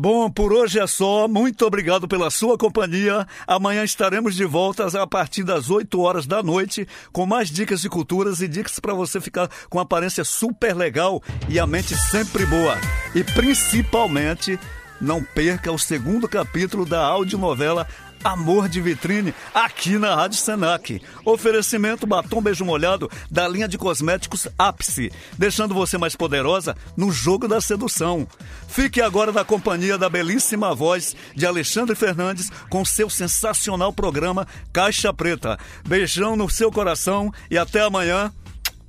Bom, 0.00 0.30
por 0.30 0.52
hoje 0.52 0.78
é 0.78 0.86
só. 0.86 1.26
Muito 1.26 1.66
obrigado 1.66 2.06
pela 2.06 2.30
sua 2.30 2.56
companhia. 2.56 3.26
Amanhã 3.44 3.82
estaremos 3.82 4.36
de 4.36 4.44
volta 4.44 4.86
a 4.86 5.06
partir 5.08 5.42
das 5.42 5.70
8 5.70 6.00
horas 6.00 6.24
da 6.24 6.40
noite 6.40 6.86
com 7.12 7.26
mais 7.26 7.50
dicas 7.50 7.80
de 7.80 7.88
culturas 7.88 8.40
e 8.40 8.46
dicas 8.46 8.78
para 8.78 8.94
você 8.94 9.20
ficar 9.20 9.50
com 9.68 9.80
aparência 9.80 10.22
super 10.22 10.72
legal 10.72 11.20
e 11.48 11.58
a 11.58 11.66
mente 11.66 11.96
sempre 11.96 12.46
boa. 12.46 12.76
E 13.12 13.24
principalmente, 13.24 14.56
não 15.00 15.20
perca 15.20 15.72
o 15.72 15.78
segundo 15.78 16.28
capítulo 16.28 16.86
da 16.86 17.04
audionovela 17.04 17.84
Amor 18.22 18.68
de 18.68 18.80
Vitrine, 18.80 19.34
aqui 19.54 19.98
na 19.98 20.14
Rádio 20.14 20.38
Senac. 20.38 21.00
Oferecimento 21.24 22.06
batom 22.06 22.42
beijo 22.42 22.64
molhado 22.64 23.10
da 23.30 23.46
linha 23.48 23.68
de 23.68 23.78
cosméticos 23.78 24.48
Ápice, 24.58 25.12
deixando 25.36 25.74
você 25.74 25.96
mais 25.96 26.16
poderosa 26.16 26.76
no 26.96 27.10
jogo 27.10 27.46
da 27.46 27.60
sedução. 27.60 28.26
Fique 28.68 29.00
agora 29.00 29.32
na 29.32 29.44
companhia 29.44 29.96
da 29.96 30.08
belíssima 30.08 30.74
voz 30.74 31.14
de 31.34 31.46
Alexandre 31.46 31.94
Fernandes 31.94 32.50
com 32.68 32.84
seu 32.84 33.08
sensacional 33.08 33.92
programa 33.92 34.46
Caixa 34.72 35.12
Preta. 35.12 35.58
Beijão 35.86 36.36
no 36.36 36.50
seu 36.50 36.70
coração 36.70 37.32
e 37.50 37.56
até 37.56 37.80
amanhã. 37.80 38.32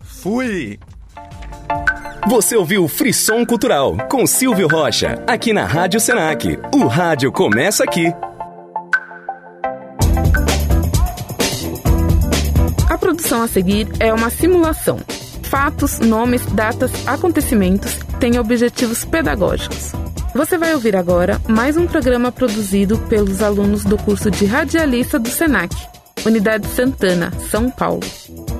Fui! 0.01 0.79
Você 2.27 2.55
ouviu 2.55 2.87
Frisson 2.87 3.45
Cultural 3.45 3.97
com 4.09 4.27
Silvio 4.27 4.67
Rocha, 4.67 5.23
aqui 5.25 5.53
na 5.53 5.65
Rádio 5.65 5.99
Senac. 5.99 6.59
O 6.73 6.87
rádio 6.87 7.31
começa 7.31 7.83
aqui. 7.83 8.13
Produção 13.19 13.43
a 13.43 13.47
seguir 13.49 13.85
é 13.99 14.13
uma 14.13 14.29
simulação. 14.29 14.97
Fatos, 15.43 15.99
nomes, 15.99 16.41
datas, 16.53 16.89
acontecimentos 17.05 17.99
têm 18.17 18.39
objetivos 18.39 19.03
pedagógicos. 19.03 19.91
Você 20.33 20.57
vai 20.57 20.73
ouvir 20.73 20.95
agora 20.95 21.37
mais 21.45 21.75
um 21.75 21.85
programa 21.85 22.31
produzido 22.31 22.97
pelos 23.09 23.41
alunos 23.41 23.83
do 23.83 23.97
curso 23.97 24.31
de 24.31 24.45
radialista 24.45 25.19
do 25.19 25.27
SENAC, 25.27 25.75
Unidade 26.25 26.65
Santana, 26.67 27.29
São 27.51 27.69
Paulo. 27.69 27.99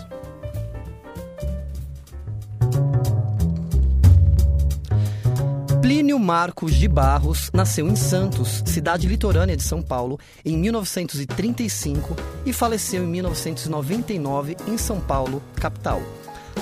Plínio 5.89 6.19
Marcos 6.19 6.74
de 6.74 6.86
Barros 6.86 7.51
nasceu 7.51 7.89
em 7.89 7.97
Santos, 7.97 8.62
cidade 8.66 9.09
litorânea 9.09 9.56
de 9.56 9.62
São 9.62 9.81
Paulo, 9.81 10.20
em 10.44 10.55
1935 10.55 12.15
e 12.44 12.52
faleceu 12.52 13.05
em 13.05 13.06
1999 13.06 14.55
em 14.66 14.77
São 14.77 15.01
Paulo, 15.01 15.43
capital. 15.56 16.02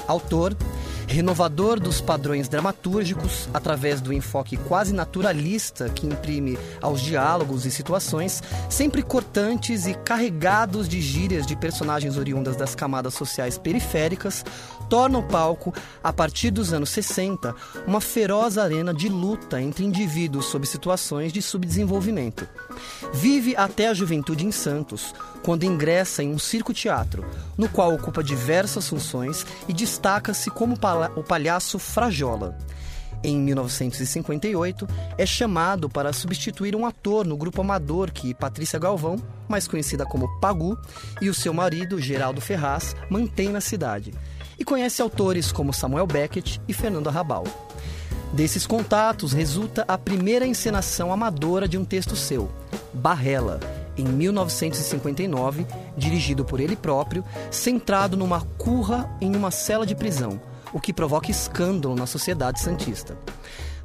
Autor, 0.07 0.57
renovador 1.07 1.79
dos 1.81 2.01
padrões 2.01 2.49
dramatúrgicos 2.49 3.49
através 3.55 4.01
do 4.01 4.13
enfoque 4.13 4.57
quase 4.57 4.93
naturalista 4.93 5.89
que 5.89 6.07
imprime 6.07 6.59
aos 6.81 7.01
diálogos 7.01 7.65
e 7.65 7.71
situações, 7.71 8.43
sempre 8.69 9.03
cortantes 9.03 9.87
e 9.87 9.95
carregados 9.95 10.89
de 10.89 11.01
gírias 11.01 11.47
de 11.47 11.57
personagens 11.57 12.17
oriundas 12.17 12.57
das 12.57 12.75
camadas 12.75 13.15
sociais 13.15 13.57
periféricas, 13.57 14.45
torna 14.89 15.19
o 15.19 15.23
palco, 15.23 15.75
a 16.03 16.13
partir 16.13 16.51
dos 16.51 16.73
anos 16.73 16.91
60, 16.91 17.55
uma 17.87 18.01
feroz 18.01 18.59
arena 18.59 18.93
de 18.93 19.09
luta 19.09 19.61
entre 19.61 19.85
indivíduos 19.85 20.47
sob 20.47 20.67
situações 20.67 21.33
de 21.33 21.43
subdesenvolvimento. 21.43 22.49
Vive 23.13 23.57
até 23.57 23.89
a 23.89 23.95
juventude 23.95 24.47
em 24.47 24.53
Santos, 24.53 25.15
quando 25.43 25.65
ingressa 25.65 26.23
em 26.23 26.31
um 26.31 26.39
circo-teatro, 26.39 27.25
no 27.57 27.69
qual 27.69 27.95
ocupa 27.95 28.23
diversas 28.23 28.89
funções 28.89 29.47
e 29.69 29.73
destaca-se 29.73 30.51
como 30.51 30.77
o 31.17 31.23
palhaço 31.23 31.79
Frajola. 31.79 32.57
Em 33.25 33.39
1958, 33.41 34.87
é 35.19 35.27
chamado 35.27 35.89
para 35.89 36.13
substituir 36.13 36.77
um 36.77 36.87
ator 36.87 37.27
no 37.27 37.37
grupo 37.37 37.61
amador 37.61 38.13
que 38.13 38.35
Patrícia 38.35 38.79
Galvão, 38.79 39.17
mais 39.49 39.67
conhecida 39.67 40.05
como 40.05 40.29
Pagu, 40.39 40.79
e 41.21 41.29
o 41.29 41.35
seu 41.35 41.53
marido, 41.53 42.01
Geraldo 42.01 42.41
Ferraz, 42.41 42.95
mantém 43.11 43.49
na 43.49 43.61
cidade. 43.61 44.13
E 44.59 44.65
conhece 44.65 45.03
autores 45.03 45.53
como 45.53 45.73
Samuel 45.73 46.07
Beckett 46.07 46.61
e 46.67 46.73
Fernando 46.73 47.09
Arrabal. 47.09 47.45
Desses 48.33 48.67
contatos 48.67 49.33
resulta 49.33 49.85
a 49.87 49.97
primeira 49.97 50.47
encenação 50.47 51.13
amadora 51.13 51.69
de 51.69 51.79
um 51.79 51.85
texto 51.85 52.17
seu, 52.17 52.51
Barrela, 52.93 53.61
em 53.97 54.05
1959, 54.05 55.67
dirigido 55.97 56.45
por 56.45 56.61
ele 56.61 56.77
próprio, 56.77 57.25
centrado 57.51 58.17
numa 58.17 58.41
curra 58.59 59.11
em 59.21 59.35
uma 59.35 59.51
cela 59.51 59.87
de 59.87 59.95
prisão, 59.95 60.41
o 60.73 60.81
que 60.81 60.93
provoca 60.93 61.31
escândalo 61.31 61.95
na 61.95 62.07
sociedade 62.07 62.61
santista. 62.61 63.17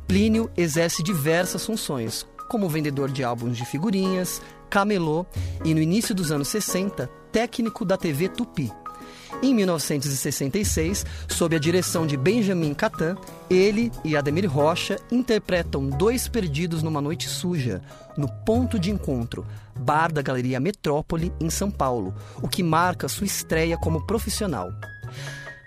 Plínio 0.08 0.52
exerce 0.58 1.02
diversas 1.02 1.66
funções, 1.66 2.26
como 2.50 2.68
vendedor 2.68 3.10
de 3.10 3.24
álbuns 3.24 3.56
de 3.56 3.66
figurinhas, 3.66 4.42
camelô 4.70 5.26
e, 5.64 5.74
no 5.74 5.82
início 5.82 6.14
dos 6.14 6.32
anos 6.32 6.50
60, 6.50 7.08
técnico 7.32 7.86
da 7.86 7.96
TV 7.96 8.28
Tupi. 8.28 8.72
Em 9.42 9.54
1966, 9.54 11.06
sob 11.28 11.56
a 11.56 11.60
direção 11.60 12.06
de 12.06 12.16
Benjamin 12.16 12.74
Catan, 12.74 13.16
ele 13.50 13.92
e 14.04 14.16
Ademir 14.16 14.50
Rocha 14.52 15.00
interpretam 15.12 15.90
Dois 15.90 16.28
Perdidos 16.28 16.84
numa 16.84 17.02
Noite 17.02 17.28
Suja, 17.28 17.82
no 18.18 18.28
Ponto 18.46 18.78
de 18.78 18.92
Encontro, 18.92 19.46
bar 19.76 20.12
da 20.12 20.22
Galeria 20.22 20.60
Metrópole, 20.60 21.34
em 21.40 21.50
São 21.50 21.72
Paulo, 21.72 22.14
o 22.42 22.48
que 22.48 22.62
marca 22.62 23.08
sua 23.08 23.26
estreia 23.26 23.78
como 23.78 24.06
profissional. 24.06 24.72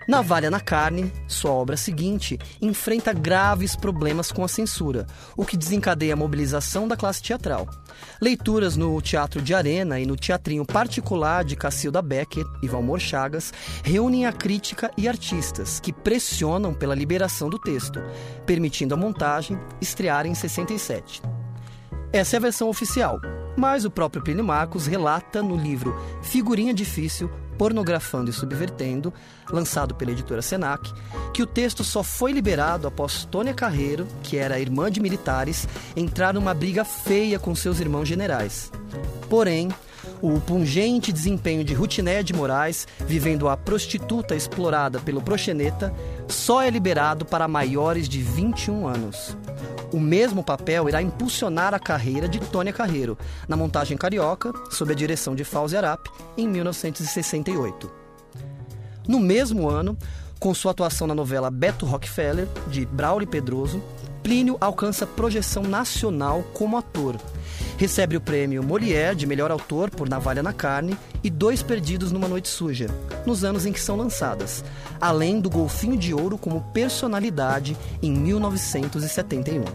Navalha 0.07 0.51
na 0.51 0.59
Carne, 0.59 1.11
sua 1.27 1.51
obra 1.51 1.75
seguinte, 1.75 2.37
enfrenta 2.61 3.11
graves 3.11 3.75
problemas 3.75 4.31
com 4.31 4.43
a 4.43 4.47
censura, 4.47 5.07
o 5.35 5.43
que 5.43 5.57
desencadeia 5.57 6.13
a 6.13 6.17
mobilização 6.17 6.87
da 6.87 6.95
classe 6.95 7.23
teatral. 7.23 7.67
Leituras 8.21 8.75
no 8.75 9.01
Teatro 9.01 9.41
de 9.41 9.53
Arena 9.53 9.99
e 9.99 10.05
no 10.05 10.15
Teatrinho 10.15 10.65
Particular 10.65 11.43
de 11.43 11.55
Cacilda 11.55 12.01
Becker 12.01 12.45
e 12.61 12.67
Valmor 12.67 12.99
Chagas 12.99 13.51
reúnem 13.83 14.25
a 14.25 14.31
crítica 14.31 14.91
e 14.95 15.07
artistas 15.07 15.79
que 15.79 15.91
pressionam 15.91 16.73
pela 16.73 16.93
liberação 16.93 17.49
do 17.49 17.57
texto, 17.57 17.99
permitindo 18.45 18.93
a 18.93 18.97
montagem 18.97 19.59
estrear 19.81 20.27
em 20.27 20.35
67. 20.35 21.44
Essa 22.15 22.37
é 22.37 22.39
a 22.39 22.41
versão 22.43 22.69
oficial, 22.69 23.19
mas 23.57 23.83
o 23.83 23.91
próprio 23.91 24.23
Plínio 24.23 24.41
Marcos 24.41 24.87
relata 24.87 25.43
no 25.43 25.57
livro 25.57 25.93
Figurinha 26.21 26.73
Difícil, 26.73 27.29
Pornografando 27.57 28.29
e 28.29 28.33
Subvertendo, 28.33 29.13
lançado 29.51 29.93
pela 29.93 30.11
editora 30.11 30.41
Senac, 30.41 30.93
que 31.33 31.43
o 31.43 31.45
texto 31.45 31.83
só 31.83 32.03
foi 32.03 32.31
liberado 32.31 32.87
após 32.87 33.25
Tônia 33.25 33.53
Carreiro, 33.53 34.07
que 34.23 34.37
era 34.37 34.57
irmã 34.61 34.89
de 34.89 35.01
militares, 35.01 35.67
entrar 35.93 36.33
numa 36.33 36.53
briga 36.53 36.85
feia 36.85 37.37
com 37.37 37.53
seus 37.53 37.81
irmãos 37.81 38.07
generais. 38.07 38.71
Porém, 39.29 39.67
o 40.21 40.39
pungente 40.39 41.11
desempenho 41.11 41.63
de 41.63 41.73
Rutiné 41.73 42.23
de 42.23 42.33
Moraes, 42.33 42.87
vivendo 43.05 43.49
a 43.49 43.57
prostituta 43.57 44.35
explorada 44.35 44.99
pelo 44.99 45.21
proxeneta, 45.21 45.93
só 46.27 46.61
é 46.61 46.69
liberado 46.69 47.25
para 47.25 47.47
maiores 47.47 48.09
de 48.09 48.21
21 48.21 48.87
anos. 48.87 49.37
O 49.91 49.99
mesmo 49.99 50.43
papel 50.43 50.89
irá 50.89 51.01
impulsionar 51.01 51.73
a 51.73 51.79
carreira 51.79 52.27
de 52.27 52.39
Tônia 52.39 52.73
Carreiro, 52.73 53.17
na 53.47 53.55
montagem 53.55 53.97
carioca, 53.97 54.51
sob 54.71 54.91
a 54.91 54.95
direção 54.95 55.35
de 55.35 55.43
Fauzi 55.43 55.77
Arap, 55.77 56.09
em 56.37 56.47
1968. 56.47 57.91
No 59.07 59.19
mesmo 59.19 59.69
ano, 59.69 59.97
com 60.39 60.53
sua 60.53 60.71
atuação 60.71 61.07
na 61.07 61.15
novela 61.15 61.49
Beto 61.49 61.85
Rockefeller, 61.85 62.47
de 62.67 62.85
Braulio 62.85 63.27
Pedroso, 63.27 63.81
Plínio 64.25 64.57
alcança 64.59 65.05
projeção 65.05 65.61
nacional 65.61 66.43
como 66.51 66.77
ator. 66.77 67.15
Recebe 67.77 68.15
o 68.15 68.21
prêmio 68.21 68.63
Molière 68.63 69.15
de 69.15 69.27
melhor 69.27 69.51
autor 69.51 69.89
por 69.89 70.07
Navalha 70.07 70.41
na 70.41 70.53
Carne 70.53 70.97
e 71.21 71.29
Dois 71.29 71.61
Perdidos 71.61 72.11
numa 72.11 72.27
Noite 72.27 72.47
Suja, 72.47 72.87
nos 73.25 73.43
anos 73.43 73.65
em 73.65 73.73
que 73.73 73.81
são 73.81 73.97
lançadas, 73.97 74.63
além 74.99 75.41
do 75.41 75.49
Golfinho 75.49 75.97
de 75.97 76.13
Ouro 76.13 76.37
como 76.37 76.61
personalidade 76.71 77.75
em 78.01 78.13
1971. 78.13 79.65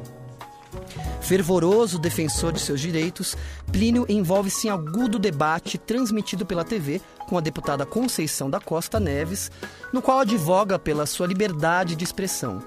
Fervoroso 1.21 1.99
defensor 1.99 2.53
de 2.53 2.61
seus 2.61 2.81
direitos, 2.81 3.37
Plínio 3.71 4.07
envolve-se 4.09 4.69
em 4.69 4.71
agudo 4.71 5.19
debate 5.19 5.77
transmitido 5.77 6.47
pela 6.47 6.65
TV 6.65 7.03
com 7.29 7.37
a 7.37 7.41
deputada 7.41 7.85
Conceição 7.85 8.49
da 8.49 8.59
Costa 8.59 8.99
Neves, 8.99 9.51
no 9.93 10.01
qual 10.01 10.21
advoga 10.21 10.79
pela 10.79 11.05
sua 11.05 11.27
liberdade 11.27 11.95
de 11.95 12.03
expressão. 12.03 12.63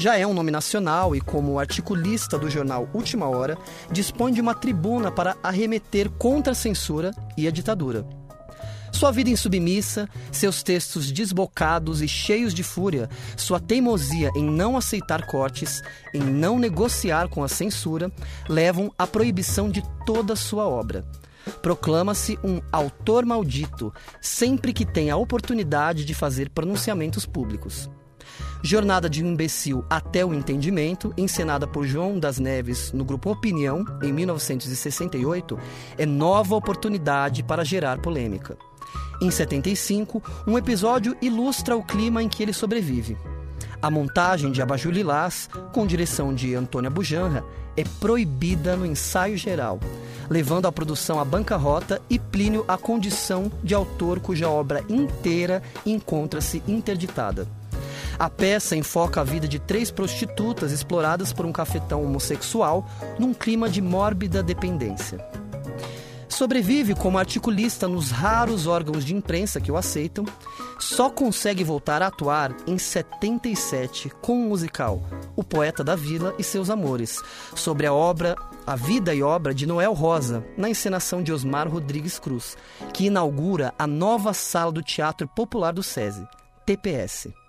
Já 0.00 0.16
é 0.16 0.26
um 0.26 0.32
nome 0.32 0.50
nacional 0.50 1.14
e, 1.14 1.20
como 1.20 1.58
articulista 1.58 2.38
do 2.38 2.48
jornal 2.48 2.88
Última 2.94 3.28
Hora, 3.28 3.58
dispõe 3.92 4.32
de 4.32 4.40
uma 4.40 4.54
tribuna 4.54 5.12
para 5.12 5.36
arremeter 5.42 6.08
contra 6.08 6.52
a 6.52 6.56
censura 6.56 7.10
e 7.36 7.46
a 7.46 7.50
ditadura. 7.50 8.06
Sua 8.90 9.12
vida 9.12 9.28
insubmissa, 9.28 10.08
seus 10.32 10.62
textos 10.62 11.12
desbocados 11.12 12.00
e 12.00 12.08
cheios 12.08 12.54
de 12.54 12.62
fúria, 12.62 13.10
sua 13.36 13.60
teimosia 13.60 14.30
em 14.34 14.42
não 14.42 14.74
aceitar 14.74 15.26
cortes, 15.26 15.82
em 16.14 16.20
não 16.22 16.58
negociar 16.58 17.28
com 17.28 17.44
a 17.44 17.48
censura, 17.48 18.10
levam 18.48 18.90
à 18.96 19.06
proibição 19.06 19.68
de 19.68 19.82
toda 20.06 20.34
sua 20.34 20.66
obra. 20.66 21.04
Proclama-se 21.60 22.38
um 22.42 22.58
autor 22.72 23.26
maldito 23.26 23.92
sempre 24.18 24.72
que 24.72 24.86
tem 24.86 25.10
a 25.10 25.16
oportunidade 25.18 26.06
de 26.06 26.14
fazer 26.14 26.48
pronunciamentos 26.48 27.26
públicos. 27.26 27.90
Jornada 28.62 29.08
de 29.08 29.24
um 29.24 29.28
Imbecil 29.28 29.84
até 29.88 30.24
o 30.24 30.34
Entendimento, 30.34 31.14
encenada 31.16 31.66
por 31.66 31.86
João 31.86 32.18
das 32.18 32.38
Neves 32.38 32.92
no 32.92 33.04
grupo 33.04 33.30
Opinião, 33.30 33.84
em 34.02 34.12
1968, 34.12 35.58
é 35.96 36.04
nova 36.04 36.54
oportunidade 36.54 37.42
para 37.42 37.64
gerar 37.64 37.98
polêmica. 38.00 38.58
Em 39.22 39.30
75, 39.30 40.22
um 40.46 40.58
episódio 40.58 41.16
ilustra 41.22 41.74
o 41.76 41.82
clima 41.82 42.22
em 42.22 42.28
que 42.28 42.42
ele 42.42 42.52
sobrevive. 42.52 43.16
A 43.80 43.90
montagem 43.90 44.52
de 44.52 44.60
Abajur 44.60 44.92
Lilás, 44.92 45.48
com 45.72 45.86
direção 45.86 46.34
de 46.34 46.54
Antônia 46.54 46.90
Bujanra, 46.90 47.42
é 47.76 47.84
proibida 47.98 48.76
no 48.76 48.84
ensaio 48.84 49.38
geral, 49.38 49.80
levando 50.28 50.66
a 50.66 50.72
produção 50.72 51.18
à 51.18 51.24
bancarrota 51.24 52.00
e 52.10 52.18
Plínio 52.18 52.62
à 52.68 52.76
condição 52.76 53.50
de 53.64 53.74
autor 53.74 54.20
cuja 54.20 54.50
obra 54.50 54.84
inteira 54.88 55.62
encontra-se 55.86 56.62
interditada. 56.68 57.59
A 58.20 58.28
peça 58.28 58.76
enfoca 58.76 59.22
a 59.22 59.24
vida 59.24 59.48
de 59.48 59.58
três 59.58 59.90
prostitutas 59.90 60.72
exploradas 60.72 61.32
por 61.32 61.46
um 61.46 61.52
cafetão 61.52 62.04
homossexual 62.04 62.86
num 63.18 63.32
clima 63.32 63.66
de 63.66 63.80
mórbida 63.80 64.42
dependência. 64.42 65.26
Sobrevive 66.28 66.94
como 66.94 67.16
articulista 67.16 67.88
nos 67.88 68.10
raros 68.10 68.66
órgãos 68.66 69.06
de 69.06 69.14
imprensa 69.14 69.58
que 69.58 69.72
o 69.72 69.76
aceitam, 69.76 70.26
só 70.78 71.08
consegue 71.08 71.64
voltar 71.64 72.02
a 72.02 72.08
atuar 72.08 72.54
em 72.66 72.76
77 72.76 74.10
com 74.20 74.44
o 74.44 74.48
musical 74.50 75.02
O 75.34 75.42
Poeta 75.42 75.82
da 75.82 75.96
Vila 75.96 76.34
e 76.38 76.44
Seus 76.44 76.68
Amores, 76.68 77.22
sobre 77.54 77.86
a 77.86 77.94
obra 77.94 78.36
A 78.66 78.76
Vida 78.76 79.14
e 79.14 79.22
Obra 79.22 79.54
de 79.54 79.64
Noel 79.64 79.94
Rosa, 79.94 80.44
na 80.58 80.68
encenação 80.68 81.22
de 81.22 81.32
Osmar 81.32 81.66
Rodrigues 81.70 82.18
Cruz, 82.18 82.54
que 82.92 83.06
inaugura 83.06 83.72
a 83.78 83.86
nova 83.86 84.34
sala 84.34 84.70
do 84.70 84.82
Teatro 84.82 85.26
Popular 85.26 85.72
do 85.72 85.82
SESI, 85.82 86.28
TPS. 86.66 87.39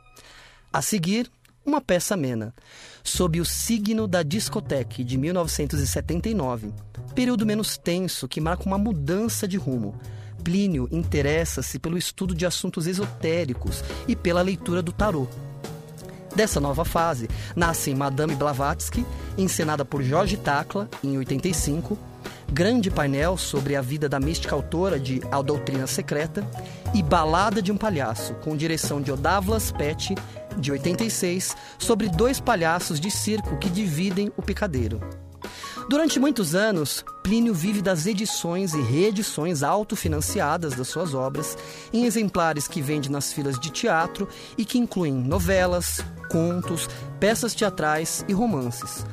A 0.73 0.81
seguir, 0.81 1.29
uma 1.65 1.81
peça 1.81 2.13
amena, 2.13 2.55
sob 3.03 3.41
o 3.41 3.45
signo 3.45 4.07
da 4.07 4.23
discoteque 4.23 5.03
de 5.03 5.17
1979, 5.17 6.71
período 7.13 7.45
menos 7.45 7.77
tenso 7.77 8.25
que 8.25 8.39
marca 8.39 8.63
uma 8.65 8.77
mudança 8.77 9.45
de 9.45 9.57
rumo. 9.57 9.99
Plínio 10.45 10.87
interessa-se 10.89 11.77
pelo 11.77 11.97
estudo 11.97 12.33
de 12.33 12.45
assuntos 12.45 12.87
esotéricos 12.87 13.83
e 14.07 14.15
pela 14.15 14.41
leitura 14.41 14.81
do 14.81 14.93
tarô. 14.93 15.27
Dessa 16.33 16.61
nova 16.61 16.85
fase, 16.85 17.27
nascem 17.53 17.93
Madame 17.93 18.33
Blavatsky, 18.33 19.05
encenada 19.37 19.83
por 19.83 20.01
Jorge 20.01 20.37
Tacla, 20.37 20.89
em 21.03 21.17
85, 21.17 21.99
grande 22.49 22.89
painel 22.89 23.35
sobre 23.35 23.75
a 23.75 23.81
vida 23.81 24.07
da 24.07 24.21
mística 24.21 24.55
autora 24.55 24.97
de 24.97 25.21
A 25.29 25.41
Doutrina 25.41 25.85
Secreta, 25.85 26.49
e 26.93 27.03
Balada 27.03 27.61
de 27.61 27.71
um 27.71 27.77
Palhaço, 27.77 28.33
com 28.35 28.55
direção 28.55 29.01
de 29.01 29.11
Odavlas 29.11 29.71
Pet, 29.71 30.15
de 30.57 30.71
86, 30.71 31.55
sobre 31.77 32.09
dois 32.09 32.39
palhaços 32.39 32.99
de 32.99 33.09
circo 33.09 33.57
que 33.57 33.69
dividem 33.69 34.31
o 34.37 34.41
picadeiro. 34.41 34.99
Durante 35.89 36.19
muitos 36.19 36.55
anos, 36.55 37.03
Plínio 37.23 37.53
vive 37.53 37.81
das 37.81 38.05
edições 38.05 38.73
e 38.73 38.81
reedições 38.81 39.63
autofinanciadas 39.63 40.73
das 40.73 40.87
suas 40.87 41.13
obras, 41.13 41.57
em 41.91 42.05
exemplares 42.05 42.67
que 42.67 42.81
vende 42.81 43.11
nas 43.11 43.33
filas 43.33 43.59
de 43.59 43.69
teatro 43.71 44.27
e 44.57 44.63
que 44.63 44.77
incluem 44.77 45.13
novelas, 45.13 45.99
contos, 46.29 46.87
peças 47.19 47.53
teatrais 47.53 48.23
e 48.27 48.33
romances. 48.33 49.05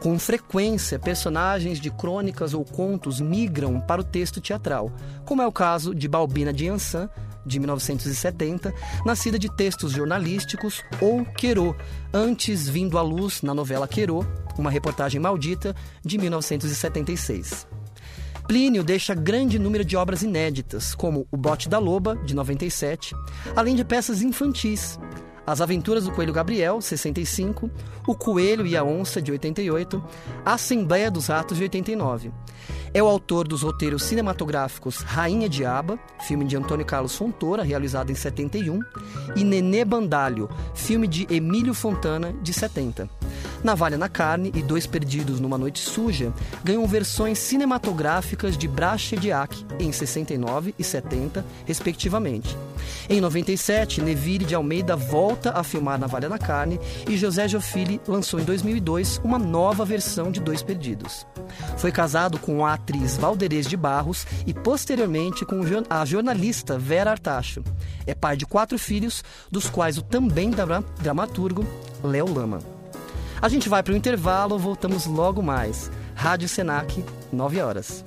Com 0.00 0.18
frequência, 0.18 0.98
personagens 0.98 1.80
de 1.80 1.90
crônicas 1.90 2.52
ou 2.52 2.64
contos 2.64 3.20
migram 3.20 3.80
para 3.80 4.00
o 4.00 4.04
texto 4.04 4.40
teatral, 4.40 4.92
como 5.24 5.40
é 5.40 5.46
o 5.46 5.52
caso 5.52 5.94
de 5.94 6.06
Balbina 6.08 6.52
de 6.52 6.68
Ansan, 6.68 7.08
de 7.44 7.58
1970, 7.58 8.72
nascida 9.04 9.38
de 9.38 9.54
textos 9.54 9.92
jornalísticos, 9.92 10.82
ou 11.00 11.24
Querô, 11.24 11.74
antes 12.12 12.68
vindo 12.68 12.98
à 12.98 13.02
luz 13.02 13.42
na 13.42 13.54
novela 13.54 13.88
Querô, 13.88 14.24
uma 14.58 14.70
reportagem 14.70 15.20
maldita, 15.20 15.74
de 16.04 16.18
1976. 16.18 17.66
Plínio 18.46 18.84
deixa 18.84 19.14
grande 19.14 19.58
número 19.58 19.84
de 19.84 19.96
obras 19.96 20.22
inéditas, 20.22 20.94
como 20.94 21.26
O 21.30 21.36
Bote 21.36 21.68
da 21.68 21.78
Loba, 21.78 22.16
de 22.16 22.34
97, 22.34 23.14
além 23.56 23.74
de 23.74 23.84
peças 23.84 24.20
infantis. 24.20 24.98
As 25.46 25.60
Aventuras 25.60 26.04
do 26.04 26.12
Coelho 26.12 26.32
Gabriel, 26.32 26.80
65, 26.80 27.70
O 28.06 28.14
Coelho 28.14 28.66
e 28.66 28.76
a 28.76 28.82
Onça, 28.82 29.20
de 29.20 29.30
88, 29.30 30.02
A 30.44 30.54
Assembleia 30.54 31.10
dos 31.10 31.26
Ratos, 31.26 31.58
de 31.58 31.64
89. 31.64 32.32
É 32.94 33.02
o 33.02 33.06
autor 33.06 33.46
dos 33.46 33.62
roteiros 33.62 34.04
cinematográficos 34.04 34.98
Rainha 34.98 35.48
Diaba, 35.48 35.98
filme 36.20 36.44
de 36.44 36.56
Antônio 36.56 36.86
Carlos 36.86 37.14
Fontoura, 37.16 37.62
realizado 37.62 38.10
em 38.10 38.14
71, 38.14 38.78
e 39.36 39.44
Nenê 39.44 39.84
Bandalho, 39.84 40.48
filme 40.74 41.06
de 41.06 41.26
Emílio 41.28 41.74
Fontana, 41.74 42.32
de 42.40 42.52
70. 42.52 43.10
Navalha 43.64 43.96
na 43.96 44.08
Carne 44.10 44.52
e 44.54 44.62
Dois 44.62 44.86
Perdidos 44.86 45.40
numa 45.40 45.56
Noite 45.56 45.80
Suja 45.80 46.32
ganham 46.62 46.86
versões 46.86 47.38
cinematográficas 47.38 48.56
de 48.58 48.68
Bracha 48.68 49.16
Diak 49.16 49.64
em 49.80 49.90
69 49.90 50.74
e 50.78 50.84
70, 50.84 51.44
respectivamente. 51.64 52.56
Em 53.08 53.20
97, 53.20 54.02
Neville 54.02 54.44
de 54.44 54.54
Almeida 54.54 54.94
volta 54.94 55.50
a 55.58 55.64
filmar 55.64 55.98
Navalha 55.98 56.28
na 56.28 56.38
Carne 56.38 56.78
e 57.08 57.16
José 57.16 57.48
Jofili 57.48 58.00
lançou 58.06 58.38
em 58.38 58.44
2002 58.44 59.20
uma 59.24 59.38
nova 59.38 59.84
versão 59.84 60.30
de 60.30 60.40
Dois 60.40 60.62
Perdidos. 60.62 61.26
Foi 61.78 61.90
casado 61.90 62.38
com 62.38 62.64
a 62.66 62.74
atriz 62.74 63.16
Valderez 63.16 63.66
de 63.66 63.76
Barros 63.76 64.26
e 64.46 64.52
posteriormente 64.52 65.44
com 65.46 65.62
a 65.88 66.04
jornalista 66.04 66.78
Vera 66.78 67.12
Artacho. 67.12 67.62
É 68.06 68.14
pai 68.14 68.36
de 68.36 68.44
quatro 68.44 68.78
filhos, 68.78 69.24
dos 69.50 69.70
quais 69.70 69.96
o 69.96 70.02
também 70.02 70.50
dra- 70.50 70.84
dramaturgo 71.00 71.64
Léo 72.02 72.32
Lama. 72.32 72.58
A 73.44 73.48
gente 73.50 73.68
vai 73.68 73.82
para 73.82 73.92
o 73.92 73.96
intervalo, 73.96 74.58
voltamos 74.58 75.04
logo 75.04 75.42
mais. 75.42 75.92
Rádio 76.14 76.48
Senac, 76.48 77.04
9 77.30 77.60
horas. 77.60 78.02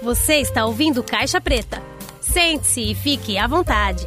Você 0.00 0.34
está 0.34 0.64
ouvindo 0.64 1.02
Caixa 1.02 1.40
Preta. 1.40 1.82
Sente-se 2.20 2.92
e 2.92 2.94
fique 2.94 3.36
à 3.36 3.48
vontade. 3.48 4.06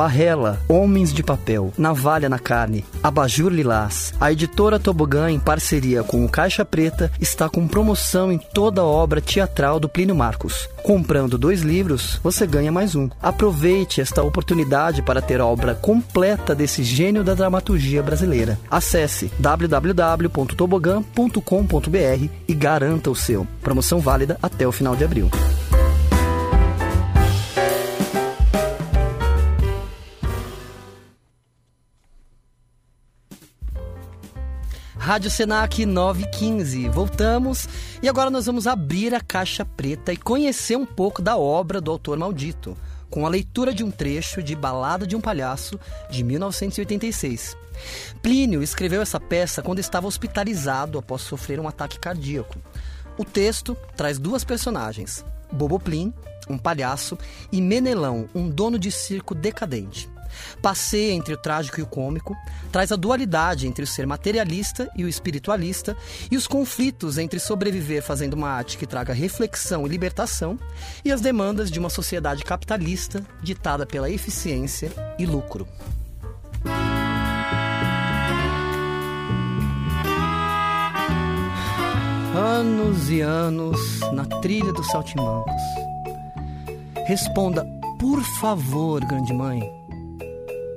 Barrela, 0.00 0.58
Homens 0.66 1.12
de 1.12 1.22
Papel, 1.22 1.74
Navalha 1.76 2.26
na 2.26 2.38
Carne, 2.38 2.86
Abajur 3.02 3.52
Lilás. 3.52 4.14
A 4.18 4.32
editora 4.32 4.78
Tobogã, 4.78 5.30
em 5.30 5.38
parceria 5.38 6.02
com 6.02 6.24
o 6.24 6.28
Caixa 6.28 6.64
Preta, 6.64 7.12
está 7.20 7.50
com 7.50 7.68
promoção 7.68 8.32
em 8.32 8.38
toda 8.38 8.80
a 8.80 8.86
obra 8.86 9.20
teatral 9.20 9.78
do 9.78 9.90
Plínio 9.90 10.16
Marcos. 10.16 10.66
Comprando 10.82 11.36
dois 11.36 11.60
livros, 11.60 12.18
você 12.22 12.46
ganha 12.46 12.72
mais 12.72 12.96
um. 12.96 13.10
Aproveite 13.20 14.00
esta 14.00 14.22
oportunidade 14.22 15.02
para 15.02 15.20
ter 15.20 15.38
a 15.38 15.44
obra 15.44 15.74
completa 15.74 16.54
desse 16.54 16.82
gênio 16.82 17.22
da 17.22 17.34
dramaturgia 17.34 18.02
brasileira. 18.02 18.58
Acesse 18.70 19.30
www.tobogan.com.br 19.38 22.28
e 22.48 22.54
garanta 22.54 23.10
o 23.10 23.14
seu. 23.14 23.46
Promoção 23.62 24.00
válida 24.00 24.38
até 24.42 24.66
o 24.66 24.72
final 24.72 24.96
de 24.96 25.04
abril. 25.04 25.28
Rádio 35.10 35.28
Senac 35.28 35.84
915. 35.84 36.88
Voltamos 36.88 37.68
e 38.00 38.08
agora 38.08 38.30
nós 38.30 38.46
vamos 38.46 38.68
abrir 38.68 39.12
a 39.12 39.20
caixa 39.20 39.64
preta 39.64 40.12
e 40.12 40.16
conhecer 40.16 40.76
um 40.76 40.86
pouco 40.86 41.20
da 41.20 41.36
obra 41.36 41.80
do 41.80 41.90
autor 41.90 42.16
maldito, 42.16 42.76
com 43.10 43.26
a 43.26 43.28
leitura 43.28 43.74
de 43.74 43.82
um 43.82 43.90
trecho 43.90 44.40
de 44.40 44.54
Balada 44.54 45.04
de 45.04 45.16
um 45.16 45.20
Palhaço, 45.20 45.80
de 46.08 46.22
1986. 46.22 47.56
Plínio 48.22 48.62
escreveu 48.62 49.02
essa 49.02 49.18
peça 49.18 49.62
quando 49.62 49.80
estava 49.80 50.06
hospitalizado 50.06 50.96
após 50.96 51.22
sofrer 51.22 51.58
um 51.58 51.66
ataque 51.66 51.98
cardíaco. 51.98 52.56
O 53.18 53.24
texto 53.24 53.76
traz 53.96 54.16
duas 54.16 54.44
personagens, 54.44 55.24
Bobo 55.50 55.80
Plim, 55.80 56.14
um 56.48 56.56
palhaço, 56.56 57.18
e 57.50 57.60
Menelão, 57.60 58.28
um 58.32 58.48
dono 58.48 58.78
de 58.78 58.92
circo 58.92 59.34
decadente. 59.34 60.08
Passeia 60.62 61.12
entre 61.12 61.34
o 61.34 61.36
trágico 61.36 61.80
e 61.80 61.82
o 61.82 61.86
cômico, 61.86 62.36
traz 62.70 62.92
a 62.92 62.96
dualidade 62.96 63.66
entre 63.66 63.84
o 63.84 63.86
ser 63.86 64.06
materialista 64.06 64.90
e 64.96 65.04
o 65.04 65.08
espiritualista 65.08 65.96
e 66.30 66.36
os 66.36 66.46
conflitos 66.46 67.18
entre 67.18 67.38
sobreviver 67.38 68.02
fazendo 68.02 68.34
uma 68.34 68.50
arte 68.50 68.78
que 68.78 68.86
traga 68.86 69.12
reflexão 69.12 69.86
e 69.86 69.88
libertação 69.88 70.58
e 71.04 71.12
as 71.12 71.20
demandas 71.20 71.70
de 71.70 71.78
uma 71.78 71.90
sociedade 71.90 72.44
capitalista 72.44 73.22
ditada 73.42 73.86
pela 73.86 74.10
eficiência 74.10 74.90
e 75.18 75.26
lucro. 75.26 75.66
Anos 82.34 83.10
e 83.10 83.20
anos 83.20 84.00
na 84.12 84.24
trilha 84.24 84.72
dos 84.72 84.86
saltimbancos. 84.88 85.62
Responda, 87.06 87.66
por 87.98 88.22
favor, 88.40 89.04
grande 89.04 89.32
mãe. 89.32 89.79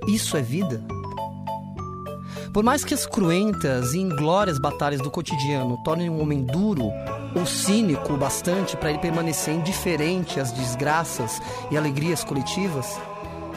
Isso 0.07 0.35
é 0.35 0.41
vida? 0.41 0.83
Por 2.53 2.63
mais 2.63 2.83
que 2.83 2.93
as 2.93 3.05
cruentas 3.05 3.93
e 3.93 3.99
inglórias 3.99 4.59
batalhas 4.59 5.01
do 5.01 5.09
cotidiano 5.09 5.81
tornem 5.83 6.09
um 6.09 6.21
homem 6.21 6.43
duro 6.43 6.91
ou 7.35 7.45
cínico 7.45 8.13
o 8.13 8.17
bastante 8.17 8.75
para 8.75 8.89
ele 8.89 8.99
permanecer 8.99 9.55
indiferente 9.55 10.39
às 10.39 10.51
desgraças 10.51 11.41
e 11.71 11.77
alegrias 11.77 12.23
coletivas, 12.23 12.99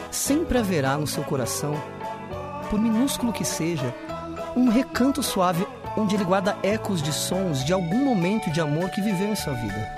sempre 0.09 0.57
haverá 0.57 0.97
no 0.97 1.05
seu 1.05 1.23
coração, 1.23 1.75
por 2.69 2.79
minúsculo 2.79 3.33
que 3.33 3.45
seja, 3.45 3.93
um 4.55 4.69
recanto 4.69 5.21
suave 5.21 5.67
onde 5.97 6.15
ele 6.15 6.23
guarda 6.23 6.57
ecos 6.63 7.01
de 7.01 7.11
sons 7.11 7.63
de 7.63 7.73
algum 7.73 8.05
momento 8.05 8.49
de 8.51 8.61
amor 8.61 8.89
que 8.89 9.01
viveu 9.01 9.27
em 9.27 9.35
sua 9.35 9.53
vida. 9.53 9.95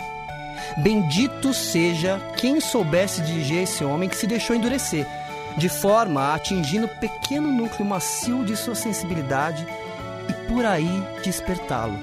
Bendito 0.77 1.53
seja 1.53 2.19
quem 2.37 2.59
soubesse 2.59 3.21
dirigir 3.21 3.63
esse 3.63 3.83
homem 3.83 4.09
que 4.09 4.17
se 4.17 4.27
deixou 4.27 4.55
endurecer, 4.55 5.05
de 5.59 5.67
forma 5.67 6.21
a 6.21 6.35
atingir 6.35 6.79
no 6.79 6.87
pequeno 6.87 7.51
núcleo 7.51 7.85
macio 7.85 8.45
de 8.45 8.55
sua 8.55 8.75
sensibilidade 8.75 9.67
e 10.29 10.47
por 10.47 10.65
aí 10.65 11.03
despertá-lo. 11.21 11.99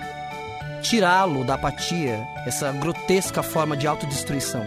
Tirá-lo 0.82 1.42
da 1.42 1.54
apatia, 1.54 2.28
essa 2.46 2.70
grotesca 2.70 3.42
forma 3.42 3.74
de 3.74 3.86
autodestruição, 3.86 4.62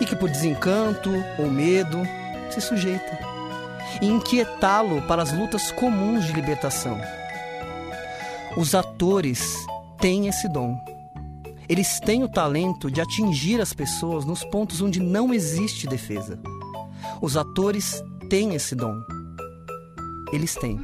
e 0.00 0.06
que 0.06 0.14
por 0.14 0.30
desencanto 0.30 1.10
ou 1.36 1.50
medo 1.50 2.00
se 2.48 2.60
sujeita, 2.60 3.18
e 4.00 4.06
inquietá-lo 4.06 5.02
para 5.02 5.22
as 5.22 5.32
lutas 5.32 5.72
comuns 5.72 6.24
de 6.24 6.32
libertação. 6.32 6.98
Os 8.56 8.72
atores 8.72 9.66
têm 9.98 10.28
esse 10.28 10.48
dom. 10.48 10.80
Eles 11.68 11.98
têm 11.98 12.22
o 12.22 12.28
talento 12.28 12.88
de 12.90 13.00
atingir 13.00 13.60
as 13.60 13.72
pessoas 13.72 14.24
nos 14.24 14.44
pontos 14.44 14.80
onde 14.80 15.00
não 15.00 15.34
existe 15.34 15.88
defesa. 15.88 16.38
Os 17.20 17.36
atores 17.36 18.02
têm 18.32 18.54
esse 18.54 18.74
dom. 18.74 19.02
Eles 20.32 20.54
têm. 20.54 20.80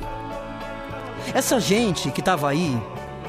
Essa 1.32 1.58
gente 1.58 2.10
que 2.10 2.20
tava 2.20 2.50
aí 2.50 2.78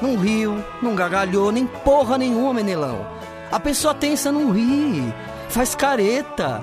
não 0.02 0.14
riu, 0.18 0.62
não 0.82 0.94
gargalhou, 0.94 1.50
nem 1.50 1.66
porra 1.66 2.18
nenhuma, 2.18 2.52
Menelão. 2.52 3.06
A 3.50 3.58
pessoa 3.58 3.94
tensa 3.94 4.30
não 4.30 4.50
ri, 4.50 5.02
faz 5.48 5.74
careta. 5.74 6.62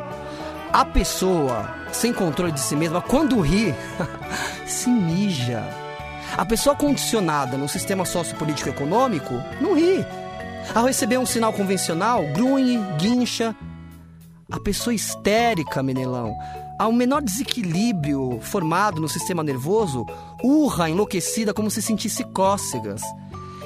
A 0.72 0.86
pessoa 0.86 1.68
sem 1.92 2.14
controle 2.14 2.52
de 2.52 2.60
si 2.60 2.76
mesma, 2.76 3.02
quando 3.02 3.42
ri, 3.42 3.74
se 4.68 4.92
mija. 4.92 5.64
A 6.38 6.46
pessoa 6.46 6.76
condicionada 6.76 7.58
no 7.58 7.68
sistema 7.68 8.06
sociopolítico 8.06 8.70
econômico 8.70 9.34
não 9.60 9.74
ri. 9.74 10.06
Ao 10.76 10.86
receber 10.86 11.18
um 11.18 11.26
sinal 11.26 11.52
convencional, 11.52 12.22
grunhe, 12.34 12.78
guincha. 13.00 13.56
A 14.52 14.60
pessoa 14.60 14.94
histérica, 14.94 15.82
Menelão, 15.82 16.38
ao 16.78 16.92
menor 16.92 17.22
desequilíbrio 17.22 18.40
formado 18.42 19.02
no 19.02 19.10
sistema 19.10 19.44
nervoso, 19.44 20.06
urra 20.44 20.90
enlouquecida 20.90 21.54
como 21.54 21.72
se 21.72 21.82
sentisse 21.82 22.24
cócegas. 22.24 23.02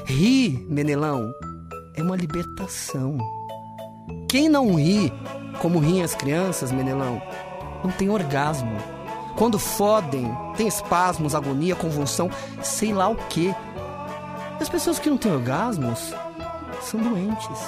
Ri, 0.05 0.65
Menelão, 0.69 1.31
é 1.95 2.01
uma 2.01 2.15
libertação. 2.15 3.17
Quem 4.29 4.47
não 4.47 4.75
ri, 4.75 5.11
como 5.61 5.79
riem 5.79 6.03
as 6.03 6.15
crianças, 6.15 6.71
Menelão, 6.71 7.21
não 7.83 7.91
tem 7.91 8.09
orgasmo. 8.09 8.77
Quando 9.35 9.59
fodem, 9.59 10.31
tem 10.55 10.67
espasmos, 10.67 11.35
agonia, 11.35 11.75
convulsão, 11.75 12.29
sei 12.61 12.93
lá 12.93 13.09
o 13.09 13.15
quê. 13.27 13.53
As 14.59 14.69
pessoas 14.69 14.99
que 14.99 15.09
não 15.09 15.17
têm 15.17 15.31
orgasmos 15.31 16.13
são 16.81 16.99
doentes, 16.99 17.59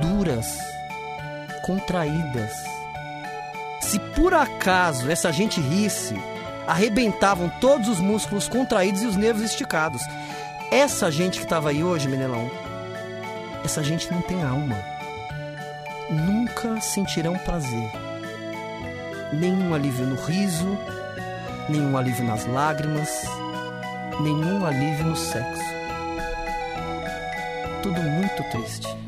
duras, 0.00 0.46
contraídas. 1.64 2.73
Se 3.84 4.00
por 4.00 4.32
acaso 4.32 5.10
essa 5.10 5.30
gente 5.30 5.60
risse, 5.60 6.14
arrebentavam 6.66 7.50
todos 7.60 7.86
os 7.86 8.00
músculos 8.00 8.48
contraídos 8.48 9.02
e 9.02 9.06
os 9.06 9.14
nervos 9.14 9.42
esticados. 9.42 10.02
Essa 10.72 11.12
gente 11.12 11.38
que 11.38 11.44
estava 11.44 11.68
aí 11.68 11.84
hoje, 11.84 12.08
Menelão, 12.08 12.50
essa 13.62 13.84
gente 13.84 14.10
não 14.10 14.22
tem 14.22 14.42
alma. 14.42 14.74
Nunca 16.10 16.80
sentirão 16.80 17.36
prazer. 17.38 17.92
Nenhum 19.34 19.74
alívio 19.74 20.06
no 20.06 20.16
riso, 20.16 20.78
nenhum 21.68 21.96
alívio 21.96 22.24
nas 22.24 22.46
lágrimas, 22.46 23.10
nenhum 24.20 24.64
alívio 24.64 25.04
no 25.04 25.16
sexo. 25.16 25.62
Tudo 27.82 28.02
muito 28.02 28.42
triste. 28.50 29.03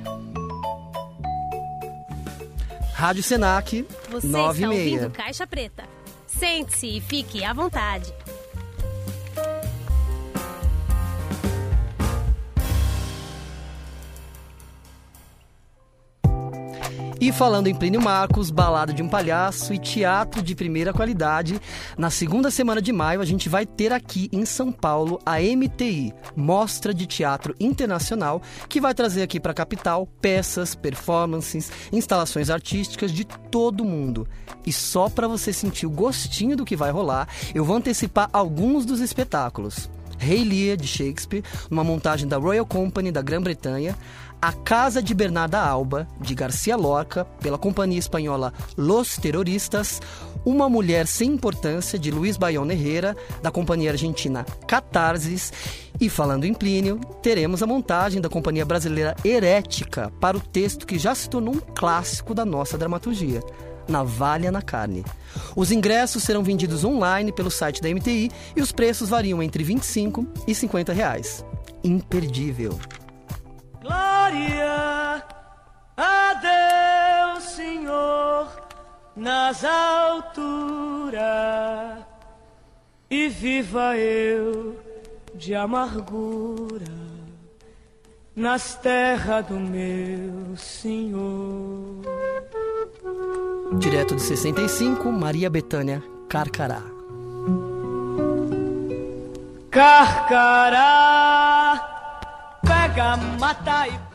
Rádio 2.96 3.22
Senac, 3.22 3.86
Você 4.08 4.26
9 4.26 4.54
está 4.54 4.70
ouvindo 4.70 5.10
Caixa 5.10 5.46
Preta. 5.46 5.84
Sente-se 6.26 6.96
e 6.96 7.00
fique 7.02 7.44
à 7.44 7.52
vontade. 7.52 8.10
E 17.18 17.32
falando 17.32 17.66
em 17.66 17.74
Plínio 17.74 18.02
Marcos, 18.02 18.50
Balada 18.50 18.92
de 18.92 19.02
um 19.02 19.08
Palhaço 19.08 19.72
e 19.72 19.78
Teatro 19.78 20.42
de 20.42 20.54
Primeira 20.54 20.92
Qualidade, 20.92 21.58
na 21.96 22.10
segunda 22.10 22.50
semana 22.50 22.82
de 22.82 22.92
maio 22.92 23.22
a 23.22 23.24
gente 23.24 23.48
vai 23.48 23.64
ter 23.64 23.90
aqui 23.90 24.28
em 24.30 24.44
São 24.44 24.70
Paulo 24.70 25.18
a 25.24 25.40
MTI, 25.40 26.12
Mostra 26.36 26.92
de 26.92 27.06
Teatro 27.06 27.54
Internacional, 27.58 28.42
que 28.68 28.82
vai 28.82 28.92
trazer 28.92 29.22
aqui 29.22 29.40
para 29.40 29.52
a 29.52 29.54
capital 29.54 30.06
peças, 30.20 30.74
performances, 30.74 31.72
instalações 31.90 32.50
artísticas 32.50 33.10
de 33.10 33.24
todo 33.24 33.82
mundo. 33.82 34.28
E 34.66 34.72
só 34.72 35.08
para 35.08 35.26
você 35.26 35.54
sentir 35.54 35.86
o 35.86 35.90
gostinho 35.90 36.54
do 36.54 36.66
que 36.66 36.76
vai 36.76 36.90
rolar, 36.90 37.28
eu 37.54 37.64
vou 37.64 37.76
antecipar 37.76 38.28
alguns 38.30 38.84
dos 38.84 39.00
espetáculos. 39.00 39.88
Rei 40.18 40.44
Lear, 40.44 40.76
de 40.76 40.86
Shakespeare, 40.86 41.44
numa 41.70 41.84
montagem 41.84 42.26
da 42.26 42.36
Royal 42.36 42.66
Company 42.66 43.12
da 43.12 43.22
Grã-Bretanha, 43.22 43.96
A 44.46 44.52
Casa 44.52 45.02
de 45.02 45.12
Bernarda 45.12 45.60
Alba, 45.60 46.06
de 46.20 46.32
Garcia 46.32 46.76
Lorca, 46.76 47.24
pela 47.24 47.58
companhia 47.58 47.98
espanhola 47.98 48.52
Los 48.76 49.16
Terroristas, 49.16 50.00
Uma 50.44 50.68
Mulher 50.68 51.08
Sem 51.08 51.32
Importância, 51.32 51.98
de 51.98 52.12
Luiz 52.12 52.36
Bayona 52.36 52.72
Herrera, 52.72 53.16
da 53.42 53.50
companhia 53.50 53.90
argentina 53.90 54.46
Catarsis, 54.68 55.52
e 56.00 56.08
falando 56.08 56.44
em 56.44 56.54
Plínio, 56.54 57.00
teremos 57.20 57.60
a 57.60 57.66
montagem 57.66 58.20
da 58.20 58.28
companhia 58.28 58.64
brasileira 58.64 59.16
Herética 59.24 60.12
para 60.20 60.36
o 60.36 60.40
texto 60.40 60.86
que 60.86 60.96
já 60.96 61.12
se 61.12 61.28
tornou 61.28 61.54
um 61.54 61.60
clássico 61.74 62.32
da 62.32 62.44
nossa 62.44 62.78
dramaturgia. 62.78 63.40
Navalha 63.88 64.52
na 64.52 64.62
Carne. 64.62 65.04
Os 65.56 65.72
ingressos 65.72 66.22
serão 66.22 66.44
vendidos 66.44 66.84
online 66.84 67.32
pelo 67.32 67.50
site 67.50 67.82
da 67.82 67.88
MTI 67.88 68.30
e 68.54 68.62
os 68.62 68.70
preços 68.70 69.08
variam 69.08 69.42
entre 69.42 69.64
25 69.64 70.24
e 70.46 70.54
50 70.54 70.92
reais. 70.92 71.44
Imperdível. 71.82 72.78
Glória 73.86 75.22
a 75.96 76.34
Deus, 77.34 77.44
Senhor, 77.44 78.48
nas 79.14 79.64
alturas, 79.64 81.22
e 83.08 83.28
viva 83.28 83.96
eu 83.96 84.76
de 85.36 85.54
amargura 85.54 86.84
nas 88.34 88.74
terras 88.74 89.46
do 89.46 89.54
meu 89.54 90.56
Senhor. 90.56 92.02
Direto 93.78 94.16
de 94.16 94.22
65, 94.22 95.12
Maria 95.12 95.48
Bethânia 95.48 96.02
Carcará. 96.28 96.82
Carcará, 99.70 101.16
pega, 102.66 103.16
mata 103.38 103.88
e 103.88 104.06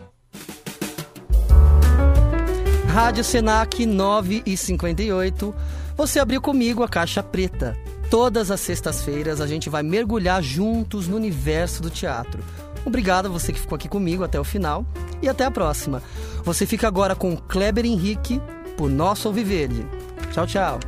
Rádio 2.91 3.23
Senac 3.23 3.85
9 3.85 4.43
e 4.45 4.57
58. 4.57 5.55
Você 5.95 6.19
abriu 6.19 6.41
comigo 6.41 6.83
a 6.83 6.89
caixa 6.89 7.23
preta. 7.23 7.77
Todas 8.09 8.51
as 8.51 8.59
sextas-feiras 8.59 9.39
a 9.39 9.47
gente 9.47 9.69
vai 9.69 9.81
mergulhar 9.81 10.43
juntos 10.43 11.07
no 11.07 11.15
universo 11.15 11.81
do 11.81 11.89
teatro. 11.89 12.43
Obrigado 12.85 13.27
a 13.27 13.29
você 13.29 13.53
que 13.53 13.59
ficou 13.61 13.77
aqui 13.77 13.87
comigo 13.87 14.25
até 14.25 14.37
o 14.37 14.43
final 14.43 14.85
e 15.21 15.29
até 15.29 15.45
a 15.45 15.51
próxima. 15.51 16.03
Você 16.43 16.65
fica 16.65 16.85
agora 16.85 17.15
com 17.15 17.37
Kleber 17.37 17.85
Henrique 17.85 18.41
por 18.75 18.89
Nosso 18.89 19.29
Alviverde. 19.29 19.87
Tchau, 20.33 20.45
tchau. 20.45 20.79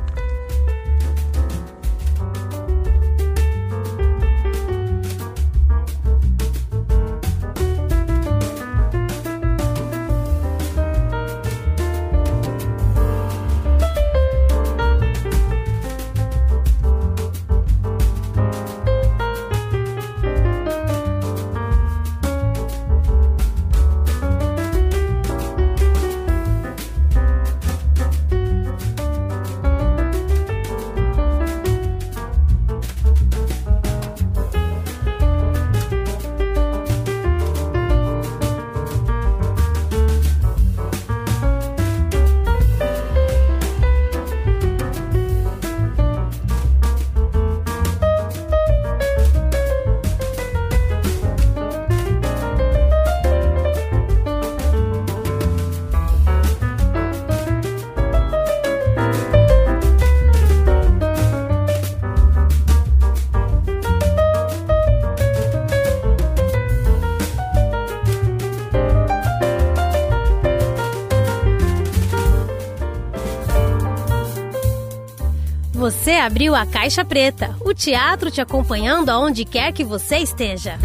Você 76.04 76.16
abriu 76.16 76.54
a 76.54 76.66
Caixa 76.66 77.02
Preta, 77.02 77.56
o 77.62 77.72
teatro 77.72 78.30
te 78.30 78.38
acompanhando 78.38 79.08
aonde 79.08 79.42
quer 79.46 79.72
que 79.72 79.82
você 79.82 80.18
esteja. 80.18 80.78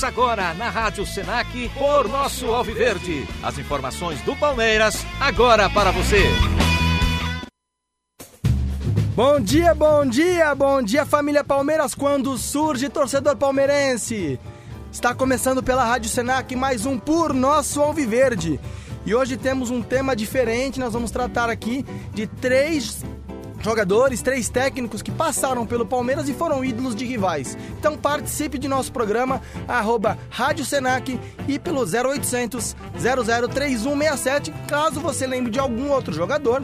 Agora 0.03 0.55
na 0.55 0.71
Rádio 0.71 1.05
Senac 1.05 1.71
por 1.79 2.09
nosso 2.09 2.47
Alviverde. 2.47 3.27
As 3.43 3.59
informações 3.59 4.21
do 4.23 4.35
Palmeiras 4.35 5.05
agora 5.21 5.69
para 5.69 5.91
você. 5.91 6.25
Bom 9.15 9.39
dia, 9.39 9.75
bom 9.75 10.07
dia, 10.07 10.55
bom 10.55 10.83
dia 10.83 11.05
família 11.05 11.45
Palmeiras 11.45 11.95
quando 11.95 12.39
surge 12.39 12.89
torcedor 12.89 13.37
palmeirense. 13.37 14.41
Está 14.91 15.15
começando 15.15 15.63
pela 15.63 15.85
Rádio 15.85 16.09
Senac 16.09 16.57
mais 16.57 16.87
um 16.87 16.99
Por 16.99 17.35
Nosso 17.35 17.83
Alviverde. 17.83 18.59
E 19.05 19.15
hoje 19.15 19.37
temos 19.37 19.71
um 19.71 19.83
tema 19.83 20.17
diferente, 20.17 20.81
nós 20.81 20.93
vamos 20.93 21.11
tratar 21.11 21.51
aqui 21.51 21.85
de 22.15 22.27
três 22.27 23.05
jogadores, 23.61 24.23
três 24.23 24.49
técnicos 24.49 25.03
que 25.03 25.11
passaram 25.11 25.67
pelo 25.67 25.87
Palmeiras 25.87 26.29
e 26.29 26.35
foram 26.35 26.65
ídolos 26.65 26.95
de 26.95 27.05
rivais. 27.05 27.57
Então 27.79 27.97
participe 27.97 28.59
de 28.59 28.69
nosso 28.69 28.93
programa, 28.93 29.41
arroba 29.69 30.19
Rádio 30.31 30.65
Senac 30.65 31.19
e 31.47 31.59
pelo 31.59 31.83
0800 31.83 32.77
003167, 32.99 34.53
caso 34.67 35.01
você 35.01 35.27
lembre 35.27 35.51
de 35.51 35.59
algum 35.59 35.91
outro 35.91 36.13
jogador 36.13 36.63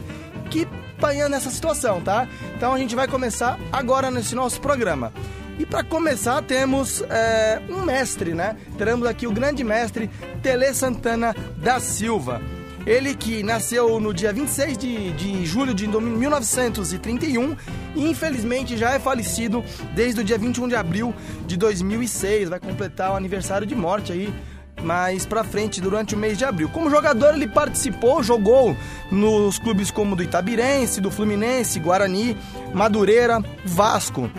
que 0.49 0.67
apanha 0.97 1.29
nessa 1.29 1.49
situação, 1.49 2.01
tá? 2.01 2.27
Então 2.55 2.73
a 2.73 2.77
gente 2.77 2.95
vai 2.95 3.07
começar 3.07 3.59
agora 3.71 4.09
nesse 4.09 4.33
nosso 4.33 4.59
programa. 4.59 5.13
E 5.59 5.65
para 5.65 5.83
começar 5.83 6.41
temos 6.43 7.01
é, 7.09 7.61
um 7.69 7.83
mestre, 7.83 8.33
né? 8.33 8.55
Teremos 8.77 9.07
aqui 9.07 9.25
o 9.25 9.31
grande 9.31 9.63
mestre 9.63 10.09
Tele 10.41 10.73
Santana 10.73 11.35
da 11.57 11.79
Silva. 11.79 12.41
Ele 12.87 13.13
que 13.13 13.43
nasceu 13.43 13.99
no 13.99 14.13
dia 14.13 14.31
26 14.31 14.77
de, 14.77 15.11
de 15.11 15.45
julho 15.45 15.73
de 15.73 15.85
1931 15.85 17.57
e 17.93 18.09
infelizmente 18.09 18.77
já 18.77 18.93
é 18.93 18.99
falecido 18.99 19.61
desde 19.93 20.21
o 20.21 20.23
dia 20.23 20.37
21 20.37 20.69
de 20.69 20.75
abril 20.75 21.13
de 21.45 21.57
2006. 21.57 22.47
Vai 22.47 22.61
completar 22.61 23.11
o 23.11 23.15
aniversário 23.17 23.67
de 23.67 23.75
morte 23.75 24.13
aí 24.13 24.33
mais 24.81 25.25
pra 25.25 25.43
frente 25.43 25.81
durante 25.81 26.15
o 26.15 26.17
mês 26.17 26.37
de 26.37 26.45
abril. 26.45 26.69
Como 26.69 26.89
jogador, 26.89 27.33
ele 27.33 27.49
participou, 27.49 28.23
jogou 28.23 28.73
nos 29.11 29.59
clubes 29.59 29.91
como 29.91 30.15
do 30.15 30.23
Itabirense, 30.23 31.01
do 31.01 31.11
Fluminense, 31.11 31.81
Guarani, 31.81 32.37
Madureira, 32.73 33.43
Vasco. 33.65 34.31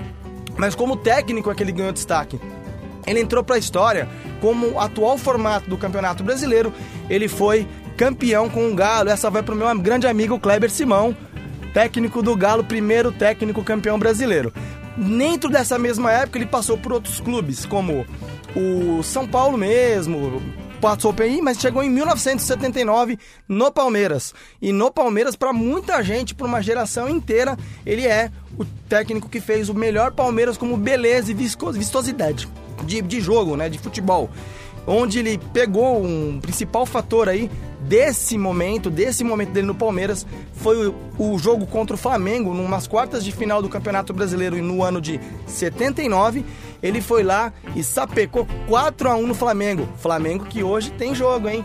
Mas 0.57 0.75
como 0.75 0.97
técnico 0.97 1.51
é 1.51 1.55
que 1.55 1.63
ele 1.63 1.73
ganhou 1.73 1.93
destaque. 1.93 2.41
Ele 3.07 3.21
entrou 3.21 3.45
para 3.45 3.57
a 3.57 3.59
história 3.59 4.09
como 4.41 4.81
atual 4.81 5.19
formato 5.19 5.69
do 5.69 5.77
Campeonato 5.77 6.25
Brasileiro. 6.25 6.73
Ele 7.11 7.29
foi 7.29 7.69
campeão 7.99 8.49
com 8.49 8.71
o 8.71 8.75
Galo. 8.75 9.11
Essa 9.11 9.29
vai 9.29 9.43
para 9.43 9.55
o 9.55 9.59
meu 9.59 9.79
grande 9.81 10.07
amigo 10.07 10.39
Kleber 10.39 10.71
Simão, 10.71 11.15
técnico 11.75 12.23
do 12.23 12.37
Galo, 12.37 12.63
primeiro 12.63 13.11
técnico 13.11 13.65
campeão 13.65 13.99
brasileiro. 13.99 14.55
Dentro 14.97 15.51
dessa 15.51 15.79
mesma 15.79 16.13
época, 16.13 16.39
ele 16.39 16.47
passou 16.47 16.79
por 16.79 16.93
outros 16.93 17.21
clubes, 17.21 17.67
como 17.67 18.07
o 18.55 19.03
São 19.03 19.27
Paulo 19.27 19.59
mesmo, 19.59 20.41
passou 20.81 21.15
aí, 21.19 21.43
mas 21.43 21.59
chegou 21.59 21.83
em 21.83 21.91
1979 21.91 23.19
no 23.49 23.71
Palmeiras. 23.73 24.33
E 24.63 24.73
no 24.73 24.93
Palmeiras, 24.93 25.35
para 25.35 25.53
muita 25.53 26.01
gente, 26.03 26.37
para 26.37 26.47
uma 26.47 26.63
geração 26.63 27.09
inteira, 27.09 27.57
ele 27.85 28.07
é 28.07 28.31
o 28.57 28.65
técnico 28.89 29.29
que 29.29 29.41
fez 29.41 29.69
o 29.69 29.75
melhor 29.75 30.13
Palmeiras 30.13 30.57
como 30.57 30.77
beleza 30.77 31.33
e 31.33 31.35
vistosidade 31.35 32.49
de, 32.85 33.03
de 33.03 33.21
jogo, 33.21 33.57
né, 33.57 33.69
de 33.69 33.79
futebol. 33.79 34.31
Onde 34.87 35.19
ele 35.19 35.39
pegou 35.53 36.03
um 36.03 36.41
principal 36.41 36.87
fator 36.87 37.29
aí 37.29 37.51
desse 37.89 38.37
momento, 38.37 38.91
desse 38.91 39.25
momento 39.25 39.51
dele 39.51 39.67
no 39.67 39.75
Palmeiras, 39.75 40.27
foi 40.53 40.89
o, 40.89 40.95
o 41.19 41.39
jogo 41.39 41.67
contra 41.67 41.95
o 41.95 41.99
Flamengo, 41.99 42.53
numas 42.53 42.87
quartas 42.87 43.25
de 43.25 43.33
final 43.33 43.63
do 43.63 43.69
Campeonato 43.69 44.13
Brasileiro 44.13 44.57
no 44.63 44.83
ano 44.83 45.01
de 45.01 45.19
79. 45.47 46.45
Ele 46.83 47.01
foi 47.01 47.23
lá 47.23 47.53
e 47.75 47.83
sapecou 47.83 48.47
4 48.69 49.09
a 49.09 49.17
1 49.17 49.27
no 49.27 49.35
Flamengo. 49.35 49.89
Flamengo 49.97 50.45
que 50.45 50.63
hoje 50.63 50.91
tem 50.93 51.15
jogo, 51.15 51.49
hein? 51.49 51.65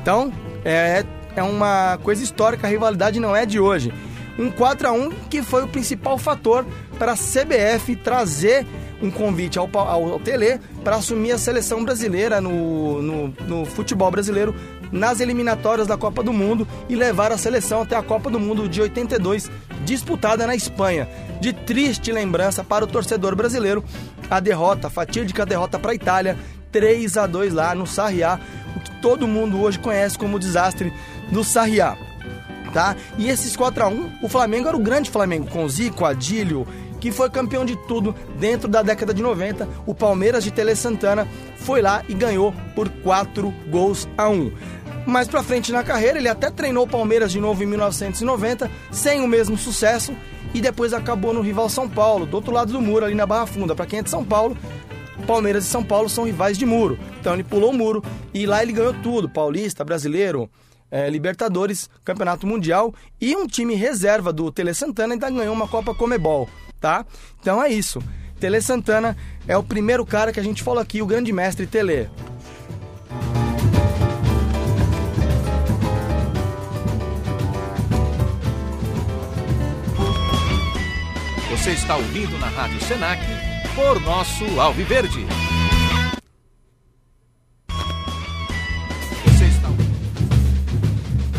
Então, 0.00 0.32
é, 0.64 1.04
é 1.34 1.42
uma 1.42 1.98
coisa 2.02 2.22
histórica, 2.22 2.66
a 2.66 2.70
rivalidade 2.70 3.18
não 3.18 3.34
é 3.34 3.44
de 3.44 3.58
hoje. 3.58 3.92
Um 4.38 4.50
4 4.50 4.88
a 4.88 4.92
1 4.92 5.10
que 5.28 5.42
foi 5.42 5.64
o 5.64 5.68
principal 5.68 6.16
fator 6.16 6.64
para 6.98 7.12
a 7.12 7.16
CBF 7.16 7.96
trazer 7.96 8.66
um 9.02 9.10
convite 9.10 9.58
ao, 9.58 9.68
ao, 9.74 10.12
ao 10.12 10.20
Tele 10.20 10.58
para 10.82 10.96
assumir 10.96 11.32
a 11.32 11.38
seleção 11.38 11.84
brasileira 11.84 12.40
no, 12.40 13.02
no, 13.02 13.28
no 13.46 13.66
futebol 13.66 14.10
brasileiro 14.10 14.54
nas 14.92 15.20
eliminatórias 15.20 15.86
da 15.86 15.96
Copa 15.96 16.22
do 16.22 16.32
Mundo 16.32 16.66
e 16.88 16.96
levar 16.96 17.32
a 17.32 17.38
seleção 17.38 17.82
até 17.82 17.96
a 17.96 18.02
Copa 18.02 18.30
do 18.30 18.40
Mundo 18.40 18.68
de 18.68 18.80
82, 18.80 19.50
disputada 19.84 20.46
na 20.46 20.54
Espanha. 20.54 21.08
De 21.40 21.52
triste 21.52 22.12
lembrança 22.12 22.64
para 22.64 22.84
o 22.84 22.88
torcedor 22.88 23.34
brasileiro, 23.36 23.84
a 24.30 24.40
derrota, 24.40 24.88
a 24.88 24.90
fatídica 24.90 25.46
derrota 25.46 25.78
para 25.78 25.92
a 25.92 25.94
Itália, 25.94 26.36
3 26.72 27.16
a 27.16 27.26
2 27.26 27.54
lá 27.54 27.74
no 27.74 27.86
Sarriá, 27.86 28.38
o 28.76 28.80
que 28.80 29.00
todo 29.00 29.28
mundo 29.28 29.60
hoje 29.60 29.78
conhece 29.78 30.18
como 30.18 30.36
o 30.36 30.40
desastre 30.40 30.92
do 31.30 31.44
Sarriá. 31.44 31.96
Tá? 32.72 32.94
E 33.16 33.28
esses 33.28 33.56
4 33.56 33.84
a 33.84 33.88
1 33.88 34.18
o 34.22 34.28
Flamengo 34.28 34.68
era 34.68 34.76
o 34.76 34.80
grande 34.80 35.10
Flamengo, 35.10 35.48
com 35.48 35.66
Zico, 35.68 36.04
Adílio, 36.04 36.66
que 37.00 37.12
foi 37.12 37.30
campeão 37.30 37.64
de 37.64 37.76
tudo 37.86 38.14
dentro 38.38 38.68
da 38.68 38.82
década 38.82 39.14
de 39.14 39.22
90. 39.22 39.68
O 39.86 39.94
Palmeiras 39.94 40.44
de 40.44 40.50
Tele 40.50 40.74
Santana 40.74 41.26
foi 41.56 41.80
lá 41.80 42.02
e 42.08 42.14
ganhou 42.14 42.52
por 42.74 42.88
4 42.88 43.52
gols 43.70 44.08
a 44.18 44.28
1. 44.28 44.52
Mais 45.06 45.28
pra 45.28 45.42
frente 45.42 45.70
na 45.70 45.84
carreira, 45.84 46.18
ele 46.18 46.28
até 46.28 46.50
treinou 46.50 46.84
o 46.84 46.88
Palmeiras 46.88 47.30
de 47.30 47.40
novo 47.40 47.62
em 47.62 47.66
1990, 47.66 48.68
sem 48.90 49.22
o 49.22 49.28
mesmo 49.28 49.56
sucesso, 49.56 50.12
e 50.52 50.60
depois 50.60 50.92
acabou 50.92 51.32
no 51.32 51.40
rival 51.40 51.68
São 51.68 51.88
Paulo, 51.88 52.26
do 52.26 52.34
outro 52.34 52.52
lado 52.52 52.72
do 52.72 52.80
muro, 52.80 53.04
ali 53.04 53.14
na 53.14 53.24
Barra 53.24 53.46
Funda. 53.46 53.74
Pra 53.74 53.86
quem 53.86 54.00
é 54.00 54.02
de 54.02 54.10
São 54.10 54.24
Paulo, 54.24 54.56
Palmeiras 55.26 55.64
e 55.64 55.68
São 55.68 55.82
Paulo 55.82 56.08
são 56.08 56.24
rivais 56.24 56.58
de 56.58 56.66
muro. 56.66 56.98
Então 57.20 57.34
ele 57.34 57.44
pulou 57.44 57.70
o 57.70 57.74
muro 57.74 58.02
e 58.34 58.46
lá 58.46 58.62
ele 58.62 58.72
ganhou 58.72 58.94
tudo: 58.94 59.28
Paulista, 59.28 59.84
Brasileiro, 59.84 60.50
eh, 60.90 61.08
Libertadores, 61.08 61.88
Campeonato 62.04 62.46
Mundial 62.46 62.92
e 63.20 63.36
um 63.36 63.46
time 63.46 63.74
reserva 63.74 64.32
do 64.32 64.50
Tele 64.50 64.74
Santana 64.74 65.14
ainda 65.14 65.30
ganhou 65.30 65.54
uma 65.54 65.68
Copa 65.68 65.94
Comebol, 65.94 66.48
tá? 66.80 67.06
Então 67.40 67.62
é 67.62 67.68
isso. 67.68 68.02
Tele 68.38 68.60
Santana 68.60 69.16
é 69.48 69.56
o 69.56 69.62
primeiro 69.62 70.04
cara 70.04 70.32
que 70.32 70.40
a 70.40 70.42
gente 70.42 70.62
falou 70.62 70.80
aqui, 70.80 71.00
o 71.00 71.06
grande 71.06 71.32
mestre 71.32 71.66
Tele. 71.66 72.08
Você 81.66 81.72
está 81.72 81.96
ouvindo 81.96 82.38
na 82.38 82.46
Rádio 82.46 82.80
Senac 82.80 83.20
por 83.74 84.00
nosso 84.02 84.60
Alviverde. 84.60 85.26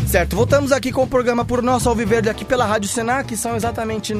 Certo, 0.06 0.36
voltamos 0.36 0.70
aqui 0.70 0.92
com 0.92 1.04
o 1.04 1.06
programa 1.06 1.46
por 1.46 1.62
nosso 1.62 1.88
Alviverde 1.88 2.28
aqui 2.28 2.44
pela 2.44 2.66
Rádio 2.66 2.90
Senac, 2.90 3.34
são 3.38 3.56
exatamente 3.56 4.12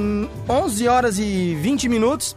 11 0.49 0.89
horas 0.89 1.19
e 1.19 1.55
20 1.57 1.91
minutos. 1.91 2.35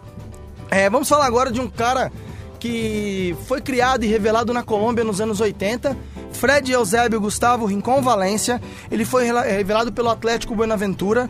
É, 0.69 0.89
vamos 0.89 1.07
falar 1.07 1.25
agora 1.25 1.49
de 1.49 1.61
um 1.61 1.69
cara 1.69 2.11
que 2.59 3.33
foi 3.47 3.61
criado 3.61 4.03
e 4.03 4.07
revelado 4.07 4.51
na 4.51 4.63
Colômbia 4.63 5.05
nos 5.05 5.21
anos 5.21 5.39
80, 5.39 5.97
Fred 6.33 6.73
Eusébio 6.73 7.21
Gustavo 7.21 7.67
Rincon 7.67 8.01
Valência. 8.01 8.61
Ele 8.91 9.05
foi 9.05 9.31
revelado 9.43 9.93
pelo 9.93 10.09
Atlético 10.09 10.53
Buenaventura, 10.53 11.29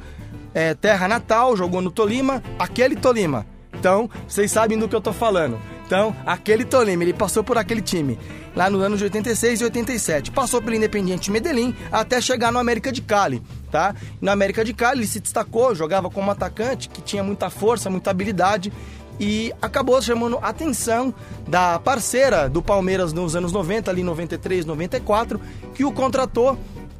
é, 0.53 0.73
terra 0.73 1.07
natal, 1.07 1.55
jogou 1.55 1.81
no 1.81 1.91
Tolima, 1.91 2.41
aquele 2.59 2.95
Tolima. 2.95 3.45
Então, 3.73 4.09
vocês 4.27 4.51
sabem 4.51 4.77
do 4.77 4.87
que 4.87 4.95
eu 4.95 5.01
tô 5.01 5.13
falando. 5.13 5.59
Então, 5.85 6.15
aquele 6.25 6.63
Tolima, 6.63 7.03
ele 7.03 7.13
passou 7.13 7.43
por 7.43 7.57
aquele 7.57 7.81
time 7.81 8.17
lá 8.55 8.69
no 8.69 8.79
ano 8.79 8.97
de 8.97 9.03
86 9.03 9.61
e 9.61 9.63
87. 9.63 10.31
Passou 10.31 10.61
pelo 10.61 10.75
Independiente 10.75 11.31
Medellín 11.31 11.75
até 11.91 12.21
chegar 12.21 12.51
no 12.51 12.59
América 12.59 12.91
de 12.91 13.01
Cali, 13.01 13.41
tá? 13.71 13.95
No 14.19 14.31
América 14.31 14.63
de 14.63 14.73
Cali 14.73 14.99
ele 14.99 15.07
se 15.07 15.19
destacou, 15.19 15.73
jogava 15.73 16.09
como 16.09 16.31
atacante, 16.31 16.89
que 16.89 17.01
tinha 17.01 17.23
muita 17.23 17.49
força, 17.49 17.89
muita 17.89 18.11
habilidade 18.11 18.71
e 19.19 19.53
acabou 19.61 20.01
chamando 20.01 20.37
a 20.41 20.49
atenção 20.49 21.13
da 21.47 21.77
parceira 21.77 22.49
do 22.49 22.61
Palmeiras 22.61 23.13
nos 23.13 23.35
anos 23.35 23.51
90, 23.51 23.91
ali 23.91 24.03
93, 24.03 24.65
94, 24.65 25.39
que 25.75 25.85
o 25.85 25.91
contratou 25.91 26.57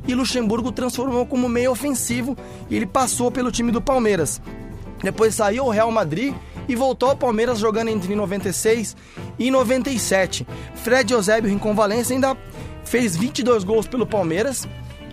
e 0.08 0.14
Luxemburgo 0.14 0.72
transformou 0.72 1.26
como 1.26 1.48
meio 1.48 1.72
ofensivo 1.72 2.36
e 2.70 2.76
ele 2.76 2.86
passou 2.86 3.32
pelo 3.32 3.52
time 3.52 3.72
do 3.72 3.82
Palmeiras. 3.82 4.42
Depois 5.02 5.36
saiu 5.36 5.66
o 5.66 5.70
Real 5.70 5.92
Madrid 5.92 6.34
e 6.68 6.76
voltou 6.76 7.10
ao 7.10 7.18
Palmeiras 7.18 7.60
jogando 7.60 7.90
entre 7.90 8.16
96 8.16 8.96
e 9.38 9.50
97. 9.50 10.46
Fred 10.76 11.14
Eusébio 11.14 11.50
Rincon 11.50 11.74
Valência 11.74 12.14
ainda 12.14 12.38
fez 12.84 13.16
22 13.16 13.64
gols 13.64 13.88
pelo 13.88 14.06
Palmeiras 14.06 14.68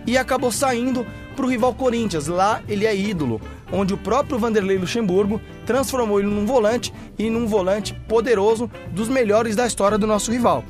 e 0.05 0.17
acabou 0.17 0.51
saindo 0.51 1.05
para 1.35 1.45
o 1.45 1.49
rival 1.49 1.73
Corinthians. 1.73 2.27
Lá 2.27 2.61
ele 2.67 2.85
é 2.85 2.95
ídolo, 2.95 3.41
onde 3.71 3.93
o 3.93 3.97
próprio 3.97 4.37
Vanderlei 4.37 4.77
Luxemburgo 4.77 5.41
transformou 5.65 6.19
ele 6.19 6.29
num 6.29 6.45
volante 6.45 6.93
e 7.17 7.29
num 7.29 7.47
volante 7.47 7.93
poderoso 8.07 8.69
dos 8.91 9.07
melhores 9.07 9.55
da 9.55 9.65
história 9.65 9.97
do 9.97 10.07
nosso 10.07 10.31
rival. 10.31 10.63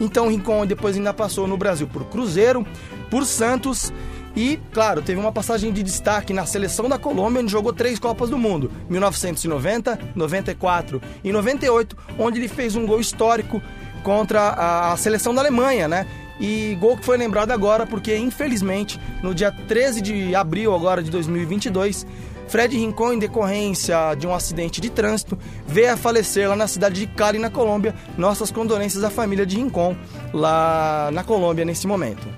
Então 0.00 0.26
o 0.26 0.30
Rincon 0.30 0.64
depois 0.66 0.96
ainda 0.96 1.12
passou 1.12 1.46
no 1.46 1.56
Brasil 1.56 1.86
por 1.86 2.04
Cruzeiro, 2.04 2.66
por 3.10 3.24
Santos 3.24 3.92
E, 4.36 4.60
claro, 4.72 5.02
teve 5.02 5.18
uma 5.18 5.32
passagem 5.32 5.72
de 5.72 5.82
destaque 5.82 6.32
na 6.32 6.46
seleção 6.46 6.88
da 6.88 6.96
Colômbia, 6.96 7.42
onde 7.42 7.50
jogou 7.50 7.72
três 7.72 7.98
Copas 7.98 8.30
do 8.30 8.38
Mundo: 8.38 8.70
1990, 8.88 9.98
94 10.14 11.02
e 11.24 11.32
98, 11.32 11.96
onde 12.18 12.38
ele 12.38 12.48
fez 12.48 12.76
um 12.76 12.86
gol 12.86 13.00
histórico 13.00 13.60
contra 14.04 14.92
a 14.92 14.96
seleção 14.96 15.34
da 15.34 15.40
Alemanha, 15.40 15.88
né? 15.88 16.06
E 16.38 16.76
gol 16.80 16.96
que 16.96 17.04
foi 17.04 17.16
lembrado 17.16 17.50
agora 17.50 17.84
porque, 17.84 18.16
infelizmente, 18.16 19.00
no 19.24 19.34
dia 19.34 19.50
13 19.50 20.00
de 20.00 20.34
abril 20.36 20.72
agora 20.72 21.02
de 21.02 21.10
2022, 21.10 22.06
Fred 22.46 22.76
Rincon, 22.76 23.14
em 23.14 23.18
decorrência 23.18 24.14
de 24.14 24.26
um 24.26 24.32
acidente 24.32 24.80
de 24.80 24.88
trânsito, 24.88 25.36
veio 25.66 25.92
a 25.92 25.96
falecer 25.96 26.48
lá 26.48 26.54
na 26.54 26.68
cidade 26.68 27.00
de 27.00 27.06
Cali, 27.08 27.40
na 27.40 27.50
Colômbia. 27.50 27.92
Nossas 28.16 28.52
condolências 28.52 29.02
à 29.02 29.10
família 29.10 29.44
de 29.44 29.56
Rincon, 29.56 29.96
lá 30.32 31.10
na 31.12 31.24
Colômbia, 31.24 31.64
nesse 31.64 31.88
momento. 31.88 32.28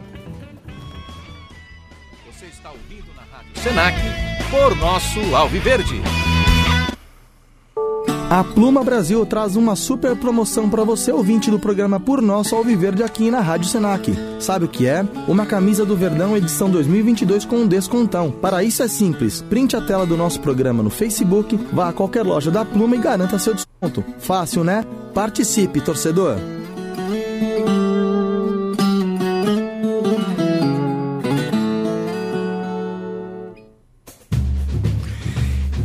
Senac 3.62 3.95
por 4.51 4.74
nosso 4.77 5.20
Alviverde. 5.35 6.01
A 8.31 8.43
Pluma 8.43 8.82
Brasil 8.82 9.27
traz 9.27 9.55
uma 9.55 9.77
super 9.77 10.16
promoção 10.16 10.70
para 10.70 10.82
você 10.82 11.12
ouvinte 11.12 11.51
do 11.51 11.59
programa 11.59 12.01
Por 12.01 12.23
Nosso 12.23 12.57
Alviverde 12.57 13.03
aqui 13.03 13.31
na 13.31 13.41
Rádio 13.41 13.69
Senac. 13.69 14.15
Sabe 14.39 14.65
o 14.65 14.69
que 14.69 14.87
é? 14.87 15.05
Uma 15.28 15.45
camisa 15.45 15.85
do 15.85 15.95
Verdão 15.95 16.35
edição 16.37 16.70
2022 16.70 17.45
com 17.45 17.57
um 17.57 17.66
descontão. 17.66 18.31
Para 18.31 18.65
isso 18.65 18.82
é 18.82 18.89
simples, 18.89 19.43
printe 19.43 19.77
a 19.77 19.81
tela 19.82 20.07
do 20.07 20.16
nosso 20.16 20.41
programa 20.41 20.82
no 20.82 20.89
Facebook, 20.89 21.57
vá 21.70 21.91
a 21.91 21.93
qualquer 21.93 22.24
loja 22.24 22.51
da 22.51 22.65
Pluma 22.65 22.97
e 22.97 23.01
garanta 23.01 23.39
seu 23.39 23.53
desconto. 23.53 24.03
Fácil, 24.20 24.65
né? 24.65 24.87
Participe, 25.12 25.82
torcedor! 25.82 26.60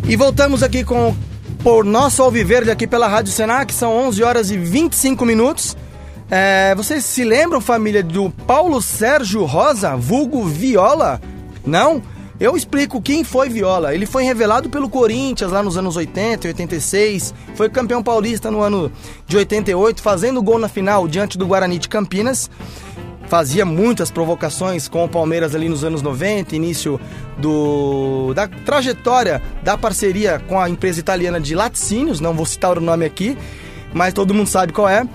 E 0.08 0.16
voltamos 0.16 0.62
aqui 0.62 0.84
com 0.84 1.16
por 1.64 1.84
nosso 1.84 2.22
Alviverde 2.22 2.70
aqui 2.70 2.86
pela 2.86 3.08
Rádio 3.08 3.34
Senac, 3.34 3.74
são 3.74 3.92
11 3.92 4.24
horas 4.24 4.52
e 4.52 4.58
25 4.58 5.26
minutos. 5.26 5.76
É, 6.30 6.76
vocês 6.76 7.04
se 7.04 7.24
lembram, 7.24 7.60
família, 7.60 8.04
do 8.04 8.30
Paulo 8.30 8.84
Sérgio 8.84 9.44
Rosa, 9.46 9.96
vulgo 9.96 10.46
Viola? 10.46 11.20
Não? 11.66 12.04
Eu 12.40 12.56
explico 12.56 13.02
quem 13.02 13.24
foi 13.24 13.50
Viola. 13.50 13.96
Ele 13.96 14.06
foi 14.06 14.24
revelado 14.24 14.70
pelo 14.70 14.88
Corinthians 14.88 15.52
lá 15.52 15.64
nos 15.64 15.76
anos 15.76 15.96
80 15.96 16.46
e 16.46 16.50
86, 16.50 17.34
foi 17.56 17.68
campeão 17.68 18.04
paulista 18.04 18.52
no 18.52 18.62
ano 18.62 18.92
de 19.26 19.38
88, 19.38 20.04
fazendo 20.04 20.44
gol 20.44 20.60
na 20.60 20.68
final 20.68 21.08
diante 21.08 21.36
do 21.36 21.48
Guarani 21.48 21.80
de 21.80 21.90
Campinas 21.90 22.48
fazia 23.28 23.66
muitas 23.66 24.12
provocações 24.12 24.88
com 24.88 25.04
o 25.04 25.10
Palmeiras 25.10 25.56
ali 25.56 25.68
nos 25.68 25.84
anos 25.84 26.02
90, 26.02 26.56
início 26.56 27.00
do 27.38 28.34
da 28.34 28.48
trajetória 28.48 29.42
da 29.64 29.78
parceria 29.78 30.40
com 30.48 30.60
a 30.60 30.70
empresa 30.70 31.00
italiana 31.00 31.40
de 31.40 31.56
laticínios, 31.56 32.20
não 32.20 32.34
vou 32.34 32.46
citar 32.46 32.78
o 32.78 32.82
nome 32.82 33.06
aqui, 33.06 33.38
mas 33.94 34.14
todo 34.14 34.34
mundo 34.34 34.48
sabe 34.48 34.74
qual 34.74 34.88
é. 34.88 35.08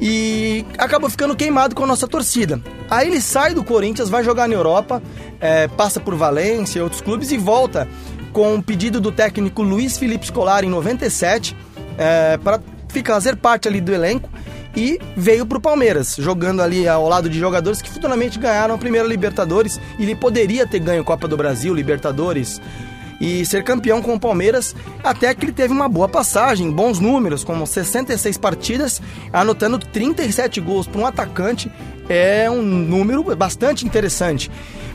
E 0.00 0.64
acabou 0.78 1.08
ficando 1.08 1.36
queimado 1.36 1.76
com 1.76 1.84
a 1.84 1.86
nossa 1.86 2.08
torcida. 2.08 2.60
Aí 2.90 3.06
ele 3.06 3.20
sai 3.20 3.54
do 3.54 3.62
Corinthians, 3.62 4.08
vai 4.08 4.24
jogar 4.24 4.48
na 4.48 4.54
Europa, 4.54 5.00
é, 5.40 5.68
passa 5.68 6.00
por 6.00 6.16
Valência 6.16 6.80
e 6.80 6.82
outros 6.82 7.00
clubes 7.00 7.30
e 7.30 7.38
volta 7.38 7.88
com 8.32 8.56
o 8.56 8.62
pedido 8.62 9.00
do 9.00 9.12
técnico 9.12 9.62
Luiz 9.62 9.98
Felipe 9.98 10.26
Scolari 10.26 10.66
em 10.66 10.70
97 10.70 11.56
é, 11.96 12.36
para 12.38 12.60
fazer 13.04 13.36
parte 13.36 13.68
ali 13.68 13.80
do 13.80 13.92
elenco 13.92 14.28
e 14.74 14.98
veio 15.16 15.44
para 15.46 15.58
o 15.58 15.60
Palmeiras, 15.60 16.16
jogando 16.18 16.62
ali 16.62 16.88
ao 16.88 17.08
lado 17.08 17.28
de 17.28 17.38
jogadores 17.38 17.82
que 17.82 17.90
futuramente 17.90 18.38
ganharam 18.38 18.74
a 18.74 18.78
primeira 18.78 19.06
Libertadores. 19.06 19.80
E 19.98 20.02
ele 20.02 20.14
poderia 20.14 20.66
ter 20.66 20.78
ganho 20.78 21.04
Copa 21.04 21.28
do 21.28 21.36
Brasil, 21.36 21.74
Libertadores 21.74 22.60
e 23.22 23.46
ser 23.46 23.62
campeão 23.62 24.02
com 24.02 24.14
o 24.14 24.20
Palmeiras, 24.20 24.74
até 25.04 25.32
que 25.32 25.44
ele 25.44 25.52
teve 25.52 25.72
uma 25.72 25.88
boa 25.88 26.08
passagem, 26.08 26.72
bons 26.72 26.98
números, 26.98 27.44
como 27.44 27.64
66 27.64 28.36
partidas, 28.36 29.00
anotando 29.32 29.78
37 29.78 30.60
gols 30.60 30.88
para 30.88 31.00
um 31.00 31.06
atacante, 31.06 31.70
é 32.08 32.50
um 32.50 32.60
número 32.60 33.22
bastante 33.36 33.86
interessante. 33.86 34.50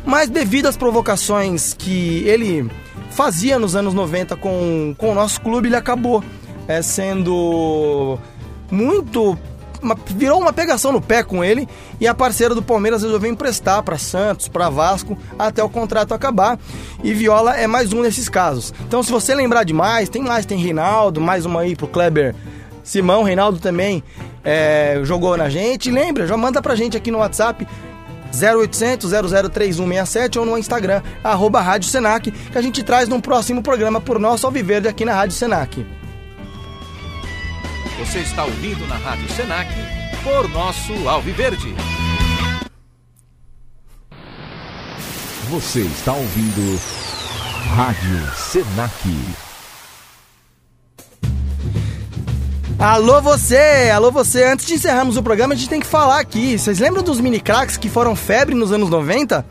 Mas 0.05 0.29
devido 0.29 0.67
às 0.67 0.75
provocações 0.75 1.73
que 1.73 2.23
ele 2.27 2.69
fazia 3.11 3.57
nos 3.57 3.77
anos 3.77 3.93
90 3.93 4.35
com, 4.35 4.93
com 4.97 5.11
o 5.11 5.15
nosso 5.15 5.39
clube, 5.39 5.69
ele 5.69 5.77
acabou 5.77 6.21
é, 6.67 6.81
sendo 6.81 8.19
muito 8.69 9.39
uma, 9.81 9.95
virou 10.15 10.39
uma 10.39 10.53
pegação 10.53 10.91
no 10.91 11.01
pé 11.01 11.23
com 11.23 11.43
ele 11.43 11.67
e 11.99 12.07
a 12.07 12.13
parceira 12.13 12.55
do 12.55 12.61
Palmeiras 12.61 13.03
resolveu 13.03 13.29
emprestar 13.29 13.81
para 13.83 13.97
Santos, 13.97 14.47
para 14.47 14.69
Vasco, 14.69 15.17
até 15.37 15.63
o 15.63 15.69
contrato 15.69 16.13
acabar. 16.13 16.59
E 17.03 17.13
Viola 17.13 17.55
é 17.55 17.67
mais 17.67 17.93
um 17.93 18.01
desses 18.01 18.29
casos. 18.29 18.73
Então, 18.87 19.03
se 19.03 19.11
você 19.11 19.33
lembrar 19.35 19.63
de 19.63 19.73
mais, 19.73 20.09
tem 20.09 20.21
mais, 20.21 20.45
tem 20.45 20.57
Reinaldo, 20.57 21.21
mais 21.21 21.45
uma 21.45 21.61
aí 21.61 21.75
pro 21.75 21.87
Kleber 21.87 22.35
Simão, 22.83 23.23
Reinaldo 23.23 23.59
também 23.59 24.01
é, 24.43 25.01
jogou 25.03 25.35
na 25.35 25.49
gente. 25.49 25.91
Lembra, 25.91 26.25
já 26.25 26.37
manda 26.37 26.61
pra 26.61 26.75
gente 26.75 26.95
aqui 26.95 27.11
no 27.11 27.17
WhatsApp 27.17 27.67
0800 28.33 29.11
003167 29.51 30.39
ou 30.39 30.45
no 30.45 30.57
Instagram, 30.57 31.01
arroba 31.23 31.61
Rádio 31.61 31.89
Senac, 31.89 32.31
que 32.31 32.57
a 32.57 32.61
gente 32.61 32.83
traz 32.83 33.09
num 33.09 33.19
próximo 33.19 33.61
programa 33.61 33.99
por 33.99 34.19
nosso 34.19 34.45
Alviverde 34.45 34.87
aqui 34.87 35.03
na 35.03 35.13
Rádio 35.13 35.35
Senac. 35.35 35.96
Você 37.99 38.19
está 38.19 38.45
ouvindo 38.45 38.85
na 38.85 38.95
Rádio 38.95 39.27
Senac 39.29 39.67
por 40.23 40.47
nosso 40.49 41.09
Alviverde. 41.09 41.73
Você 45.49 45.79
está 45.79 46.13
ouvindo 46.13 46.79
Rádio 47.75 48.35
Senac. 48.35 48.93
Alô 52.77 53.19
você, 53.19 53.89
alô 53.91 54.11
você. 54.11 54.43
Antes 54.43 54.67
de 54.67 54.75
encerrarmos 54.75 55.17
o 55.17 55.23
programa, 55.23 55.55
a 55.55 55.57
gente 55.57 55.69
tem 55.69 55.79
que 55.79 55.87
falar 55.87 56.19
aqui. 56.19 56.55
Vocês 56.55 56.77
lembram 56.77 57.01
dos 57.01 57.19
mini 57.19 57.39
cracks 57.39 57.77
que 57.77 57.89
foram 57.89 58.15
febre 58.15 58.53
nos 58.53 58.71
anos 58.71 58.91
90? 58.91 59.43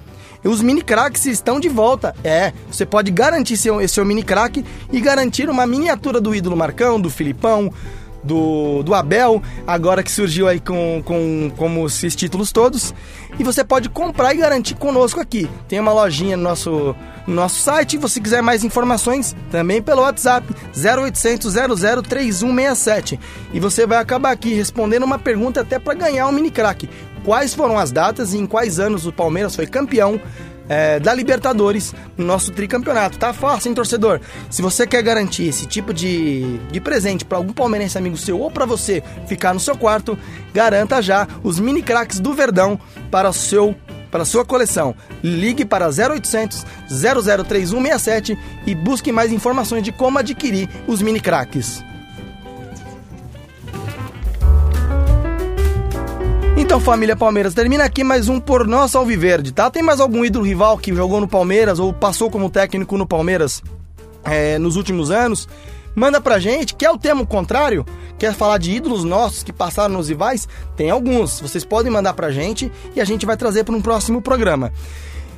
Os 0.44 0.62
mini 0.62 0.82
cracks 0.82 1.26
estão 1.26 1.58
de 1.58 1.68
volta. 1.68 2.14
É, 2.22 2.52
você 2.70 2.86
pode 2.86 3.10
garantir 3.10 3.56
seu, 3.56 3.80
esse 3.80 3.94
seu 3.94 4.04
mini 4.04 4.22
crack 4.22 4.64
e 4.92 5.00
garantir 5.00 5.50
uma 5.50 5.66
miniatura 5.66 6.20
do 6.20 6.32
ídolo 6.32 6.56
Marcão, 6.56 7.00
do 7.00 7.10
Filipão, 7.10 7.72
do, 8.26 8.82
do 8.82 8.92
Abel, 8.94 9.42
agora 9.66 10.02
que 10.02 10.10
surgiu 10.10 10.48
aí 10.48 10.60
com, 10.60 11.02
com, 11.04 11.50
com 11.56 11.86
esses 11.86 12.14
títulos 12.14 12.52
todos. 12.52 12.92
E 13.38 13.44
você 13.44 13.62
pode 13.62 13.88
comprar 13.88 14.34
e 14.34 14.38
garantir 14.38 14.74
conosco 14.74 15.20
aqui. 15.20 15.48
Tem 15.68 15.78
uma 15.78 15.92
lojinha 15.92 16.36
no 16.36 16.42
nosso, 16.42 16.96
no 17.26 17.34
nosso 17.34 17.60
site. 17.60 17.92
Se 17.92 17.98
você 17.98 18.20
quiser 18.20 18.42
mais 18.42 18.64
informações, 18.64 19.36
também 19.50 19.82
pelo 19.82 20.02
WhatsApp 20.02 20.46
0800 20.74 21.54
003167. 22.02 23.20
E 23.52 23.60
você 23.60 23.86
vai 23.86 23.98
acabar 23.98 24.32
aqui 24.32 24.54
respondendo 24.54 25.04
uma 25.04 25.18
pergunta 25.18 25.60
até 25.60 25.78
para 25.78 25.94
ganhar 25.94 26.26
um 26.26 26.32
mini 26.32 26.50
crack. 26.50 26.88
Quais 27.24 27.54
foram 27.54 27.78
as 27.78 27.90
datas 27.90 28.32
e 28.32 28.38
em 28.38 28.46
quais 28.46 28.78
anos 28.78 29.06
o 29.06 29.12
Palmeiras 29.12 29.54
foi 29.54 29.66
campeão 29.66 30.20
é, 30.68 30.98
da 31.00 31.14
Libertadores 31.14 31.94
no 32.16 32.24
nosso 32.24 32.52
tricampeonato. 32.52 33.18
Tá 33.18 33.32
fácil, 33.32 33.68
hein, 33.68 33.74
torcedor? 33.74 34.20
Se 34.50 34.62
você 34.62 34.86
quer 34.86 35.02
garantir 35.02 35.48
esse 35.48 35.66
tipo 35.66 35.92
de, 35.92 36.58
de 36.70 36.80
presente 36.80 37.24
para 37.24 37.38
algum 37.38 37.52
palmeirense 37.52 37.98
amigo 37.98 38.16
seu 38.16 38.40
ou 38.40 38.50
para 38.50 38.66
você 38.66 39.02
ficar 39.26 39.54
no 39.54 39.60
seu 39.60 39.76
quarto, 39.76 40.18
garanta 40.52 41.02
já 41.02 41.26
os 41.42 41.58
mini 41.58 41.82
craques 41.82 42.20
do 42.20 42.34
Verdão 42.34 42.78
para 43.10 43.28
o 43.28 43.32
seu 43.32 43.74
para 44.10 44.24
sua 44.24 44.44
coleção. 44.44 44.94
Ligue 45.22 45.64
para 45.64 45.88
0800 45.88 46.64
003167 46.88 48.38
e 48.64 48.74
busque 48.74 49.12
mais 49.12 49.32
informações 49.32 49.82
de 49.82 49.92
como 49.92 50.18
adquirir 50.18 50.68
os 50.86 51.02
mini 51.02 51.20
craques. 51.20 51.84
Então, 56.58 56.80
família 56.80 57.14
Palmeiras, 57.14 57.52
termina 57.52 57.84
aqui 57.84 58.02
mais 58.02 58.30
um 58.30 58.40
Por 58.40 58.66
Nosso 58.66 58.96
Alviverde, 58.96 59.52
tá? 59.52 59.70
Tem 59.70 59.82
mais 59.82 60.00
algum 60.00 60.24
ídolo 60.24 60.42
rival 60.42 60.78
que 60.78 60.94
jogou 60.94 61.20
no 61.20 61.28
Palmeiras 61.28 61.78
ou 61.78 61.92
passou 61.92 62.30
como 62.30 62.48
técnico 62.48 62.96
no 62.96 63.06
Palmeiras 63.06 63.62
é, 64.24 64.58
nos 64.58 64.74
últimos 64.74 65.10
anos? 65.10 65.46
Manda 65.94 66.18
pra 66.18 66.38
gente, 66.38 66.74
quer 66.74 66.90
o 66.90 66.96
termo 66.96 67.26
contrário? 67.26 67.84
Quer 68.18 68.32
falar 68.32 68.56
de 68.56 68.72
ídolos 68.72 69.04
nossos 69.04 69.42
que 69.42 69.52
passaram 69.52 69.94
nos 69.94 70.08
rivais? 70.08 70.48
Tem 70.74 70.88
alguns, 70.88 71.40
vocês 71.40 71.62
podem 71.62 71.92
mandar 71.92 72.14
pra 72.14 72.30
gente 72.30 72.72
e 72.94 73.02
a 73.02 73.04
gente 73.04 73.26
vai 73.26 73.36
trazer 73.36 73.62
para 73.62 73.74
um 73.74 73.82
próximo 73.82 74.22
programa. 74.22 74.72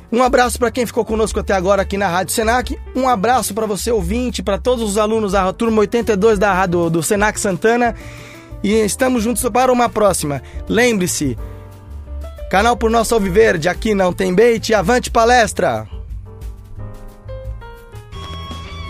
Um 0.09 0.23
abraço 0.23 0.57
para 0.57 0.71
quem 0.71 0.85
ficou 0.85 1.03
conosco 1.03 1.37
até 1.37 1.53
agora 1.53 1.81
aqui 1.81 1.97
na 1.97 2.07
Rádio 2.07 2.33
Senac. 2.33 2.79
Um 2.95 3.09
abraço 3.09 3.53
para 3.53 3.65
você 3.65 3.91
ouvinte, 3.91 4.41
para 4.41 4.57
todos 4.57 4.89
os 4.89 4.97
alunos 4.97 5.33
da 5.33 5.51
turma 5.51 5.81
82 5.81 6.39
da 6.39 6.65
do, 6.65 6.89
do 6.89 7.03
Senac 7.03 7.37
Santana 7.37 7.93
e 8.63 8.73
estamos 8.73 9.23
juntos 9.23 9.47
para 9.49 9.71
uma 9.71 9.89
próxima. 9.89 10.41
Lembre-se, 10.67 11.37
canal 12.49 12.75
por 12.75 12.89
nosso 12.89 13.13
Alviverde, 13.13 13.69
aqui 13.69 13.93
não 13.93 14.13
tem 14.13 14.33
bait, 14.33 14.73
avante 14.73 15.09
palestra! 15.09 15.87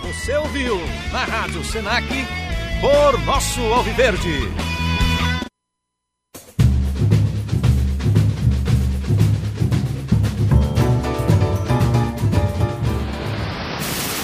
Você 0.02 0.36
ouviu 0.36 0.80
na 1.12 1.24
Rádio 1.24 1.64
Senac 1.64 2.06
por 2.80 3.20
nosso 3.24 3.60
Alviverde. 3.60 4.48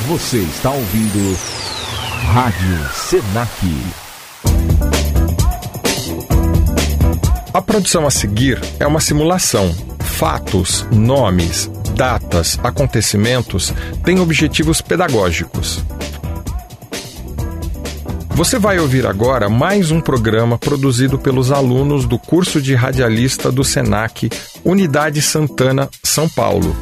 Você 0.08 0.38
está 0.38 0.70
ouvindo 0.70 1.36
Rádio 2.32 2.94
Senac. 2.94 4.95
A 7.56 7.62
produção 7.62 8.06
a 8.06 8.10
seguir 8.10 8.60
é 8.78 8.86
uma 8.86 9.00
simulação. 9.00 9.74
Fatos, 10.00 10.86
nomes, 10.92 11.70
datas, 11.96 12.60
acontecimentos 12.62 13.72
têm 14.04 14.20
objetivos 14.20 14.82
pedagógicos. 14.82 15.82
Você 18.32 18.58
vai 18.58 18.78
ouvir 18.78 19.06
agora 19.06 19.48
mais 19.48 19.90
um 19.90 20.02
programa 20.02 20.58
produzido 20.58 21.18
pelos 21.18 21.50
alunos 21.50 22.04
do 22.04 22.18
curso 22.18 22.60
de 22.60 22.74
radialista 22.74 23.50
do 23.50 23.64
SENAC, 23.64 24.28
Unidade 24.62 25.22
Santana, 25.22 25.88
São 26.02 26.28
Paulo. 26.28 26.76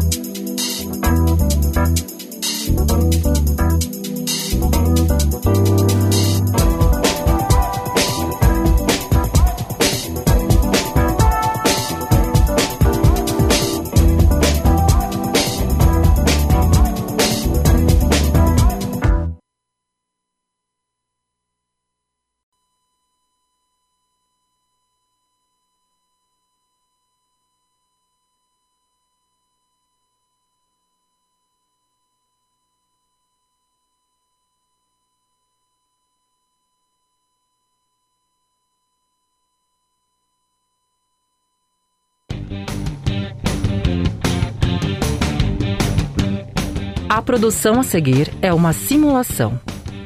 produção 47.26 47.80
a 47.80 47.84
seguir 47.84 48.32
é 48.42 48.54
uma 48.54 48.72
simulação. 48.72 49.60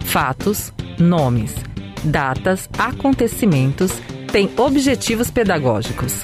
Fatos, 0.06 0.74
nomes, 0.98 1.54
datas, 2.04 2.68
acontecimentos 2.78 3.92
têm 4.32 4.50
objetivos 4.58 5.30
pedagógicos. 5.30 6.24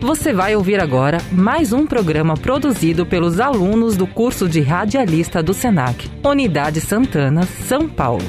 Você 0.00 0.32
vai 0.32 0.54
ouvir 0.54 0.80
agora 0.80 1.18
mais 1.30 1.72
um 1.72 1.86
programa 1.86 2.34
produzido 2.34 3.04
pelos 3.04 3.40
alunos 3.40 3.96
do 3.96 4.06
curso 4.06 4.48
de 4.48 4.60
radialista 4.60 5.42
do 5.42 5.52
SENAC, 5.52 6.08
Unidade 6.24 6.80
Santana, 6.80 7.42
São 7.66 7.88
Paulo. 7.88 8.24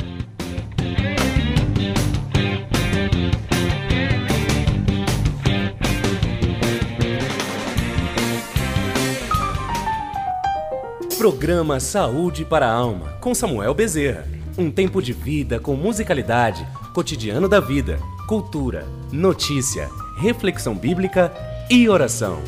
Programa 11.19 11.81
Saúde 11.81 12.45
para 12.45 12.67
a 12.67 12.73
Alma, 12.73 13.17
com 13.23 13.35
Samuel 13.35 13.73
Bezerra. 13.73 14.29
Um 14.59 14.71
tempo 14.71 15.01
de 15.01 15.15
vida 15.15 15.59
com 15.59 15.75
musicalidade, 15.75 16.67
cotidiano 16.93 17.49
da 17.49 17.59
vida, 17.59 17.99
cultura, 18.29 18.87
notícia, 19.11 19.89
reflexão 20.19 20.75
bíblica 20.75 21.33
e 21.71 21.89
oração. 21.89 22.43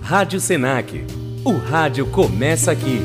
Rádio 0.00 0.40
Senac. 0.40 1.04
O 1.44 1.52
rádio 1.58 2.06
começa 2.06 2.72
aqui. 2.72 3.02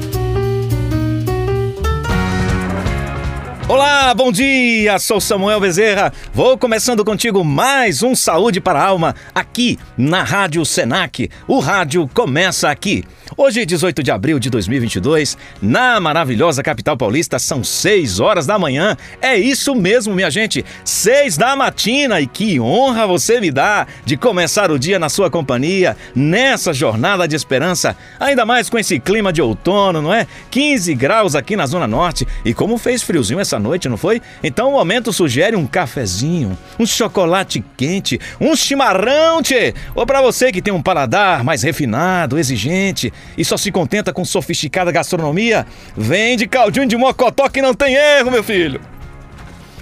Olá, 3.68 4.14
bom 4.14 4.32
dia! 4.32 5.00
Sou 5.00 5.20
Samuel 5.20 5.60
Bezerra. 5.60 6.14
Vou 6.34 6.58
começando 6.58 7.04
contigo 7.04 7.44
mais 7.44 8.04
um 8.04 8.16
Saúde 8.16 8.62
para 8.62 8.80
a 8.80 8.86
Alma 8.86 9.16
aqui 9.34 9.80
na 9.98 10.22
Rádio 10.22 10.66
Senac. 10.66 11.30
O 11.48 11.60
rádio 11.60 12.08
começa 12.14 12.70
aqui. 12.70 13.04
Hoje, 13.36 13.66
18 13.66 14.04
de 14.04 14.12
abril 14.12 14.38
de 14.38 14.48
2022, 14.52 15.38
na 15.60 16.00
maravilhosa 16.00 16.62
capital 16.62 16.96
paulista, 16.96 17.40
são 17.40 17.64
6 17.64 18.20
horas 18.20 18.46
da 18.46 18.60
manhã. 18.60 18.96
É 19.20 19.36
isso 19.36 19.74
mesmo, 19.74 20.14
minha 20.14 20.30
gente, 20.30 20.64
6 20.86 21.36
da 21.38 21.56
matina. 21.56 22.22
E 22.22 22.28
que 22.28 22.60
honra 22.60 23.08
você 23.08 23.42
me 23.42 23.50
dá 23.50 23.88
de 24.06 24.18
começar 24.18 24.70
o 24.70 24.78
dia 24.78 25.00
na 25.00 25.10
sua 25.10 25.32
companhia, 25.32 25.98
nessa 26.16 26.74
jornada 26.74 27.28
de 27.28 27.36
esperança, 27.36 27.98
ainda 28.20 28.46
mais 28.46 28.70
com 28.70 28.78
esse 28.78 29.00
clima 29.00 29.34
de 29.34 29.42
outono, 29.42 30.00
não 30.00 30.14
é? 30.14 30.28
15 30.52 30.94
graus 30.94 31.34
aqui 31.34 31.56
na 31.56 31.66
Zona 31.66 31.88
Norte. 31.88 32.28
E 32.46 32.54
como 32.54 32.78
fez 32.78 33.02
friozinho 33.02 33.40
essa 33.40 33.58
noite, 33.58 33.90
não 33.90 33.98
foi? 33.98 34.22
Então 34.44 34.70
o 34.70 34.74
momento 34.74 35.12
sugere 35.12 35.56
um 35.56 35.66
cafezinho, 35.66 36.56
um 36.80 36.86
chocolate 36.86 37.64
quente, 37.76 38.20
um 38.40 38.56
chimarrão, 38.56 39.42
tchê. 39.42 39.74
Ou 39.96 40.06
para 40.06 40.22
você 40.22 40.52
que 40.52 40.62
tem 40.62 40.74
um 40.74 40.84
paladar 40.84 41.44
mais 41.44 41.64
refinado, 41.64 42.38
exigente 42.38 43.12
e 43.38 43.44
só 43.44 43.58
se 43.58 43.72
contenta 43.72 44.14
com 44.14 44.24
sofisticada 44.24 44.92
gastronomia, 44.92 45.66
vem 45.96 46.38
de 46.38 46.48
caldinho 46.48 46.88
de 46.88 46.98
mocotó 46.98 47.50
que 47.50 47.62
não 47.62 47.74
tem 47.74 47.96
erro, 47.96 48.32
meu 48.32 48.44
filho. 48.44 48.80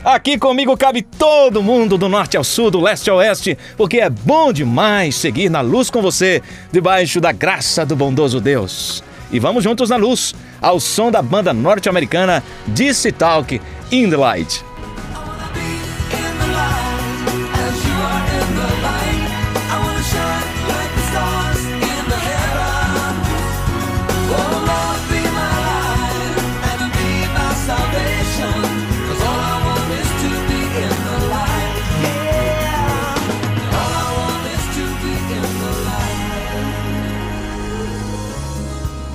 Aqui 0.04 0.38
comigo 0.38 0.76
cabe 0.76 1.04
todo 1.04 1.62
mundo 1.62 1.96
do 1.96 2.10
norte 2.10 2.36
ao 2.36 2.44
sul, 2.44 2.72
do 2.72 2.82
leste 2.82 3.10
ao 3.10 3.18
oeste, 3.18 3.56
porque 3.78 4.00
é 4.00 4.10
bom 4.10 4.52
demais 4.52 5.16
seguir 5.16 5.48
na 5.48 5.62
luz 5.62 5.92
com 5.92 6.02
você, 6.02 6.42
debaixo 6.72 7.22
da 7.22 7.32
graça 7.32 7.86
do 7.86 7.96
bondoso 7.96 8.42
Deus. 8.42 9.04
E 9.32 9.40
vamos 9.40 9.64
juntos 9.64 9.92
na 9.92 9.98
luz, 9.98 10.34
ao 10.60 10.80
som 10.80 11.12
da 11.12 11.22
banda 11.22 11.54
norte-americana 11.54 12.44
DC 12.68 13.12
Talk 13.12 13.62
In 13.92 14.10
The 14.10 14.18
Light. 14.18 14.71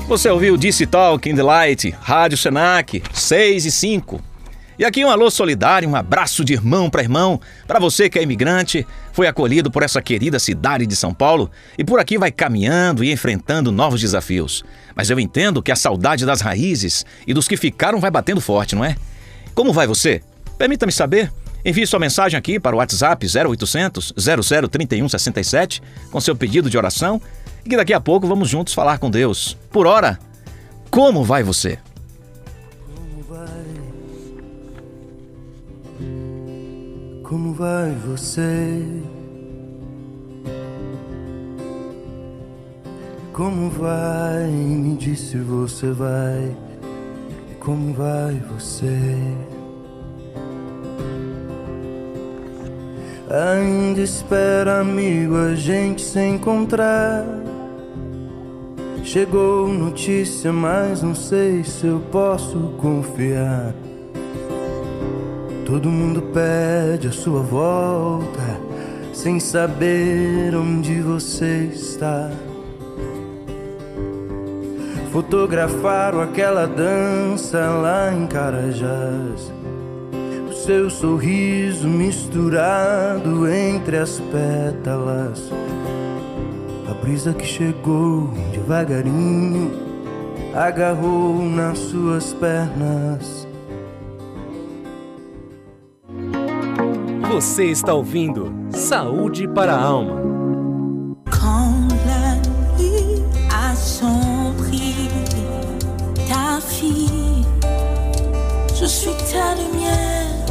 Você 0.09 0.31
ouviu 0.31 0.57
DC 0.57 0.87
Talk 0.87 1.29
in 1.29 1.35
the 1.35 1.43
Light, 1.43 1.91
Rádio 2.01 2.39
Senac, 2.39 3.03
6 3.13 3.65
e 3.65 3.73
5. 3.73 4.21
E 4.79 4.85
aqui 4.85 5.05
um 5.05 5.11
alô 5.11 5.29
solidário, 5.33 5.89
um 5.89 5.97
abraço 5.97 6.45
de 6.45 6.53
irmão 6.53 6.89
para 6.89 7.03
irmão, 7.03 7.41
para 7.67 7.81
você 7.81 8.09
que 8.09 8.17
é 8.17 8.23
imigrante, 8.23 8.87
foi 9.13 9.27
acolhido 9.27 9.69
por 9.69 9.83
essa 9.83 10.01
querida 10.01 10.39
cidade 10.39 10.87
de 10.87 10.95
São 10.95 11.13
Paulo 11.13 11.51
e 11.77 11.83
por 11.83 11.99
aqui 11.99 12.17
vai 12.17 12.31
caminhando 12.31 13.03
e 13.03 13.11
enfrentando 13.11 13.73
novos 13.73 14.01
desafios. 14.01 14.65
Mas 14.95 15.11
eu 15.11 15.19
entendo 15.19 15.61
que 15.61 15.73
a 15.73 15.77
saudade 15.77 16.25
das 16.25 16.41
raízes 16.41 17.05
e 17.27 17.35
dos 17.35 17.49
que 17.49 17.57
ficaram 17.57 17.99
vai 17.99 18.11
batendo 18.11 18.41
forte, 18.41 18.77
não 18.77 18.85
é? 18.85 18.95
Como 19.57 19.73
vai 19.73 19.89
você? 19.89 20.23
Permita-me 20.57 20.93
saber. 20.93 21.33
Envie 21.65 21.85
sua 21.85 21.99
mensagem 21.99 22.39
aqui 22.39 22.61
para 22.61 22.77
o 22.77 22.79
WhatsApp 22.79 23.27
0800 23.27 24.15
003167 24.71 25.83
com 26.13 26.21
seu 26.21 26.37
pedido 26.37 26.71
de 26.71 26.79
oração 26.79 27.21
e 27.67 27.69
que 27.69 27.77
daqui 27.77 27.93
a 27.93 28.01
pouco 28.01 28.29
vamos 28.29 28.49
juntos 28.49 28.73
falar 28.73 28.99
com 28.99 29.11
Deus. 29.11 29.59
Por 29.73 29.87
hora, 29.89 30.19
como 30.89 31.25
vai 31.25 31.43
você? 31.43 31.79
Como 37.25 37.53
vai 37.55 37.91
você? 38.07 39.03
Como 43.33 43.69
vai? 43.69 44.47
Me 44.47 44.97
disse 44.97 45.37
você 45.39 45.91
vai. 45.91 46.57
Como 47.59 47.93
vai 47.93 48.41
você? 48.57 48.97
Ainda 53.29 54.01
espera, 54.01 54.79
amigo, 54.81 55.37
a 55.37 55.57
gente 55.57 56.01
se 56.01 56.21
encontrar. 56.21 57.25
Chegou 59.07 59.69
notícia, 59.69 60.53
mas 60.53 61.01
não 61.01 61.15
sei 61.15 61.63
se 61.63 61.87
eu 61.87 62.03
posso 62.11 62.59
confiar. 62.77 63.73
Todo 65.65 65.89
mundo 65.89 66.21
pede 66.35 67.07
a 67.07 67.13
sua 67.13 67.41
volta, 67.41 68.61
sem 69.15 69.39
saber 69.39 70.57
onde 70.57 71.01
você 71.01 71.71
está. 71.73 72.33
Fotografaram 75.13 76.21
aquela 76.21 76.67
dança 76.67 77.61
lá 77.61 78.13
em 78.13 78.27
Carajás. 78.27 79.53
O 80.51 80.53
seu 80.53 80.91
sorriso 80.91 81.87
misturado 81.87 83.49
entre 83.49 83.99
as 83.99 84.19
pétalas. 84.19 85.49
A 87.07 87.09
brisa 87.09 87.33
que 87.33 87.47
chegou 87.47 88.33
devagarinho 88.51 89.71
agarrou 90.53 91.41
nas 91.41 91.79
suas 91.79 92.33
pernas. 92.35 93.47
Você 97.31 97.67
está 97.67 97.95
ouvindo 97.95 98.53
Saúde 98.71 99.47
para 99.47 99.77
a 99.77 99.81
Alma. 99.81 100.21
Quand 101.31 101.95
la 102.09 102.35
nuit 102.77 103.23
assombrit 103.71 105.09
ta 106.29 106.61
fille, 106.61 107.47
je 108.75 108.85
suis 108.85 109.15
ta 109.31 109.55
lumière. 109.55 110.45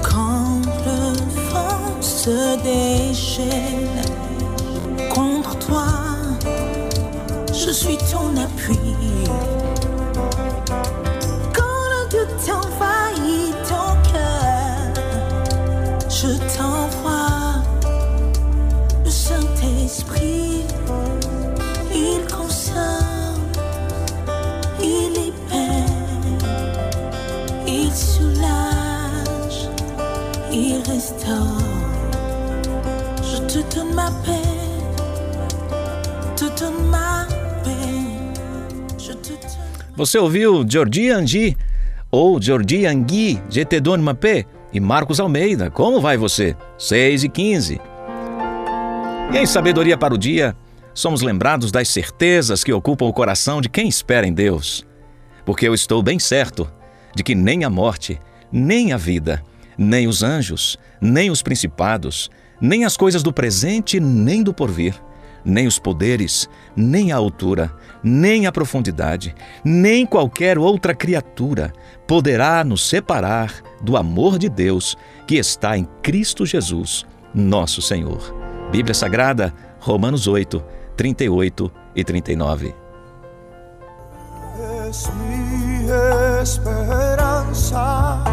Quand 0.00 0.62
le 0.86 1.16
vent 1.50 2.00
se 2.00 2.56
déchaîne 2.62 4.07
je 7.68 7.70
suis 7.74 7.98
ton 7.98 8.34
appui. 8.36 8.78
Quand 11.52 11.84
le 11.92 12.08
doute 12.10 12.50
envahit 12.50 13.54
ton 13.68 13.90
cœur, 14.10 14.92
je 16.08 16.30
t'envoie 16.56 17.62
le 19.04 19.10
Saint-Esprit. 19.10 20.64
Il 21.94 22.20
console, 22.34 23.52
il 24.80 25.12
libère, 25.12 25.84
il 27.66 27.92
soulage, 27.92 29.68
il 30.50 30.82
restaure. 30.90 31.62
Je 33.22 33.38
te 33.42 33.74
donne 33.74 33.94
ma 33.94 34.10
paix, 34.24 34.47
Você 39.96 40.18
ouviu 40.18 40.64
Jordi 40.68 41.10
Angi 41.10 41.56
ou 42.10 42.40
Jordi 42.40 42.86
Angui, 42.86 43.40
Dona 43.82 44.14
P 44.14 44.46
e 44.72 44.80
Marcos 44.80 45.20
Almeida. 45.20 45.70
Como 45.70 46.00
vai 46.00 46.16
você? 46.16 46.56
6 46.78 47.24
e 47.24 47.28
15. 47.28 47.80
E 49.32 49.38
em 49.38 49.46
Sabedoria 49.46 49.98
para 49.98 50.14
o 50.14 50.18
Dia, 50.18 50.56
somos 50.94 51.22
lembrados 51.22 51.70
das 51.70 51.88
certezas 51.88 52.64
que 52.64 52.72
ocupam 52.72 53.06
o 53.06 53.12
coração 53.12 53.60
de 53.60 53.68
quem 53.68 53.88
espera 53.88 54.26
em 54.26 54.32
Deus. 54.32 54.86
Porque 55.44 55.66
eu 55.66 55.74
estou 55.74 56.02
bem 56.02 56.18
certo 56.18 56.70
de 57.14 57.22
que 57.22 57.34
nem 57.34 57.64
a 57.64 57.70
morte, 57.70 58.20
nem 58.50 58.92
a 58.92 58.96
vida, 58.96 59.42
nem 59.76 60.08
os 60.08 60.22
anjos, 60.22 60.76
nem 61.00 61.30
os 61.30 61.42
principados, 61.42 62.30
nem 62.60 62.84
as 62.84 62.96
coisas 62.96 63.22
do 63.22 63.32
presente, 63.32 64.00
nem 64.00 64.42
do 64.42 64.54
porvir, 64.54 64.94
nem 65.48 65.66
os 65.66 65.78
poderes, 65.78 66.48
nem 66.76 67.10
a 67.10 67.16
altura, 67.16 67.72
nem 68.02 68.46
a 68.46 68.52
profundidade, 68.52 69.34
nem 69.64 70.04
qualquer 70.06 70.58
outra 70.58 70.94
criatura 70.94 71.72
poderá 72.06 72.62
nos 72.62 72.86
separar 72.86 73.52
do 73.80 73.96
amor 73.96 74.38
de 74.38 74.48
Deus 74.48 74.96
que 75.26 75.36
está 75.36 75.76
em 75.76 75.88
Cristo 76.02 76.44
Jesus, 76.44 77.06
nosso 77.34 77.80
Senhor. 77.80 78.34
Bíblia 78.70 78.94
Sagrada, 78.94 79.54
Romanos 79.80 80.26
8, 80.26 80.62
38 80.96 81.72
e 81.96 82.04
39. 82.04 82.74
Es 84.88 85.10
mi 85.14 85.88
esperanza, 86.40 88.24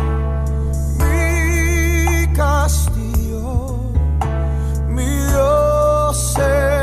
mi 0.97 2.27
castillo, 2.33 3.93
mi 4.87 5.05
Dios 5.35 6.74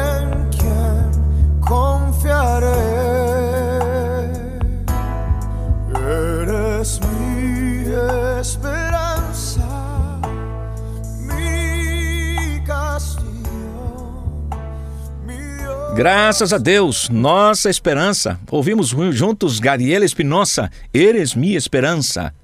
Graças 15.95 16.53
a 16.53 16.59
Deus, 16.59 17.09
nossa 17.11 17.71
esperança. 17.71 18.41
Ouvimos 18.51 18.89
juntos 19.13 19.61
Gariela 19.61 20.05
Espinosa, 20.05 20.69
Eres 20.93 21.35
minha 21.35 21.57
esperança. 21.57 22.35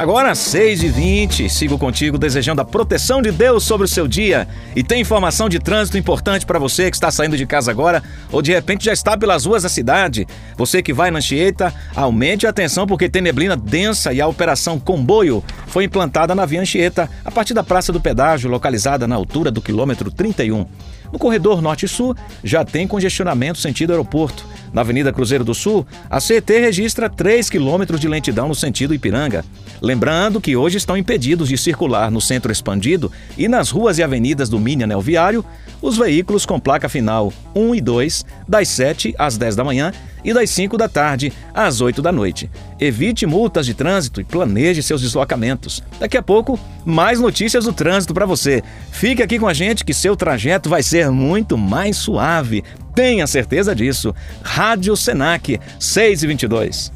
Agora, 0.00 0.34
6 0.34 0.82
e 0.82 0.88
20 0.88 1.50
sigo 1.50 1.76
contigo 1.76 2.16
desejando 2.16 2.62
a 2.62 2.64
proteção 2.64 3.20
de 3.20 3.30
Deus 3.30 3.64
sobre 3.64 3.84
o 3.84 3.88
seu 3.88 4.08
dia. 4.08 4.48
E 4.74 4.82
tem 4.82 5.02
informação 5.02 5.46
de 5.46 5.58
trânsito 5.58 5.98
importante 5.98 6.46
para 6.46 6.58
você 6.58 6.90
que 6.90 6.96
está 6.96 7.10
saindo 7.10 7.36
de 7.36 7.44
casa 7.44 7.70
agora 7.70 8.02
ou 8.32 8.40
de 8.40 8.50
repente 8.50 8.86
já 8.86 8.94
está 8.94 9.14
pelas 9.14 9.44
ruas 9.44 9.62
da 9.62 9.68
cidade. 9.68 10.26
Você 10.56 10.82
que 10.82 10.94
vai 10.94 11.10
na 11.10 11.18
Anchieta, 11.18 11.74
aumente 11.94 12.46
a 12.46 12.48
atenção 12.48 12.86
porque 12.86 13.10
tem 13.10 13.20
neblina 13.20 13.58
densa 13.58 14.10
e 14.10 14.22
a 14.22 14.26
operação 14.26 14.80
Comboio 14.80 15.44
foi 15.66 15.84
implantada 15.84 16.34
na 16.34 16.46
Via 16.46 16.62
Anchieta 16.62 17.06
a 17.22 17.30
partir 17.30 17.52
da 17.52 17.62
Praça 17.62 17.92
do 17.92 18.00
Pedágio, 18.00 18.50
localizada 18.50 19.06
na 19.06 19.16
altura 19.16 19.50
do 19.50 19.60
quilômetro 19.60 20.10
31. 20.10 20.66
No 21.12 21.18
corredor 21.18 21.60
norte-sul 21.60 22.14
já 22.42 22.64
tem 22.64 22.86
congestionamento 22.86 23.58
sentido 23.58 23.90
aeroporto. 23.90 24.46
Na 24.72 24.82
Avenida 24.82 25.12
Cruzeiro 25.12 25.44
do 25.44 25.54
Sul, 25.54 25.86
a 26.08 26.20
CET 26.20 26.48
registra 26.58 27.10
3 27.10 27.50
quilômetros 27.50 28.00
de 28.00 28.08
lentidão 28.08 28.46
no 28.46 28.54
sentido 28.54 28.94
Ipiranga. 28.94 29.44
Lembrando 29.82 30.40
que 30.40 30.56
hoje 30.56 30.76
estão 30.76 30.96
impedidos 30.96 31.48
de 31.48 31.58
circular 31.58 32.10
no 32.10 32.20
centro 32.20 32.52
expandido 32.52 33.10
e 33.36 33.48
nas 33.48 33.70
ruas 33.70 33.98
e 33.98 34.02
avenidas 34.02 34.48
do 34.48 34.60
mini 34.60 34.84
anel 34.84 35.00
viário 35.00 35.44
os 35.82 35.96
veículos 35.96 36.44
com 36.44 36.60
placa 36.60 36.88
final 36.88 37.32
1 37.54 37.74
e 37.74 37.80
2, 37.80 38.24
das 38.46 38.68
7 38.68 39.14
às 39.18 39.36
10 39.36 39.56
da 39.56 39.64
manhã 39.64 39.92
e 40.24 40.32
das 40.32 40.50
5 40.50 40.76
da 40.76 40.88
tarde 40.88 41.32
às 41.54 41.80
8 41.80 42.00
da 42.02 42.12
noite. 42.12 42.50
Evite 42.78 43.26
multas 43.26 43.66
de 43.66 43.74
trânsito 43.74 44.20
e 44.20 44.24
planeje 44.24 44.82
seus 44.82 45.00
deslocamentos. 45.00 45.82
Daqui 45.98 46.16
a 46.16 46.22
pouco, 46.22 46.58
mais 46.84 47.20
notícias 47.20 47.64
do 47.64 47.72
trânsito 47.72 48.14
para 48.14 48.26
você. 48.26 48.62
Fique 48.90 49.22
aqui 49.22 49.38
com 49.38 49.48
a 49.48 49.54
gente 49.54 49.84
que 49.84 49.94
seu 49.94 50.16
trajeto 50.16 50.68
vai 50.68 50.82
ser 50.82 51.10
muito 51.10 51.56
mais 51.56 51.96
suave. 51.96 52.64
Tenha 52.94 53.26
certeza 53.26 53.74
disso. 53.74 54.14
Rádio 54.42 54.96
Senac 54.96 55.58
6 55.78 56.22
e 56.22 56.26
22. 56.26 56.92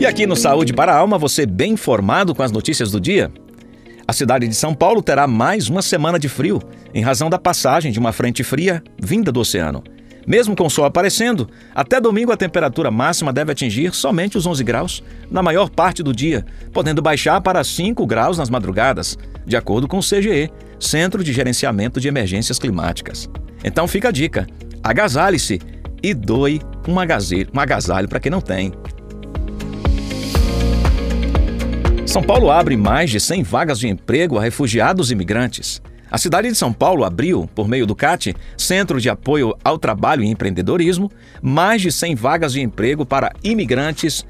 E 0.00 0.06
aqui 0.06 0.26
no 0.26 0.36
Saúde 0.36 0.72
para 0.72 0.92
a 0.92 0.96
Alma, 0.96 1.16
você 1.16 1.46
bem 1.46 1.72
informado 1.72 2.34
com 2.34 2.42
as 2.42 2.52
notícias 2.52 2.90
do 2.90 3.00
dia? 3.00 3.32
A 4.06 4.12
cidade 4.12 4.46
de 4.46 4.54
São 4.54 4.74
Paulo 4.74 5.00
terá 5.00 5.26
mais 5.26 5.70
uma 5.70 5.80
semana 5.80 6.18
de 6.18 6.28
frio, 6.28 6.60
em 6.92 7.02
razão 7.02 7.30
da 7.30 7.38
passagem 7.38 7.90
de 7.90 7.98
uma 7.98 8.12
frente 8.12 8.44
fria 8.44 8.82
vinda 9.00 9.32
do 9.32 9.40
oceano. 9.40 9.82
Mesmo 10.26 10.56
com 10.56 10.66
o 10.66 10.70
sol 10.70 10.84
aparecendo, 10.84 11.48
até 11.74 12.00
domingo 12.00 12.32
a 12.32 12.36
temperatura 12.36 12.90
máxima 12.90 13.32
deve 13.32 13.52
atingir 13.52 13.94
somente 13.94 14.38
os 14.38 14.46
11 14.46 14.64
graus 14.64 15.02
na 15.30 15.42
maior 15.42 15.68
parte 15.68 16.02
do 16.02 16.14
dia, 16.14 16.44
podendo 16.72 17.02
baixar 17.02 17.40
para 17.40 17.62
5 17.62 18.06
graus 18.06 18.38
nas 18.38 18.50
madrugadas, 18.50 19.18
de 19.46 19.56
acordo 19.56 19.86
com 19.86 19.98
o 19.98 20.02
CGE, 20.02 20.50
Centro 20.80 21.22
de 21.22 21.32
Gerenciamento 21.32 22.00
de 22.00 22.08
Emergências 22.08 22.58
Climáticas. 22.58 23.28
Então 23.62 23.86
fica 23.86 24.08
a 24.08 24.12
dica: 24.12 24.46
agasalhe-se 24.82 25.60
e 26.02 26.12
doe 26.12 26.60
um 26.88 26.98
agasalho, 26.98 27.48
um 27.54 27.60
agasalho 27.60 28.08
para 28.08 28.20
quem 28.20 28.30
não 28.30 28.40
tem. 28.40 28.72
São 32.06 32.22
Paulo 32.22 32.50
abre 32.50 32.76
mais 32.76 33.10
de 33.10 33.18
100 33.18 33.42
vagas 33.42 33.78
de 33.78 33.88
emprego 33.88 34.38
a 34.38 34.42
refugiados 34.42 35.10
e 35.10 35.14
imigrantes. 35.14 35.82
A 36.14 36.16
cidade 36.16 36.48
de 36.48 36.54
São 36.54 36.72
Paulo 36.72 37.02
abriu, 37.02 37.50
por 37.56 37.66
meio 37.66 37.84
do 37.84 37.96
CAT, 37.96 38.36
Centro 38.56 39.00
de 39.00 39.10
Apoio 39.10 39.52
ao 39.64 39.76
Trabalho 39.76 40.22
e 40.22 40.28
Empreendedorismo, 40.28 41.10
mais 41.42 41.82
de 41.82 41.90
100 41.90 42.14
vagas 42.14 42.52
de 42.52 42.60
emprego 42.60 43.04
para 43.04 43.32
imigrantes 43.42 44.24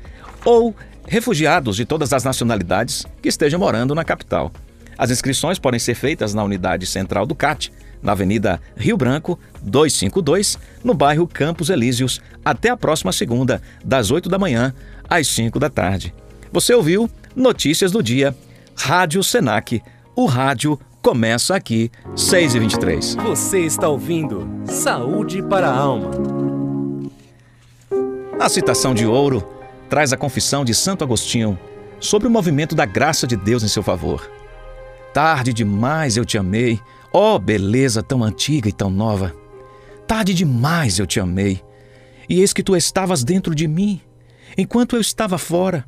ou 0.46 0.74
refugiados 1.06 1.76
de 1.76 1.84
todas 1.84 2.14
as 2.14 2.24
nacionalidades 2.24 3.04
que 3.20 3.28
estejam 3.28 3.60
morando 3.60 3.94
na 3.94 4.02
capital. 4.02 4.50
As 4.96 5.10
inscrições 5.10 5.58
podem 5.58 5.78
ser 5.78 5.94
feitas 5.94 6.32
na 6.32 6.42
unidade 6.42 6.86
central 6.86 7.26
do 7.26 7.34
CAT, 7.34 7.70
na 8.02 8.12
Avenida 8.12 8.62
Rio 8.74 8.96
Branco, 8.96 9.38
252, 9.60 10.58
no 10.82 10.94
bairro 10.94 11.28
Campos 11.28 11.68
Elíseos, 11.68 12.18
até 12.42 12.70
a 12.70 12.78
próxima 12.78 13.12
segunda, 13.12 13.60
das 13.84 14.10
8 14.10 14.30
da 14.30 14.38
manhã 14.38 14.72
às 15.06 15.28
5 15.28 15.58
da 15.58 15.68
tarde. 15.68 16.14
Você 16.50 16.72
ouviu 16.72 17.10
Notícias 17.36 17.92
do 17.92 18.02
Dia, 18.02 18.34
Rádio 18.74 19.22
Senac. 19.22 19.82
O 20.16 20.24
rádio 20.24 20.80
começa 21.04 21.54
aqui, 21.54 21.90
6 22.16 22.54
e 22.54 22.58
23 22.60 23.14
Você 23.16 23.60
está 23.60 23.86
ouvindo 23.88 24.48
Saúde 24.64 25.42
para 25.42 25.68
a 25.68 25.76
Alma. 25.76 26.10
A 28.40 28.48
citação 28.48 28.94
de 28.94 29.04
ouro 29.04 29.46
traz 29.90 30.14
a 30.14 30.16
confissão 30.16 30.64
de 30.64 30.72
Santo 30.72 31.04
Agostinho 31.04 31.58
sobre 32.00 32.26
o 32.26 32.30
movimento 32.30 32.74
da 32.74 32.86
graça 32.86 33.26
de 33.26 33.36
Deus 33.36 33.62
em 33.62 33.68
seu 33.68 33.82
favor. 33.82 34.30
Tarde 35.12 35.52
demais 35.52 36.16
eu 36.16 36.24
te 36.24 36.38
amei, 36.38 36.80
Ó 37.12 37.38
beleza 37.38 38.02
tão 38.02 38.24
antiga 38.24 38.70
e 38.70 38.72
tão 38.72 38.88
nova! 38.88 39.34
Tarde 40.06 40.32
demais 40.32 40.98
eu 40.98 41.06
te 41.06 41.20
amei, 41.20 41.62
e 42.30 42.40
eis 42.40 42.54
que 42.54 42.62
tu 42.62 42.74
estavas 42.74 43.22
dentro 43.22 43.54
de 43.54 43.68
mim, 43.68 44.00
enquanto 44.56 44.96
eu 44.96 45.02
estava 45.02 45.36
fora. 45.36 45.84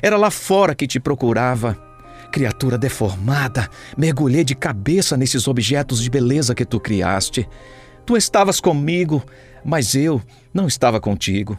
Era 0.00 0.16
lá 0.16 0.30
fora 0.30 0.72
que 0.72 0.86
te 0.86 1.00
procurava. 1.00 1.91
Criatura 2.32 2.78
deformada, 2.78 3.68
mergulhei 3.94 4.42
de 4.42 4.54
cabeça 4.54 5.18
nesses 5.18 5.46
objetos 5.46 6.02
de 6.02 6.08
beleza 6.08 6.54
que 6.54 6.64
tu 6.64 6.80
criaste. 6.80 7.46
Tu 8.06 8.16
estavas 8.16 8.58
comigo, 8.58 9.22
mas 9.62 9.94
eu 9.94 10.20
não 10.52 10.66
estava 10.66 10.98
contigo. 10.98 11.58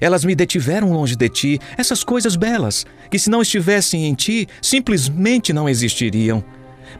Elas 0.00 0.24
me 0.24 0.36
detiveram 0.36 0.92
longe 0.92 1.16
de 1.16 1.28
ti, 1.28 1.60
essas 1.76 2.04
coisas 2.04 2.36
belas, 2.36 2.86
que 3.10 3.18
se 3.18 3.28
não 3.28 3.42
estivessem 3.42 4.06
em 4.06 4.14
ti, 4.14 4.48
simplesmente 4.62 5.52
não 5.52 5.68
existiriam. 5.68 6.42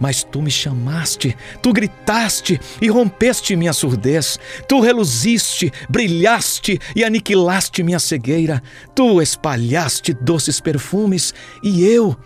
Mas 0.00 0.24
tu 0.24 0.42
me 0.42 0.50
chamaste, 0.50 1.36
tu 1.62 1.72
gritaste 1.72 2.60
e 2.80 2.88
rompeste 2.88 3.54
minha 3.54 3.72
surdez. 3.72 4.36
Tu 4.68 4.80
reluziste, 4.80 5.72
brilhaste 5.88 6.76
e 6.96 7.04
aniquilaste 7.04 7.84
minha 7.84 8.00
cegueira. 8.00 8.60
Tu 8.96 9.22
espalhaste 9.22 10.12
doces 10.12 10.60
perfumes 10.60 11.32
e 11.62 11.84
eu, 11.84 12.16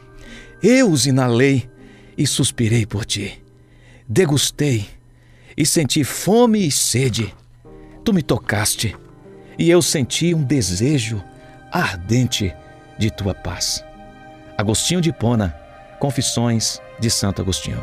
eu 0.66 0.90
os 0.90 1.06
inalei 1.06 1.68
e 2.18 2.26
suspirei 2.26 2.84
por 2.84 3.04
ti. 3.04 3.40
Degustei 4.08 4.88
e 5.56 5.64
senti 5.64 6.02
fome 6.02 6.66
e 6.66 6.72
sede. 6.72 7.32
Tu 8.04 8.12
me 8.12 8.22
tocaste 8.22 8.96
e 9.58 9.70
eu 9.70 9.80
senti 9.80 10.34
um 10.34 10.42
desejo 10.42 11.22
ardente 11.70 12.52
de 12.98 13.10
tua 13.10 13.34
paz. 13.34 13.84
Agostinho 14.58 15.00
de 15.00 15.10
Hipona, 15.10 15.54
Confissões 16.00 16.80
de 16.98 17.10
Santo 17.10 17.42
Agostinho. 17.42 17.82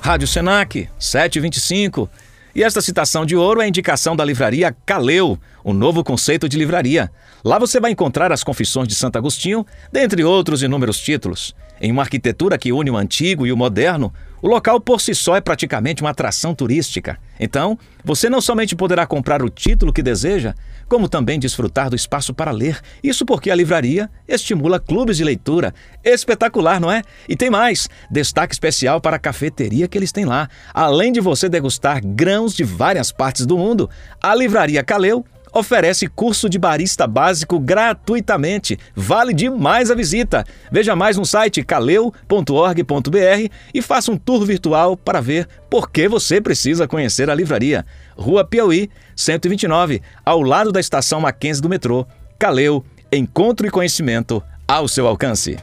Rádio 0.00 0.28
Senac, 0.28 0.90
725. 0.98 2.10
E 2.54 2.62
esta 2.62 2.80
citação 2.80 3.26
de 3.26 3.34
ouro 3.34 3.60
é 3.60 3.64
a 3.64 3.68
indicação 3.68 4.14
da 4.14 4.24
livraria 4.24 4.76
Caleu, 4.86 5.36
o 5.64 5.72
novo 5.72 6.04
conceito 6.04 6.48
de 6.48 6.56
livraria. 6.56 7.10
Lá 7.44 7.58
você 7.58 7.80
vai 7.80 7.90
encontrar 7.90 8.30
as 8.30 8.44
Confissões 8.44 8.86
de 8.86 8.94
Santo 8.94 9.16
Agostinho, 9.16 9.66
dentre 9.90 10.22
outros 10.22 10.62
inúmeros 10.62 11.00
títulos. 11.00 11.52
Em 11.80 11.90
uma 11.90 12.02
arquitetura 12.02 12.56
que 12.56 12.72
une 12.72 12.92
o 12.92 12.96
antigo 12.96 13.44
e 13.44 13.50
o 13.50 13.56
moderno, 13.56 14.12
o 14.44 14.46
local 14.46 14.78
por 14.78 15.00
si 15.00 15.14
só 15.14 15.34
é 15.36 15.40
praticamente 15.40 16.02
uma 16.02 16.10
atração 16.10 16.54
turística. 16.54 17.18
Então, 17.40 17.78
você 18.04 18.28
não 18.28 18.42
somente 18.42 18.76
poderá 18.76 19.06
comprar 19.06 19.42
o 19.42 19.48
título 19.48 19.90
que 19.90 20.02
deseja, 20.02 20.52
como 20.86 21.08
também 21.08 21.40
desfrutar 21.40 21.88
do 21.88 21.96
espaço 21.96 22.34
para 22.34 22.50
ler. 22.50 22.78
Isso 23.02 23.24
porque 23.24 23.50
a 23.50 23.54
livraria 23.54 24.10
estimula 24.28 24.78
clubes 24.78 25.16
de 25.16 25.24
leitura. 25.24 25.72
Espetacular, 26.04 26.78
não 26.78 26.92
é? 26.92 27.00
E 27.26 27.34
tem 27.34 27.48
mais: 27.48 27.88
destaque 28.10 28.52
especial 28.52 29.00
para 29.00 29.16
a 29.16 29.18
cafeteria 29.18 29.88
que 29.88 29.96
eles 29.96 30.12
têm 30.12 30.26
lá. 30.26 30.46
Além 30.74 31.10
de 31.10 31.22
você 31.22 31.48
degustar 31.48 32.02
grãos 32.04 32.54
de 32.54 32.64
várias 32.64 33.10
partes 33.10 33.46
do 33.46 33.56
mundo, 33.56 33.88
a 34.22 34.34
livraria 34.34 34.84
Caleu 34.84 35.24
oferece 35.54 36.08
curso 36.08 36.48
de 36.48 36.58
barista 36.58 37.06
básico 37.06 37.58
gratuitamente. 37.58 38.78
Vale 38.94 39.32
demais 39.32 39.90
a 39.90 39.94
visita. 39.94 40.44
Veja 40.70 40.96
mais 40.96 41.16
no 41.16 41.24
site 41.24 41.62
caleu.org.br 41.62 43.50
e 43.72 43.80
faça 43.80 44.10
um 44.10 44.16
tour 44.16 44.44
virtual 44.44 44.96
para 44.96 45.20
ver 45.20 45.48
por 45.70 45.90
que 45.90 46.08
você 46.08 46.40
precisa 46.40 46.88
conhecer 46.88 47.30
a 47.30 47.34
livraria. 47.34 47.86
Rua 48.16 48.44
Piauí, 48.44 48.90
129, 49.16 50.02
ao 50.24 50.42
lado 50.42 50.72
da 50.72 50.80
estação 50.80 51.20
Mackenzie 51.20 51.62
do 51.62 51.68
metrô. 51.68 52.06
Caleu, 52.38 52.84
encontro 53.12 53.66
e 53.66 53.70
conhecimento 53.70 54.42
ao 54.66 54.88
seu 54.88 55.06
alcance. 55.06 55.56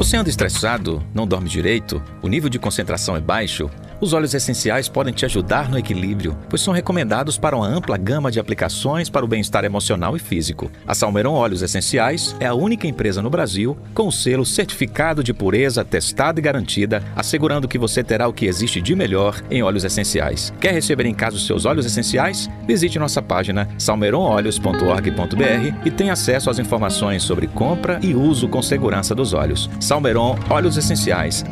Você 0.00 0.16
anda 0.16 0.30
estressado, 0.30 1.04
não 1.12 1.26
dorme 1.26 1.46
direito, 1.46 2.02
o 2.22 2.28
nível 2.28 2.48
de 2.48 2.58
concentração 2.58 3.16
é 3.16 3.20
baixo? 3.20 3.68
Os 4.00 4.14
óleos 4.14 4.32
essenciais 4.32 4.88
podem 4.88 5.12
te 5.12 5.26
ajudar 5.26 5.68
no 5.68 5.78
equilíbrio, 5.78 6.34
pois 6.48 6.62
são 6.62 6.72
recomendados 6.72 7.36
para 7.36 7.54
uma 7.54 7.66
ampla 7.66 7.98
gama 7.98 8.30
de 8.30 8.40
aplicações 8.40 9.10
para 9.10 9.24
o 9.24 9.28
bem-estar 9.28 9.62
emocional 9.62 10.16
e 10.16 10.18
físico. 10.18 10.70
A 10.86 10.94
Salmeron 10.94 11.34
Óleos 11.34 11.60
Essenciais 11.60 12.34
é 12.40 12.46
a 12.46 12.54
única 12.54 12.86
empresa 12.86 13.20
no 13.20 13.28
Brasil 13.28 13.76
com 13.92 14.08
o 14.08 14.12
selo 14.12 14.46
certificado 14.46 15.22
de 15.22 15.34
pureza 15.34 15.84
testada 15.84 16.40
e 16.40 16.42
garantida, 16.42 17.02
assegurando 17.14 17.68
que 17.68 17.76
você 17.76 18.02
terá 18.02 18.26
o 18.26 18.32
que 18.32 18.46
existe 18.46 18.80
de 18.80 18.96
melhor 18.96 19.38
em 19.50 19.62
óleos 19.62 19.84
essenciais. 19.84 20.50
Quer 20.58 20.72
receber 20.72 21.04
em 21.04 21.14
casa 21.14 21.36
os 21.36 21.46
seus 21.46 21.66
óleos 21.66 21.84
essenciais? 21.84 22.48
Visite 22.66 22.98
nossa 22.98 23.20
página 23.20 23.68
salmeronolhos.org.br 23.76 25.84
e 25.84 25.90
tenha 25.90 26.14
acesso 26.14 26.48
às 26.48 26.58
informações 26.58 27.22
sobre 27.22 27.46
compra 27.48 28.00
e 28.02 28.14
uso 28.14 28.48
com 28.48 28.62
segurança 28.62 29.14
dos 29.14 29.34
óleos. 29.34 29.68
Salmeron 29.78 30.38
Óleos 30.48 30.78
Essenciais 30.78 31.44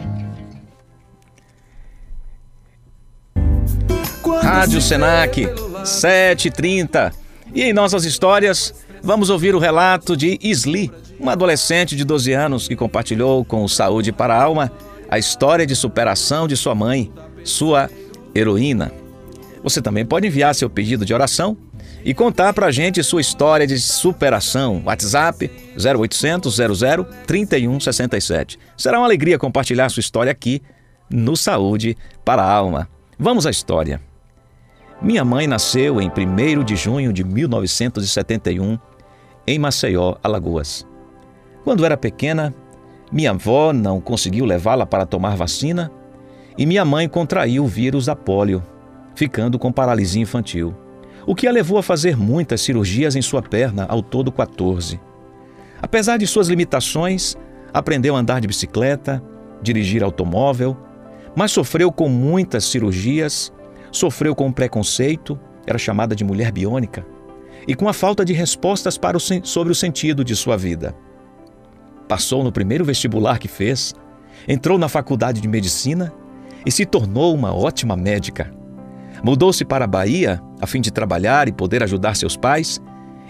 Rádio 4.36 4.80
Senac, 4.80 5.46
7h30. 5.82 7.12
E 7.54 7.62
em 7.62 7.72
nossas 7.72 8.04
histórias, 8.04 8.74
vamos 9.02 9.30
ouvir 9.30 9.54
o 9.54 9.58
relato 9.58 10.16
de 10.16 10.38
Isli, 10.42 10.92
uma 11.18 11.32
adolescente 11.32 11.96
de 11.96 12.04
12 12.04 12.32
anos 12.32 12.68
que 12.68 12.76
compartilhou 12.76 13.44
com 13.44 13.64
o 13.64 13.68
Saúde 13.68 14.12
para 14.12 14.34
a 14.34 14.42
Alma 14.42 14.70
a 15.10 15.18
história 15.18 15.66
de 15.66 15.74
superação 15.74 16.46
de 16.46 16.56
sua 16.56 16.74
mãe, 16.74 17.10
sua 17.42 17.90
heroína. 18.34 18.92
Você 19.62 19.80
também 19.80 20.04
pode 20.04 20.26
enviar 20.26 20.54
seu 20.54 20.68
pedido 20.68 21.04
de 21.04 21.14
oração 21.14 21.56
e 22.04 22.14
contar 22.14 22.52
pra 22.52 22.70
gente 22.70 23.02
sua 23.02 23.20
história 23.20 23.66
de 23.66 23.78
superação. 23.78 24.82
WhatsApp 24.84 25.50
0800 25.76 26.54
00 26.54 27.04
3167. 27.26 28.58
Será 28.76 28.98
uma 28.98 29.06
alegria 29.06 29.38
compartilhar 29.38 29.88
sua 29.88 30.00
história 30.00 30.30
aqui 30.30 30.62
no 31.10 31.36
Saúde 31.36 31.96
para 32.24 32.42
a 32.42 32.52
Alma. 32.52 32.88
Vamos 33.18 33.46
à 33.46 33.50
história. 33.50 34.07
Minha 35.00 35.24
mãe 35.24 35.46
nasceu 35.46 36.00
em 36.00 36.10
1 36.10 36.64
de 36.64 36.74
junho 36.74 37.12
de 37.12 37.22
1971 37.22 38.76
em 39.46 39.56
Maceió, 39.56 40.16
Alagoas. 40.24 40.84
Quando 41.62 41.84
era 41.84 41.96
pequena, 41.96 42.52
minha 43.12 43.30
avó 43.30 43.72
não 43.72 44.00
conseguiu 44.00 44.44
levá-la 44.44 44.84
para 44.84 45.06
tomar 45.06 45.36
vacina 45.36 45.88
e 46.58 46.66
minha 46.66 46.84
mãe 46.84 47.08
contraiu 47.08 47.62
o 47.62 47.68
vírus 47.68 48.06
da 48.06 48.16
polio, 48.16 48.60
ficando 49.14 49.56
com 49.56 49.70
paralisia 49.70 50.20
infantil, 50.20 50.74
o 51.24 51.32
que 51.32 51.46
a 51.46 51.52
levou 51.52 51.78
a 51.78 51.82
fazer 51.82 52.16
muitas 52.16 52.60
cirurgias 52.60 53.14
em 53.14 53.22
sua 53.22 53.40
perna, 53.40 53.86
ao 53.88 54.02
todo 54.02 54.32
14. 54.32 55.00
Apesar 55.80 56.16
de 56.16 56.26
suas 56.26 56.48
limitações, 56.48 57.36
aprendeu 57.72 58.16
a 58.16 58.18
andar 58.18 58.40
de 58.40 58.48
bicicleta, 58.48 59.22
dirigir 59.62 60.02
automóvel, 60.02 60.76
mas 61.36 61.52
sofreu 61.52 61.92
com 61.92 62.08
muitas 62.08 62.64
cirurgias 62.64 63.52
Sofreu 63.90 64.34
com 64.34 64.52
preconceito, 64.52 65.38
era 65.66 65.78
chamada 65.78 66.14
de 66.14 66.24
mulher 66.24 66.52
biônica, 66.52 67.06
e 67.66 67.74
com 67.74 67.88
a 67.88 67.92
falta 67.92 68.24
de 68.24 68.32
respostas 68.32 68.96
para 68.96 69.16
o, 69.16 69.20
sobre 69.20 69.72
o 69.72 69.76
sentido 69.76 70.24
de 70.24 70.34
sua 70.36 70.56
vida. 70.56 70.94
Passou 72.06 72.42
no 72.42 72.52
primeiro 72.52 72.84
vestibular 72.84 73.38
que 73.38 73.48
fez, 73.48 73.94
entrou 74.46 74.78
na 74.78 74.88
faculdade 74.88 75.40
de 75.40 75.48
medicina 75.48 76.12
e 76.64 76.70
se 76.70 76.86
tornou 76.86 77.34
uma 77.34 77.54
ótima 77.54 77.96
médica. 77.96 78.50
Mudou-se 79.22 79.64
para 79.64 79.84
a 79.84 79.88
Bahia 79.88 80.40
a 80.60 80.66
fim 80.66 80.80
de 80.80 80.90
trabalhar 80.90 81.48
e 81.48 81.52
poder 81.52 81.82
ajudar 81.82 82.16
seus 82.16 82.36
pais, 82.36 82.80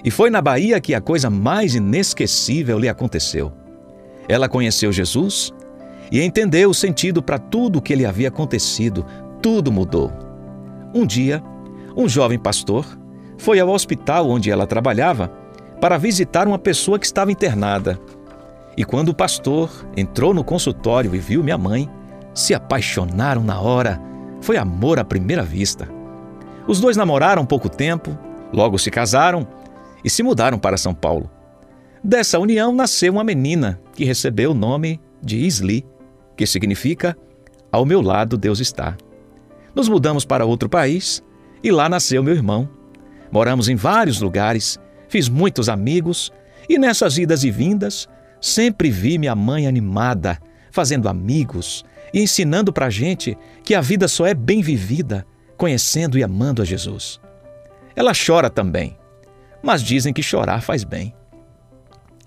e 0.05 0.11
foi 0.11 0.31
na 0.31 0.41
Bahia 0.41 0.81
que 0.81 0.95
a 0.95 1.01
coisa 1.01 1.29
mais 1.29 1.75
inesquecível 1.75 2.79
lhe 2.79 2.89
aconteceu. 2.89 3.53
Ela 4.29 4.49
conheceu 4.49 4.93
Jesus 4.93 5.53
e 6.13 6.21
entendeu 6.23 6.71
o 6.71 6.75
sentido 6.75 7.23
para 7.23 7.39
tudo 7.39 7.79
o 7.79 7.83
que 7.83 7.95
lhe 7.95 8.07
havia 8.07 8.29
acontecido. 8.29 9.05
Tudo 9.43 9.73
mudou. 9.73 10.28
Um 10.95 11.05
dia, 11.07 11.43
um 11.97 12.09
jovem 12.09 12.39
pastor 12.39 12.87
foi 13.37 13.61
ao 13.61 13.69
hospital 13.69 14.29
onde 14.29 14.51
ela 14.51 14.67
trabalhava 14.67 15.29
para 15.81 15.99
visitar 15.99 16.47
uma 16.49 16.59
pessoa 16.59 16.99
que 16.99 17.07
estava 17.07 17.31
internada. 17.31 17.99
E 18.77 18.85
quando 18.85 19.11
o 19.11 19.15
pastor 19.15 19.71
entrou 19.97 20.33
no 20.33 20.45
consultório 20.45 21.15
e 21.15 21.19
viu 21.19 21.43
minha 21.43 21.59
mãe, 21.59 21.89
se 22.35 22.55
apaixonaram 22.55 23.43
na 23.43 23.61
hora. 23.61 24.01
Foi 24.41 24.57
amor 24.57 24.99
à 24.99 25.05
primeira 25.05 25.43
vista. 25.43 25.89
Os 26.67 26.81
dois 26.81 26.97
namoraram 26.97 27.45
pouco 27.45 27.69
tempo, 27.69 28.17
logo 28.53 28.79
se 28.79 28.91
casaram 28.91 29.47
e 30.05 30.11
se 30.11 30.23
mudaram 30.23 30.59
para 30.59 30.77
São 30.77 30.95
Paulo. 30.95 31.31
Dessa 32.03 32.39
união 32.39 32.73
nasceu 32.73 33.13
uma 33.13 33.25
menina 33.25 33.81
que 33.95 34.05
recebeu 34.05 34.53
o 34.53 34.55
nome 34.55 35.01
de 35.21 35.37
Isli, 35.39 35.85
que 36.37 36.47
significa 36.47 37.17
Ao 37.71 37.85
meu 37.85 38.01
lado 38.01 38.39
Deus 38.39 38.61
está. 38.61 38.97
Nos 39.79 39.89
mudamos 39.89 40.25
para 40.25 40.45
outro 40.45 40.69
país 40.69 41.23
e 41.63 41.71
lá 41.71 41.89
nasceu 41.89 42.21
meu 42.21 42.35
irmão. 42.35 42.69
Moramos 43.31 43.69
em 43.69 43.77
vários 43.77 44.21
lugares, 44.21 44.77
fiz 45.09 45.29
muitos 45.29 45.69
amigos 45.69 46.33
e 46.69 46.81
nessas 46.81 47.17
idas 47.17 47.45
e 47.45 47.51
vindas 47.53 48.09
sempre 48.41 48.91
vi 48.91 49.19
minha 49.19 49.37
mãe 49.37 49.69
animada, 49.69 50.37
fazendo 50.73 51.09
amigos 51.09 51.85
e 52.13 52.21
ensinando 52.21 52.73
para 52.73 52.87
a 52.87 52.91
gente 52.91 53.39
que 53.63 53.73
a 53.73 53.81
vida 53.81 54.09
só 54.09 54.27
é 54.27 54.35
bem 54.35 54.63
vivida 54.63 55.25
conhecendo 55.57 56.19
e 56.19 56.25
amando 56.25 56.61
a 56.61 56.65
Jesus. 56.65 57.21
Ela 57.95 58.11
chora 58.15 58.51
também, 58.51 58.99
mas 59.63 59.81
dizem 59.81 60.13
que 60.13 60.25
chorar 60.25 60.61
faz 60.61 60.83
bem. 60.83 61.15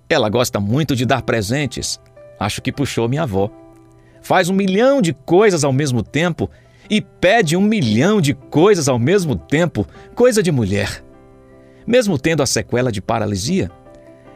Ela 0.08 0.30
gosta 0.30 0.58
muito 0.62 0.96
de 0.96 1.06
dar 1.06 1.22
presentes. 1.24 2.00
Acho 2.40 2.62
que 2.62 2.72
puxou 2.72 3.10
minha 3.10 3.24
avó. 3.24 3.52
Faz 4.22 4.48
um 4.48 4.54
milhão 4.54 5.02
de 5.02 5.12
coisas 5.12 5.66
ao 5.66 5.74
mesmo 5.74 6.02
tempo 6.02 6.50
e 6.92 7.00
pede 7.00 7.56
um 7.56 7.61
milhão 7.61 8.20
de 8.20 8.34
coisas 8.34 8.90
ao 8.90 9.00
mesmo 9.00 9.34
tempo, 9.34 9.88
coisa 10.14 10.44
de 10.44 10.52
mulher. 10.52 11.02
Mesmo 11.88 12.20
tendo 12.20 12.44
a 12.44 12.45
sequela 12.45 12.92
de 12.92 13.02
paralisia, 13.02 13.72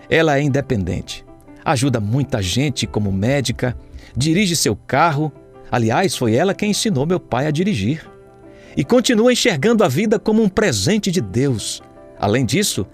ela 0.09 0.37
é 0.37 0.41
independente. 0.41 1.25
Ajuda 1.65 1.99
muita 1.99 2.41
gente 2.41 2.87
como 2.87 3.11
médica, 3.11 3.77
dirige 4.15 4.55
seu 4.55 4.73
carro. 4.73 5.33
Aliás, 5.69 6.15
foi 6.15 6.33
ela 6.33 6.53
quem 6.53 6.71
ensinou 6.71 7.05
meu 7.05 7.19
pai 7.19 7.45
a 7.45 7.51
dirigir. 7.51 8.09
E 8.77 8.85
continua 8.85 9.33
enxergando 9.33 9.83
a 9.83 9.89
vida 9.89 10.17
como 10.17 10.41
um 10.41 10.47
presente 10.47 11.11
de 11.11 11.19
Deus. 11.19 11.83
Além 12.17 12.45
disso, 12.45 12.87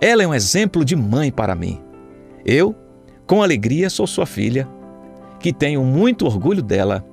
ela 0.00 0.22
é 0.22 0.28
um 0.28 0.34
exemplo 0.34 0.84
de 0.84 0.94
mãe 0.94 1.32
para 1.32 1.56
mim. 1.56 1.80
Eu, 2.44 2.72
com 3.26 3.42
alegria, 3.42 3.90
sou 3.90 4.06
sua 4.06 4.26
filha, 4.26 4.68
que 5.40 5.52
tenho 5.52 5.82
muito 5.82 6.24
orgulho 6.24 6.62
dela. 6.62 7.04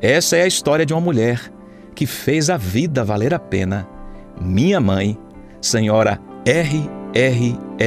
Essa 0.00 0.36
é 0.36 0.42
a 0.42 0.46
história 0.46 0.86
de 0.86 0.94
uma 0.94 1.00
mulher 1.00 1.52
que 1.94 2.06
fez 2.06 2.48
a 2.48 2.56
vida 2.56 3.02
valer 3.02 3.34
a 3.34 3.38
pena. 3.38 3.88
Minha 4.40 4.80
mãe, 4.80 5.18
senhora 5.60 6.20
RRFB. 6.46 7.78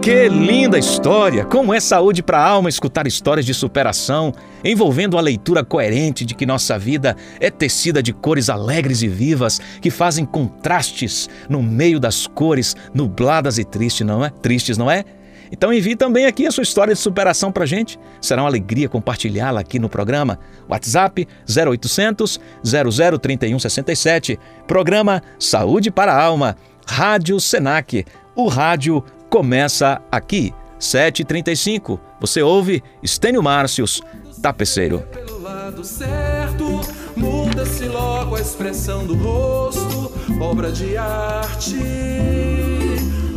Que 0.00 0.28
linda 0.28 0.78
história! 0.78 1.46
Como 1.46 1.72
é 1.72 1.80
saúde 1.80 2.22
para 2.22 2.38
a 2.38 2.46
alma 2.46 2.68
escutar 2.68 3.06
histórias 3.06 3.46
de 3.46 3.54
superação, 3.54 4.34
envolvendo 4.62 5.16
a 5.16 5.20
leitura 5.20 5.64
coerente 5.64 6.26
de 6.26 6.34
que 6.34 6.44
nossa 6.44 6.78
vida 6.78 7.16
é 7.40 7.50
tecida 7.50 8.02
de 8.02 8.12
cores 8.12 8.50
alegres 8.50 9.02
e 9.02 9.08
vivas 9.08 9.60
que 9.80 9.90
fazem 9.90 10.26
contrastes 10.26 11.28
no 11.48 11.62
meio 11.62 11.98
das 11.98 12.26
cores 12.26 12.76
nubladas 12.92 13.58
e 13.58 13.64
tristes, 13.64 14.06
não 14.06 14.22
é? 14.22 14.28
Tristes, 14.28 14.76
não 14.76 14.90
é? 14.90 15.04
Então 15.50 15.72
envie 15.72 15.96
também 15.96 16.26
aqui 16.26 16.46
a 16.46 16.50
sua 16.50 16.62
história 16.62 16.94
de 16.94 17.00
superação 17.00 17.52
para 17.52 17.66
gente. 17.66 17.98
Será 18.20 18.42
uma 18.42 18.48
alegria 18.48 18.88
compartilhá-la 18.88 19.60
aqui 19.60 19.78
no 19.78 19.88
programa. 19.88 20.38
WhatsApp 20.68 21.26
0800 21.48 22.40
003167. 22.64 24.38
Programa 24.66 25.22
Saúde 25.38 25.90
para 25.90 26.12
a 26.12 26.22
Alma. 26.22 26.56
Rádio 26.86 27.38
Senac. 27.40 28.04
O 28.34 28.48
rádio 28.48 29.04
começa 29.28 30.00
aqui. 30.10 30.52
7h35. 30.80 31.98
Você 32.20 32.42
ouve 32.42 32.82
Estênio 33.02 33.42
Márcios, 33.42 34.02
tapeceiro. 34.42 35.00
Pelo 35.12 35.40
lado 35.42 35.84
certo, 35.84 36.80
muda-se 37.16 37.86
logo 37.86 38.36
a 38.36 38.40
expressão 38.40 39.06
do 39.06 39.14
rosto, 39.14 40.12
obra 40.40 40.70
de 40.70 40.96
arte, 40.96 41.78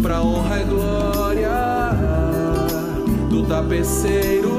pra 0.01 0.21
honra 0.21 0.61
e 0.61 0.63
glória 0.65 1.16
do 3.37 3.43
tapeceiro. 3.43 4.49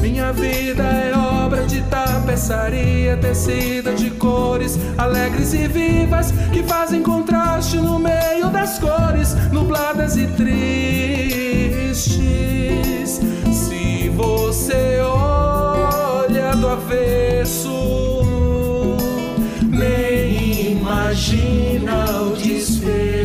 Minha 0.00 0.32
vida 0.32 0.82
é 0.82 1.16
obra 1.44 1.62
de 1.64 1.80
tapeçaria, 1.82 3.16
tecida 3.16 3.94
de 3.94 4.10
cores 4.10 4.76
alegres 4.98 5.54
e 5.54 5.68
vivas 5.68 6.32
que 6.52 6.62
fazem 6.64 7.02
contraste 7.02 7.76
no 7.76 7.98
meio 8.00 8.48
das 8.50 8.78
cores 8.78 9.34
nubladas 9.52 10.16
e 10.16 10.26
tristes. 10.26 11.60
Se 13.52 14.08
você 14.08 14.98
olha 15.02 16.56
do 16.56 16.68
avesso, 16.68 18.24
nem 19.70 20.72
imagina 20.72 22.22
o 22.22 22.36
desfecho. 22.36 23.15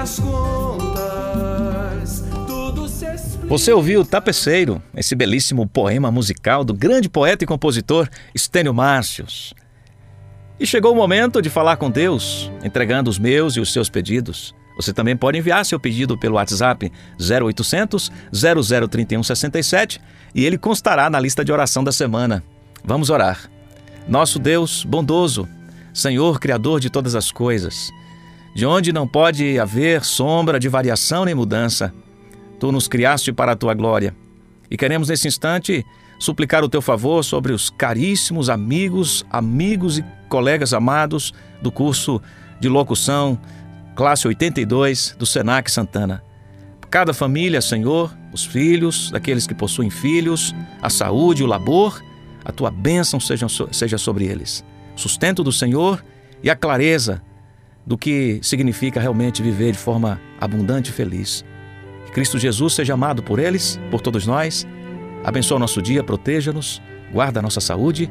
Das 0.00 0.18
contas, 0.18 1.04
tudo 2.46 2.88
se 2.88 3.04
explica. 3.04 3.48
Você 3.48 3.70
ouviu 3.70 4.02
Tapeceiro, 4.02 4.82
esse 4.96 5.14
belíssimo 5.14 5.66
poema 5.66 6.10
musical 6.10 6.64
do 6.64 6.72
grande 6.72 7.06
poeta 7.06 7.44
e 7.44 7.46
compositor 7.46 8.08
Estênio 8.34 8.72
Márcios. 8.72 9.52
E 10.58 10.66
chegou 10.66 10.92
o 10.92 10.96
momento 10.96 11.42
de 11.42 11.50
falar 11.50 11.76
com 11.76 11.90
Deus, 11.90 12.50
entregando 12.64 13.10
os 13.10 13.18
meus 13.18 13.56
e 13.56 13.60
os 13.60 13.70
seus 13.74 13.90
pedidos. 13.90 14.54
Você 14.76 14.90
também 14.94 15.14
pode 15.14 15.36
enviar 15.36 15.66
seu 15.66 15.78
pedido 15.78 16.16
pelo 16.18 16.36
WhatsApp 16.36 16.90
0800 17.20 18.10
003167 18.90 20.00
e 20.34 20.46
ele 20.46 20.56
constará 20.56 21.10
na 21.10 21.20
lista 21.20 21.44
de 21.44 21.52
oração 21.52 21.84
da 21.84 21.92
semana. 21.92 22.42
Vamos 22.82 23.10
orar. 23.10 23.50
Nosso 24.08 24.38
Deus 24.38 24.82
bondoso, 24.82 25.46
Senhor 25.92 26.40
Criador 26.40 26.80
de 26.80 26.88
todas 26.88 27.14
as 27.14 27.30
coisas, 27.30 27.90
de 28.54 28.66
onde 28.66 28.92
não 28.92 29.06
pode 29.06 29.58
haver 29.58 30.04
sombra 30.04 30.58
de 30.58 30.68
variação 30.68 31.24
nem 31.24 31.34
mudança, 31.34 31.92
Tu 32.60 32.70
nos 32.70 32.86
criaste 32.86 33.32
para 33.32 33.52
a 33.52 33.56
tua 33.56 33.72
glória. 33.72 34.14
E 34.70 34.76
queremos 34.76 35.08
nesse 35.08 35.26
instante 35.26 35.84
suplicar 36.18 36.62
o 36.62 36.68
teu 36.68 36.82
favor 36.82 37.24
sobre 37.24 37.54
os 37.54 37.70
caríssimos 37.70 38.50
amigos, 38.50 39.24
amigos 39.30 39.98
e 39.98 40.04
colegas 40.28 40.74
amados 40.74 41.32
do 41.62 41.72
curso 41.72 42.20
de 42.60 42.68
locução 42.68 43.40
classe 43.96 44.28
82 44.28 45.16
do 45.18 45.24
Senac 45.24 45.70
Santana. 45.70 46.22
Cada 46.90 47.14
família, 47.14 47.62
Senhor, 47.62 48.14
os 48.30 48.44
filhos, 48.44 49.10
daqueles 49.10 49.46
que 49.46 49.54
possuem 49.54 49.88
filhos, 49.88 50.54
a 50.82 50.90
saúde, 50.90 51.42
o 51.42 51.46
labor, 51.46 52.02
a 52.44 52.52
tua 52.52 52.70
bênção 52.70 53.18
seja, 53.18 53.46
seja 53.70 53.96
sobre 53.96 54.26
eles. 54.26 54.62
Sustento 54.94 55.42
do 55.42 55.50
Senhor 55.52 56.04
e 56.42 56.50
a 56.50 56.56
clareza 56.56 57.22
do 57.90 57.98
que 57.98 58.38
significa 58.40 59.00
realmente 59.00 59.42
viver 59.42 59.72
de 59.72 59.78
forma 59.78 60.20
abundante 60.40 60.90
e 60.90 60.92
feliz. 60.92 61.44
Que 62.06 62.12
Cristo 62.12 62.38
Jesus 62.38 62.74
seja 62.74 62.94
amado 62.94 63.20
por 63.20 63.40
eles, 63.40 63.80
por 63.90 64.00
todos 64.00 64.28
nós. 64.28 64.64
Abençoa 65.24 65.56
o 65.56 65.58
nosso 65.58 65.82
dia, 65.82 66.04
proteja-nos, 66.04 66.80
guarda 67.12 67.40
a 67.40 67.42
nossa 67.42 67.60
saúde. 67.60 68.08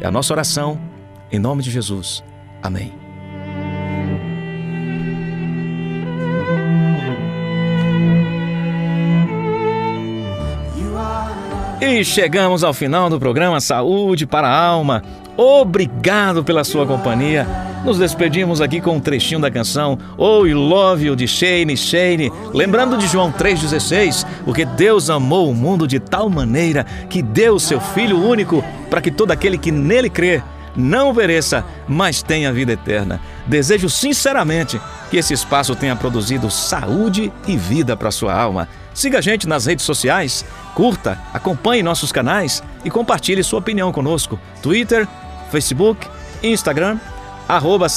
É 0.00 0.06
a 0.08 0.10
nossa 0.10 0.34
oração, 0.34 0.80
em 1.30 1.38
nome 1.38 1.62
de 1.62 1.70
Jesus. 1.70 2.24
Amém. 2.60 2.92
E 11.80 12.04
chegamos 12.04 12.64
ao 12.64 12.74
final 12.74 13.08
do 13.08 13.20
programa 13.20 13.60
Saúde 13.60 14.26
para 14.26 14.48
a 14.48 14.60
Alma. 14.60 15.04
Obrigado 15.42 16.44
pela 16.44 16.62
sua 16.64 16.86
companhia. 16.86 17.46
Nos 17.82 17.98
despedimos 17.98 18.60
aqui 18.60 18.78
com 18.78 18.96
um 18.96 19.00
trechinho 19.00 19.40
da 19.40 19.50
canção 19.50 19.98
Oh 20.18 20.46
I 20.46 20.52
Love 20.52 21.06
You 21.06 21.16
de 21.16 21.26
Shane 21.26 21.78
Shane, 21.78 22.30
lembrando 22.52 22.98
de 22.98 23.06
João 23.06 23.32
3,16, 23.32 24.26
porque 24.44 24.66
Deus 24.66 25.08
amou 25.08 25.50
o 25.50 25.54
mundo 25.54 25.88
de 25.88 25.98
tal 25.98 26.28
maneira 26.28 26.84
que 27.08 27.22
deu 27.22 27.54
o 27.54 27.58
seu 27.58 27.80
Filho 27.80 28.22
único 28.22 28.62
para 28.90 29.00
que 29.00 29.10
todo 29.10 29.30
aquele 29.30 29.56
que 29.56 29.72
nele 29.72 30.10
crê 30.10 30.42
não 30.76 31.14
pereça, 31.14 31.64
mas 31.88 32.22
tenha 32.22 32.52
vida 32.52 32.72
eterna. 32.72 33.18
Desejo 33.46 33.88
sinceramente 33.88 34.78
que 35.10 35.16
esse 35.16 35.32
espaço 35.32 35.74
tenha 35.74 35.96
produzido 35.96 36.50
saúde 36.50 37.32
e 37.48 37.56
vida 37.56 37.96
para 37.96 38.10
sua 38.10 38.38
alma. 38.38 38.68
Siga 38.92 39.18
a 39.18 39.22
gente 39.22 39.48
nas 39.48 39.66
redes 39.66 39.84
sociais, 39.84 40.44
curta, 40.74 41.18
acompanhe 41.32 41.82
nossos 41.82 42.12
canais 42.12 42.62
e 42.84 42.90
compartilhe 42.90 43.42
sua 43.42 43.58
opinião 43.58 43.92
conosco. 43.92 44.38
Twitter, 44.62 45.08
Facebook, 45.50 46.06
Instagram, 46.42 46.98
arroba. 47.48 47.88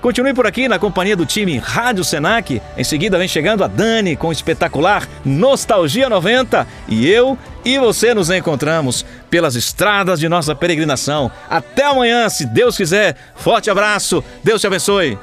Continue 0.00 0.32
por 0.32 0.46
aqui 0.46 0.68
na 0.68 0.78
companhia 0.78 1.16
do 1.16 1.26
time 1.26 1.58
Rádio 1.58 2.04
Senac. 2.04 2.62
Em 2.76 2.84
seguida 2.84 3.18
vem 3.18 3.26
chegando 3.26 3.64
a 3.64 3.66
Dani 3.66 4.14
com 4.14 4.28
o 4.28 4.32
espetacular 4.32 5.08
Nostalgia 5.24 6.08
90 6.08 6.66
e 6.86 7.10
eu 7.10 7.36
e 7.64 7.78
você 7.78 8.14
nos 8.14 8.30
encontramos 8.30 9.04
pelas 9.28 9.56
estradas 9.56 10.20
de 10.20 10.28
nossa 10.28 10.54
peregrinação. 10.54 11.30
Até 11.50 11.84
amanhã, 11.84 12.28
se 12.28 12.46
Deus 12.46 12.76
quiser. 12.76 13.16
Forte 13.34 13.68
abraço. 13.68 14.22
Deus 14.44 14.60
te 14.60 14.68
abençoe. 14.68 15.18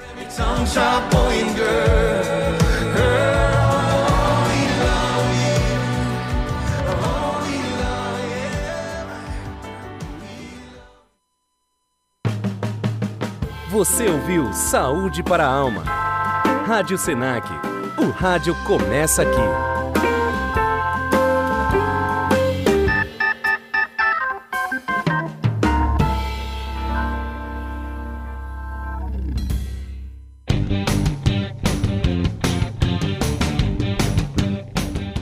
Você 13.75 14.07
ouviu 14.07 14.53
Saúde 14.53 15.21
para 15.21 15.45
a 15.45 15.49
Alma. 15.49 15.83
Rádio 16.65 16.97
Senac. 16.97 17.45
O 17.97 18.09
rádio 18.09 18.55
começa 18.63 19.21
aqui. 19.21 19.35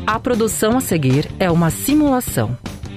A 0.06 0.20
produção 0.20 0.78
a 0.78 0.80
seguir 0.80 1.28
é 1.40 1.50
uma 1.50 1.72
simulação. 1.72 2.56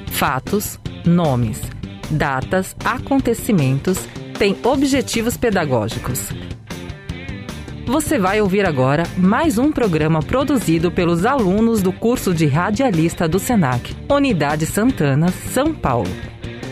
Fatos, 0.08 0.78
nomes, 1.06 1.62
datas, 2.10 2.76
acontecimentos, 2.84 4.06
têm 4.36 4.56
objetivos 4.62 5.36
pedagógicos. 5.36 6.30
Você 7.86 8.18
vai 8.18 8.40
ouvir 8.40 8.66
agora 8.66 9.04
mais 9.16 9.58
um 9.58 9.70
programa 9.70 10.20
produzido 10.20 10.90
pelos 10.90 11.24
alunos 11.24 11.80
do 11.80 11.92
curso 11.92 12.34
de 12.34 12.46
radialista 12.46 13.28
do 13.28 13.38
SENAC, 13.38 13.94
Unidade 14.08 14.66
Santana, 14.66 15.28
São 15.28 15.72
Paulo. 15.72 16.10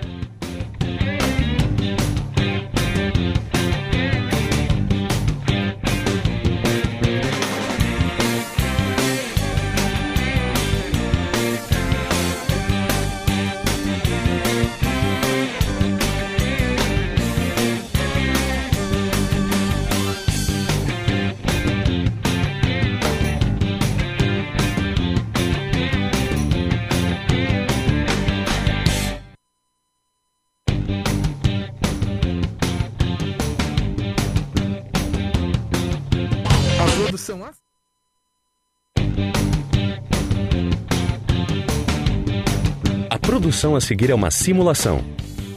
Produção 43.59 43.75
a 43.75 43.81
seguir 43.81 44.09
é 44.09 44.15
uma 44.15 44.31
simulação. 44.31 45.03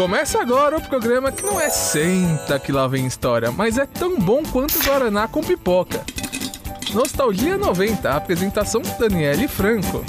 Começa 0.00 0.40
agora 0.40 0.78
o 0.78 0.80
programa 0.80 1.30
que 1.30 1.42
não 1.42 1.60
é 1.60 1.68
senta 1.68 2.58
que 2.58 2.72
lá 2.72 2.86
vem 2.86 3.04
história, 3.04 3.52
mas 3.52 3.76
é 3.76 3.84
tão 3.84 4.18
bom 4.18 4.42
quanto 4.42 4.82
Guaraná 4.82 5.28
com 5.28 5.42
pipoca. 5.42 6.02
Nostalgia 6.94 7.58
90, 7.58 8.10
apresentação 8.10 8.80
Daniele 8.98 9.46
Franco. 9.46 10.02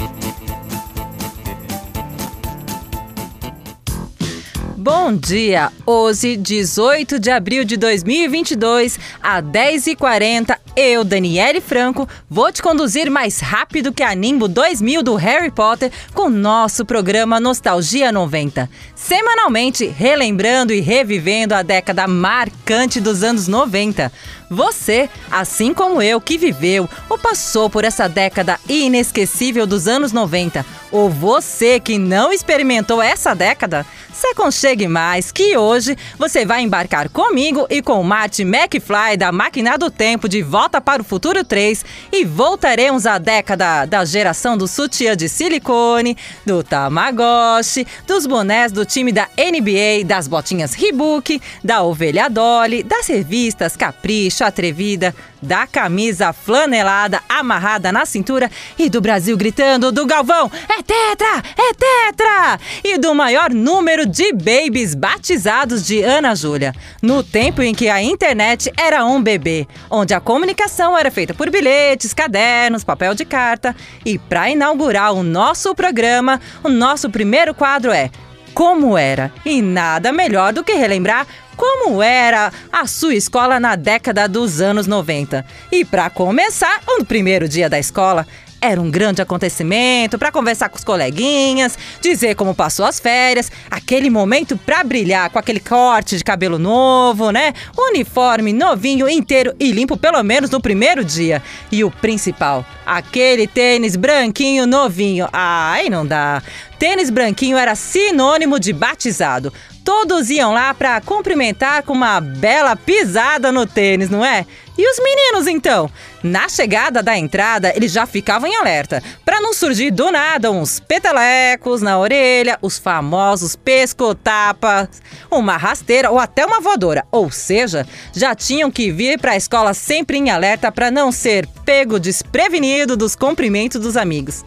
Bom 4.84 5.16
dia! 5.16 5.72
Hoje, 5.86 6.36
18 6.36 7.20
de 7.20 7.30
abril 7.30 7.64
de 7.64 7.78
2022, 7.78 9.00
às 9.22 9.44
10h40, 9.44 10.58
eu, 10.76 11.04
Daniele 11.04 11.62
Franco, 11.62 12.10
vou 12.28 12.52
te 12.52 12.64
conduzir 12.64 13.08
mais 13.12 13.40
rápido 13.40 13.94
que 13.94 14.02
a 14.02 14.16
Nimbo 14.16 14.48
2000 14.48 15.04
do 15.04 15.14
Harry 15.14 15.52
Potter 15.52 15.92
com 16.16 16.30
nosso 16.30 16.84
programa 16.84 17.40
Nostalgia 17.40 18.12
90. 18.12 18.68
Semanalmente, 18.96 19.86
relembrando 19.86 20.74
e 20.74 20.80
revivendo 20.80 21.54
a 21.54 21.62
década 21.62 22.08
marcante 22.08 23.00
dos 23.00 23.22
anos 23.22 23.48
90. 23.48 24.12
Você, 24.52 25.10
assim 25.32 25.74
como 25.74 26.02
eu, 26.02 26.20
que 26.20 26.38
viveu 26.38 26.90
ou 27.10 27.18
passou 27.18 27.70
por 27.70 27.86
essa 27.86 28.10
década 28.10 28.60
inesquecível 28.68 29.66
dos 29.66 29.88
anos 29.88 30.12
90, 30.12 30.66
ou 30.92 31.10
você 31.10 31.80
que 31.80 31.98
não 31.98 32.34
experimentou 32.34 33.02
essa 33.02 33.34
década, 33.34 33.86
se 34.14 34.28
aconchegue 34.28 34.88
mais 34.88 35.32
que 35.32 35.58
hoje 35.58 35.98
você 36.18 36.46
vai 36.46 36.62
embarcar 36.62 37.10
comigo 37.10 37.66
e 37.70 37.82
com 37.82 38.04
Marty 38.04 38.44
McFly 38.44 39.18
da 39.18 39.32
Máquina 39.32 39.78
do 39.78 39.90
Tempo 39.90 40.28
de 40.28 40.44
Volta 40.44 40.82
para 40.82 41.02
o 41.02 41.06
Futuro 41.06 41.44
3 41.44 41.84
e 42.12 42.26
voltaremos 42.26 43.06
à 43.06 43.18
década 43.18 43.86
da 43.86 44.04
geração 44.04 44.58
do 44.58 44.68
sutiã 44.68 45.16
de 45.16 45.30
silicone, 45.30 46.18
do 46.46 46.62
Tamagotchi, 46.62 47.88
dos 48.06 48.28
bonés 48.28 48.72
do 48.72 48.86
time 48.86 49.12
da 49.12 49.28
NBA, 49.38 50.06
das 50.06 50.28
botinhas 50.28 50.74
Reebok, 50.74 51.42
da 51.64 51.82
ovelha 51.82 52.30
Dolly, 52.30 52.84
das 52.84 53.08
revistas 53.08 53.76
Capricho, 53.78 54.41
Atrevida, 54.48 55.16
da 55.42 55.66
camisa 55.66 56.32
flanelada 56.32 57.22
amarrada 57.28 57.92
na 57.92 58.06
cintura 58.06 58.50
e 58.78 58.90
do 58.90 59.02
Brasil 59.02 59.36
gritando 59.36 59.92
do 59.92 60.06
Galvão: 60.06 60.52
é 60.70 60.82
tetra! 60.84 61.44
É 61.58 61.74
tetra! 61.74 62.60
E 62.84 62.98
do 62.98 63.16
maior 63.16 63.52
número 63.52 64.06
de 64.06 64.32
babies 64.34 64.94
batizados 64.94 65.86
de 65.86 66.02
Ana 66.04 66.36
Júlia, 66.36 66.74
no 67.02 67.24
tempo 67.24 67.62
em 67.62 67.74
que 67.74 67.90
a 67.90 68.02
internet 68.02 68.72
era 68.78 69.06
um 69.06 69.22
bebê, 69.22 69.68
onde 69.90 70.14
a 70.14 70.20
comunicação 70.20 70.98
era 70.98 71.10
feita 71.10 71.34
por 71.34 71.50
bilhetes, 71.50 72.14
cadernos, 72.14 72.84
papel 72.84 73.16
de 73.16 73.26
carta. 73.26 73.76
E 74.06 74.18
para 74.18 74.50
inaugurar 74.50 75.14
o 75.14 75.24
nosso 75.24 75.74
programa, 75.74 76.40
o 76.64 76.70
nosso 76.70 77.10
primeiro 77.10 77.54
quadro 77.54 77.92
é 77.92 78.10
Como 78.54 78.98
Era. 78.98 79.32
E 79.46 79.62
nada 79.62 80.12
melhor 80.12 80.54
do 80.54 80.64
que 80.64 80.74
relembrar 80.74 81.26
como 81.62 82.02
era 82.02 82.52
a 82.72 82.88
sua 82.88 83.14
escola 83.14 83.60
na 83.60 83.76
década 83.76 84.28
dos 84.28 84.60
anos 84.62 84.88
90. 84.88 85.46
E 85.72 85.86
para 85.86 86.10
começar, 86.10 86.82
o 86.88 87.06
primeiro 87.06 87.48
dia 87.48 87.70
da 87.70 87.78
escola 87.78 88.26
era 88.62 88.80
um 88.80 88.92
grande 88.92 89.22
acontecimento 89.22 90.20
para 90.20 90.32
conversar 90.32 90.70
com 90.70 90.78
os 90.78 90.84
coleguinhas, 90.84 91.78
dizer 92.00 92.36
como 92.36 92.54
passou 92.54 92.86
as 92.86 93.00
férias, 93.00 93.52
aquele 93.70 94.10
momento 94.10 94.56
para 94.56 94.84
brilhar 94.84 95.32
com 95.32 95.40
aquele 95.40 95.60
corte 95.60 96.16
de 96.16 96.24
cabelo 96.24 96.60
novo, 96.60 97.32
né? 97.32 97.54
Uniforme 97.76 98.54
novinho, 98.54 99.10
inteiro 99.10 99.54
e 99.60 99.72
limpo 99.72 99.98
pelo 99.98 100.22
menos 100.22 100.52
no 100.52 100.62
primeiro 100.62 101.04
dia. 101.04 101.42
E 101.72 101.84
o 101.84 101.90
principal, 101.90 102.64
aquele 102.86 103.48
tênis 103.48 103.96
branquinho 103.96 104.68
novinho. 104.68 105.28
Ai, 105.34 105.90
não 105.90 106.06
dá. 106.06 106.44
Tênis 106.78 107.10
branquinho 107.10 107.58
era 107.58 107.76
sinônimo 107.76 108.60
de 108.60 108.74
batizado. 108.74 109.52
Todos 109.84 110.30
iam 110.30 110.54
lá 110.54 110.74
para 110.74 111.02
cumprimentar 111.02 111.82
com 111.84 111.94
uma 111.94 112.22
bela 112.22 112.76
pisada 112.76 113.52
no 113.52 113.66
tênis, 113.66 114.10
não 114.10 114.24
é? 114.24 114.46
E 114.78 114.90
os 114.90 114.98
meninos 115.00 115.48
então? 115.48 115.90
Na 116.24 116.48
chegada 116.48 117.04
da 117.04 117.18
entrada, 117.18 117.74
eles 117.76 117.92
já 117.92 118.06
ficavam 118.06 118.50
em 118.50 118.56
alerta, 118.56 119.02
para 119.26 119.42
não 119.42 119.54
surgir 119.54 119.92
do 119.92 120.12
nada 120.12 120.52
uns 120.52 120.80
petelecos 120.80 121.82
na 121.82 122.00
orelha, 122.00 122.58
os 122.62 122.78
famosos 122.78 123.56
pescotapas, 123.56 125.02
uma 125.30 125.58
rasteira 125.58 126.10
ou 126.10 126.20
até 126.20 126.46
uma 126.46 126.62
voadora. 126.62 127.06
Ou 127.12 127.30
seja, 127.32 127.86
já 128.14 128.34
tinham 128.34 128.72
que 128.72 128.92
vir 128.92 129.20
para 129.20 129.32
a 129.32 129.38
escola 129.38 129.74
sempre 129.74 130.18
em 130.18 130.30
alerta 130.30 130.72
para 130.72 130.92
não 130.92 131.12
ser 131.12 131.48
pego 131.66 132.00
desprevenido 132.00 132.96
dos 132.96 133.16
cumprimentos 133.16 133.82
dos 133.82 133.98
amigos. 133.98 134.44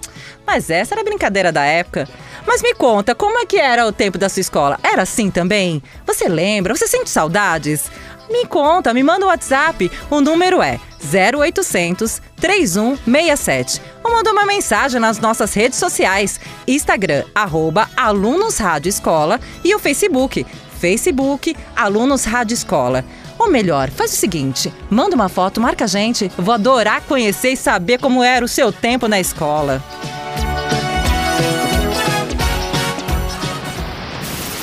Mas 0.46 0.70
essa 0.70 0.94
era 0.94 1.00
a 1.00 1.04
brincadeira 1.04 1.50
da 1.50 1.64
época. 1.64 2.08
Mas 2.46 2.62
me 2.62 2.74
conta, 2.74 3.14
como 3.14 3.38
é 3.38 3.46
que 3.46 3.56
era 3.56 3.86
o 3.86 3.92
tempo 3.92 4.18
da 4.18 4.28
sua 4.28 4.40
escola? 4.40 4.78
Era 4.82 5.02
assim 5.02 5.30
também? 5.30 5.82
Você 6.06 6.28
lembra? 6.28 6.76
Você 6.76 6.86
sente 6.86 7.08
saudades? 7.08 7.90
Me 8.30 8.46
conta, 8.46 8.94
me 8.94 9.02
manda 9.02 9.24
o 9.24 9.28
um 9.28 9.30
WhatsApp. 9.30 9.90
O 10.10 10.20
número 10.20 10.62
é 10.62 10.80
0800 11.02 12.22
3167. 12.36 13.80
Ou 14.02 14.12
manda 14.12 14.32
uma 14.32 14.44
mensagem 14.44 15.00
nas 15.00 15.18
nossas 15.18 15.54
redes 15.54 15.78
sociais: 15.78 16.40
Instagram, 16.66 17.24
arroba 17.34 17.88
Alunos 17.96 18.58
Rádio 18.58 18.88
Escola 18.88 19.40
e 19.62 19.74
o 19.74 19.78
Facebook, 19.78 20.46
Facebook 20.78 21.56
Alunos 21.74 22.24
Rádio 22.24 22.54
Escola. 22.54 23.04
Ou 23.38 23.50
melhor, 23.50 23.90
faz 23.90 24.12
o 24.12 24.16
seguinte: 24.16 24.72
manda 24.90 25.14
uma 25.14 25.28
foto, 25.28 25.60
marca 25.60 25.84
a 25.84 25.88
gente. 25.88 26.30
Vou 26.36 26.54
adorar 26.54 27.02
conhecer 27.02 27.50
e 27.50 27.56
saber 27.56 27.98
como 27.98 28.22
era 28.22 28.44
o 28.44 28.48
seu 28.48 28.72
tempo 28.72 29.08
na 29.08 29.20
escola. 29.20 29.82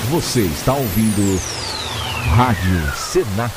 Você 0.09 0.41
está 0.41 0.73
ouvindo 0.73 1.39
Rádio 2.35 2.95
Senac. 2.95 3.51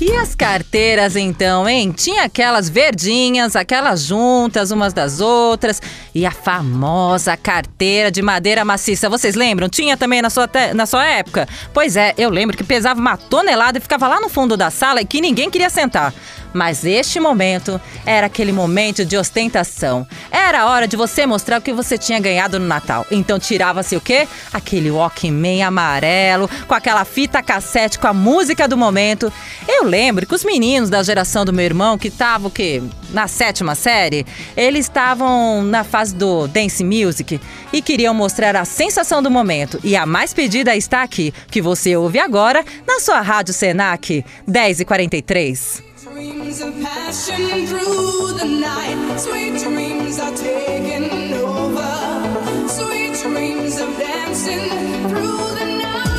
E 0.00 0.12
as 0.16 0.34
carteiras 0.34 1.14
então, 1.14 1.68
hein? 1.68 1.92
Tinha 1.92 2.24
aquelas 2.24 2.68
verdinhas, 2.68 3.54
aquelas 3.54 4.02
juntas 4.02 4.72
umas 4.72 4.92
das 4.92 5.20
outras. 5.20 5.80
E 6.12 6.26
a 6.26 6.32
famosa 6.32 7.36
carteira 7.36 8.10
de 8.10 8.20
madeira 8.22 8.64
maciça, 8.64 9.08
vocês 9.08 9.36
lembram? 9.36 9.68
Tinha 9.68 9.96
também 9.96 10.20
na 10.20 10.30
sua, 10.30 10.50
na 10.74 10.84
sua 10.84 11.06
época? 11.06 11.46
Pois 11.72 11.96
é, 11.96 12.12
eu 12.18 12.28
lembro 12.28 12.56
que 12.56 12.64
pesava 12.64 12.98
uma 12.98 13.16
tonelada 13.16 13.78
e 13.78 13.80
ficava 13.80 14.08
lá 14.08 14.20
no 14.20 14.28
fundo 14.28 14.56
da 14.56 14.68
sala 14.68 15.00
e 15.00 15.04
que 15.04 15.20
ninguém 15.20 15.48
queria 15.48 15.70
sentar. 15.70 16.12
Mas 16.52 16.84
este 16.84 17.20
momento 17.20 17.80
era 18.04 18.26
aquele 18.26 18.52
momento 18.52 19.04
de 19.04 19.16
ostentação. 19.16 20.06
Era 20.30 20.62
a 20.62 20.66
hora 20.66 20.88
de 20.88 20.96
você 20.96 21.26
mostrar 21.26 21.58
o 21.58 21.62
que 21.62 21.72
você 21.72 21.96
tinha 21.96 22.18
ganhado 22.18 22.58
no 22.58 22.66
Natal. 22.66 23.06
Então 23.10 23.38
tirava-se 23.38 23.96
o 23.96 24.00
quê? 24.00 24.26
Aquele 24.52 24.90
Walkman 24.90 25.62
amarelo, 25.62 26.48
com 26.66 26.74
aquela 26.74 27.04
fita 27.04 27.42
cassete 27.42 27.98
com 27.98 28.06
a 28.06 28.14
música 28.14 28.66
do 28.66 28.76
momento. 28.76 29.32
Eu 29.68 29.84
lembro 29.84 30.26
que 30.26 30.34
os 30.34 30.44
meninos 30.44 30.90
da 30.90 31.02
geração 31.02 31.44
do 31.44 31.52
meu 31.52 31.64
irmão, 31.64 31.98
que 31.98 32.08
estavam 32.08 32.48
o 32.48 32.50
quê? 32.50 32.82
Na 33.10 33.26
sétima 33.26 33.74
série, 33.74 34.26
eles 34.56 34.86
estavam 34.86 35.62
na 35.62 35.84
fase 35.84 36.14
do 36.14 36.46
Dance 36.46 36.82
Music 36.84 37.40
e 37.72 37.82
queriam 37.82 38.14
mostrar 38.14 38.56
a 38.56 38.64
sensação 38.64 39.22
do 39.22 39.30
momento. 39.30 39.80
E 39.82 39.96
a 39.96 40.06
mais 40.06 40.32
pedida 40.32 40.76
está 40.76 41.02
aqui, 41.02 41.32
que 41.50 41.60
você 41.60 41.96
ouve 41.96 42.18
agora 42.18 42.64
na 42.86 43.00
sua 43.00 43.20
Rádio 43.20 43.52
Senac 43.54 44.24
10h43. 44.48 45.89
Dreams 46.20 46.60
of 46.60 46.74
passion 46.82 47.66
through 47.66 48.32
the 48.36 48.44
night. 48.44 49.16
Sweet 49.18 49.58
dreams 49.62 50.18
are 50.18 50.36
taking 50.36 51.32
over. 51.32 52.68
Sweet 52.68 53.14
dreams 53.22 53.80
of 53.80 53.88
dancing 53.96 54.68
through 55.08 55.54
the 55.56 55.64
night. 55.80 56.10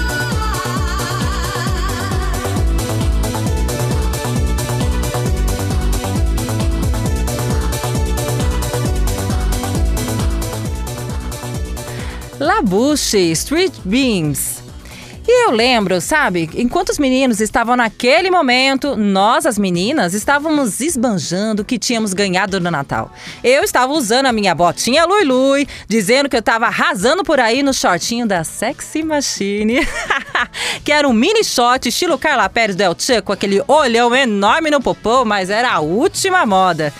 Labuche, 12.40 13.38
Street 13.38 13.80
Beams. 13.88 14.61
E 15.28 15.46
eu 15.46 15.52
lembro, 15.52 16.02
sabe, 16.02 16.50
enquanto 16.56 16.90
os 16.90 16.98
meninos 16.98 17.40
estavam 17.40 17.76
naquele 17.76 18.32
momento, 18.32 18.96
nós, 18.96 19.46
as 19.46 19.58
meninas, 19.58 20.16
estávamos 20.16 20.82
esbanjando 20.82 21.62
o 21.62 21.66
que 21.66 21.78
tínhamos 21.78 22.12
ganhado 22.14 22.60
no 22.60 22.72
Natal. 22.72 23.14
Eu 23.44 23.64
estava 23.64 23.94
usando 23.94 24.26
a 24.26 24.32
minha 24.32 24.56
botinha 24.56 25.06
Lui 25.06 25.24
Lui, 25.24 25.68
dizendo 25.88 26.28
que 26.28 26.36
eu 26.36 26.40
estava 26.40 26.66
arrasando 26.66 27.24
por 27.24 27.40
aí 27.40 27.62
no 27.62 27.72
shortinho 27.72 28.26
da 28.26 28.44
Sexy 28.44 29.04
Machine, 29.04 29.88
que 30.84 30.92
era 30.92 31.08
um 31.08 31.14
mini 31.14 31.44
short 31.44 31.88
estilo 31.88 32.18
Carla 32.18 32.50
Pérez 32.50 32.76
Del 32.76 32.96
Che, 32.98 33.22
com 33.22 33.32
aquele 33.32 33.64
olhão 33.68 34.16
enorme 34.16 34.72
no 34.72 34.82
popô, 34.82 35.24
mas 35.24 35.52
era 35.52 35.72
a 35.72 35.80
última 35.80 36.48
moda. 36.48 36.92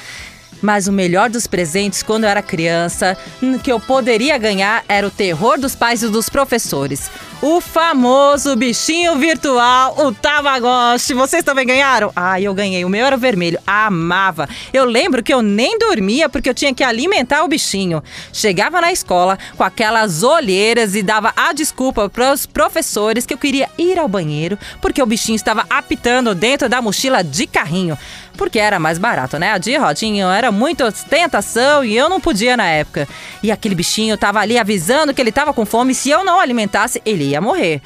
Mas 0.62 0.88
o 0.88 0.92
melhor 0.92 1.30
dos 1.30 1.48
presentes 1.48 2.04
quando 2.04 2.24
eu 2.24 2.30
era 2.30 2.42
criança, 2.42 3.18
que 3.64 3.72
eu 3.72 3.80
poderia 3.80 4.38
ganhar, 4.38 4.84
era 4.88 5.06
o 5.08 5.12
terror 5.12 5.60
dos 5.60 5.76
pais 5.76 6.04
e 6.04 6.10
dos 6.10 6.30
professores. 6.30 7.10
O 7.42 7.60
famoso 7.60 8.56
bichinho 8.56 9.18
virtual, 9.18 9.96
o 9.98 10.12
Tamagotchi. 10.12 11.16
Vocês 11.16 11.44
também 11.44 11.66
ganharam? 11.66 12.12
Ah, 12.16 12.40
eu 12.40 12.54
ganhei. 12.54 12.86
O 12.86 12.90
meu 12.90 13.04
era 13.04 13.18
vermelho. 13.18 13.58
Amava. 13.66 14.48
Eu 14.72 14.86
lembro 14.86 15.24
que 15.24 15.34
eu 15.34 15.42
nem 15.42 15.80
dormia 15.80 16.30
porque 16.30 16.50
eu 16.50 16.54
tinha 16.54 16.74
que 16.74 16.84
alimentar 16.84 17.44
o 17.44 17.48
bichinho. 17.48 18.04
Chegava 18.32 18.80
na 18.80 18.92
escola 18.92 19.40
com 19.58 19.64
aquelas 19.64 20.22
olheiras 20.22 20.94
e 20.94 21.02
dava 21.02 21.34
a 21.36 21.52
desculpa 21.52 22.08
para 22.08 22.32
os 22.32 22.46
professores 22.46 23.26
que 23.26 23.34
eu 23.34 23.40
queria 23.40 23.68
ir 23.76 23.98
ao 23.98 24.08
banheiro 24.08 24.58
porque 24.80 25.02
o 25.02 25.06
bichinho 25.06 25.36
estava 25.36 25.66
apitando 25.70 26.36
dentro 26.36 26.70
da 26.70 26.82
mochila 26.82 27.24
de 27.24 27.48
carrinho 27.48 27.98
porque 28.42 28.58
era 28.58 28.80
mais 28.80 28.98
barato, 28.98 29.38
né? 29.38 29.52
A 29.52 29.60
de 29.60 29.78
rodinho 29.78 30.28
era 30.28 30.52
muita 30.52 30.88
ostentação 30.88 31.84
e 31.86 31.96
eu 31.96 32.10
não 32.10 32.20
podia 32.20 32.58
na 32.58 32.66
época. 32.66 33.08
E 33.44 33.52
aquele 33.52 33.76
bichinho 33.76 34.18
tava 34.18 34.40
ali 34.40 34.58
avisando 34.58 35.14
que 35.14 35.22
ele 35.22 35.32
tava 35.32 35.54
com 35.54 35.64
fome, 35.64 35.94
se 35.94 36.10
eu 36.10 36.26
não 36.26 36.40
alimentasse, 36.40 37.00
ele 37.06 37.26
ia 37.26 37.40
morrer. 37.40 37.84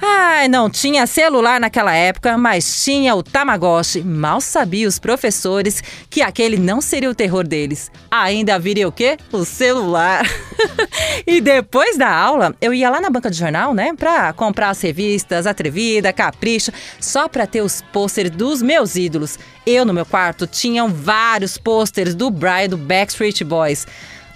Ai, 0.00 0.48
não 0.48 0.68
tinha 0.68 1.06
celular 1.06 1.60
naquela 1.60 1.94
época, 1.94 2.36
mas 2.36 2.84
tinha 2.84 3.14
o 3.14 3.22
Tamagotchi. 3.22 4.02
Mal 4.02 4.40
sabia 4.40 4.88
os 4.88 4.98
professores 4.98 5.82
que 6.10 6.20
aquele 6.20 6.56
não 6.56 6.80
seria 6.80 7.10
o 7.10 7.14
terror 7.14 7.46
deles. 7.46 7.90
Ainda 8.10 8.58
viria 8.58 8.88
o 8.88 8.92
quê? 8.92 9.16
O 9.32 9.44
celular. 9.44 10.26
e 11.26 11.40
depois 11.40 11.96
da 11.96 12.10
aula, 12.10 12.54
eu 12.60 12.74
ia 12.74 12.90
lá 12.90 13.00
na 13.00 13.10
banca 13.10 13.30
de 13.30 13.38
jornal, 13.38 13.72
né, 13.72 13.92
pra 13.96 14.32
comprar 14.32 14.70
as 14.70 14.80
revistas 14.80 15.46
Atrevida, 15.46 16.12
Capricho, 16.12 16.72
só 17.00 17.28
pra 17.28 17.46
ter 17.46 17.62
os 17.62 17.80
pôsteres 17.92 18.30
dos 18.30 18.60
meus 18.62 18.96
ídolos. 18.96 19.38
Eu, 19.66 19.84
no 19.84 19.94
meu 19.94 20.04
quarto, 20.04 20.46
tinham 20.46 20.88
vários 20.88 21.56
pôsteres 21.56 22.14
do 22.14 22.30
Brian 22.30 22.68
do 22.68 22.76
Backstreet 22.76 23.42
Boys. 23.44 23.86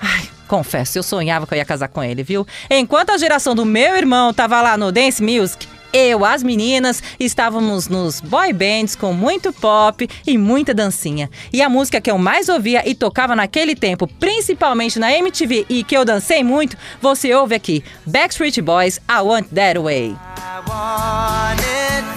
Ai, 0.01 0.29
confesso, 0.49 0.99
eu 0.99 1.03
sonhava 1.03 1.47
que 1.47 1.55
eu 1.55 1.59
ia 1.59 1.65
casar 1.65 1.89
com 1.89 2.03
ele, 2.03 2.23
viu? 2.23 2.47
Enquanto 2.71 3.11
a 3.11 3.19
geração 3.19 3.55
do 3.55 3.65
meu 3.65 3.97
irmão 3.97 4.33
tava 4.35 4.61
lá 4.61 4.77
no 4.77 4.91
Dance 4.91 5.23
Music, 5.23 5.69
eu, 5.93 6.25
as 6.25 6.43
meninas, 6.43 7.03
estávamos 7.19 7.89
nos 7.89 8.21
boy 8.21 8.53
bands 8.53 8.95
com 8.95 9.13
muito 9.13 9.53
pop 9.53 10.09
e 10.27 10.37
muita 10.37 10.75
dancinha. 10.75 11.31
E 11.53 11.63
a 11.63 11.69
música 11.69 12.01
que 12.01 12.11
eu 12.11 12.19
mais 12.19 12.49
ouvia 12.49 12.89
e 12.89 12.95
tocava 12.95 13.35
naquele 13.35 13.75
tempo, 13.75 14.07
principalmente 14.07 14.99
na 14.99 15.13
MTV 15.13 15.67
e 15.69 15.83
que 15.83 15.97
eu 15.97 16.05
dancei 16.05 16.45
muito, 16.45 16.77
você 17.01 17.35
ouve 17.35 17.55
aqui: 17.55 17.83
Backstreet 18.07 18.61
Boys, 18.61 19.01
I 19.09 19.21
Want 19.23 19.47
That 19.55 19.79
Way. 19.79 20.17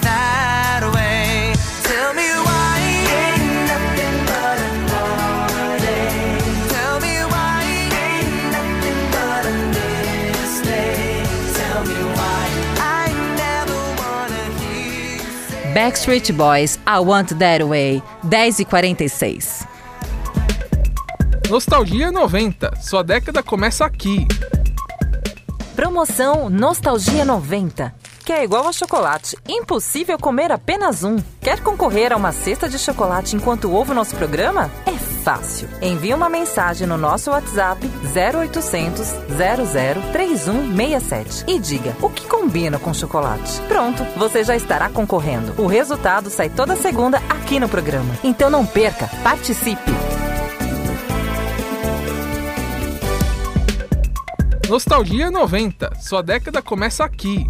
Tell 0.02 1.11
Backstreet 15.72 16.32
Boys, 16.32 16.78
I 16.86 16.98
Want 16.98 17.32
That 17.38 17.64
Way, 17.64 18.02
10 18.24 18.58
e 18.60 18.64
46. 18.66 19.66
Nostalgia 21.48 22.12
90. 22.12 22.76
Sua 22.76 23.02
década 23.02 23.42
começa 23.42 23.86
aqui. 23.86 24.26
Promoção 25.74 26.50
Nostalgia 26.50 27.24
90. 27.24 27.94
Que 28.22 28.32
é 28.32 28.44
igual 28.44 28.68
a 28.68 28.72
chocolate. 28.72 29.34
Impossível 29.48 30.18
comer 30.18 30.52
apenas 30.52 31.04
um. 31.04 31.16
Quer 31.40 31.60
concorrer 31.60 32.12
a 32.12 32.16
uma 32.16 32.32
cesta 32.32 32.68
de 32.68 32.78
chocolate 32.78 33.34
enquanto 33.34 33.72
ouve 33.72 33.92
o 33.92 33.94
nosso 33.94 34.14
programa? 34.14 34.70
É 34.84 35.11
fácil. 35.22 35.68
Envie 35.80 36.12
uma 36.12 36.28
mensagem 36.28 36.86
no 36.86 36.98
nosso 36.98 37.30
WhatsApp 37.30 37.88
0800 38.14 39.06
00 39.06 40.12
3167 40.12 41.44
e 41.46 41.58
diga 41.58 41.96
o 42.00 42.10
que 42.10 42.26
combina 42.26 42.78
com 42.78 42.92
chocolate. 42.92 43.60
Pronto, 43.68 44.04
você 44.16 44.44
já 44.44 44.56
estará 44.56 44.88
concorrendo. 44.88 45.54
O 45.60 45.66
resultado 45.66 46.28
sai 46.28 46.50
toda 46.50 46.76
segunda 46.76 47.18
aqui 47.28 47.58
no 47.60 47.68
programa. 47.68 48.14
Então 48.22 48.50
não 48.50 48.66
perca, 48.66 49.08
participe! 49.22 49.92
Nostalgia 54.68 55.30
90. 55.30 55.96
Sua 56.00 56.22
década 56.22 56.62
começa 56.62 57.04
aqui. 57.04 57.46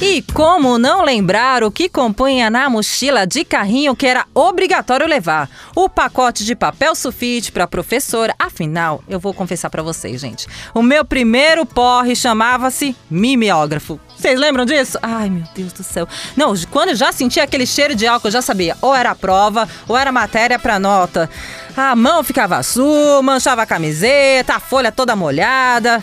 E 0.00 0.20
como 0.34 0.78
não 0.78 1.02
lembrar 1.02 1.64
o 1.64 1.70
que 1.70 1.88
compunha 1.88 2.50
na 2.50 2.68
mochila 2.68 3.26
de 3.26 3.44
carrinho 3.44 3.96
que 3.96 4.06
era 4.06 4.26
obrigatório 4.34 5.06
levar? 5.06 5.48
O 5.74 5.88
pacote 5.88 6.44
de 6.44 6.54
papel 6.54 6.94
sulfite 6.94 7.50
para 7.50 7.66
professora. 7.66 8.34
Afinal, 8.38 9.02
eu 9.08 9.18
vou 9.18 9.32
confessar 9.32 9.70
para 9.70 9.82
vocês, 9.82 10.20
gente. 10.20 10.46
O 10.74 10.82
meu 10.82 11.02
primeiro 11.02 11.64
porre 11.64 12.14
chamava-se 12.14 12.94
mimeógrafo. 13.10 13.98
Vocês 14.18 14.38
lembram 14.38 14.66
disso? 14.66 14.98
Ai, 15.02 15.30
meu 15.30 15.44
Deus 15.54 15.72
do 15.72 15.82
céu. 15.82 16.06
Não, 16.36 16.52
quando 16.70 16.90
eu 16.90 16.96
já 16.96 17.10
sentia 17.10 17.44
aquele 17.44 17.66
cheiro 17.66 17.94
de 17.94 18.06
álcool, 18.06 18.28
eu 18.28 18.32
já 18.32 18.42
sabia. 18.42 18.76
Ou 18.82 18.94
era 18.94 19.14
prova, 19.14 19.66
ou 19.88 19.96
era 19.96 20.12
matéria 20.12 20.58
para 20.58 20.78
nota. 20.78 21.28
A 21.74 21.96
mão 21.96 22.22
ficava 22.22 22.56
azul, 22.56 23.22
manchava 23.22 23.62
a 23.62 23.66
camiseta, 23.66 24.56
a 24.56 24.60
folha 24.60 24.92
toda 24.92 25.16
molhada. 25.16 26.02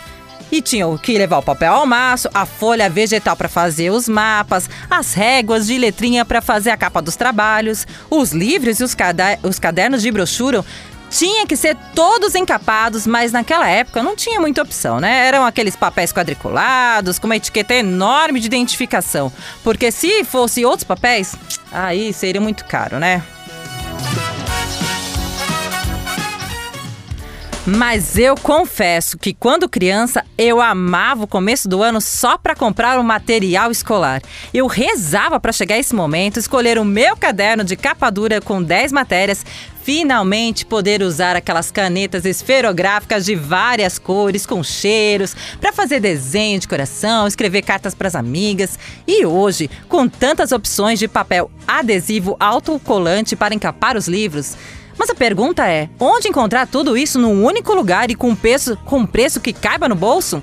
E 0.53 0.61
tinha 0.61 0.85
que 0.99 1.17
levar 1.17 1.39
o 1.39 1.41
papel 1.41 1.73
ao 1.73 1.83
maço, 1.83 2.29
a 2.31 2.45
folha 2.45 2.87
vegetal 2.87 3.35
para 3.35 3.49
fazer 3.49 3.89
os 3.89 4.07
mapas, 4.07 4.69
as 4.87 5.11
réguas 5.15 5.65
de 5.65 5.79
letrinha 5.79 6.23
para 6.23 6.43
fazer 6.43 6.69
a 6.69 6.77
capa 6.77 7.01
dos 7.01 7.15
trabalhos, 7.15 7.87
os 8.07 8.33
livros 8.33 8.79
e 8.79 8.83
os, 8.83 8.95
os 9.41 9.57
cadernos 9.57 10.03
de 10.03 10.11
brochura. 10.11 10.63
Tinha 11.09 11.47
que 11.47 11.57
ser 11.57 11.75
todos 11.95 12.35
encapados, 12.35 13.07
mas 13.07 13.31
naquela 13.31 13.67
época 13.67 14.03
não 14.03 14.15
tinha 14.15 14.39
muita 14.39 14.61
opção, 14.61 14.99
né? 14.99 15.27
Eram 15.27 15.43
aqueles 15.43 15.75
papéis 15.75 16.13
quadriculados, 16.13 17.17
com 17.17 17.25
uma 17.25 17.35
etiqueta 17.35 17.73
enorme 17.73 18.39
de 18.39 18.45
identificação. 18.45 19.33
Porque 19.63 19.91
se 19.91 20.23
fosse 20.23 20.63
outros 20.63 20.83
papéis, 20.83 21.35
aí 21.71 22.13
seria 22.13 22.39
muito 22.39 22.63
caro, 22.65 22.99
né? 22.99 23.23
Mas 27.65 28.17
eu 28.17 28.35
confesso 28.35 29.17
que 29.17 29.33
quando 29.33 29.69
criança 29.69 30.25
eu 30.37 30.59
amava 30.59 31.23
o 31.23 31.27
começo 31.27 31.69
do 31.69 31.81
ano 31.81 32.01
só 32.01 32.37
para 32.37 32.57
comprar 32.57 32.99
o 32.99 33.03
material 33.03 33.71
escolar. 33.71 34.21
Eu 34.53 34.67
rezava 34.67 35.39
para 35.39 35.53
chegar 35.53 35.77
esse 35.77 35.95
momento, 35.95 36.37
escolher 36.37 36.77
o 36.77 36.83
meu 36.83 37.15
caderno 37.15 37.63
de 37.63 37.77
capa 37.77 38.09
dura 38.09 38.41
com 38.41 38.61
10 38.61 38.91
matérias, 38.91 39.45
finalmente 39.81 40.65
poder 40.65 41.01
usar 41.01 41.37
aquelas 41.37 41.71
canetas 41.71 42.25
esferográficas 42.25 43.23
de 43.23 43.33
várias 43.33 43.97
cores, 43.97 44.45
com 44.45 44.61
cheiros, 44.61 45.33
para 45.61 45.71
fazer 45.71 46.01
desenho 46.01 46.59
de 46.59 46.67
coração, 46.67 47.25
escrever 47.25 47.61
cartas 47.61 47.95
para 47.95 48.09
as 48.09 48.15
amigas. 48.15 48.77
E 49.07 49.25
hoje, 49.25 49.69
com 49.87 50.09
tantas 50.09 50.51
opções 50.51 50.99
de 50.99 51.07
papel 51.07 51.49
adesivo 51.65 52.35
autocolante 52.41 53.37
para 53.37 53.55
encapar 53.55 53.95
os 53.95 54.09
livros, 54.09 54.57
mas 54.97 55.09
a 55.09 55.15
pergunta 55.15 55.67
é: 55.67 55.89
onde 55.99 56.27
encontrar 56.27 56.67
tudo 56.67 56.97
isso 56.97 57.19
num 57.19 57.43
único 57.43 57.73
lugar 57.73 58.11
e 58.11 58.15
com 58.15 58.35
preço, 58.35 58.77
com 58.85 59.05
preço 59.05 59.41
que 59.41 59.53
caiba 59.53 59.89
no 59.89 59.95
bolso? 59.95 60.41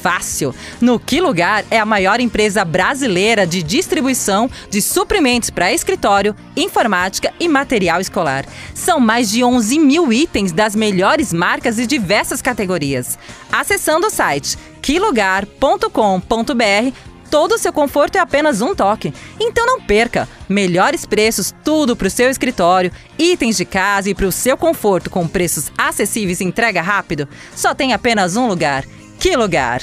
Fácil. 0.00 0.54
No 0.80 0.98
Que 0.98 1.20
Lugar 1.20 1.62
é 1.70 1.78
a 1.78 1.84
maior 1.84 2.20
empresa 2.20 2.64
brasileira 2.64 3.46
de 3.46 3.62
distribuição 3.62 4.50
de 4.70 4.80
suprimentos 4.80 5.50
para 5.50 5.72
escritório, 5.72 6.34
informática 6.56 7.32
e 7.38 7.46
material 7.46 8.00
escolar. 8.00 8.46
São 8.74 8.98
mais 8.98 9.30
de 9.30 9.44
11 9.44 9.78
mil 9.78 10.10
itens 10.10 10.52
das 10.52 10.74
melhores 10.74 11.34
marcas 11.34 11.78
e 11.78 11.86
diversas 11.86 12.40
categorias. 12.40 13.18
Acessando 13.52 14.06
o 14.06 14.10
site 14.10 14.56
quilugar.com.br, 14.80 16.94
todo 17.30 17.52
o 17.52 17.58
seu 17.58 17.72
conforto 17.72 18.16
é 18.16 18.18
apenas 18.18 18.60
um 18.60 18.74
toque. 18.74 19.14
Então 19.38 19.64
não 19.66 19.80
perca! 19.80 20.28
Melhores 20.48 21.06
preços, 21.06 21.54
tudo 21.64 21.94
para 21.94 22.08
o 22.08 22.10
seu 22.10 22.28
escritório, 22.28 22.90
itens 23.18 23.56
de 23.56 23.64
casa 23.64 24.10
e 24.10 24.14
para 24.14 24.26
o 24.26 24.32
seu 24.32 24.56
conforto 24.56 25.08
com 25.08 25.26
preços 25.28 25.70
acessíveis 25.78 26.40
e 26.40 26.44
entrega 26.44 26.82
rápido. 26.82 27.28
Só 27.54 27.74
tem 27.74 27.92
apenas 27.92 28.36
um 28.36 28.46
lugar. 28.46 28.84
Que 29.18 29.36
lugar? 29.36 29.82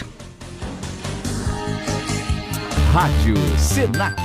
Rádio 2.92 3.36
Senac. 3.58 4.22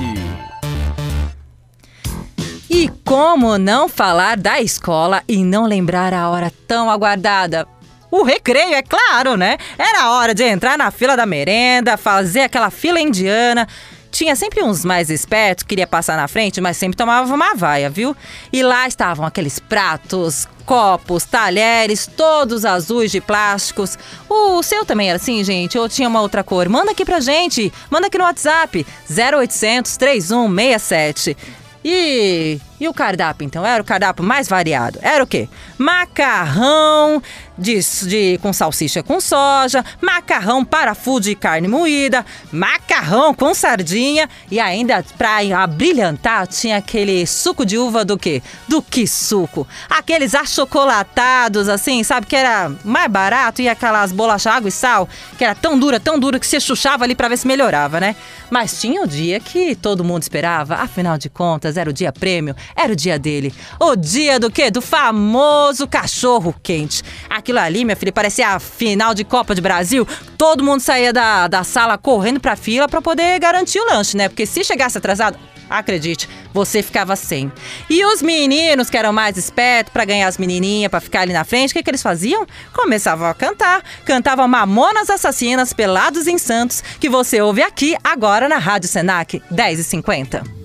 E 2.69 2.89
como 3.05 3.59
não 3.59 3.89
falar 3.89 4.37
da 4.39 4.61
escola 4.61 5.23
e 5.29 5.45
não 5.45 5.67
lembrar 5.67 6.15
a 6.15 6.31
hora 6.31 6.51
tão 6.67 6.91
aguardada? 6.91 7.69
O 8.13 8.25
recreio, 8.25 8.75
é 8.75 8.83
claro, 8.83 9.39
né? 9.39 9.57
Era 9.79 10.11
hora 10.11 10.35
de 10.35 10.45
entrar 10.45 10.77
na 10.77 10.91
fila 10.91 11.17
da 11.17 11.25
merenda, 11.25 11.97
fazer 11.97 12.41
aquela 12.41 12.69
fila 12.71 13.01
indiana. 13.01 13.67
Tinha 14.11 14.37
sempre 14.37 14.63
uns 14.63 14.85
mais 14.85 15.09
espertos, 15.09 15.65
queria 15.65 15.87
passar 15.87 16.19
na 16.19 16.29
frente, 16.29 16.61
mas 16.61 16.77
sempre 16.77 16.95
tomava 16.95 17.35
uma 17.35 17.55
vaia, 17.55 17.89
viu? 17.89 18.15
E 18.53 18.63
lá 18.63 18.87
estavam 18.87 19.25
aqueles 19.25 19.59
pratos, 19.59 20.47
copos, 20.67 21.25
talheres, 21.25 22.07
todos 22.07 22.67
azuis 22.67 23.11
de 23.11 23.23
plásticos. 23.23 23.99
O 24.29 24.63
seu 24.63 24.85
também 24.85 25.09
era 25.09 25.17
assim, 25.17 25.43
gente? 25.43 25.79
Ou 25.79 25.89
tinha 25.89 26.07
uma 26.07 26.21
outra 26.21 26.45
cor? 26.45 26.69
Manda 26.69 26.91
aqui 26.91 27.07
pra 27.07 27.19
gente, 27.19 27.73
manda 27.91 28.09
aqui 28.09 28.19
no 28.19 28.25
WhatsApp, 28.25 28.87
0800 29.09 29.97
3167. 29.97 31.35
E, 31.83 32.61
e 32.83 32.89
o 32.89 32.93
cardápio, 32.93 33.45
então? 33.47 33.65
Era 33.65 33.81
o 33.81 33.87
cardápio 33.87 34.25
mais 34.25 34.49
variado. 34.49 34.99
Era 35.03 35.23
o 35.23 35.27
quê? 35.27 35.49
Macarrão 35.79 37.23
de, 37.57 37.79
de, 38.03 38.39
com 38.43 38.53
salsicha 38.53 39.03
com 39.03 39.21
soja, 39.21 39.85
macarrão 40.01 40.65
parafuso 40.65 41.23
de 41.23 41.35
carne 41.35 41.69
moída, 41.69 42.25
macarrão 42.51 43.35
com 43.35 43.55
sardinha 43.55 44.29
e 44.51 44.59
ainda, 44.59 45.05
pra 45.17 45.39
abrilhantar, 45.63 46.47
tinha 46.47 46.79
aquele 46.79 47.27
suco 47.27 47.65
de 47.65 47.79
uva 47.79 48.05
do 48.05 48.19
quê? 48.19 48.43
Do 48.67 48.83
que 48.83 49.07
suco? 49.07 49.67
Aqueles 49.89 50.35
achocolatados, 50.35 51.69
assim, 51.69 52.03
sabe? 52.03 52.27
Que 52.27 52.37
era 52.37 52.73
mais 52.85 53.11
barato 53.11 53.63
e 53.63 53.69
aquelas 53.69 54.13
bolachas 54.13 54.53
água 54.53 54.69
e 54.69 54.73
sal, 54.73 55.09
que 55.39 55.45
era 55.45 55.55
tão 55.55 55.79
dura, 55.79 56.01
tão 56.01 56.19
dura 56.19 56.39
que 56.39 56.47
você 56.47 56.59
chuchava 56.59 57.05
ali 57.05 57.15
pra 57.15 57.29
ver 57.29 57.37
se 57.37 57.47
melhorava, 57.47 58.01
né? 58.01 58.17
Mas 58.51 58.81
tinha 58.81 59.03
o 59.03 59.07
dia 59.07 59.39
que 59.41 59.75
todo 59.75 60.05
mundo 60.05 60.23
esperava, 60.23 60.77
afinal 60.77 61.17
de 61.17 61.31
contas, 61.31 61.77
era 61.77 61.89
o 61.89 61.93
dia 61.93 62.13
prêmio, 62.13 62.55
era 62.77 62.93
o 62.93 62.97
dia 62.97 63.19
dele. 63.19 63.53
O 63.79 63.97
dia 63.97 64.39
do 64.39 64.51
quê? 64.51 64.71
Do 64.71 64.81
famoso 64.81 65.87
cachorro 65.87 66.55
quente. 66.63 67.03
Aquilo 67.29 67.59
ali, 67.59 67.85
minha 67.85 67.97
filha, 67.97 68.13
parecia 68.13 68.49
a 68.49 68.59
final 68.59 69.15
de 69.15 69.25
Copa 69.25 69.55
de 69.55 69.61
Brasil. 69.61 70.07
Todo 70.37 70.65
mundo 70.65 70.81
saía 70.81 71.13
da, 71.13 71.49
da 71.49 71.65
sala 71.65 71.97
correndo 71.99 72.41
pra 72.41 72.57
fila 72.57 72.89
pra 72.89 73.01
poder 73.01 73.39
garantir 73.39 73.81
o 73.81 73.87
lanche, 73.87 74.17
né? 74.17 74.29
Porque 74.29 74.47
se 74.47 74.65
chegasse 74.65 74.99
atrasado, 74.99 75.39
acredite, 75.69 76.29
você 76.53 76.83
ficava 76.83 77.17
sem. 77.17 77.51
E 77.89 78.05
os 78.05 78.23
meninos 78.23 78.91
que 78.91 78.97
eram 78.97 79.13
mais 79.13 79.37
espertos 79.37 79.93
para 79.93 80.05
ganhar 80.05 80.29
as 80.29 80.39
menininhas, 80.39 80.91
para 80.91 81.01
ficar 81.01 81.21
ali 81.21 81.33
na 81.33 81.45
frente, 81.45 81.71
o 81.71 81.75
que, 81.75 81.83
que 81.83 81.91
eles 81.91 82.03
faziam? 82.03 82.47
Começavam 82.73 83.27
a 83.27 83.35
cantar. 83.35 83.83
Cantavam 84.05 84.47
Mamonas 84.47 85.11
Assassinas, 85.11 85.73
Pelados 85.73 86.27
em 86.27 86.39
Santos, 86.39 86.83
que 87.01 87.09
você 87.09 87.41
ouve 87.41 87.63
aqui 87.63 87.97
agora 88.03 88.49
na 88.49 88.59
Rádio 88.59 88.89
Senac, 88.89 89.43
10h50. 89.53 90.62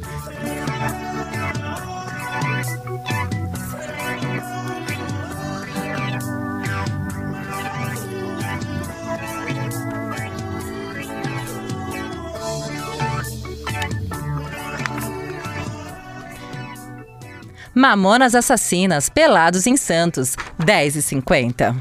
Mamonas 17.78 18.34
Assassinas, 18.34 19.08
Pelados 19.08 19.68
em 19.68 19.78
Santos, 19.78 20.36
10h50. 20.60 21.76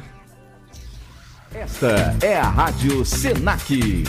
Esta 1.55 2.15
é 2.21 2.37
a 2.37 2.43
Rádio 2.43 3.03
Senac. 3.03 4.05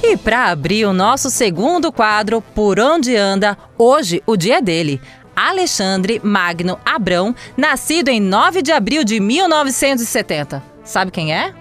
E 0.00 0.16
para 0.18 0.44
abrir 0.44 0.84
o 0.84 0.92
nosso 0.92 1.30
segundo 1.30 1.90
quadro, 1.90 2.40
Por 2.40 2.78
Onde 2.78 3.16
Anda, 3.16 3.58
hoje 3.76 4.22
o 4.24 4.36
dia 4.36 4.62
dele. 4.62 5.00
Alexandre 5.34 6.20
Magno 6.22 6.78
Abrão, 6.86 7.34
nascido 7.56 8.08
em 8.08 8.20
9 8.20 8.62
de 8.62 8.70
abril 8.70 9.02
de 9.02 9.18
1970. 9.18 10.62
Sabe 10.84 11.10
quem 11.10 11.34
é? 11.34 11.52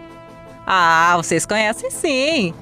Ah, 0.63 1.15
vocês 1.17 1.43
conhecem 1.43 1.89
sim. 1.89 2.53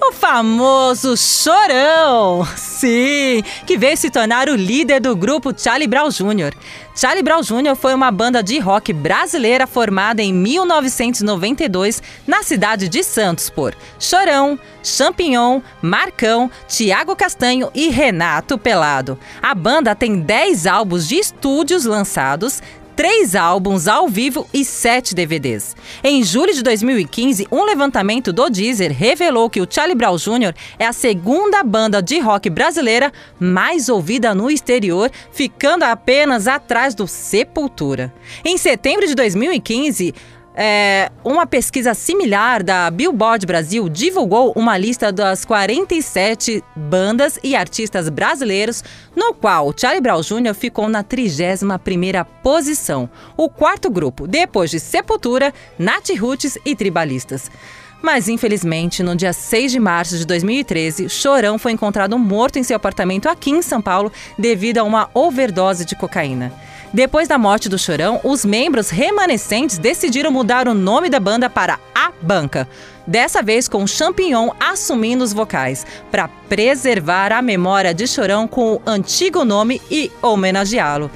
O 0.00 0.12
famoso 0.12 1.16
Chorão! 1.16 2.46
Sim, 2.56 3.42
que 3.66 3.78
veio 3.78 3.96
se 3.96 4.10
tornar 4.10 4.48
o 4.48 4.54
líder 4.54 5.00
do 5.00 5.16
grupo 5.16 5.54
Charlie 5.56 5.88
Brown 5.88 6.10
Jr. 6.10 6.54
Charlie 6.94 7.22
Brown 7.22 7.40
Jr. 7.40 7.74
foi 7.74 7.94
uma 7.94 8.10
banda 8.10 8.42
de 8.42 8.58
rock 8.58 8.92
brasileira 8.92 9.66
formada 9.66 10.22
em 10.22 10.32
1992 10.32 12.02
na 12.26 12.42
cidade 12.42 12.88
de 12.88 13.02
Santos 13.02 13.48
por 13.48 13.74
Chorão, 13.98 14.58
Champignon, 14.82 15.60
Marcão, 15.80 16.50
Tiago 16.68 17.16
Castanho 17.16 17.70
e 17.74 17.88
Renato 17.88 18.58
Pelado. 18.58 19.18
A 19.42 19.54
banda 19.54 19.94
tem 19.94 20.20
10 20.20 20.66
álbuns 20.66 21.08
de 21.08 21.16
estúdios 21.16 21.84
lançados, 21.84 22.62
três 22.96 23.36
álbuns 23.36 23.86
ao 23.86 24.08
vivo 24.08 24.48
e 24.54 24.64
sete 24.64 25.14
DVDs. 25.14 25.76
Em 26.02 26.24
julho 26.24 26.54
de 26.54 26.62
2015, 26.62 27.46
um 27.52 27.62
levantamento 27.62 28.32
do 28.32 28.48
Deezer 28.48 28.90
revelou 28.90 29.50
que 29.50 29.60
o 29.60 29.66
Charlie 29.70 29.94
Brown 29.94 30.16
Jr. 30.16 30.54
é 30.78 30.86
a 30.86 30.94
segunda 30.94 31.62
banda 31.62 32.02
de 32.02 32.18
rock 32.18 32.48
brasileira 32.48 33.12
mais 33.38 33.90
ouvida 33.90 34.34
no 34.34 34.50
exterior, 34.50 35.10
ficando 35.30 35.82
apenas 35.82 36.48
atrás 36.48 36.94
do 36.94 37.06
Sepultura. 37.06 38.12
Em 38.42 38.56
setembro 38.56 39.06
de 39.06 39.14
2015, 39.14 40.14
é, 40.56 41.10
uma 41.22 41.46
pesquisa 41.46 41.92
similar 41.92 42.62
da 42.62 42.90
Billboard 42.90 43.44
Brasil 43.44 43.90
divulgou 43.90 44.54
uma 44.56 44.78
lista 44.78 45.12
das 45.12 45.44
47 45.44 46.64
bandas 46.74 47.38
e 47.44 47.54
artistas 47.54 48.08
brasileiros, 48.08 48.82
no 49.14 49.34
qual 49.34 49.74
Charlie 49.76 50.00
Brown 50.00 50.22
Jr. 50.22 50.54
ficou 50.54 50.88
na 50.88 51.04
31ª 51.04 52.26
posição, 52.42 53.10
o 53.36 53.50
quarto 53.50 53.90
grupo, 53.90 54.26
depois 54.26 54.70
de 54.70 54.80
Sepultura, 54.80 55.52
Nat 55.78 56.08
Roots 56.18 56.56
e 56.64 56.74
Tribalistas. 56.74 57.50
Mas, 58.00 58.28
infelizmente, 58.28 59.02
no 59.02 59.16
dia 59.16 59.32
6 59.32 59.72
de 59.72 59.80
março 59.80 60.16
de 60.16 60.26
2013, 60.26 61.08
Chorão 61.08 61.58
foi 61.58 61.72
encontrado 61.72 62.18
morto 62.18 62.58
em 62.58 62.62
seu 62.62 62.76
apartamento 62.76 63.28
aqui 63.28 63.50
em 63.50 63.60
São 63.60 63.82
Paulo 63.82 64.12
devido 64.38 64.78
a 64.78 64.84
uma 64.84 65.10
overdose 65.12 65.84
de 65.84 65.96
cocaína. 65.96 66.52
Depois 66.92 67.28
da 67.28 67.36
morte 67.36 67.68
do 67.68 67.78
Chorão, 67.78 68.20
os 68.22 68.44
membros 68.44 68.90
remanescentes 68.90 69.76
decidiram 69.76 70.30
mudar 70.30 70.68
o 70.68 70.74
nome 70.74 71.10
da 71.10 71.20
banda 71.20 71.50
para 71.50 71.78
A 71.94 72.10
Banca. 72.22 72.68
Dessa 73.06 73.42
vez 73.42 73.68
com 73.68 73.86
Champignon 73.86 74.50
assumindo 74.58 75.22
os 75.22 75.32
vocais, 75.32 75.86
para 76.10 76.28
preservar 76.48 77.32
a 77.32 77.42
memória 77.42 77.92
de 77.92 78.06
Chorão 78.06 78.48
com 78.48 78.74
o 78.74 78.82
antigo 78.86 79.44
nome 79.44 79.80
e 79.90 80.10
homenageá-lo. 80.22 81.10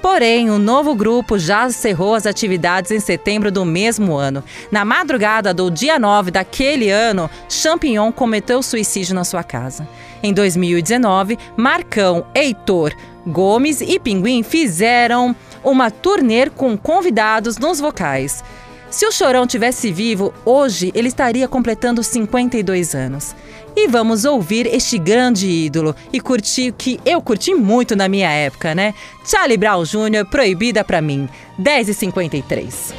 Porém, 0.00 0.48
o 0.48 0.58
novo 0.58 0.94
grupo 0.94 1.38
já 1.38 1.66
encerrou 1.66 2.14
as 2.14 2.24
atividades 2.24 2.90
em 2.90 3.00
setembro 3.00 3.50
do 3.50 3.64
mesmo 3.64 4.16
ano. 4.16 4.44
Na 4.70 4.84
madrugada 4.84 5.52
do 5.52 5.70
dia 5.70 5.98
9 5.98 6.30
daquele 6.30 6.88
ano, 6.88 7.28
Champignon 7.48 8.12
cometeu 8.12 8.62
suicídio 8.62 9.14
na 9.14 9.24
sua 9.24 9.42
casa. 9.42 9.88
Em 10.22 10.32
2019, 10.32 11.38
Marcão, 11.56 12.26
Heitor, 12.34 12.94
Gomes 13.26 13.80
e 13.80 13.98
Pinguim 13.98 14.42
fizeram 14.42 15.34
uma 15.62 15.90
turnê 15.90 16.48
com 16.50 16.76
convidados 16.76 17.58
nos 17.58 17.78
vocais. 17.78 18.42
Se 18.90 19.06
o 19.06 19.12
Chorão 19.12 19.46
tivesse 19.46 19.92
vivo, 19.92 20.32
hoje 20.46 20.90
ele 20.94 21.08
estaria 21.08 21.46
completando 21.46 22.02
52 22.02 22.94
anos. 22.94 23.34
E 23.76 23.86
vamos 23.86 24.24
ouvir 24.24 24.66
este 24.66 24.98
grande 24.98 25.46
ídolo 25.46 25.94
e 26.12 26.20
curtir 26.20 26.72
que 26.72 26.98
eu 27.04 27.20
curti 27.20 27.54
muito 27.54 27.94
na 27.94 28.08
minha 28.08 28.30
época, 28.30 28.74
né? 28.74 28.94
Charlie 29.24 29.58
Brown 29.58 29.84
Jr., 29.84 30.24
Proibida 30.28 30.82
Pra 30.82 31.02
Mim, 31.02 31.28
10h53. 31.60 32.94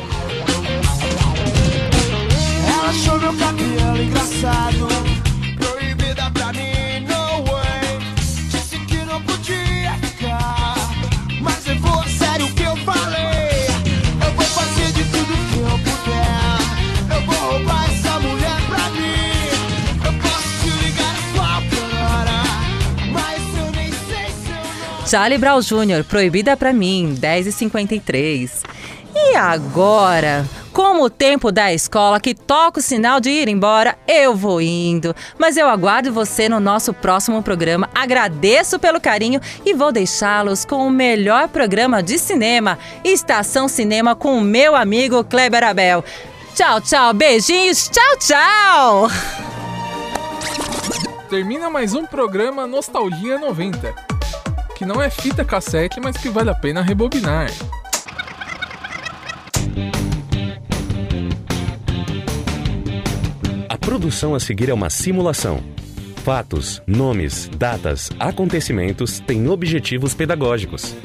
Ela 2.67 2.89
achou 2.89 3.19
meu 3.19 3.33
cabelo 3.35 4.01
engraçado, 4.01 4.98
Charlie 25.09 25.39
Brown 25.39 25.59
Jr., 25.59 26.03
Proibida 26.07 26.55
Pra 26.55 26.71
Mim, 26.71 27.17
10h53. 27.19 28.61
E 29.15 29.35
agora, 29.35 30.45
como 30.71 31.03
o 31.03 31.09
tempo 31.09 31.51
da 31.51 31.73
escola 31.73 32.19
que 32.19 32.35
toca 32.35 32.79
o 32.79 32.83
sinal 32.83 33.19
de 33.19 33.31
ir 33.31 33.47
embora, 33.49 33.97
eu 34.07 34.35
vou 34.35 34.61
indo. 34.61 35.15
Mas 35.35 35.57
eu 35.57 35.67
aguardo 35.67 36.13
você 36.13 36.47
no 36.47 36.59
nosso 36.59 36.93
próximo 36.93 37.41
programa. 37.41 37.89
Agradeço 37.95 38.77
pelo 38.77 39.01
carinho 39.01 39.41
e 39.65 39.73
vou 39.73 39.91
deixá-los 39.91 40.63
com 40.63 40.85
o 40.85 40.91
melhor 40.91 41.47
programa 41.47 42.03
de 42.03 42.19
cinema, 42.19 42.77
Estação 43.03 43.67
Cinema 43.67 44.15
com 44.15 44.37
o 44.37 44.41
meu 44.41 44.75
amigo 44.75 45.23
Kleber 45.23 45.63
Abel. 45.63 46.05
Tchau, 46.53 46.79
tchau, 46.81 47.15
beijinhos, 47.15 47.89
tchau, 47.89 48.17
tchau! 48.19 49.07
Termina 51.31 51.67
mais 51.67 51.95
um 51.95 52.05
programa 52.05 52.67
Nostalgia 52.67 53.39
90, 53.39 54.18
que 54.79 54.85
não 54.85 55.01
é 55.01 55.09
fita 55.09 55.43
cassete, 55.43 55.99
mas 55.99 56.15
que 56.15 56.29
vale 56.29 56.49
a 56.49 56.55
pena 56.55 56.81
rebobinar. 56.81 57.51
A 63.67 63.77
produção 63.77 64.33
a 64.33 64.39
seguir 64.39 64.69
é 64.69 64.73
uma 64.73 64.89
simulação. 64.89 65.61
Fatos, 66.23 66.81
nomes, 66.87 67.49
datas, 67.57 68.09
acontecimentos 68.17 69.19
têm 69.19 69.49
objetivos 69.49 70.13
pedagógicos. 70.13 70.95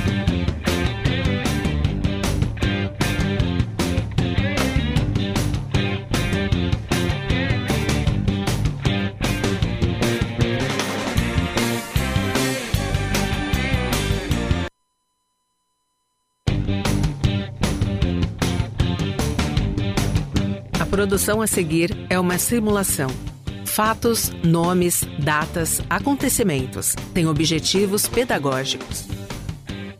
A 20.80 20.86
produção 20.86 21.40
a 21.40 21.46
seguir 21.46 21.96
é 22.10 22.20
uma 22.20 22.38
simulação. 22.38 23.33
Fatos, 23.74 24.30
nomes, 24.44 25.02
datas, 25.18 25.82
acontecimentos 25.90 26.94
têm 27.12 27.26
objetivos 27.26 28.06
pedagógicos. 28.06 29.08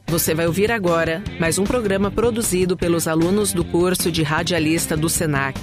Você 0.06 0.32
vai 0.32 0.46
ouvir 0.46 0.70
agora 0.70 1.20
mais 1.40 1.58
um 1.58 1.64
programa 1.64 2.08
produzido 2.08 2.76
pelos 2.76 3.08
alunos 3.08 3.52
do 3.52 3.64
curso 3.64 4.12
de 4.12 4.22
radialista 4.22 4.96
do 4.96 5.08
SENAC, 5.08 5.60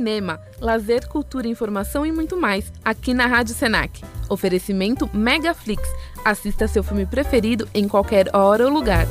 Cinema, 0.00 0.40
lazer, 0.58 1.06
cultura, 1.08 1.46
informação 1.46 2.06
e 2.06 2.10
muito 2.10 2.34
mais, 2.34 2.72
aqui 2.82 3.12
na 3.12 3.26
Rádio 3.26 3.54
Senac. 3.54 4.02
Oferecimento 4.30 5.10
Megaflix. 5.12 5.82
Assista 6.24 6.66
seu 6.66 6.82
filme 6.82 7.04
preferido 7.04 7.68
em 7.74 7.86
qualquer 7.86 8.34
hora 8.34 8.64
ou 8.64 8.72
lugar. 8.72 9.06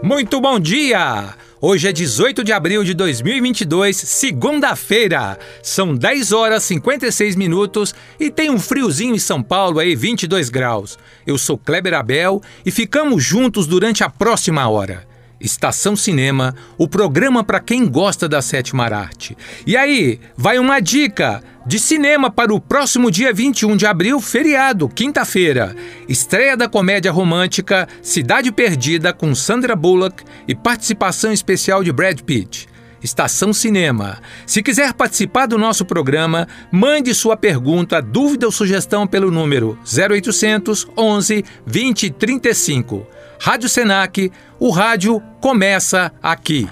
Muito 0.00 0.40
bom 0.40 0.60
dia! 0.60 1.34
Hoje 1.60 1.88
é 1.88 1.92
18 1.92 2.44
de 2.44 2.52
abril 2.52 2.84
de 2.84 2.94
2022, 2.94 3.96
segunda-feira. 3.96 5.36
São 5.60 5.92
10 5.92 6.30
horas 6.30 6.62
56 6.62 7.34
minutos 7.34 7.92
e 8.20 8.30
tem 8.30 8.48
um 8.48 8.60
friozinho 8.60 9.16
em 9.16 9.18
São 9.18 9.42
Paulo 9.42 9.80
aí, 9.80 9.96
22 9.96 10.50
graus. 10.50 10.96
Eu 11.26 11.36
sou 11.36 11.58
Kleber 11.58 11.94
Abel 11.94 12.40
e 12.64 12.70
ficamos 12.70 13.24
juntos 13.24 13.66
durante 13.66 14.04
a 14.04 14.08
próxima 14.08 14.68
hora. 14.68 15.07
Estação 15.40 15.94
Cinema, 15.94 16.54
o 16.76 16.88
programa 16.88 17.44
para 17.44 17.60
quem 17.60 17.86
gosta 17.86 18.28
da 18.28 18.42
sétima 18.42 18.84
arte. 18.84 19.36
E 19.66 19.76
aí, 19.76 20.18
vai 20.36 20.58
uma 20.58 20.80
dica 20.80 21.42
de 21.66 21.78
cinema 21.78 22.30
para 22.30 22.52
o 22.52 22.60
próximo 22.60 23.10
dia 23.10 23.32
21 23.32 23.76
de 23.76 23.86
abril, 23.86 24.20
feriado, 24.20 24.88
quinta-feira. 24.88 25.76
Estreia 26.08 26.56
da 26.56 26.68
comédia 26.68 27.12
romântica 27.12 27.86
Cidade 28.02 28.50
Perdida 28.50 29.12
com 29.12 29.34
Sandra 29.34 29.76
Bullock 29.76 30.24
e 30.48 30.54
participação 30.54 31.32
especial 31.32 31.84
de 31.84 31.92
Brad 31.92 32.20
Pitt. 32.22 32.68
Estação 33.02 33.52
Cinema. 33.52 34.18
Se 34.46 34.62
quiser 34.62 34.92
participar 34.92 35.46
do 35.46 35.58
nosso 35.58 35.84
programa, 35.84 36.48
mande 36.70 37.14
sua 37.14 37.36
pergunta, 37.36 38.02
dúvida 38.02 38.46
ou 38.46 38.52
sugestão 38.52 39.06
pelo 39.06 39.30
número 39.30 39.78
0800 39.84 40.88
11 40.96 41.44
20 41.66 42.10
35. 42.10 43.06
Rádio 43.40 43.68
Senac, 43.68 44.32
o 44.58 44.70
rádio 44.70 45.22
começa 45.40 46.12
aqui. 46.20 46.68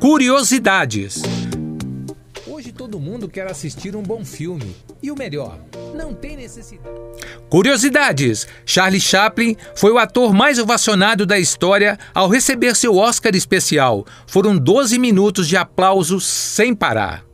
Curiosidades. 0.00 1.22
Hoje 2.44 2.72
todo 2.72 2.98
mundo 2.98 3.28
quer 3.28 3.48
assistir 3.48 3.94
um 3.94 4.02
bom 4.02 4.24
filme. 4.24 4.74
E 5.00 5.12
o 5.12 5.16
melhor, 5.16 5.60
não 5.94 6.12
tem 6.12 6.36
necessidade. 6.36 6.96
Curiosidades: 7.48 8.48
Charlie 8.66 9.00
Chaplin 9.00 9.56
foi 9.76 9.92
o 9.92 9.98
ator 9.98 10.34
mais 10.34 10.58
ovacionado 10.58 11.24
da 11.24 11.38
história 11.38 11.96
ao 12.12 12.28
receber 12.28 12.74
seu 12.74 12.96
Oscar 12.96 13.34
especial. 13.36 14.04
Foram 14.26 14.58
12 14.58 14.98
minutos 14.98 15.46
de 15.46 15.56
aplausos 15.56 16.26
sem 16.26 16.74
parar. 16.74 17.24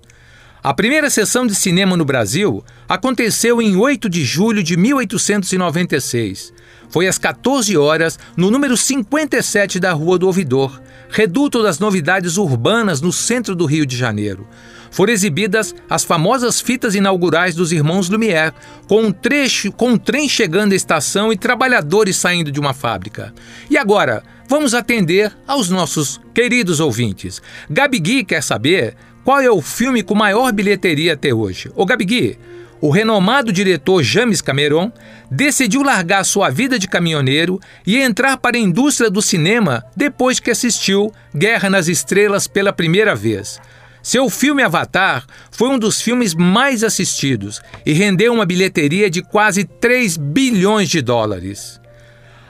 A 0.62 0.72
primeira 0.72 1.10
sessão 1.10 1.46
de 1.46 1.54
cinema 1.54 1.96
no 1.96 2.04
Brasil 2.04 2.64
aconteceu 2.88 3.60
em 3.60 3.76
8 3.76 4.08
de 4.08 4.24
julho 4.24 4.62
de 4.62 4.76
1896. 4.76 6.52
Foi 6.94 7.08
às 7.08 7.18
14 7.18 7.76
horas, 7.76 8.20
no 8.36 8.52
número 8.52 8.76
57 8.76 9.80
da 9.80 9.92
Rua 9.92 10.16
do 10.16 10.28
Ouvidor, 10.28 10.80
reduto 11.10 11.60
das 11.60 11.80
novidades 11.80 12.36
urbanas 12.36 13.00
no 13.00 13.12
centro 13.12 13.56
do 13.56 13.66
Rio 13.66 13.84
de 13.84 13.96
Janeiro. 13.96 14.46
Foram 14.92 15.12
exibidas 15.12 15.74
as 15.90 16.04
famosas 16.04 16.60
fitas 16.60 16.94
inaugurais 16.94 17.56
dos 17.56 17.72
irmãos 17.72 18.08
Lumière, 18.08 18.54
com 18.86 19.02
um 19.02 19.10
trecho, 19.10 19.72
com 19.72 19.88
um 19.88 19.98
trem 19.98 20.28
chegando 20.28 20.72
à 20.72 20.76
estação 20.76 21.32
e 21.32 21.36
trabalhadores 21.36 22.16
saindo 22.16 22.52
de 22.52 22.60
uma 22.60 22.72
fábrica. 22.72 23.34
E 23.68 23.76
agora, 23.76 24.22
vamos 24.48 24.72
atender 24.72 25.32
aos 25.48 25.70
nossos 25.70 26.20
queridos 26.32 26.78
ouvintes. 26.78 27.42
Gabi 27.68 27.98
Gui 27.98 28.24
quer 28.24 28.40
saber 28.40 28.94
qual 29.24 29.40
é 29.40 29.50
o 29.50 29.60
filme 29.60 30.00
com 30.04 30.14
maior 30.14 30.52
bilheteria 30.52 31.14
até 31.14 31.34
hoje? 31.34 31.72
Ô 31.74 31.84
Gabigui, 31.84 32.38
o 32.84 32.90
renomado 32.90 33.50
diretor 33.50 34.02
James 34.02 34.42
Cameron 34.42 34.92
decidiu 35.30 35.82
largar 35.82 36.22
sua 36.22 36.50
vida 36.50 36.78
de 36.78 36.86
caminhoneiro 36.86 37.58
e 37.86 37.96
entrar 37.96 38.36
para 38.36 38.58
a 38.58 38.60
indústria 38.60 39.08
do 39.08 39.22
cinema 39.22 39.82
depois 39.96 40.38
que 40.38 40.50
assistiu 40.50 41.10
Guerra 41.34 41.70
nas 41.70 41.88
Estrelas 41.88 42.46
pela 42.46 42.74
primeira 42.74 43.14
vez. 43.14 43.58
Seu 44.02 44.28
filme 44.28 44.62
Avatar 44.62 45.24
foi 45.50 45.70
um 45.70 45.78
dos 45.78 46.02
filmes 46.02 46.34
mais 46.34 46.84
assistidos 46.84 47.58
e 47.86 47.94
rendeu 47.94 48.34
uma 48.34 48.44
bilheteria 48.44 49.08
de 49.08 49.22
quase 49.22 49.64
3 49.64 50.18
bilhões 50.18 50.90
de 50.90 51.00
dólares. 51.00 51.80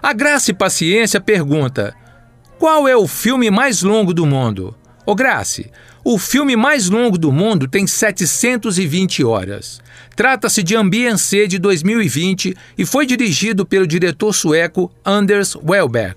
A 0.03 0.13
Graça 0.13 0.51
e 0.51 0.55
Paciência 0.55 1.21
pergunta: 1.21 1.95
qual 2.59 2.89
é 2.89 2.97
o 2.97 3.07
filme 3.07 3.53
mais 3.53 3.83
longo 3.83 4.13
do 4.13 4.27
mundo? 4.27 4.77
Ô 5.07 5.15
Grace, 5.15 5.71
o 6.03 6.19
filme 6.19 6.57
mais 6.57 6.89
longo 6.89 7.19
do 7.19 7.31
mundo 7.31 7.69
tem 7.69 7.87
720 7.87 9.23
horas. 9.23 9.79
Trata-se 10.17 10.63
de 10.63 10.75
Ambience 10.75 11.47
de 11.47 11.59
2020 11.59 12.57
e 12.79 12.87
foi 12.87 13.05
dirigido 13.05 13.67
pelo 13.67 13.87
diretor 13.87 14.33
sueco 14.33 14.91
Anders 15.05 15.57
Welberg. 15.57 16.17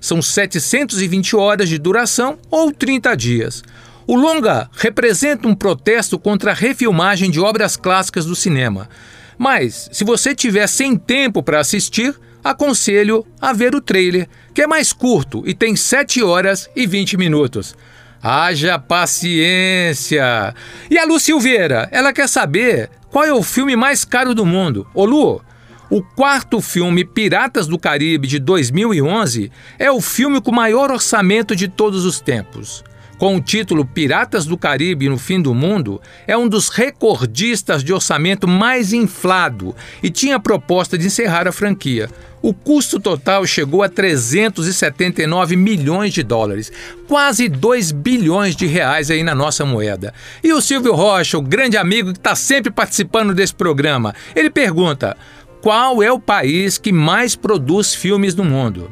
São 0.00 0.22
720 0.22 1.34
horas 1.34 1.68
de 1.68 1.78
duração 1.78 2.38
ou 2.48 2.70
30 2.72 3.16
dias. 3.16 3.64
O 4.06 4.14
longa 4.14 4.70
representa 4.72 5.48
um 5.48 5.54
protesto 5.54 6.16
contra 6.16 6.52
a 6.52 6.54
refilmagem 6.54 7.32
de 7.32 7.40
obras 7.40 7.76
clássicas 7.76 8.24
do 8.24 8.36
cinema. 8.36 8.88
Mas, 9.36 9.90
se 9.92 10.04
você 10.04 10.32
tiver 10.32 10.68
sem 10.68 10.96
tempo 10.96 11.42
para 11.42 11.58
assistir, 11.58 12.14
aconselho 12.42 13.26
a 13.40 13.52
ver 13.52 13.74
o 13.74 13.80
trailer, 13.80 14.28
que 14.54 14.62
é 14.62 14.66
mais 14.66 14.92
curto 14.92 15.42
e 15.44 15.54
tem 15.54 15.74
7 15.74 16.22
horas 16.22 16.70
e 16.76 16.86
20 16.86 17.16
minutos. 17.16 17.74
Haja 18.22 18.78
paciência! 18.78 20.54
E 20.90 20.98
a 20.98 21.04
Lu 21.04 21.20
Silveira, 21.20 21.88
ela 21.92 22.12
quer 22.12 22.28
saber 22.28 22.90
qual 23.10 23.24
é 23.24 23.32
o 23.32 23.42
filme 23.42 23.76
mais 23.76 24.04
caro 24.04 24.34
do 24.34 24.44
mundo. 24.44 24.86
Ô 24.92 25.04
Lu, 25.04 25.40
o 25.88 26.02
quarto 26.02 26.60
filme 26.60 27.04
Piratas 27.04 27.66
do 27.66 27.78
Caribe 27.78 28.26
de 28.26 28.38
2011 28.38 29.50
é 29.78 29.90
o 29.90 30.00
filme 30.00 30.40
com 30.40 30.50
maior 30.50 30.90
orçamento 30.90 31.54
de 31.54 31.68
todos 31.68 32.04
os 32.04 32.20
tempos. 32.20 32.84
Com 33.18 33.36
o 33.36 33.40
título 33.40 33.84
Piratas 33.84 34.46
do 34.46 34.56
Caribe 34.56 35.08
no 35.08 35.18
Fim 35.18 35.40
do 35.40 35.54
Mundo, 35.54 36.00
é 36.26 36.36
um 36.36 36.48
dos 36.48 36.68
recordistas 36.68 37.82
de 37.82 37.92
orçamento 37.92 38.46
mais 38.46 38.92
inflado 38.92 39.74
e 40.02 40.10
tinha 40.10 40.36
a 40.36 40.40
proposta 40.40 40.98
de 40.98 41.06
encerrar 41.06 41.48
a 41.48 41.52
franquia. 41.52 42.08
O 42.40 42.54
custo 42.54 43.00
total 43.00 43.44
chegou 43.46 43.82
a 43.82 43.88
379 43.88 45.56
milhões 45.56 46.12
de 46.12 46.22
dólares, 46.22 46.70
quase 47.08 47.48
2 47.48 47.90
bilhões 47.90 48.54
de 48.54 48.66
reais 48.66 49.10
aí 49.10 49.24
na 49.24 49.34
nossa 49.34 49.64
moeda. 49.64 50.14
E 50.42 50.52
o 50.52 50.60
Silvio 50.60 50.94
Rocha, 50.94 51.36
o 51.36 51.42
grande 51.42 51.76
amigo 51.76 52.12
que 52.12 52.18
está 52.18 52.36
sempre 52.36 52.70
participando 52.70 53.34
desse 53.34 53.54
programa, 53.54 54.14
ele 54.36 54.50
pergunta: 54.50 55.16
qual 55.60 56.02
é 56.02 56.12
o 56.12 56.20
país 56.20 56.78
que 56.78 56.92
mais 56.92 57.34
produz 57.34 57.94
filmes 57.94 58.34
no 58.34 58.44
mundo? 58.44 58.90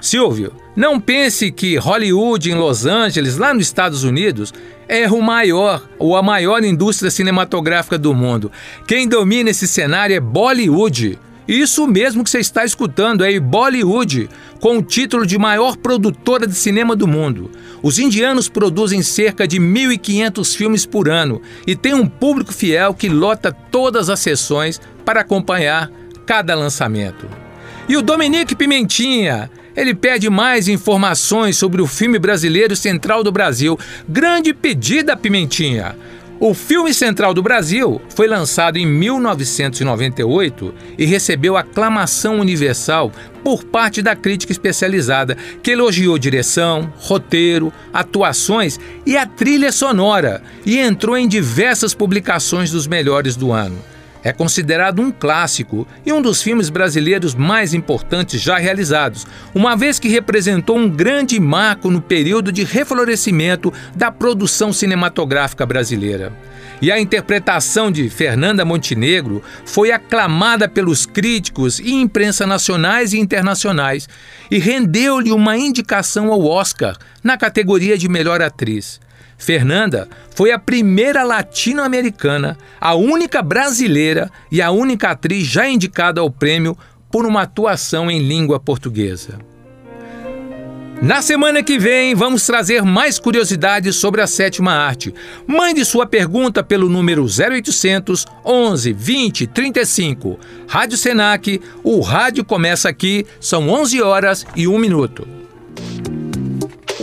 Silvio, 0.00 0.52
não 0.76 1.00
pense 1.00 1.50
que 1.50 1.76
Hollywood 1.76 2.50
em 2.50 2.54
Los 2.54 2.86
Angeles, 2.86 3.36
lá 3.36 3.52
nos 3.52 3.66
Estados 3.66 4.04
Unidos, 4.04 4.54
é 4.86 5.10
o 5.10 5.20
maior 5.20 5.82
ou 5.98 6.16
a 6.16 6.22
maior 6.22 6.62
indústria 6.62 7.10
cinematográfica 7.10 7.98
do 7.98 8.14
mundo. 8.14 8.50
Quem 8.86 9.08
domina 9.08 9.50
esse 9.50 9.66
cenário 9.66 10.14
é 10.14 10.20
Bollywood. 10.20 11.18
Isso 11.48 11.86
mesmo 11.86 12.22
que 12.22 12.28
você 12.28 12.40
está 12.40 12.62
escutando 12.62 13.24
é 13.24 13.40
Bollywood, 13.40 14.28
com 14.60 14.76
o 14.76 14.82
título 14.82 15.24
de 15.24 15.38
maior 15.38 15.78
produtora 15.78 16.46
de 16.46 16.54
cinema 16.54 16.94
do 16.94 17.08
mundo. 17.08 17.50
Os 17.82 17.98
indianos 17.98 18.50
produzem 18.50 19.02
cerca 19.02 19.48
de 19.48 19.58
1.500 19.58 20.54
filmes 20.54 20.84
por 20.84 21.08
ano 21.08 21.40
e 21.66 21.74
tem 21.74 21.94
um 21.94 22.06
público 22.06 22.52
fiel 22.52 22.92
que 22.92 23.08
lota 23.08 23.50
todas 23.70 24.10
as 24.10 24.20
sessões 24.20 24.78
para 25.06 25.22
acompanhar 25.22 25.90
cada 26.26 26.54
lançamento. 26.54 27.26
E 27.88 27.96
o 27.96 28.02
Dominique 28.02 28.54
Pimentinha, 28.54 29.50
ele 29.74 29.94
pede 29.94 30.28
mais 30.28 30.68
informações 30.68 31.56
sobre 31.56 31.80
o 31.80 31.86
filme 31.86 32.18
brasileiro 32.18 32.76
Central 32.76 33.24
do 33.24 33.32
Brasil. 33.32 33.78
Grande 34.06 34.52
pedida, 34.52 35.16
Pimentinha! 35.16 35.96
O 36.40 36.54
filme 36.54 36.94
Central 36.94 37.34
do 37.34 37.42
Brasil 37.42 38.00
foi 38.14 38.28
lançado 38.28 38.76
em 38.78 38.86
1998 38.86 40.72
e 40.96 41.04
recebeu 41.04 41.56
aclamação 41.56 42.38
universal 42.38 43.10
por 43.42 43.64
parte 43.64 44.00
da 44.00 44.14
crítica 44.14 44.52
especializada, 44.52 45.36
que 45.60 45.72
elogiou 45.72 46.16
direção, 46.16 46.92
roteiro, 46.96 47.72
atuações 47.92 48.78
e 49.04 49.16
a 49.16 49.26
trilha 49.26 49.72
sonora 49.72 50.40
e 50.64 50.78
entrou 50.78 51.18
em 51.18 51.26
diversas 51.26 51.92
publicações 51.92 52.70
dos 52.70 52.86
melhores 52.86 53.34
do 53.34 53.50
ano. 53.50 53.97
É 54.22 54.32
considerado 54.32 55.00
um 55.00 55.12
clássico 55.12 55.86
e 56.04 56.12
um 56.12 56.20
dos 56.20 56.42
filmes 56.42 56.68
brasileiros 56.68 57.34
mais 57.34 57.72
importantes 57.72 58.40
já 58.40 58.58
realizados, 58.58 59.26
uma 59.54 59.76
vez 59.76 59.98
que 59.98 60.08
representou 60.08 60.76
um 60.76 60.88
grande 60.88 61.38
marco 61.38 61.90
no 61.90 62.00
período 62.00 62.50
de 62.50 62.64
reflorescimento 62.64 63.72
da 63.94 64.10
produção 64.10 64.72
cinematográfica 64.72 65.64
brasileira. 65.64 66.32
E 66.80 66.92
a 66.92 67.00
interpretação 67.00 67.90
de 67.90 68.08
Fernanda 68.08 68.64
Montenegro 68.64 69.42
foi 69.64 69.90
aclamada 69.90 70.68
pelos 70.68 71.06
críticos 71.06 71.80
e 71.80 71.92
imprensa 71.92 72.46
nacionais 72.46 73.12
e 73.12 73.18
internacionais 73.18 74.08
e 74.50 74.58
rendeu-lhe 74.58 75.32
uma 75.32 75.56
indicação 75.56 76.32
ao 76.32 76.44
Oscar 76.44 76.96
na 77.22 77.36
categoria 77.36 77.98
de 77.98 78.08
melhor 78.08 78.40
atriz. 78.40 79.00
Fernanda 79.38 80.08
foi 80.34 80.50
a 80.50 80.58
primeira 80.58 81.22
latino-americana, 81.22 82.58
a 82.80 82.94
única 82.94 83.40
brasileira 83.40 84.30
e 84.50 84.60
a 84.60 84.70
única 84.72 85.10
atriz 85.10 85.46
já 85.46 85.68
indicada 85.68 86.20
ao 86.20 86.30
prêmio 86.30 86.76
por 87.10 87.24
uma 87.24 87.42
atuação 87.42 88.10
em 88.10 88.18
língua 88.18 88.58
portuguesa. 88.58 89.38
Na 91.00 91.22
semana 91.22 91.62
que 91.62 91.78
vem, 91.78 92.12
vamos 92.12 92.44
trazer 92.44 92.82
mais 92.82 93.20
curiosidades 93.20 93.94
sobre 93.94 94.20
a 94.20 94.26
sétima 94.26 94.72
arte. 94.72 95.14
Mande 95.46 95.84
sua 95.84 96.04
pergunta 96.04 96.60
pelo 96.60 96.88
número 96.88 97.24
0800 97.24 98.26
11 98.44 98.92
20 98.92 99.46
35. 99.46 100.40
Rádio 100.66 100.98
Senac, 100.98 101.60
o 101.84 102.00
rádio 102.00 102.44
começa 102.44 102.88
aqui, 102.88 103.24
são 103.40 103.68
11 103.68 104.02
horas 104.02 104.44
e 104.56 104.66
1 104.66 104.76
minuto. 104.76 105.26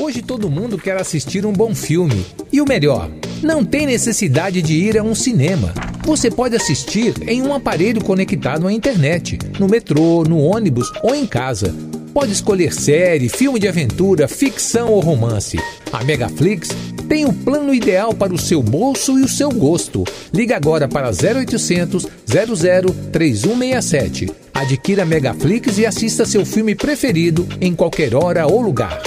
Hoje 0.06 0.22
todo 0.22 0.52
mundo 0.52 0.78
quer 0.78 1.02
assistir 1.02 1.48
um 1.48 1.52
bom 1.52 1.74
filme. 1.74 2.24
E 2.54 2.62
o 2.62 2.66
melhor, 2.68 3.10
não 3.42 3.66
tem 3.66 3.88
necessidade 3.88 4.62
de 4.62 4.76
ir 4.76 5.00
a 5.00 5.04
um 5.04 5.16
cinema. 5.16 5.74
Você 6.04 6.30
pode 6.30 6.56
assistir 6.56 7.16
em 7.28 7.42
um 7.42 7.52
aparelho 7.52 8.04
conectado 8.04 8.68
à 8.68 8.72
internet, 8.72 9.40
no 9.60 9.68
metrô, 9.68 10.24
no 10.24 10.38
ônibus 10.38 10.92
ou 11.02 11.16
em 11.16 11.26
casa. 11.26 11.74
Pode 12.14 12.32
escolher 12.32 12.72
série, 12.72 13.30
filme 13.30 13.60
de 13.60 13.68
aventura, 13.68 14.28
ficção 14.28 14.92
ou 14.92 15.00
romance. 15.00 15.58
A 15.92 16.04
Megaflix 16.04 16.70
tem 17.10 17.26
o 17.26 17.34
plano 17.34 17.74
ideal 17.74 18.14
para 18.14 18.32
o 18.32 18.38
seu 18.38 18.62
bolso 18.62 19.18
e 19.18 19.24
o 19.24 19.28
seu 19.28 19.50
gosto. 19.50 20.04
Liga 20.32 20.56
agora 20.56 20.88
para 20.88 21.10
0800 21.10 22.06
00 22.28 22.96
3167. 23.12 24.32
Adquira 24.54 25.02
a 25.02 25.06
Megaflix 25.06 25.80
e 25.80 25.86
assista 25.88 26.28
seu 26.28 26.46
filme 26.46 26.76
preferido 26.76 27.48
em 27.60 27.74
qualquer 27.74 28.14
hora 28.14 28.46
ou 28.46 28.62
lugar. 28.62 29.02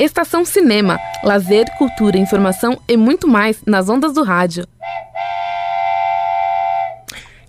Estação 0.00 0.46
Cinema, 0.46 0.98
lazer, 1.22 1.66
cultura, 1.76 2.16
informação 2.16 2.80
e 2.88 2.96
muito 2.96 3.28
mais 3.28 3.62
nas 3.66 3.88
ondas 3.88 4.14
do 4.14 4.22
rádio. 4.22 4.66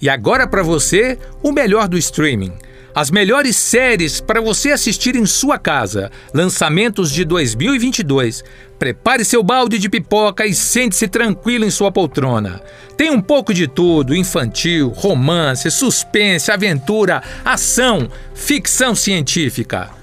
E 0.02 0.10
agora 0.10 0.46
para 0.46 0.62
você, 0.62 1.18
o 1.42 1.52
melhor 1.52 1.88
do 1.88 1.98
streaming. 1.98 2.52
As 2.94 3.10
melhores 3.10 3.56
séries 3.56 4.20
para 4.20 4.42
você 4.42 4.72
assistir 4.72 5.16
em 5.16 5.26
sua 5.26 5.58
casa. 5.58 6.12
Lançamentos 6.34 7.10
de 7.10 7.24
2022. 7.24 8.44
Prepare 8.78 9.24
seu 9.24 9.42
balde 9.42 9.80
de 9.80 9.88
pipoca 9.88 10.46
e 10.46 10.54
sente-se 10.54 11.08
tranquilo 11.08 11.64
em 11.64 11.70
sua 11.70 11.90
poltrona. 11.90 12.62
Tem 12.98 13.10
um 13.10 13.22
pouco 13.22 13.54
de 13.54 13.66
tudo: 13.66 14.14
infantil, 14.14 14.90
romance, 14.90 15.72
suspense, 15.72 16.52
aventura, 16.52 17.24
ação, 17.46 18.10
ficção 18.34 18.94
científica. 18.94 20.01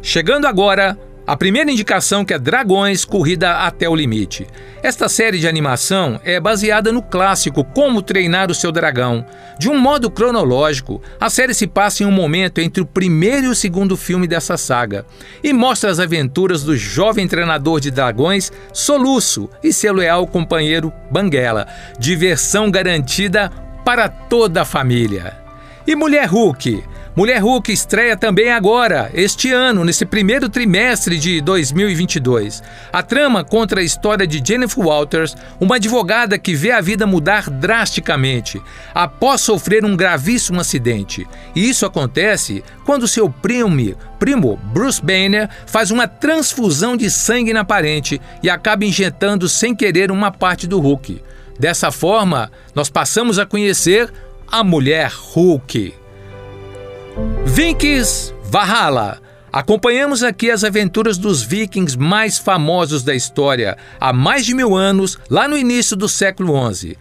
Chegando 0.00 0.46
agora, 0.46 0.96
a 1.28 1.36
primeira 1.36 1.70
indicação 1.70 2.24
que 2.24 2.32
é 2.32 2.38
Dragões 2.38 3.04
Corrida 3.04 3.58
até 3.58 3.86
o 3.86 3.94
Limite. 3.94 4.46
Esta 4.82 5.10
série 5.10 5.38
de 5.38 5.46
animação 5.46 6.18
é 6.24 6.40
baseada 6.40 6.90
no 6.90 7.02
clássico 7.02 7.62
Como 7.62 8.00
Treinar 8.00 8.50
o 8.50 8.54
Seu 8.54 8.72
Dragão. 8.72 9.26
De 9.58 9.68
um 9.68 9.78
modo 9.78 10.10
cronológico, 10.10 11.02
a 11.20 11.28
série 11.28 11.52
se 11.52 11.66
passa 11.66 12.02
em 12.02 12.06
um 12.06 12.10
momento 12.10 12.62
entre 12.62 12.80
o 12.80 12.86
primeiro 12.86 13.46
e 13.46 13.48
o 13.50 13.54
segundo 13.54 13.94
filme 13.94 14.26
dessa 14.26 14.56
saga 14.56 15.04
e 15.44 15.52
mostra 15.52 15.90
as 15.90 16.00
aventuras 16.00 16.62
do 16.62 16.74
jovem 16.74 17.28
treinador 17.28 17.78
de 17.78 17.90
dragões 17.90 18.50
Soluço 18.72 19.50
e 19.62 19.70
seu 19.70 19.92
leal 19.92 20.26
companheiro 20.26 20.90
Banguela. 21.10 21.66
Diversão 21.98 22.70
garantida 22.70 23.50
para 23.84 24.08
toda 24.08 24.62
a 24.62 24.64
família. 24.64 25.36
E 25.86 25.94
Mulher 25.94 26.26
Hulk? 26.26 26.84
Mulher 27.18 27.42
Hulk 27.42 27.72
estreia 27.72 28.16
também 28.16 28.52
agora, 28.52 29.10
este 29.12 29.50
ano, 29.50 29.84
nesse 29.84 30.06
primeiro 30.06 30.48
trimestre 30.48 31.18
de 31.18 31.40
2022. 31.40 32.62
A 32.92 33.02
trama 33.02 33.42
contra 33.42 33.80
a 33.80 33.82
história 33.82 34.24
de 34.24 34.40
Jennifer 34.40 34.78
Walters, 34.78 35.36
uma 35.58 35.74
advogada 35.74 36.38
que 36.38 36.54
vê 36.54 36.70
a 36.70 36.80
vida 36.80 37.08
mudar 37.08 37.50
drasticamente 37.50 38.62
após 38.94 39.40
sofrer 39.40 39.84
um 39.84 39.96
gravíssimo 39.96 40.60
acidente. 40.60 41.26
E 41.56 41.68
isso 41.68 41.84
acontece 41.84 42.62
quando 42.86 43.08
seu 43.08 43.28
primo, 43.28 43.96
primo 44.16 44.56
Bruce 44.72 45.02
Banner 45.02 45.50
faz 45.66 45.90
uma 45.90 46.06
transfusão 46.06 46.96
de 46.96 47.10
sangue 47.10 47.52
na 47.52 47.64
parente 47.64 48.20
e 48.44 48.48
acaba 48.48 48.84
injetando 48.84 49.48
sem 49.48 49.74
querer 49.74 50.12
uma 50.12 50.30
parte 50.30 50.68
do 50.68 50.78
Hulk. 50.78 51.20
Dessa 51.58 51.90
forma, 51.90 52.48
nós 52.76 52.88
passamos 52.88 53.40
a 53.40 53.44
conhecer 53.44 54.08
a 54.46 54.62
mulher 54.62 55.10
Hulk. 55.12 55.97
Vikings 57.44 58.34
Valhalla. 58.44 59.20
Acompanhamos 59.52 60.22
aqui 60.22 60.50
as 60.50 60.62
aventuras 60.62 61.16
dos 61.18 61.42
vikings 61.42 61.98
mais 61.98 62.38
famosos 62.38 63.02
da 63.02 63.14
história, 63.14 63.76
há 63.98 64.12
mais 64.12 64.44
de 64.44 64.54
mil 64.54 64.76
anos, 64.76 65.18
lá 65.30 65.48
no 65.48 65.56
início 65.56 65.96
do 65.96 66.08
século 66.08 66.54
XI. 66.72 66.96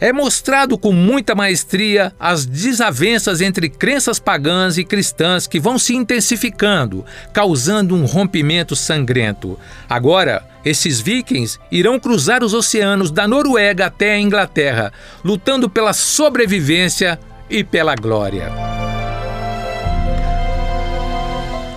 É 0.00 0.12
mostrado 0.12 0.76
com 0.76 0.92
muita 0.92 1.34
maestria 1.34 2.12
as 2.18 2.44
desavenças 2.44 3.40
entre 3.40 3.68
crenças 3.68 4.18
pagãs 4.18 4.76
e 4.76 4.84
cristãs 4.84 5.46
que 5.46 5.60
vão 5.60 5.78
se 5.78 5.94
intensificando, 5.94 7.04
causando 7.32 7.94
um 7.94 8.04
rompimento 8.04 8.76
sangrento. 8.76 9.58
Agora, 9.88 10.46
esses 10.64 11.00
vikings 11.00 11.58
irão 11.70 11.98
cruzar 11.98 12.42
os 12.44 12.54
oceanos 12.54 13.10
da 13.10 13.26
Noruega 13.26 13.86
até 13.86 14.14
a 14.14 14.20
Inglaterra, 14.20 14.92
lutando 15.24 15.70
pela 15.70 15.92
sobrevivência 15.92 17.18
e 17.48 17.62
pela 17.62 17.94
glória. 17.94 18.83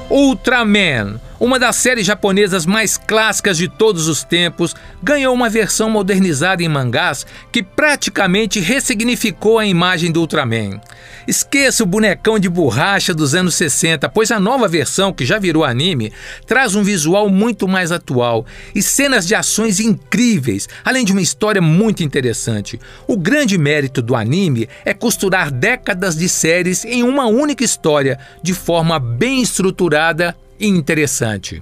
Ultraman, 0.10 1.20
uma 1.40 1.60
das 1.60 1.76
séries 1.76 2.06
japonesas 2.06 2.66
mais 2.66 2.98
clássicas 2.98 3.58
de 3.58 3.68
todos 3.68 4.08
os 4.08 4.24
tempos, 4.24 4.76
ganhou 5.02 5.34
uma 5.34 5.50
versão 5.50 5.90
modernizada 5.90 6.64
em 6.64 6.68
mangás 6.68 7.26
que 7.52 7.62
praticamente 7.62 8.60
ressignificou 8.60 9.60
a 9.60 9.66
imagem 9.66 10.12
do 10.12 10.22
Ultraman. 10.22 10.80
Esqueça 11.28 11.84
o 11.84 11.86
bonecão 11.86 12.40
de 12.40 12.50
borracha 12.50 13.14
dos 13.14 13.36
anos 13.36 13.56
60, 13.56 14.08
pois 14.10 14.32
a 14.32 14.40
nova 14.40 14.68
versão, 14.68 15.12
que 15.12 15.26
já 15.26 15.38
virou 15.38 15.66
anime, 15.66 16.14
traz 16.46 16.74
um 16.74 16.84
visual 16.84 17.30
muito 17.30 17.68
mais 17.68 17.92
atual 17.92 18.46
e 18.74 18.82
cenas 18.82 19.28
de 19.28 19.36
ações 19.36 19.80
incríveis, 19.80 20.70
além 20.86 21.04
de 21.04 21.12
uma 21.12 21.22
história 21.22 21.62
muito 21.62 22.02
interessante. 22.02 22.80
O 23.06 23.18
grande 23.18 23.58
mérito 23.58 24.02
do 24.02 24.16
anime 24.16 24.70
é 24.86 24.94
costurar 24.94 25.52
décadas 25.52 26.16
de 26.16 26.30
séries 26.30 26.86
em 26.86 27.04
uma 27.04 27.26
única 27.26 27.64
história, 27.64 28.18
de 28.42 28.54
forma 28.54 28.98
bem 28.98 29.42
estruturada 29.42 30.36
interessante. 30.60 31.62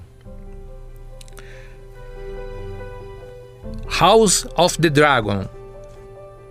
House 3.87 4.45
of 4.57 4.77
the 4.79 4.89
Dragon 4.89 5.47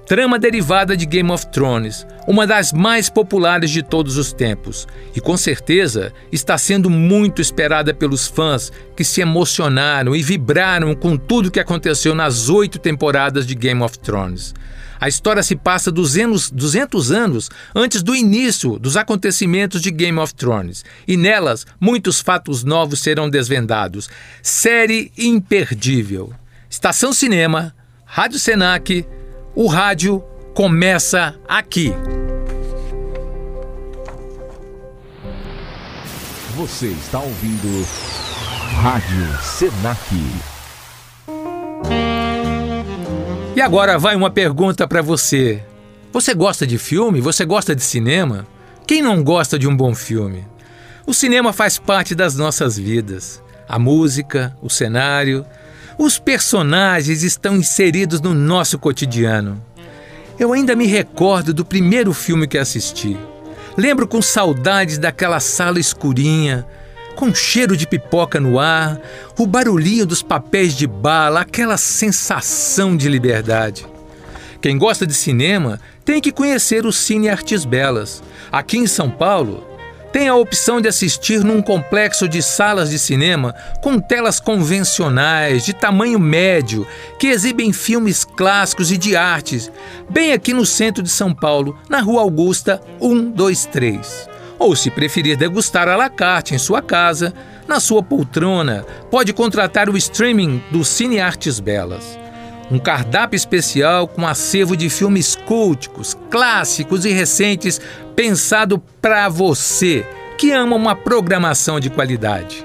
Trama 0.07 0.39
derivada 0.39 0.95
de 0.95 1.07
Game 1.07 1.31
of 1.31 1.47
Thrones, 1.47 2.07
uma 2.29 2.47
das 2.47 2.75
mais 2.75 3.09
populares 3.09 3.71
de 3.71 3.83
todos 3.83 4.19
os 4.19 4.35
tempos, 4.35 4.87
e 5.17 5.21
com 5.21 5.35
certeza 5.35 6.13
está 6.31 6.59
sendo 6.59 6.91
muito 6.91 7.41
esperada 7.41 7.95
pelos 7.95 8.27
fãs 8.27 8.71
que 8.95 9.03
se 9.03 9.23
emocionaram 9.23 10.15
e 10.15 10.23
vibraram 10.23 10.95
com 10.95 11.17
tudo 11.17 11.51
que 11.51 11.59
aconteceu 11.59 12.15
nas 12.15 12.51
oito 12.51 12.79
temporadas 12.79 13.47
de 13.47 13.55
Game 13.55 13.83
of 13.83 13.99
Thrones. 13.99 14.55
A 15.01 15.09
história 15.09 15.43
se 15.43 15.57
passa 15.57 15.91
200, 15.91 16.51
200 16.51 17.11
anos 17.11 17.51
antes 17.75 18.03
do 18.03 18.15
início 18.15 18.79
dos 18.79 18.97
acontecimentos 18.97 19.81
de 19.81 19.91
Game 19.91 20.19
of 20.19 20.35
Thrones, 20.35 20.85
e 21.07 21.17
nelas 21.17 21.67
muitos 21.81 22.21
fatos 22.21 22.65
novos 22.65 23.01
serão 23.01 23.29
desvendados. 23.29 24.09
Série 24.43 25.13
imperdível. 25.19 26.33
Estação 26.69 27.13
Cinema, 27.13 27.75
Rádio 28.05 28.39
Senac, 28.39 29.07
o 29.55 29.67
rádio 29.67 30.23
começa 30.55 31.35
aqui. 31.49 31.93
Você 36.57 36.87
está 36.87 37.19
ouvindo 37.19 37.87
Rádio 38.81 39.43
Senac. 39.43 40.54
E 43.57 43.61
agora 43.61 43.97
vai 44.01 44.17
uma 44.17 44.31
pergunta 44.31 44.87
para 44.89 45.01
você. 45.01 45.63
Você 46.13 46.35
gosta 46.35 46.67
de 46.67 46.77
filme? 46.77 47.21
Você 47.21 47.45
gosta 47.45 47.73
de 47.73 47.85
cinema? 47.85 48.45
Quem 48.85 49.01
não 49.01 49.23
gosta 49.23 49.57
de 49.57 49.69
um 49.69 49.77
bom 49.77 49.95
filme? 49.95 50.45
O 51.07 51.15
cinema 51.15 51.53
faz 51.53 51.79
parte 51.79 52.17
das 52.17 52.35
nossas 52.35 52.77
vidas. 52.77 53.41
A 53.69 53.79
música, 53.79 54.57
o 54.61 54.69
cenário, 54.69 55.47
os 55.97 56.19
personagens 56.19 57.23
estão 57.23 57.55
inseridos 57.57 58.21
no 58.21 58.35
nosso 58.35 58.77
cotidiano. 58.77 59.63
Eu 60.37 60.53
ainda 60.53 60.75
me 60.75 60.87
recordo 60.87 61.55
do 61.55 61.65
primeiro 61.65 62.13
filme 62.13 62.49
que 62.49 62.59
assisti. 62.59 63.17
Lembro 63.77 64.09
com 64.09 64.21
saudades 64.21 64.99
daquela 64.99 65.39
sala 65.39 65.79
escurinha, 65.79 66.67
com 67.15 67.35
cheiro 67.35 67.77
de 67.77 67.87
pipoca 67.87 68.41
no 68.41 68.59
ar, 68.59 69.01
o 69.39 69.47
barulhinho 69.47 70.07
dos 70.07 70.23
papéis 70.23 70.75
de 70.75 70.87
bala, 70.87 71.41
aquela 71.41 71.77
sensação 71.77 72.97
de 72.97 73.09
liberdade. 73.09 73.87
Quem 74.61 74.79
gosta 74.79 75.07
de 75.07 75.15
cinema 75.15 75.81
tem 76.05 76.21
que 76.21 76.33
conhecer 76.33 76.87
o 76.87 76.93
Cine 76.93 77.29
Artes 77.29 77.65
Belas. 77.65 78.23
Aqui 78.51 78.79
em 78.79 78.87
São 78.87 79.11
Paulo, 79.11 79.63
tem 80.15 80.29
a 80.29 80.37
opção 80.37 80.81
de 80.81 80.87
assistir 80.87 81.43
num 81.43 81.61
complexo 81.61 82.29
de 82.29 82.41
salas 82.41 82.89
de 82.89 83.01
cinema 83.01 83.53
com 83.83 83.99
telas 83.99 84.39
convencionais, 84.39 85.65
de 85.65 85.73
tamanho 85.73 86.21
médio, 86.21 86.87
que 87.19 87.27
exibem 87.27 87.73
filmes 87.73 88.25
clássicos 88.25 88.93
e 88.93 88.97
de 88.97 89.17
artes, 89.17 89.73
bem 90.09 90.33
aqui 90.33 90.55
no 90.55 90.65
centro 90.65 91.03
de 91.03 91.11
São 91.11 91.35
Paulo, 91.35 91.77
na 91.89 92.01
Rua 92.01 92.21
Augusta 92.21 92.81
123. 93.01 94.34
Ou, 94.65 94.75
se 94.75 94.91
preferir 94.91 95.37
degustar 95.37 95.87
à 95.89 95.95
la 95.95 96.09
carte 96.09 96.55
em 96.55 96.59
sua 96.59 96.81
casa, 96.81 97.35
na 97.69 97.79
sua 97.79 98.03
poltrona, 98.03 98.87
pode 99.11 99.31
contratar 99.35 99.91
o 99.91 99.97
streaming 99.99 100.63
do 100.71 100.83
Cine 100.83 101.21
Artes 101.21 101.61
Belas. 101.61 102.19
Um 102.71 102.79
cardápio 102.79 103.37
especial 103.37 104.09
com 104.09 104.27
acervo 104.27 104.75
de 104.75 104.89
filmes 104.89 105.37
culticos, 105.37 106.17
clássicos 106.31 107.05
e 107.05 107.11
recentes 107.11 107.79
pensado 108.17 108.79
para 109.03 109.29
você 109.29 110.07
que 110.39 110.51
ama 110.51 110.77
uma 110.77 110.97
programação 110.97 111.79
de 111.79 111.91
qualidade. 111.91 112.65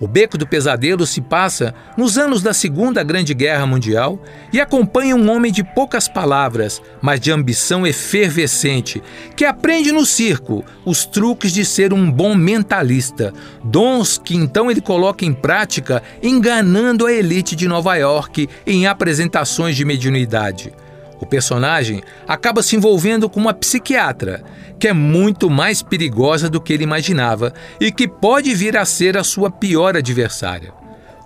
O 0.00 0.06
Beco 0.06 0.38
do 0.38 0.46
Pesadelo 0.46 1.04
se 1.04 1.20
passa 1.20 1.74
nos 1.96 2.16
anos 2.16 2.40
da 2.40 2.54
Segunda 2.54 3.02
Grande 3.02 3.34
Guerra 3.34 3.66
Mundial 3.66 4.22
e 4.52 4.60
acompanha 4.60 5.16
um 5.16 5.30
homem 5.30 5.50
de 5.50 5.64
poucas 5.64 6.06
palavras, 6.06 6.80
mas 7.02 7.18
de 7.18 7.32
ambição 7.32 7.86
efervescente, 7.86 9.02
que 9.34 9.44
aprende 9.44 9.90
no 9.90 10.06
circo 10.06 10.64
os 10.84 11.04
truques 11.04 11.52
de 11.52 11.64
ser 11.64 11.92
um 11.92 12.10
bom 12.10 12.34
mentalista, 12.34 13.34
dons 13.64 14.18
que 14.18 14.36
então 14.36 14.70
ele 14.70 14.80
coloca 14.80 15.24
em 15.24 15.32
prática 15.32 16.02
enganando 16.22 17.04
a 17.04 17.12
elite 17.12 17.56
de 17.56 17.66
Nova 17.66 17.96
York 17.96 18.48
em 18.64 18.86
apresentações 18.86 19.76
de 19.76 19.84
mediunidade. 19.84 20.72
O 21.20 21.26
personagem 21.26 22.02
acaba 22.26 22.62
se 22.62 22.76
envolvendo 22.76 23.28
com 23.28 23.40
uma 23.40 23.54
psiquiatra, 23.54 24.44
que 24.78 24.88
é 24.88 24.92
muito 24.92 25.50
mais 25.50 25.82
perigosa 25.82 26.48
do 26.48 26.60
que 26.60 26.72
ele 26.72 26.84
imaginava 26.84 27.52
e 27.80 27.90
que 27.90 28.06
pode 28.06 28.54
vir 28.54 28.76
a 28.76 28.84
ser 28.84 29.16
a 29.16 29.24
sua 29.24 29.50
pior 29.50 29.96
adversária. 29.96 30.72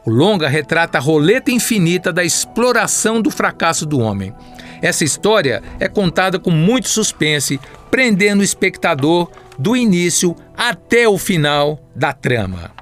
O 0.05 0.11
longa 0.11 0.49
retrata 0.49 0.99
a 0.99 1.01
roleta 1.01 1.51
infinita 1.51 2.13
da 2.13 2.25
exploração 2.25 3.21
do 3.23 3.31
fracasso 3.31 3.87
do 3.87 4.01
homem. 4.01 4.35
Essa 4.81 5.05
história 5.05 5.63
é 5.79 5.89
contada 5.89 6.41
com 6.41 6.51
muito 6.51 6.89
suspense, 6.89 7.61
prendendo 7.91 8.41
o 8.41 8.45
espectador 8.45 9.31
do 9.57 9.77
início 9.77 10.35
até 10.57 11.07
o 11.07 11.17
final 11.17 11.79
da 11.95 12.13
trama. 12.13 12.73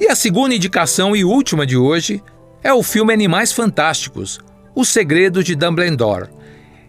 E 0.00 0.08
a 0.08 0.16
segunda 0.16 0.54
indicação 0.54 1.14
e 1.14 1.24
última 1.24 1.66
de 1.66 1.76
hoje 1.76 2.22
é 2.62 2.72
o 2.72 2.82
filme 2.82 3.12
Animais 3.12 3.52
Fantásticos, 3.52 4.40
O 4.74 4.84
Segredo 4.84 5.42
de 5.44 5.54
Dumbledore. 5.54 6.28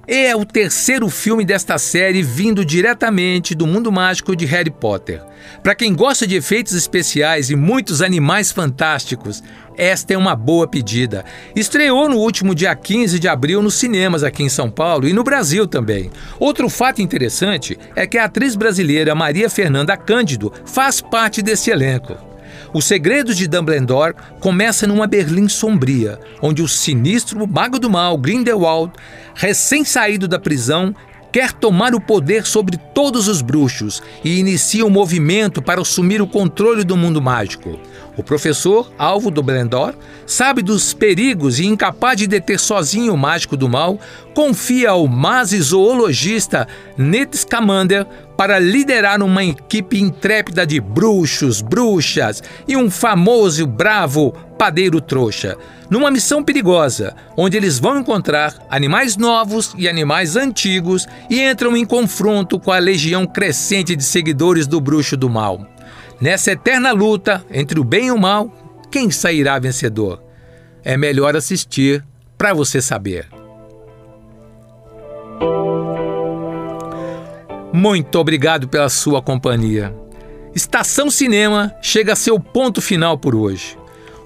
É 0.07 0.35
o 0.35 0.43
terceiro 0.43 1.07
filme 1.07 1.45
desta 1.45 1.77
série 1.77 2.23
vindo 2.23 2.65
diretamente 2.65 3.53
do 3.53 3.67
mundo 3.67 3.91
mágico 3.91 4.35
de 4.35 4.43
Harry 4.47 4.71
Potter. 4.71 5.21
Para 5.61 5.75
quem 5.75 5.93
gosta 5.93 6.25
de 6.25 6.35
efeitos 6.35 6.73
especiais 6.73 7.51
e 7.51 7.55
muitos 7.55 8.01
animais 8.01 8.51
fantásticos, 8.51 9.43
esta 9.77 10.15
é 10.15 10.17
uma 10.17 10.35
boa 10.35 10.67
pedida. 10.67 11.23
Estreou 11.55 12.09
no 12.09 12.17
último 12.17 12.55
dia 12.55 12.75
15 12.75 13.19
de 13.19 13.27
abril 13.27 13.61
nos 13.61 13.75
cinemas 13.75 14.23
aqui 14.23 14.41
em 14.41 14.49
São 14.49 14.71
Paulo 14.71 15.07
e 15.07 15.13
no 15.13 15.23
Brasil 15.23 15.67
também. 15.67 16.09
Outro 16.39 16.67
fato 16.69 17.03
interessante 17.03 17.77
é 17.95 18.07
que 18.07 18.17
a 18.17 18.25
atriz 18.25 18.55
brasileira 18.55 19.13
Maria 19.13 19.49
Fernanda 19.49 19.95
Cândido 19.95 20.51
faz 20.65 21.01
parte 21.01 21.43
desse 21.43 21.69
elenco. 21.69 22.28
O 22.71 22.83
Segredo 22.83 23.33
de 23.33 23.47
Dumbledore 23.47 24.13
começa 24.39 24.85
numa 24.85 25.07
Berlim 25.07 25.49
sombria, 25.49 26.19
onde 26.39 26.61
o 26.61 26.67
sinistro 26.67 27.47
mago 27.47 27.79
do 27.79 27.89
mal 27.89 28.15
Grindelwald, 28.15 28.93
recém-saído 29.33 30.27
da 30.27 30.37
prisão, 30.37 30.93
quer 31.31 31.51
tomar 31.51 31.95
o 31.95 32.01
poder 32.01 32.45
sobre 32.45 32.77
todos 32.77 33.27
os 33.27 33.41
bruxos 33.41 34.03
e 34.23 34.39
inicia 34.39 34.85
um 34.85 34.89
movimento 34.89 35.63
para 35.63 35.81
assumir 35.81 36.21
o 36.21 36.27
controle 36.27 36.83
do 36.83 36.95
mundo 36.95 37.19
mágico. 37.19 37.79
O 38.19 38.23
professor, 38.23 38.91
alvo 38.97 39.31
do 39.31 39.41
Blendor, 39.41 39.93
sabe 40.25 40.61
dos 40.61 40.93
perigos 40.93 41.57
e 41.57 41.65
incapaz 41.65 42.17
de 42.17 42.27
deter 42.27 42.59
sozinho 42.59 43.13
o 43.13 43.17
mágico 43.17 43.55
do 43.55 43.69
mal, 43.69 43.97
confia 44.35 44.89
ao 44.89 45.07
mase 45.07 45.57
zoologista 45.61 46.67
Ned 46.97 47.37
Scamander 47.37 48.05
para 48.35 48.59
liderar 48.59 49.23
uma 49.23 49.41
equipe 49.41 50.01
intrépida 50.01 50.67
de 50.67 50.81
bruxos, 50.81 51.61
bruxas 51.61 52.43
e 52.67 52.75
um 52.75 52.91
famoso 52.91 53.65
bravo 53.65 54.33
padeiro 54.57 54.99
trouxa, 54.99 55.55
numa 55.89 56.11
missão 56.11 56.43
perigosa, 56.43 57.15
onde 57.37 57.55
eles 57.55 57.79
vão 57.79 57.99
encontrar 57.99 58.53
animais 58.69 59.15
novos 59.15 59.73
e 59.77 59.87
animais 59.87 60.35
antigos 60.35 61.07
e 61.29 61.39
entram 61.41 61.77
em 61.77 61.85
confronto 61.85 62.59
com 62.59 62.73
a 62.73 62.79
legião 62.79 63.25
crescente 63.25 63.95
de 63.95 64.03
seguidores 64.03 64.67
do 64.67 64.81
bruxo 64.81 65.15
do 65.15 65.29
mal. 65.29 65.65
Nessa 66.21 66.51
eterna 66.51 66.91
luta 66.91 67.45
entre 67.49 67.79
o 67.79 67.83
bem 67.83 68.07
e 68.07 68.11
o 68.11 68.17
mal, 68.17 68.51
quem 68.91 69.09
sairá 69.09 69.57
vencedor? 69.57 70.21
É 70.83 70.97
melhor 70.97 71.35
assistir 71.35 72.03
para 72.37 72.53
você 72.53 72.81
saber. 72.81 73.27
Muito 77.71 78.19
obrigado 78.19 78.67
pela 78.67 78.89
sua 78.89 79.21
companhia. 79.21 79.95
Estação 80.53 81.09
Cinema 81.09 81.73
chega 81.81 82.13
a 82.13 82.17
seu 82.17 82.37
ponto 82.37 82.81
final 82.81 83.17
por 83.17 83.33
hoje. 83.33 83.77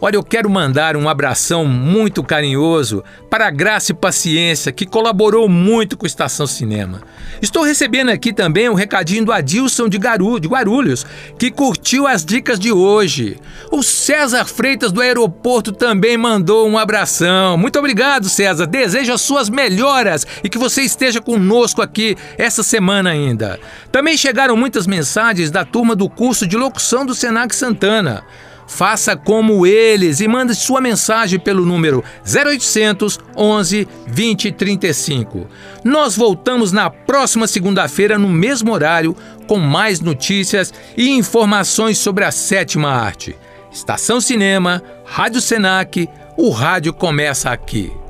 Olha, 0.05 0.17
eu 0.17 0.23
quero 0.23 0.49
mandar 0.49 0.97
um 0.97 1.07
abração 1.07 1.65
muito 1.65 2.21
carinhoso 2.21 3.01
para 3.29 3.47
a 3.47 3.49
Graça 3.49 3.93
e 3.93 3.95
Paciência, 3.95 4.69
que 4.69 4.85
colaborou 4.85 5.47
muito 5.47 5.95
com 5.95 6.05
Estação 6.05 6.45
Cinema. 6.45 7.01
Estou 7.41 7.63
recebendo 7.63 8.09
aqui 8.09 8.33
também 8.33 8.67
um 8.67 8.73
recadinho 8.73 9.23
do 9.23 9.31
Adilson 9.31 9.87
de, 9.87 9.97
Garu, 9.97 10.41
de 10.41 10.47
Guarulhos, 10.49 11.05
que 11.39 11.49
curtiu 11.49 12.05
as 12.05 12.25
dicas 12.25 12.59
de 12.59 12.69
hoje. 12.69 13.37
O 13.71 13.81
César 13.81 14.43
Freitas 14.43 14.91
do 14.91 14.99
aeroporto 14.99 15.71
também 15.71 16.17
mandou 16.17 16.67
um 16.67 16.77
abração. 16.77 17.57
Muito 17.57 17.79
obrigado, 17.79 18.27
César. 18.27 18.67
Desejo 18.67 19.13
as 19.13 19.21
suas 19.21 19.49
melhoras 19.49 20.27
e 20.43 20.49
que 20.49 20.57
você 20.57 20.81
esteja 20.81 21.21
conosco 21.21 21.81
aqui 21.81 22.17
essa 22.37 22.61
semana 22.61 23.11
ainda. 23.11 23.57
Também 23.89 24.17
chegaram 24.17 24.57
muitas 24.57 24.85
mensagens 24.85 25.49
da 25.49 25.63
turma 25.63 25.95
do 25.95 26.09
curso 26.09 26.45
de 26.45 26.57
locução 26.57 27.05
do 27.05 27.15
Senac 27.15 27.55
Santana. 27.55 28.25
Faça 28.67 29.15
como 29.15 29.65
eles 29.65 30.19
e 30.19 30.27
mande 30.27 30.55
sua 30.55 30.81
mensagem 30.81 31.39
pelo 31.39 31.65
número 31.65 32.03
0800 32.25 33.19
11 33.35 33.87
20 34.07 34.51
35. 34.51 35.47
Nós 35.83 36.15
voltamos 36.15 36.71
na 36.71 36.89
próxima 36.89 37.47
segunda-feira 37.47 38.17
no 38.17 38.29
mesmo 38.29 38.71
horário 38.71 39.15
com 39.47 39.57
mais 39.57 39.99
notícias 39.99 40.73
e 40.97 41.09
informações 41.09 41.97
sobre 41.97 42.23
a 42.23 42.31
sétima 42.31 42.89
arte. 42.89 43.35
Estação 43.71 44.21
Cinema, 44.21 44.83
Rádio 45.05 45.41
Senac, 45.41 46.07
o 46.37 46.49
rádio 46.49 46.93
começa 46.93 47.49
aqui. 47.49 48.02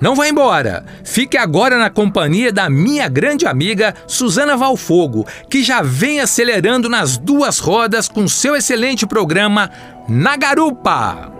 Não 0.00 0.14
vá 0.14 0.28
embora. 0.28 0.84
Fique 1.04 1.36
agora 1.36 1.78
na 1.78 1.90
companhia 1.90 2.52
da 2.52 2.70
minha 2.70 3.08
grande 3.08 3.46
amiga 3.46 3.94
Suzana 4.06 4.56
Valfogo, 4.56 5.26
que 5.48 5.62
já 5.62 5.82
vem 5.82 6.20
acelerando 6.20 6.88
nas 6.88 7.16
duas 7.16 7.58
rodas 7.58 8.08
com 8.08 8.26
seu 8.26 8.56
excelente 8.56 9.06
programa 9.06 9.70
Na 10.08 10.36
Garupa. 10.36 11.32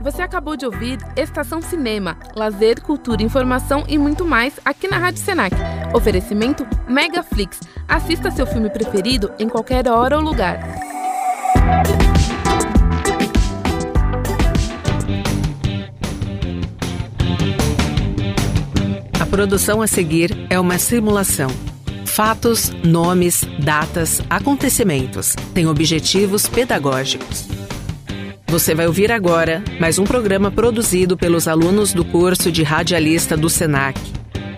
Você 0.00 0.22
acabou 0.22 0.56
de 0.56 0.64
ouvir 0.64 0.98
Estação 1.14 1.60
Cinema, 1.60 2.16
lazer, 2.34 2.80
cultura, 2.80 3.22
informação 3.22 3.84
e 3.86 3.98
muito 3.98 4.24
mais 4.24 4.58
aqui 4.64 4.88
na 4.88 4.96
Rádio 4.96 5.22
Senac. 5.22 5.54
Oferecimento 5.94 6.66
Megaflix. 6.88 7.60
Assista 7.86 8.30
seu 8.30 8.46
filme 8.46 8.70
preferido 8.70 9.30
em 9.38 9.46
qualquer 9.46 9.86
hora 9.88 10.16
ou 10.16 10.22
lugar. 10.22 10.58
A 19.20 19.26
produção 19.26 19.82
a 19.82 19.86
seguir 19.86 20.30
é 20.48 20.58
uma 20.58 20.78
simulação. 20.78 21.50
Fatos, 22.06 22.70
nomes, 22.82 23.44
datas, 23.62 24.22
acontecimentos 24.30 25.34
têm 25.54 25.66
objetivos 25.66 26.48
pedagógicos. 26.48 27.59
Você 28.50 28.74
vai 28.74 28.86
ouvir 28.88 29.12
agora 29.12 29.62
mais 29.78 30.00
um 30.00 30.02
programa 30.02 30.50
produzido 30.50 31.16
pelos 31.16 31.46
alunos 31.46 31.92
do 31.92 32.04
curso 32.04 32.50
de 32.50 32.64
radialista 32.64 33.36
do 33.36 33.48
SENAC, 33.48 33.96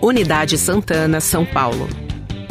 Unidade 0.01 0.57
Santana, 0.57 1.21
São 1.21 1.45
Paulo. 1.45 1.87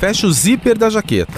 feche 0.03 0.25
o 0.25 0.33
zíper 0.33 0.77
da 0.77 0.90
jaqueta. 0.90 1.32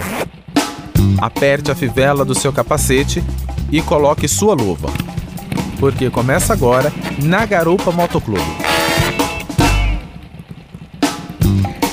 Aperte 1.18 1.70
a 1.70 1.74
fivela 1.76 2.24
do 2.24 2.34
seu 2.34 2.52
capacete 2.52 3.22
e 3.70 3.80
coloque 3.80 4.26
sua 4.26 4.54
luva. 4.54 4.88
Porque 5.78 6.10
começa 6.10 6.52
agora 6.52 6.92
na 7.22 7.46
Garupa 7.46 7.92
Motoclube. 7.92 8.42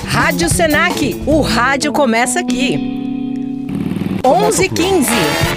Rádio 0.08 0.48
Senac, 0.48 1.22
o 1.24 1.42
rádio 1.42 1.92
começa 1.92 2.40
aqui. 2.40 2.76
11h15. 4.24 5.53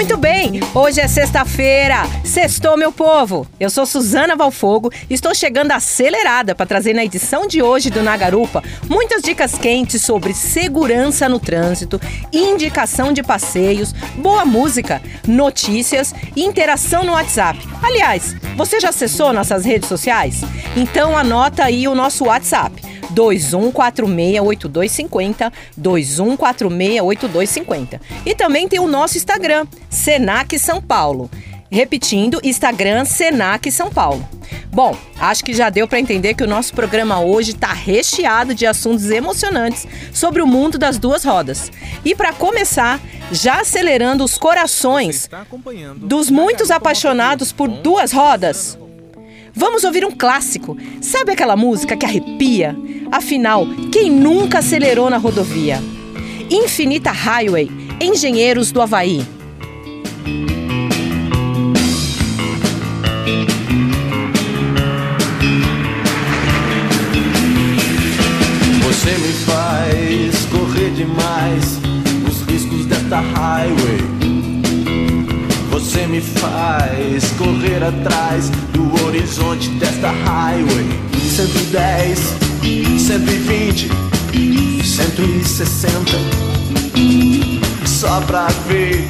Muito 0.00 0.16
bem, 0.16 0.60
hoje 0.74 0.98
é 0.98 1.06
sexta-feira. 1.06 2.04
Sextou, 2.24 2.74
meu 2.74 2.90
povo. 2.90 3.46
Eu 3.60 3.68
sou 3.68 3.84
Suzana 3.84 4.34
Valfogo 4.34 4.90
e 5.10 5.12
estou 5.12 5.34
chegando 5.34 5.72
acelerada 5.72 6.54
para 6.54 6.64
trazer 6.64 6.94
na 6.94 7.04
edição 7.04 7.46
de 7.46 7.60
hoje 7.60 7.90
do 7.90 8.02
Nagarupa 8.02 8.64
muitas 8.88 9.20
dicas 9.20 9.58
quentes 9.58 10.00
sobre 10.00 10.32
segurança 10.32 11.28
no 11.28 11.38
trânsito, 11.38 12.00
indicação 12.32 13.12
de 13.12 13.22
passeios, 13.22 13.92
boa 14.16 14.46
música, 14.46 15.02
notícias 15.28 16.14
e 16.34 16.44
interação 16.44 17.04
no 17.04 17.12
WhatsApp. 17.12 17.60
Aliás, 17.82 18.34
você 18.56 18.80
já 18.80 18.88
acessou 18.88 19.34
nossas 19.34 19.66
redes 19.66 19.86
sociais? 19.86 20.40
Então 20.74 21.14
anota 21.14 21.64
aí 21.64 21.86
o 21.86 21.94
nosso 21.94 22.24
WhatsApp. 22.24 22.89
21468250, 23.14 25.52
21468250. 25.80 28.00
E 28.24 28.34
também 28.34 28.68
tem 28.68 28.80
o 28.80 28.86
nosso 28.86 29.16
Instagram, 29.16 29.66
Senac 29.88 30.58
São 30.58 30.82
Paulo. 30.82 31.30
Repetindo, 31.70 32.40
Instagram 32.42 33.04
Senac 33.04 33.70
São 33.70 33.90
Paulo. 33.90 34.28
Bom, 34.72 34.96
acho 35.18 35.44
que 35.44 35.52
já 35.52 35.70
deu 35.70 35.86
para 35.86 36.00
entender 36.00 36.34
que 36.34 36.42
o 36.42 36.48
nosso 36.48 36.74
programa 36.74 37.20
hoje 37.20 37.52
está 37.52 37.72
recheado 37.72 38.54
de 38.54 38.66
assuntos 38.66 39.10
emocionantes 39.10 39.86
sobre 40.12 40.42
o 40.42 40.46
mundo 40.46 40.78
das 40.78 40.98
duas 40.98 41.24
rodas. 41.24 41.70
E 42.04 42.14
para 42.14 42.32
começar, 42.32 43.00
já 43.32 43.60
acelerando 43.60 44.24
os 44.24 44.38
corações 44.38 45.28
dos 45.96 46.30
muitos 46.30 46.70
apaixonados 46.70 47.52
por 47.52 47.68
duas 47.68 48.12
rodas. 48.12 48.78
Vamos 49.54 49.84
ouvir 49.84 50.04
um 50.04 50.10
clássico. 50.10 50.76
Sabe 51.00 51.32
aquela 51.32 51.56
música 51.56 51.96
que 51.96 52.06
arrepia? 52.06 52.76
Afinal, 53.10 53.66
quem 53.92 54.10
nunca 54.10 54.58
acelerou 54.58 55.10
na 55.10 55.16
rodovia? 55.16 55.80
Infinita 56.50 57.10
Highway, 57.10 57.70
Engenheiros 58.00 58.72
do 58.72 58.80
Havaí. 58.80 59.24
Você 68.82 69.10
me 69.18 69.32
faz 69.44 70.46
correr 70.46 70.90
demais 70.90 71.80
os 72.28 72.42
riscos 72.42 72.86
desta 72.86 73.20
highway. 73.20 74.19
Você 75.70 76.06
me 76.06 76.20
faz 76.20 77.30
correr 77.38 77.82
atrás 77.82 78.50
do 78.72 79.04
horizonte 79.06 79.68
desta 79.70 80.10
highway. 80.10 80.86
110, 81.14 82.18
120, 82.98 83.88
160. 84.84 86.10
Só 87.86 88.20
pra 88.22 88.48
ver 88.66 89.04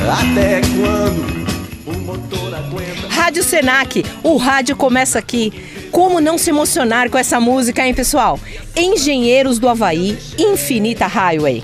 até 0.00 0.60
quando 0.60 1.46
o 1.86 1.98
motor 2.00 2.54
aguenta. 2.54 3.08
Rádio 3.08 3.44
Senac, 3.44 4.04
o 4.24 4.36
rádio 4.36 4.74
começa 4.74 5.18
aqui. 5.18 5.52
Como 5.92 6.20
não 6.20 6.36
se 6.36 6.50
emocionar 6.50 7.08
com 7.08 7.18
essa 7.18 7.40
música, 7.40 7.86
hein, 7.86 7.94
pessoal? 7.94 8.38
Engenheiros 8.76 9.58
do 9.58 9.68
Havaí, 9.68 10.18
Infinita 10.38 11.06
Highway. 11.06 11.62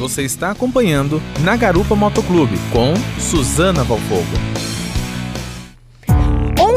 Você 0.00 0.22
está 0.22 0.50
acompanhando 0.50 1.20
na 1.42 1.54
Garupa 1.58 1.94
Motoclube 1.94 2.56
com 2.72 2.94
Suzana 3.20 3.84
Valfogo. 3.84 4.49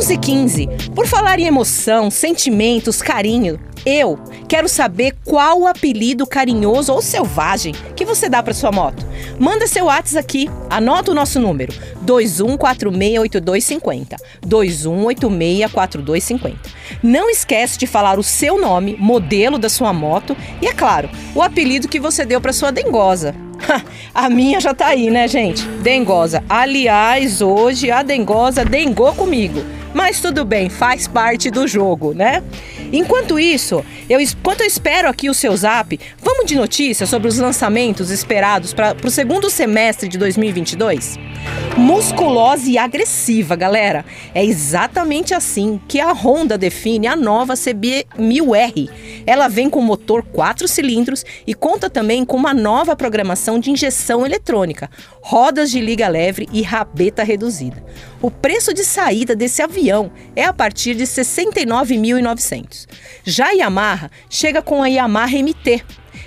11:15. 0.03 0.67
Por 0.93 1.07
falar 1.07 1.39
em 1.39 1.45
emoção, 1.45 2.11
sentimentos, 2.11 3.01
carinho, 3.01 3.57
eu 3.85 4.19
quero 4.49 4.67
saber 4.67 5.15
qual 5.23 5.61
o 5.61 5.67
apelido 5.67 6.27
carinhoso 6.27 6.91
ou 6.91 7.01
selvagem 7.01 7.73
que 7.95 8.03
você 8.03 8.27
dá 8.27 8.43
para 8.43 8.53
sua 8.53 8.69
moto. 8.69 9.07
Manda 9.39 9.65
seu 9.65 9.85
WhatsApp 9.85 10.19
aqui, 10.19 10.49
anota 10.69 11.11
o 11.11 11.13
nosso 11.13 11.39
número: 11.39 11.71
21468250. 12.05 14.17
21864250. 14.45 16.57
Não 17.01 17.29
esquece 17.29 17.79
de 17.79 17.87
falar 17.87 18.19
o 18.19 18.23
seu 18.23 18.59
nome, 18.59 18.97
modelo 18.99 19.57
da 19.57 19.69
sua 19.69 19.93
moto 19.93 20.35
e, 20.61 20.67
é 20.67 20.73
claro, 20.73 21.09
o 21.33 21.41
apelido 21.41 21.87
que 21.87 21.99
você 21.99 22.25
deu 22.25 22.41
para 22.41 22.51
sua 22.51 22.73
dengosa. 22.73 23.33
A 24.13 24.29
minha 24.29 24.59
já 24.59 24.73
tá 24.73 24.87
aí, 24.87 25.09
né, 25.09 25.27
gente? 25.27 25.65
Dengosa. 25.81 26.43
Aliás, 26.47 27.41
hoje 27.41 27.89
a 27.89 28.03
dengosa 28.03 28.63
dengou 28.63 29.13
comigo. 29.13 29.63
Mas 29.93 30.19
tudo 30.19 30.43
bem, 30.43 30.69
faz 30.69 31.07
parte 31.07 31.51
do 31.51 31.67
jogo, 31.67 32.13
né? 32.13 32.41
Enquanto 32.91 33.39
isso, 33.39 33.83
eu, 34.09 34.19
enquanto 34.19 34.61
eu 34.61 34.67
espero 34.67 35.07
aqui 35.07 35.29
o 35.29 35.33
seu 35.33 35.55
zap, 35.55 35.99
vamos 36.19 36.45
de 36.45 36.55
notícias 36.55 37.09
sobre 37.09 37.27
os 37.27 37.37
lançamentos 37.37 38.09
esperados 38.09 38.73
para 38.73 38.95
o 39.03 39.09
segundo 39.11 39.49
semestre 39.49 40.07
de 40.07 40.17
2022? 40.17 41.17
Musculosa 41.77 42.69
e 42.69 42.77
agressiva, 42.77 43.55
galera. 43.55 44.05
É 44.33 44.43
exatamente 44.43 45.33
assim 45.33 45.79
que 45.87 45.99
a 45.99 46.11
Honda 46.11 46.57
define 46.57 47.07
a 47.07 47.15
nova 47.15 47.53
CB1000R. 47.53 48.89
Ela 49.25 49.47
vem 49.47 49.69
com 49.69 49.81
motor 49.81 50.23
4 50.23 50.67
cilindros 50.67 51.25
e 51.47 51.53
conta 51.53 51.89
também 51.89 52.25
com 52.25 52.37
uma 52.37 52.53
nova 52.53 52.95
programação 52.95 53.42
de 53.59 53.71
injeção 53.71 54.25
eletrônica, 54.25 54.89
rodas 55.21 55.69
de 55.69 55.79
liga 55.79 56.07
leve 56.07 56.47
e 56.51 56.61
rabeta 56.61 57.23
reduzida. 57.23 57.83
O 58.21 58.31
preço 58.31 58.73
de 58.73 58.83
saída 58.83 59.35
desse 59.35 59.61
avião 59.61 60.11
é 60.35 60.45
a 60.45 60.53
partir 60.53 60.95
de 60.95 61.03
69.900. 61.03 62.87
Já 63.23 63.47
a 63.47 63.51
Yamaha 63.51 64.09
chega 64.29 64.61
com 64.61 64.81
a 64.81 64.87
Yamaha 64.87 65.37
MT, 65.37 65.83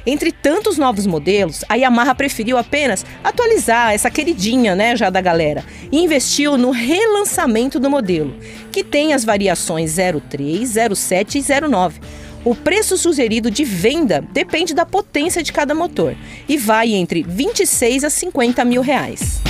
entre 0.06 0.30
tantos 0.30 0.78
novos 0.78 1.04
modelos, 1.04 1.64
a 1.68 1.74
Yamaha 1.74 2.14
preferiu 2.14 2.56
apenas 2.56 3.04
atualizar 3.24 3.92
essa 3.92 4.08
queridinha, 4.08 4.76
né, 4.76 4.94
já 4.94 5.10
da 5.10 5.20
galera, 5.20 5.64
e 5.90 5.98
investiu 5.98 6.56
no 6.56 6.70
relançamento 6.70 7.80
do 7.80 7.90
modelo, 7.90 8.36
que 8.70 8.84
tem 8.84 9.12
as 9.12 9.24
variações 9.24 9.96
03, 9.96 10.74
07 10.94 11.38
e 11.38 11.68
09. 11.68 12.00
O 12.46 12.54
preço 12.54 12.96
sugerido 12.96 13.50
de 13.50 13.64
venda 13.64 14.24
depende 14.32 14.72
da 14.72 14.86
potência 14.86 15.42
de 15.42 15.52
cada 15.52 15.74
motor 15.74 16.16
e 16.48 16.56
vai 16.56 16.94
entre 16.94 17.24
26 17.24 18.04
a 18.04 18.08
50 18.08 18.64
mil 18.64 18.82
reais. 18.82 19.42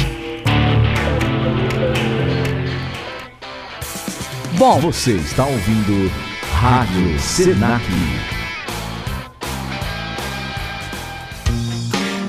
Bom, 4.53 4.81
Você 4.81 5.13
está 5.13 5.45
ouvindo 5.45 6.11
Rádio 6.51 7.21
Senac. 7.21 7.85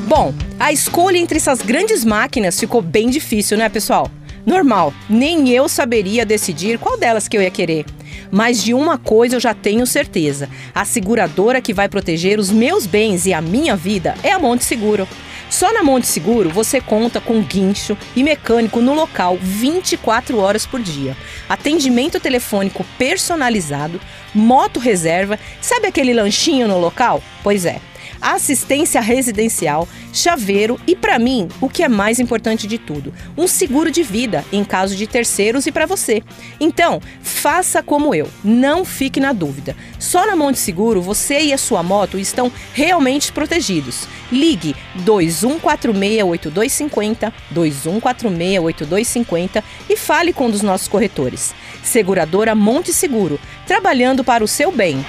Bom, 0.06 0.34
a 0.60 0.74
escolha 0.74 1.18
entre 1.18 1.38
essas 1.38 1.62
grandes 1.62 2.04
máquinas 2.04 2.60
ficou 2.60 2.82
bem 2.82 3.10
difícil, 3.10 3.58
né, 3.58 3.70
pessoal? 3.70 4.12
Normal, 4.48 4.93
nem 5.09 5.50
eu 5.50 5.67
saberia 5.67 6.26
decidir 6.26 6.80
qual 6.80 6.98
delas 6.98 7.27
que 7.27 7.35
eu 7.35 7.42
ia 7.42 7.51
querer. 7.51 7.85
Mas 8.32 8.64
de 8.64 8.74
uma 8.74 8.98
coisa 8.98 9.35
eu 9.35 9.42
já 9.42 9.53
tenho 9.53 9.85
certeza: 9.85 10.48
a 10.74 10.85
seguradora 10.85 11.61
que 11.61 11.74
vai 11.74 11.90
proteger 11.90 12.40
os 12.40 12.50
meus 12.50 12.85
bens 12.85 13.26
e 13.26 13.34
a 13.34 13.42
minha 13.42 13.76
vida 13.76 14.16
é 14.24 14.32
a 14.32 14.40
Monte 14.40 14.64
Seguro. 14.64 15.06
Só 15.50 15.74
na 15.74 15.84
Monte 15.84 16.08
Seguro 16.08 16.50
você 16.50 16.80
conta 16.80 17.19
com 17.19 17.42
guincho 17.42 17.98
e 18.16 18.24
mecânico 18.24 18.80
no 18.80 18.93
local 18.93 19.38
24 19.42 20.38
horas 20.38 20.66
por 20.66 20.80
dia. 20.80 21.16
Atendimento 21.50 22.17
telefônico 22.17 22.85
personalizado, 22.98 24.00
moto 24.34 24.80
reserva, 24.80 25.38
sabe 25.59 25.88
aquele 25.88 26.14
lanchinho 26.14 26.69
no 26.69 26.80
local? 26.80 27.22
Pois 27.43 27.66
é 27.66 27.82
assistência 28.22 29.02
residencial, 29.02 29.88
chaveiro 30.14 30.80
e, 30.88 30.96
para 30.96 31.20
mim, 31.20 31.48
o 31.62 31.70
que 31.70 31.84
é 31.84 31.88
mais 31.88 32.20
importante 32.20 32.68
de 32.68 32.78
tudo, 32.78 33.14
um 33.38 33.48
seguro 33.48 33.92
de 33.92 34.04
vida 34.04 34.44
em 34.52 34.64
caso 34.64 34.96
de 34.96 35.08
terceiros 35.08 35.66
e 35.66 35.72
para 35.72 35.86
você. 35.86 36.24
Então, 36.60 37.02
faça 37.22 37.84
como 37.84 38.14
eu, 38.14 38.30
não 38.44 38.86
fique 38.86 39.20
na 39.20 39.34
dúvida. 39.34 39.76
Só 40.00 40.26
na 40.26 40.36
Monte 40.36 40.60
Seguro 40.60 41.02
você 41.02 41.40
e 41.40 41.54
a 41.54 41.58
sua 41.58 41.82
moto 41.84 42.18
estão 42.18 42.52
realmente 42.74 43.32
protegidos. 43.32 44.08
Ligue 44.32 44.76
21468250, 45.06 47.34
21468250 47.54 49.64
e 49.90 49.96
fale 49.96 50.34
com 50.34 50.48
um 50.48 50.52
dos 50.52 50.62
nossos 50.62 50.88
corretores. 50.88 51.54
Seguradora 51.84 52.56
Monte 52.56 52.94
Seguro, 52.94 53.40
trabalhando 53.66 54.24
para 54.24 54.44
o 54.44 54.48
seu 54.48 54.72
bem. 54.72 55.06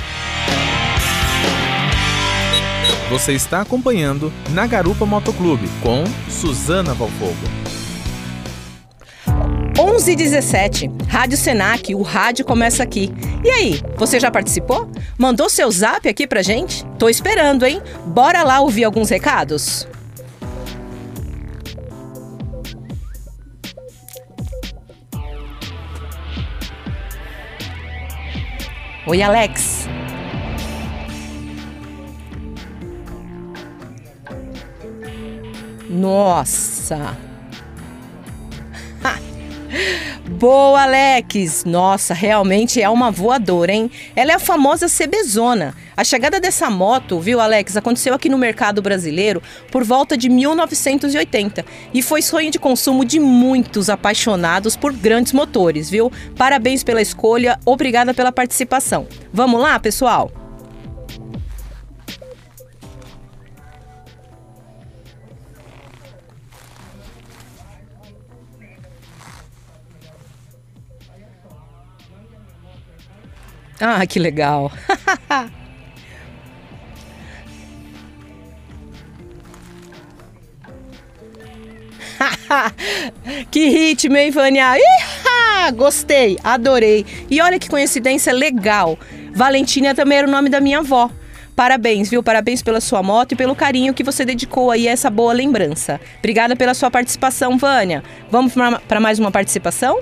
Você 3.11 3.33
está 3.33 3.63
acompanhando 3.63 4.31
na 4.51 4.67
Garupa 4.67 5.07
Motoclube 5.07 5.67
com 5.83 6.05
Suzana 6.31 6.93
Valfogo. 6.93 7.39
11 9.79 10.15
17 10.15 10.91
Rádio 11.09 11.39
Senac, 11.39 11.95
o 11.95 12.03
rádio 12.03 12.45
começa 12.45 12.83
aqui. 12.83 13.11
E 13.43 13.49
aí, 13.49 13.81
você 13.97 14.21
já 14.21 14.31
participou? 14.31 14.91
Mandou 15.17 15.49
seu 15.49 15.71
zap 15.71 16.07
aqui 16.07 16.27
pra 16.27 16.43
gente? 16.43 16.85
Tô 16.99 17.09
esperando, 17.09 17.65
hein? 17.65 17.81
Bora 18.05 18.43
lá 18.43 18.61
ouvir 18.61 18.85
alguns 18.85 19.09
recados? 19.09 19.89
Oi, 29.07 29.23
Alex. 29.23 29.88
Nossa. 35.89 37.17
Boa, 40.39 40.83
Alex! 40.83 41.65
Nossa, 41.65 42.15
realmente 42.15 42.81
é 42.81 42.89
uma 42.89 43.11
voadora, 43.11 43.73
hein? 43.73 43.91
Ela 44.15 44.33
é 44.33 44.35
a 44.35 44.39
famosa 44.39 44.87
CBzona. 44.87 45.75
A 45.97 46.05
chegada 46.05 46.39
dessa 46.39 46.71
moto, 46.71 47.19
viu, 47.19 47.41
Alex, 47.41 47.77
aconteceu 47.77 48.15
aqui 48.15 48.29
no 48.29 48.39
mercado 48.39 48.81
brasileiro 48.81 49.43
por 49.73 49.83
volta 49.83 50.17
de 50.17 50.29
1980 50.29 51.65
e 51.93 52.03
foi 52.03 52.23
sonho 52.23 52.51
de 52.51 52.59
consumo 52.59 53.05
de 53.05 53.19
muitos 53.19 53.91
apaixonados 53.91 54.77
por 54.77 54.93
grandes 54.93 55.33
motores, 55.33 55.91
viu? 55.91 56.13
Parabéns 56.37 56.85
pela 56.85 57.03
escolha, 57.03 57.59
obrigada 57.65 58.15
pela 58.15 58.31
participação. 58.31 59.09
Vamos 59.33 59.61
lá, 59.61 59.79
pessoal? 59.81 60.31
Ah, 73.81 74.05
que 74.07 74.19
legal. 74.19 74.73
que 83.51 83.69
ritmo, 83.69 84.17
hein, 84.17 84.31
Vânia? 84.31 84.77
Iha! 84.77 85.71
Gostei, 85.71 86.39
adorei. 86.43 87.05
E 87.31 87.41
olha 87.41 87.59
que 87.59 87.69
coincidência 87.69 88.33
legal. 88.33 88.99
Valentina 89.33 89.95
também 89.95 90.19
era 90.19 90.27
o 90.27 90.31
nome 90.31 90.49
da 90.49 90.61
minha 90.61 90.79
avó. 90.79 91.11
Parabéns, 91.55 92.09
viu? 92.09 92.23
Parabéns 92.23 92.63
pela 92.63 92.81
sua 92.81 93.03
moto 93.03 93.33
e 93.33 93.37
pelo 93.37 93.55
carinho 93.55 93.93
que 93.93 94.05
você 94.05 94.25
dedicou 94.25 94.71
aí 94.71 94.89
a 94.89 94.93
essa 94.93 95.11
boa 95.11 95.33
lembrança. 95.33 96.01
Obrigada 96.19 96.55
pela 96.55 96.73
sua 96.73 96.91
participação, 96.91 97.59
Vânia. 97.59 98.03
Vamos 98.31 98.53
para 98.87 99.01
mais 99.01 99.19
uma 99.19 99.31
participação? 99.31 100.01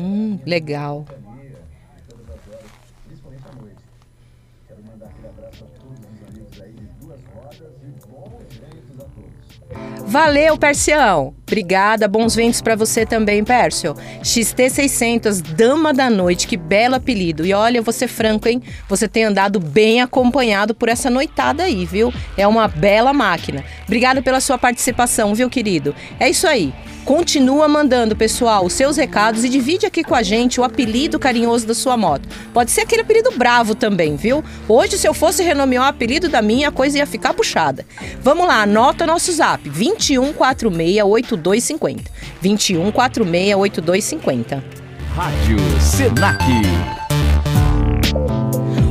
Hum, 0.00 0.38
legal. 0.46 1.04
Valeu, 10.06 10.58
Persião. 10.58 11.34
Obrigada, 11.42 12.08
bons 12.08 12.34
ventos 12.34 12.60
para 12.60 12.74
você 12.74 13.06
também, 13.06 13.44
Pércio. 13.44 13.94
XT600, 14.22 15.40
Dama 15.40 15.92
da 15.92 16.10
Noite, 16.10 16.48
que 16.48 16.56
belo 16.56 16.96
apelido. 16.96 17.46
E 17.46 17.52
olha, 17.52 17.80
ser 17.92 18.08
franco, 18.08 18.48
hein? 18.48 18.60
Você 18.88 19.06
tem 19.06 19.24
andado 19.24 19.60
bem 19.60 20.00
acompanhado 20.00 20.74
por 20.74 20.88
essa 20.88 21.10
noitada 21.10 21.62
aí, 21.64 21.84
viu? 21.84 22.12
É 22.36 22.46
uma 22.46 22.66
bela 22.66 23.12
máquina. 23.12 23.62
Obrigada 23.84 24.20
pela 24.20 24.40
sua 24.40 24.58
participação, 24.58 25.34
viu, 25.34 25.48
querido? 25.48 25.94
É 26.18 26.28
isso 26.28 26.46
aí. 26.48 26.72
Continua 27.04 27.66
mandando, 27.66 28.14
pessoal, 28.14 28.64
os 28.64 28.72
seus 28.72 28.96
recados 28.96 29.42
e 29.44 29.48
divide 29.48 29.86
aqui 29.86 30.04
com 30.04 30.14
a 30.14 30.22
gente 30.22 30.60
o 30.60 30.64
apelido 30.64 31.18
carinhoso 31.18 31.66
da 31.66 31.74
sua 31.74 31.96
moto. 31.96 32.28
Pode 32.52 32.70
ser 32.70 32.82
aquele 32.82 33.02
apelido 33.02 33.32
bravo 33.36 33.74
também, 33.74 34.14
viu? 34.16 34.44
Hoje, 34.68 34.96
se 34.98 35.08
eu 35.08 35.14
fosse 35.14 35.42
renomear 35.42 35.84
o 35.84 35.88
apelido 35.88 36.28
da 36.28 36.42
minha, 36.42 36.68
a 36.68 36.72
coisa 36.72 36.98
ia 36.98 37.06
ficar 37.06 37.34
puxada. 37.34 37.84
Vamos 38.22 38.46
lá, 38.46 38.62
anota 38.62 39.06
nosso 39.06 39.32
zap: 39.32 39.68
21468250. 39.70 42.04
21468250. 42.42 44.62
Rádio 45.14 45.58
Senac. 45.80 46.44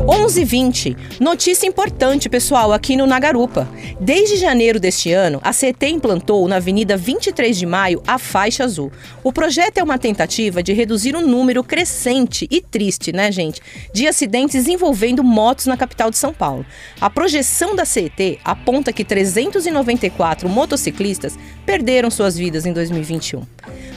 11:20. 0.09 0.97
Notícia 1.19 1.67
importante, 1.67 2.27
pessoal, 2.27 2.73
aqui 2.73 2.97
no 2.97 3.05
Nagarupa. 3.05 3.69
Desde 3.99 4.37
janeiro 4.37 4.79
deste 4.79 5.13
ano, 5.13 5.39
a 5.43 5.53
CT 5.53 5.87
implantou 5.87 6.47
na 6.47 6.55
Avenida 6.55 6.97
23 6.97 7.55
de 7.55 7.65
Maio 7.67 8.01
a 8.07 8.17
faixa 8.17 8.63
azul. 8.63 8.91
O 9.23 9.31
projeto 9.31 9.77
é 9.77 9.83
uma 9.83 9.99
tentativa 9.99 10.63
de 10.63 10.73
reduzir 10.73 11.15
o 11.15 11.21
número 11.21 11.63
crescente 11.63 12.47
e 12.49 12.59
triste, 12.59 13.11
né, 13.11 13.31
gente, 13.31 13.61
de 13.93 14.07
acidentes 14.07 14.67
envolvendo 14.67 15.23
motos 15.23 15.67
na 15.67 15.77
capital 15.77 16.09
de 16.09 16.17
São 16.17 16.33
Paulo. 16.33 16.65
A 16.99 17.07
projeção 17.07 17.75
da 17.75 17.85
CET 17.85 18.39
aponta 18.43 18.91
que 18.91 19.05
394 19.05 20.49
motociclistas 20.49 21.37
perderam 21.67 22.09
suas 22.09 22.35
vidas 22.35 22.65
em 22.65 22.73
2021, 22.73 23.43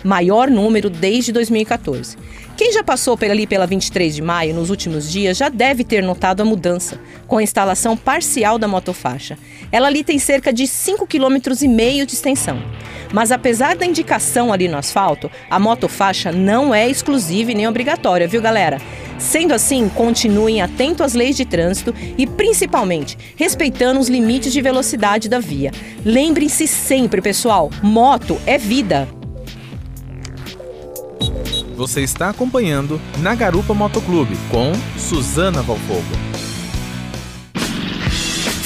maior 0.05 0.51
número 0.51 0.91
desde 0.91 1.33
2014. 1.33 2.19
Quem 2.63 2.71
já 2.71 2.85
passou 2.85 3.19
ali 3.21 3.45
pela 3.45 3.67
23 3.67 4.15
de 4.15 4.23
maio 4.23 4.55
nos 4.55 4.71
últimos 4.71 5.11
dias 5.11 5.37
já 5.37 5.49
deve 5.49 5.83
ter 5.83 6.01
notado 6.01 6.43
a 6.43 6.45
mudança, 6.45 6.97
com 7.27 7.39
a 7.39 7.43
instalação 7.43 7.97
parcial 7.97 8.57
da 8.57 8.69
motofaixa. 8.69 9.37
Ela 9.73 9.89
ali 9.89 10.05
tem 10.05 10.17
cerca 10.17 10.53
de 10.53 10.63
5,5 10.63 11.09
km 11.09 12.07
de 12.07 12.13
extensão. 12.13 12.63
Mas 13.13 13.33
apesar 13.33 13.75
da 13.75 13.85
indicação 13.85 14.53
ali 14.53 14.69
no 14.69 14.77
asfalto, 14.77 15.29
a 15.51 15.59
motofaixa 15.59 16.31
não 16.31 16.73
é 16.73 16.89
exclusiva 16.89 17.51
e 17.51 17.55
nem 17.57 17.67
obrigatória, 17.67 18.29
viu 18.29 18.41
galera? 18.41 18.81
Sendo 19.19 19.55
assim, 19.55 19.89
continuem 19.89 20.63
atentos 20.63 21.05
às 21.05 21.15
leis 21.15 21.37
de 21.37 21.45
trânsito 21.45 21.93
e, 22.17 22.29
principalmente, 22.29 23.19
respeitando 23.35 23.99
os 23.99 24.09
limites 24.09 24.53
de 24.53 24.63
velocidade 24.63 25.29
da 25.29 25.41
via. 25.41 25.73
Lembrem-se 26.05 26.69
sempre, 26.69 27.21
pessoal: 27.21 27.71
moto 27.83 28.41
é 28.47 28.57
vida. 28.57 29.09
Você 31.83 32.01
está 32.01 32.31
acompanhando 32.31 33.01
Na 33.19 33.35
Garupa 33.35 33.75
Motoclube 33.75 34.37
com 34.53 34.71
Suzana 34.97 35.63
Valfogo. 35.63 36.07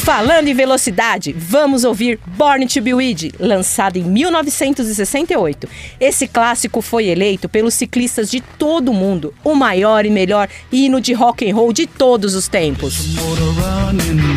Falando 0.04 0.48
em 0.48 0.54
velocidade, 0.54 1.32
vamos 1.32 1.82
ouvir 1.82 2.20
Born 2.26 2.66
to 2.66 2.82
Be 2.82 2.92
Wild, 2.92 3.32
lançado 3.40 3.96
em 3.96 4.02
1968. 4.02 5.66
Esse 5.98 6.28
clássico 6.28 6.82
foi 6.82 7.06
eleito 7.06 7.48
pelos 7.48 7.72
ciclistas 7.72 8.30
de 8.30 8.42
todo 8.42 8.90
o 8.90 8.94
mundo 8.94 9.32
o 9.42 9.54
maior 9.54 10.04
e 10.04 10.10
melhor 10.10 10.46
hino 10.70 11.00
de 11.00 11.14
rock 11.14 11.50
and 11.50 11.54
roll 11.54 11.72
de 11.72 11.86
todos 11.86 12.34
os 12.34 12.48
tempos. 12.48 13.14
motor 13.14 13.38
running. 13.54 14.36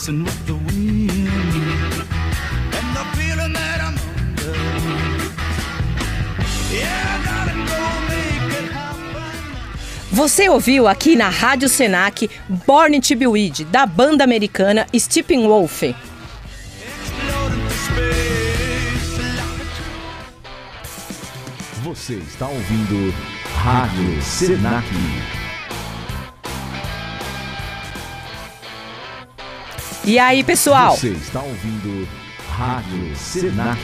Racing 0.00 0.24
with 0.24 0.46
the 0.46 0.54
wind 0.54 1.10
and 2.76 2.96
the 2.96 3.04
feeling 3.16 3.52
that 3.52 3.80
I'm 3.80 3.96
under. 4.16 4.56
Yeah, 6.72 7.24
darling, 7.24 7.66
go 7.66 7.82
make 8.08 8.58
it 8.58 8.72
happen. 8.72 10.12
Você 10.12 10.48
ouviu 10.48 10.88
aqui 10.88 11.16
na 11.16 11.28
Rádio 11.28 11.68
Senac 11.68 12.30
Born 12.66 13.00
to 13.00 13.16
Be 13.16 13.26
Wild, 13.26 13.64
da 13.64 13.84
banda 13.86 14.24
americana 14.24 14.86
Steppenwolf. 14.94 15.82
Você 21.82 22.14
está 22.14 22.46
ouvindo 22.46 23.14
Rádio 23.62 24.22
Senac. 24.22 25.39
E 30.04 30.18
aí, 30.18 30.42
pessoal? 30.42 30.96
Você 30.96 31.08
está 31.08 31.42
ouvindo 31.42 32.08
Rádio 32.48 33.14
Senac. 33.14 33.78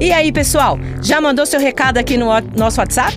E 0.00 0.12
aí, 0.12 0.32
pessoal, 0.32 0.78
já 1.02 1.20
mandou 1.20 1.46
seu 1.46 1.60
recado 1.60 1.98
aqui 1.98 2.16
no 2.16 2.26
nosso 2.56 2.80
WhatsApp? 2.80 3.16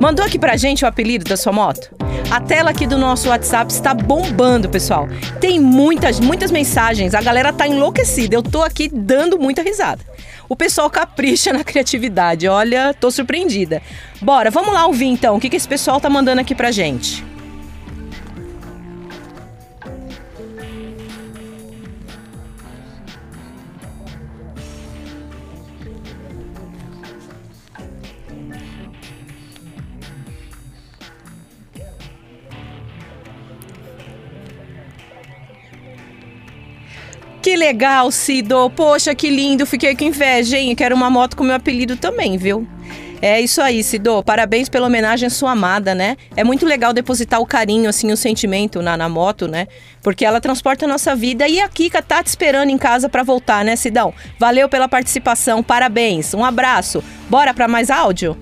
Mandou 0.00 0.24
aqui 0.24 0.38
pra 0.38 0.56
gente 0.56 0.84
o 0.84 0.88
apelido 0.88 1.24
da 1.24 1.36
sua 1.36 1.52
moto? 1.52 1.90
A 2.30 2.40
tela 2.40 2.70
aqui 2.70 2.86
do 2.86 2.96
nosso 2.96 3.30
WhatsApp 3.30 3.72
está 3.72 3.92
bombando, 3.92 4.68
pessoal. 4.68 5.08
Tem 5.40 5.58
muitas, 5.58 6.20
muitas 6.20 6.50
mensagens. 6.52 7.14
A 7.14 7.20
galera 7.20 7.52
tá 7.52 7.66
enlouquecida. 7.66 8.36
Eu 8.36 8.42
tô 8.42 8.62
aqui 8.62 8.88
dando 8.88 9.38
muita 9.38 9.62
risada. 9.62 10.00
O 10.48 10.54
pessoal 10.54 10.88
capricha 10.88 11.50
na 11.54 11.64
criatividade. 11.64 12.46
Olha, 12.46 12.94
tô 12.94 13.10
surpreendida. 13.10 13.82
Bora, 14.20 14.50
vamos 14.50 14.72
lá 14.72 14.86
ouvir 14.86 15.06
então 15.06 15.36
o 15.36 15.40
que, 15.40 15.48
que 15.48 15.56
esse 15.56 15.68
pessoal 15.68 16.00
tá 16.00 16.08
mandando 16.08 16.40
aqui 16.40 16.54
pra 16.54 16.70
gente. 16.70 17.24
Que 37.48 37.56
legal, 37.56 38.10
Cido. 38.10 38.68
Poxa, 38.68 39.14
que 39.14 39.30
lindo. 39.30 39.64
Fiquei 39.64 39.96
com 39.96 40.04
inveja, 40.04 40.58
hein? 40.58 40.74
Quero 40.74 40.94
uma 40.94 41.08
moto 41.08 41.34
com 41.34 41.42
meu 41.42 41.54
apelido 41.54 41.96
também, 41.96 42.36
viu? 42.36 42.68
É 43.22 43.40
isso 43.40 43.62
aí, 43.62 43.82
Cido. 43.82 44.22
Parabéns 44.22 44.68
pela 44.68 44.86
homenagem 44.86 45.28
à 45.28 45.30
sua 45.30 45.52
amada, 45.52 45.94
né? 45.94 46.18
É 46.36 46.44
muito 46.44 46.66
legal 46.66 46.92
depositar 46.92 47.40
o 47.40 47.46
carinho, 47.46 47.88
assim, 47.88 48.12
o 48.12 48.18
sentimento 48.18 48.82
na, 48.82 48.98
na 48.98 49.08
moto, 49.08 49.48
né? 49.48 49.66
Porque 50.02 50.26
ela 50.26 50.42
transporta 50.42 50.84
a 50.84 50.88
nossa 50.88 51.16
vida 51.16 51.48
e 51.48 51.58
a 51.58 51.66
Kika 51.70 52.02
tá 52.02 52.22
te 52.22 52.26
esperando 52.26 52.68
em 52.68 52.76
casa 52.76 53.08
pra 53.08 53.22
voltar, 53.22 53.64
né, 53.64 53.76
Sidão? 53.76 54.12
Valeu 54.38 54.68
pela 54.68 54.86
participação, 54.86 55.62
parabéns. 55.62 56.34
Um 56.34 56.44
abraço. 56.44 57.02
Bora 57.30 57.54
pra 57.54 57.66
mais 57.66 57.88
áudio? 57.88 58.36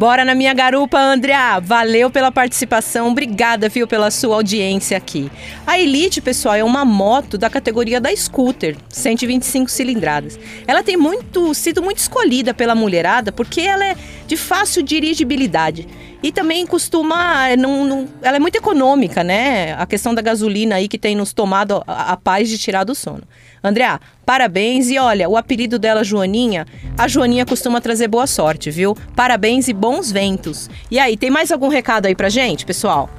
Bora 0.00 0.24
na 0.24 0.34
minha 0.34 0.54
garupa, 0.54 0.98
Andrea. 0.98 1.60
Valeu 1.60 2.10
pela 2.10 2.32
participação. 2.32 3.08
Obrigada, 3.08 3.68
viu, 3.68 3.86
pela 3.86 4.10
sua 4.10 4.36
audiência 4.36 4.96
aqui. 4.96 5.30
A 5.66 5.78
Elite, 5.78 6.22
pessoal, 6.22 6.54
é 6.54 6.64
uma 6.64 6.86
moto 6.86 7.36
da 7.36 7.50
categoria 7.50 8.00
da 8.00 8.08
scooter, 8.16 8.78
125 8.88 9.70
cilindradas. 9.70 10.40
Ela 10.66 10.82
tem 10.82 10.96
muito 10.96 11.52
sido 11.52 11.82
muito 11.82 11.98
escolhida 11.98 12.54
pela 12.54 12.74
mulherada 12.74 13.30
porque 13.30 13.60
ela 13.60 13.84
é 13.84 13.94
de 14.30 14.36
fácil 14.36 14.80
dirigibilidade. 14.80 15.88
E 16.22 16.30
também 16.30 16.64
costuma. 16.64 17.56
Não, 17.56 17.84
não- 17.84 18.08
ela 18.22 18.36
é 18.36 18.40
muito 18.40 18.54
econômica, 18.54 19.24
né? 19.24 19.72
A 19.76 19.84
questão 19.86 20.14
da 20.14 20.22
gasolina 20.22 20.76
aí 20.76 20.86
que 20.86 20.96
tem 20.96 21.16
nos 21.16 21.32
tomado 21.32 21.82
a, 21.84 22.12
a 22.12 22.16
paz 22.16 22.48
de 22.48 22.56
tirar 22.56 22.84
do 22.84 22.94
sono. 22.94 23.24
Andrea, 23.62 24.00
parabéns 24.24 24.88
e 24.88 24.98
olha, 24.98 25.28
o 25.28 25.36
apelido 25.36 25.80
dela, 25.80 26.04
Joaninha, 26.04 26.64
a 26.96 27.08
Joaninha 27.08 27.44
costuma 27.44 27.80
trazer 27.80 28.06
boa 28.06 28.26
sorte, 28.28 28.70
viu? 28.70 28.96
Parabéns 29.16 29.66
e 29.66 29.72
bons 29.72 30.12
ventos. 30.12 30.70
E 30.90 30.98
aí, 30.98 31.16
tem 31.16 31.28
mais 31.28 31.50
algum 31.50 31.68
recado 31.68 32.06
aí 32.06 32.14
pra 32.14 32.28
gente, 32.28 32.64
pessoal? 32.64 33.10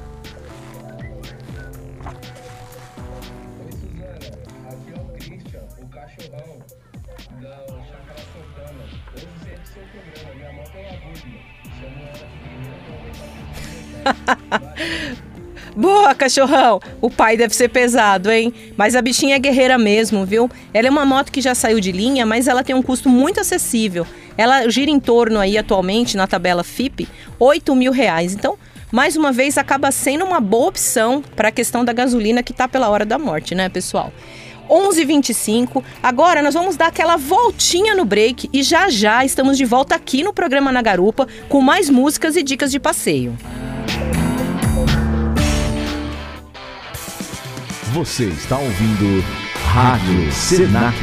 Boa, 15.74 16.14
cachorrão! 16.14 16.80
O 17.00 17.08
pai 17.08 17.36
deve 17.36 17.54
ser 17.54 17.68
pesado, 17.68 18.30
hein? 18.30 18.52
Mas 18.76 18.94
a 18.94 19.00
bichinha 19.00 19.36
é 19.36 19.38
guerreira 19.38 19.78
mesmo, 19.78 20.26
viu? 20.26 20.50
Ela 20.72 20.88
é 20.88 20.90
uma 20.90 21.06
moto 21.06 21.32
que 21.32 21.40
já 21.40 21.54
saiu 21.54 21.80
de 21.80 21.90
linha, 21.90 22.26
mas 22.26 22.46
ela 22.46 22.62
tem 22.62 22.76
um 22.76 22.82
custo 22.82 23.08
muito 23.08 23.40
acessível. 23.40 24.06
Ela 24.36 24.68
gira 24.68 24.90
em 24.90 25.00
torno 25.00 25.38
aí, 25.38 25.56
atualmente, 25.56 26.16
na 26.16 26.26
tabela 26.26 26.62
FIP, 26.62 27.08
8 27.38 27.74
mil 27.74 27.90
reais. 27.90 28.34
Então, 28.34 28.58
mais 28.90 29.16
uma 29.16 29.32
vez, 29.32 29.56
acaba 29.56 29.90
sendo 29.90 30.26
uma 30.26 30.40
boa 30.40 30.68
opção 30.68 31.22
para 31.34 31.48
a 31.48 31.52
questão 31.52 31.82
da 31.82 31.92
gasolina 31.94 32.42
que 32.42 32.52
tá 32.52 32.68
pela 32.68 32.90
hora 32.90 33.06
da 33.06 33.18
morte, 33.18 33.54
né, 33.54 33.70
pessoal? 33.70 34.12
11h25. 34.68 35.82
Agora 36.02 36.42
nós 36.42 36.54
vamos 36.54 36.76
dar 36.76 36.88
aquela 36.88 37.16
voltinha 37.16 37.94
no 37.94 38.04
break 38.04 38.48
e 38.52 38.62
já 38.62 38.88
já 38.90 39.24
estamos 39.24 39.56
de 39.56 39.64
volta 39.64 39.94
aqui 39.94 40.22
no 40.22 40.32
programa 40.32 40.70
Na 40.70 40.82
Garupa 40.82 41.26
com 41.48 41.60
mais 41.60 41.90
músicas 41.90 42.36
e 42.36 42.42
dicas 42.42 42.70
de 42.70 42.78
passeio. 42.78 43.36
Você 47.92 48.24
está 48.24 48.58
ouvindo 48.58 49.22
Rádio 49.66 50.32
Senac. 50.32 50.96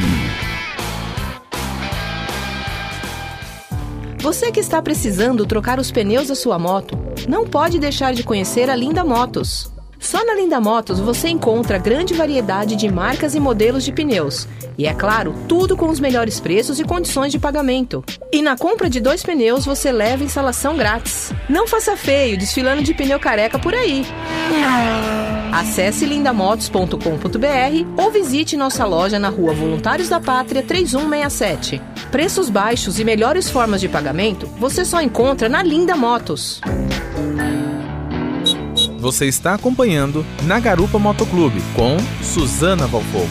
Você 4.20 4.52
que 4.52 4.60
está 4.60 4.82
precisando 4.82 5.46
trocar 5.46 5.78
os 5.78 5.90
pneus 5.90 6.28
da 6.28 6.34
sua 6.34 6.58
moto, 6.58 6.98
não 7.28 7.46
pode 7.46 7.78
deixar 7.78 8.12
de 8.12 8.22
conhecer 8.22 8.68
a 8.68 8.74
Linda 8.74 9.04
Motos. 9.04 9.72
Só 10.00 10.24
na 10.24 10.34
Linda 10.34 10.58
Motos 10.58 10.98
você 10.98 11.28
encontra 11.28 11.76
grande 11.76 12.14
variedade 12.14 12.74
de 12.74 12.90
marcas 12.90 13.34
e 13.34 13.40
modelos 13.40 13.84
de 13.84 13.92
pneus. 13.92 14.48
E 14.78 14.86
é 14.86 14.94
claro, 14.94 15.34
tudo 15.46 15.76
com 15.76 15.90
os 15.90 16.00
melhores 16.00 16.40
preços 16.40 16.80
e 16.80 16.84
condições 16.84 17.30
de 17.30 17.38
pagamento. 17.38 18.02
E 18.32 18.40
na 18.40 18.56
compra 18.56 18.88
de 18.88 18.98
dois 18.98 19.22
pneus 19.22 19.66
você 19.66 19.92
leva 19.92 20.24
instalação 20.24 20.74
grátis. 20.74 21.32
Não 21.50 21.68
faça 21.68 21.96
feio 21.98 22.38
desfilando 22.38 22.82
de 22.82 22.94
pneu 22.94 23.20
careca 23.20 23.58
por 23.58 23.74
aí. 23.74 24.06
Acesse 25.52 26.06
lindamotos.com.br 26.06 28.02
ou 28.02 28.10
visite 28.10 28.56
nossa 28.56 28.86
loja 28.86 29.18
na 29.18 29.28
rua 29.28 29.52
Voluntários 29.52 30.08
da 30.08 30.18
Pátria 30.18 30.62
3167. 30.62 31.82
Preços 32.10 32.48
baixos 32.48 32.98
e 32.98 33.04
melhores 33.04 33.50
formas 33.50 33.80
de 33.82 33.88
pagamento 33.88 34.46
você 34.58 34.82
só 34.84 35.02
encontra 35.02 35.48
na 35.48 35.62
Linda 35.62 35.94
Motos. 35.94 36.60
Você 39.00 39.24
está 39.24 39.54
acompanhando 39.54 40.26
Na 40.46 40.60
Garupa 40.60 40.98
Motoclube 40.98 41.62
com 41.74 41.96
Suzana 42.22 42.86
Valfogo. 42.86 43.30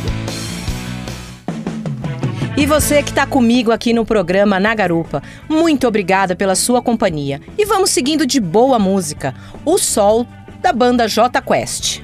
E 2.57 2.65
você 2.65 3.03
que 3.03 3.11
está 3.11 3.27
comigo 3.27 3.71
aqui 3.71 3.93
no 3.93 4.03
programa 4.03 4.59
Na 4.59 4.73
Garupa, 4.73 5.21
muito 5.47 5.87
obrigada 5.87 6.35
pela 6.35 6.55
sua 6.55 6.81
companhia. 6.81 7.39
E 7.55 7.65
vamos 7.65 7.91
seguindo 7.91 8.25
de 8.25 8.39
boa 8.39 8.79
música, 8.79 9.35
O 9.63 9.77
Sol, 9.77 10.25
da 10.59 10.73
banda 10.73 11.07
J 11.07 11.39
Quest. 11.39 12.01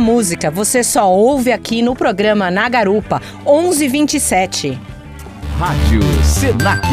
Música, 0.00 0.50
você 0.50 0.82
só 0.82 1.08
ouve 1.12 1.52
aqui 1.52 1.82
no 1.82 1.94
programa 1.94 2.50
Na 2.50 2.68
Garupa, 2.70 3.20
1127. 3.44 4.80
Rádio 5.58 6.00
Senac. 6.24 6.88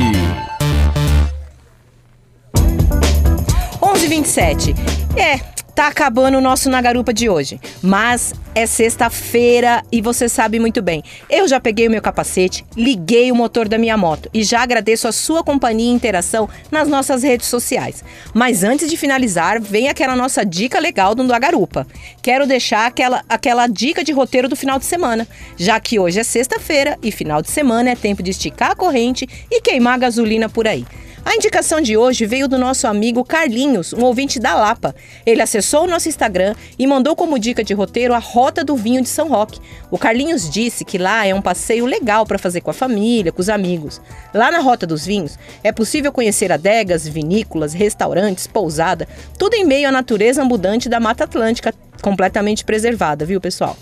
1127. 3.81 4.75
É, 5.15 5.39
Tá 5.77 5.89
acabando 5.89 6.39
o 6.39 6.41
nosso 6.41 6.71
Na 6.71 6.81
Garupa 6.81 7.13
de 7.13 7.29
hoje, 7.29 7.61
mas 7.83 8.33
é 8.55 8.65
sexta-feira 8.65 9.83
e 9.91 10.01
você 10.01 10.27
sabe 10.27 10.57
muito 10.57 10.81
bem. 10.81 11.03
Eu 11.29 11.47
já 11.47 11.59
peguei 11.59 11.87
o 11.87 11.91
meu 11.91 12.01
capacete, 12.01 12.65
liguei 12.75 13.31
o 13.31 13.35
motor 13.35 13.67
da 13.67 13.77
minha 13.77 13.95
moto 13.95 14.27
e 14.33 14.41
já 14.41 14.63
agradeço 14.63 15.07
a 15.07 15.11
sua 15.11 15.43
companhia 15.43 15.91
e 15.91 15.93
interação 15.93 16.49
nas 16.71 16.87
nossas 16.87 17.21
redes 17.21 17.45
sociais. 17.45 18.03
Mas 18.33 18.63
antes 18.63 18.89
de 18.89 18.97
finalizar, 18.97 19.61
vem 19.61 19.87
aquela 19.87 20.15
nossa 20.15 20.43
dica 20.43 20.79
legal 20.79 21.13
do 21.13 21.23
Na 21.23 21.37
Garupa. 21.37 21.85
Quero 22.23 22.47
deixar 22.47 22.87
aquela, 22.87 23.23
aquela 23.29 23.67
dica 23.67 24.03
de 24.03 24.11
roteiro 24.11 24.49
do 24.49 24.55
final 24.55 24.79
de 24.79 24.85
semana, 24.85 25.27
já 25.55 25.79
que 25.79 25.99
hoje 25.99 26.19
é 26.19 26.23
sexta-feira 26.23 26.97
e 27.03 27.11
final 27.11 27.39
de 27.39 27.51
semana 27.51 27.91
é 27.91 27.95
tempo 27.95 28.23
de 28.23 28.31
esticar 28.31 28.71
a 28.71 28.75
corrente 28.75 29.29
e 29.51 29.61
queimar 29.61 29.99
gasolina 29.99 30.49
por 30.49 30.67
aí. 30.67 30.87
A 31.27 31.35
indicação 31.35 31.81
de 31.81 31.97
hoje 31.97 32.25
veio 32.25 32.47
do 32.47 32.57
nosso 32.57 32.87
amigo 32.87 33.21
Carlinhos, 33.21 33.91
um 33.91 34.05
ouvinte 34.05 34.39
da 34.39 34.55
Lapa. 34.55 34.95
Ele 35.25 35.41
acessou 35.41 35.83
o 35.83 35.87
nosso 35.87 36.07
Instagram 36.07 36.55
e 36.79 36.87
mandou 36.87 37.17
como 37.17 37.37
dica 37.37 37.65
de 37.65 37.73
roteiro 37.73 38.13
a 38.13 38.17
Rota 38.17 38.63
do 38.63 38.77
Vinho 38.77 39.01
de 39.01 39.09
São 39.09 39.27
Roque. 39.27 39.59
O 39.91 39.97
Carlinhos 39.97 40.49
disse 40.49 40.85
que 40.85 40.97
lá 40.97 41.27
é 41.27 41.35
um 41.35 41.41
passeio 41.41 41.85
legal 41.85 42.25
para 42.25 42.39
fazer 42.39 42.61
com 42.61 42.71
a 42.71 42.73
família, 42.73 43.33
com 43.33 43.41
os 43.41 43.49
amigos. 43.49 43.99
Lá 44.33 44.49
na 44.49 44.59
Rota 44.59 44.87
dos 44.87 45.05
Vinhos 45.05 45.37
é 45.65 45.73
possível 45.73 46.13
conhecer 46.13 46.49
adegas, 46.49 47.05
vinícolas, 47.05 47.73
restaurantes, 47.73 48.47
pousada, 48.47 49.05
tudo 49.37 49.53
em 49.55 49.65
meio 49.65 49.89
à 49.89 49.91
natureza 49.91 50.41
abundante 50.41 50.87
da 50.87 50.97
Mata 50.97 51.25
Atlântica, 51.25 51.73
completamente 52.01 52.63
preservada, 52.63 53.25
viu, 53.25 53.41
pessoal? 53.41 53.75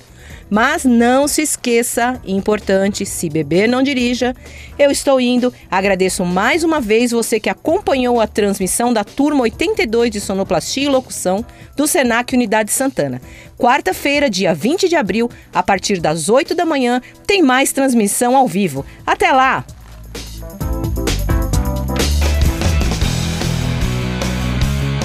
Mas 0.50 0.86
não 0.86 1.28
se 1.28 1.42
esqueça, 1.42 2.22
importante, 2.26 3.06
se 3.06 3.30
beber 3.30 3.68
não 3.68 3.82
dirija. 3.82 4.36
Eu 4.78 4.92
estou 4.92 5.20
indo. 5.20 5.54
Agradeço 5.70 6.24
mais 6.24 6.64
uma 6.64 6.80
vez 6.80 7.12
você 7.12 7.40
que 7.40 7.50
acompanhou 7.50 8.22
a 8.22 8.28
transmissão 8.28 8.94
da 8.94 9.04
turma 9.04 9.42
82 9.42 10.12
de 10.12 10.22
sonoplastia 10.22 10.84
e 10.84 10.90
locução 10.90 11.44
do 11.76 11.88
Senac 11.88 12.34
Unidade 12.36 12.72
Santana. 12.72 13.22
Quarta-feira, 13.58 14.30
dia 14.30 14.54
20 14.54 14.88
de 14.88 14.96
abril, 14.96 15.30
a 15.54 15.64
partir 15.64 16.00
das 16.00 16.30
8 16.30 16.54
da 16.54 16.66
manhã, 16.66 17.02
tem 17.26 17.42
mais 17.42 17.72
transmissão 17.72 18.36
ao 18.36 18.48
vivo. 18.48 18.86
Até 19.06 19.32
lá. 19.32 19.66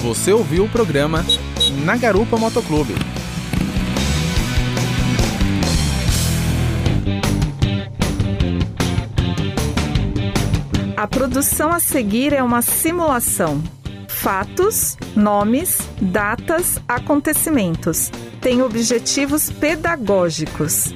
Você 0.03 0.33
ouviu 0.33 0.65
o 0.65 0.69
programa 0.69 1.25
Na 1.85 1.97
Garupa 1.97 2.37
Motoclube. 2.37 2.95
A 11.01 11.09
produção 11.09 11.73
a 11.73 11.81
seguir 11.81 12.35
é 12.35 12.43
uma 12.43 12.61
simulação. 12.61 13.63
Fatos, 14.07 14.99
nomes, 15.17 15.79
datas, 15.99 16.79
acontecimentos. 16.87 18.13
Tem 18.39 18.61
objetivos 18.61 19.51
pedagógicos. 19.51 20.95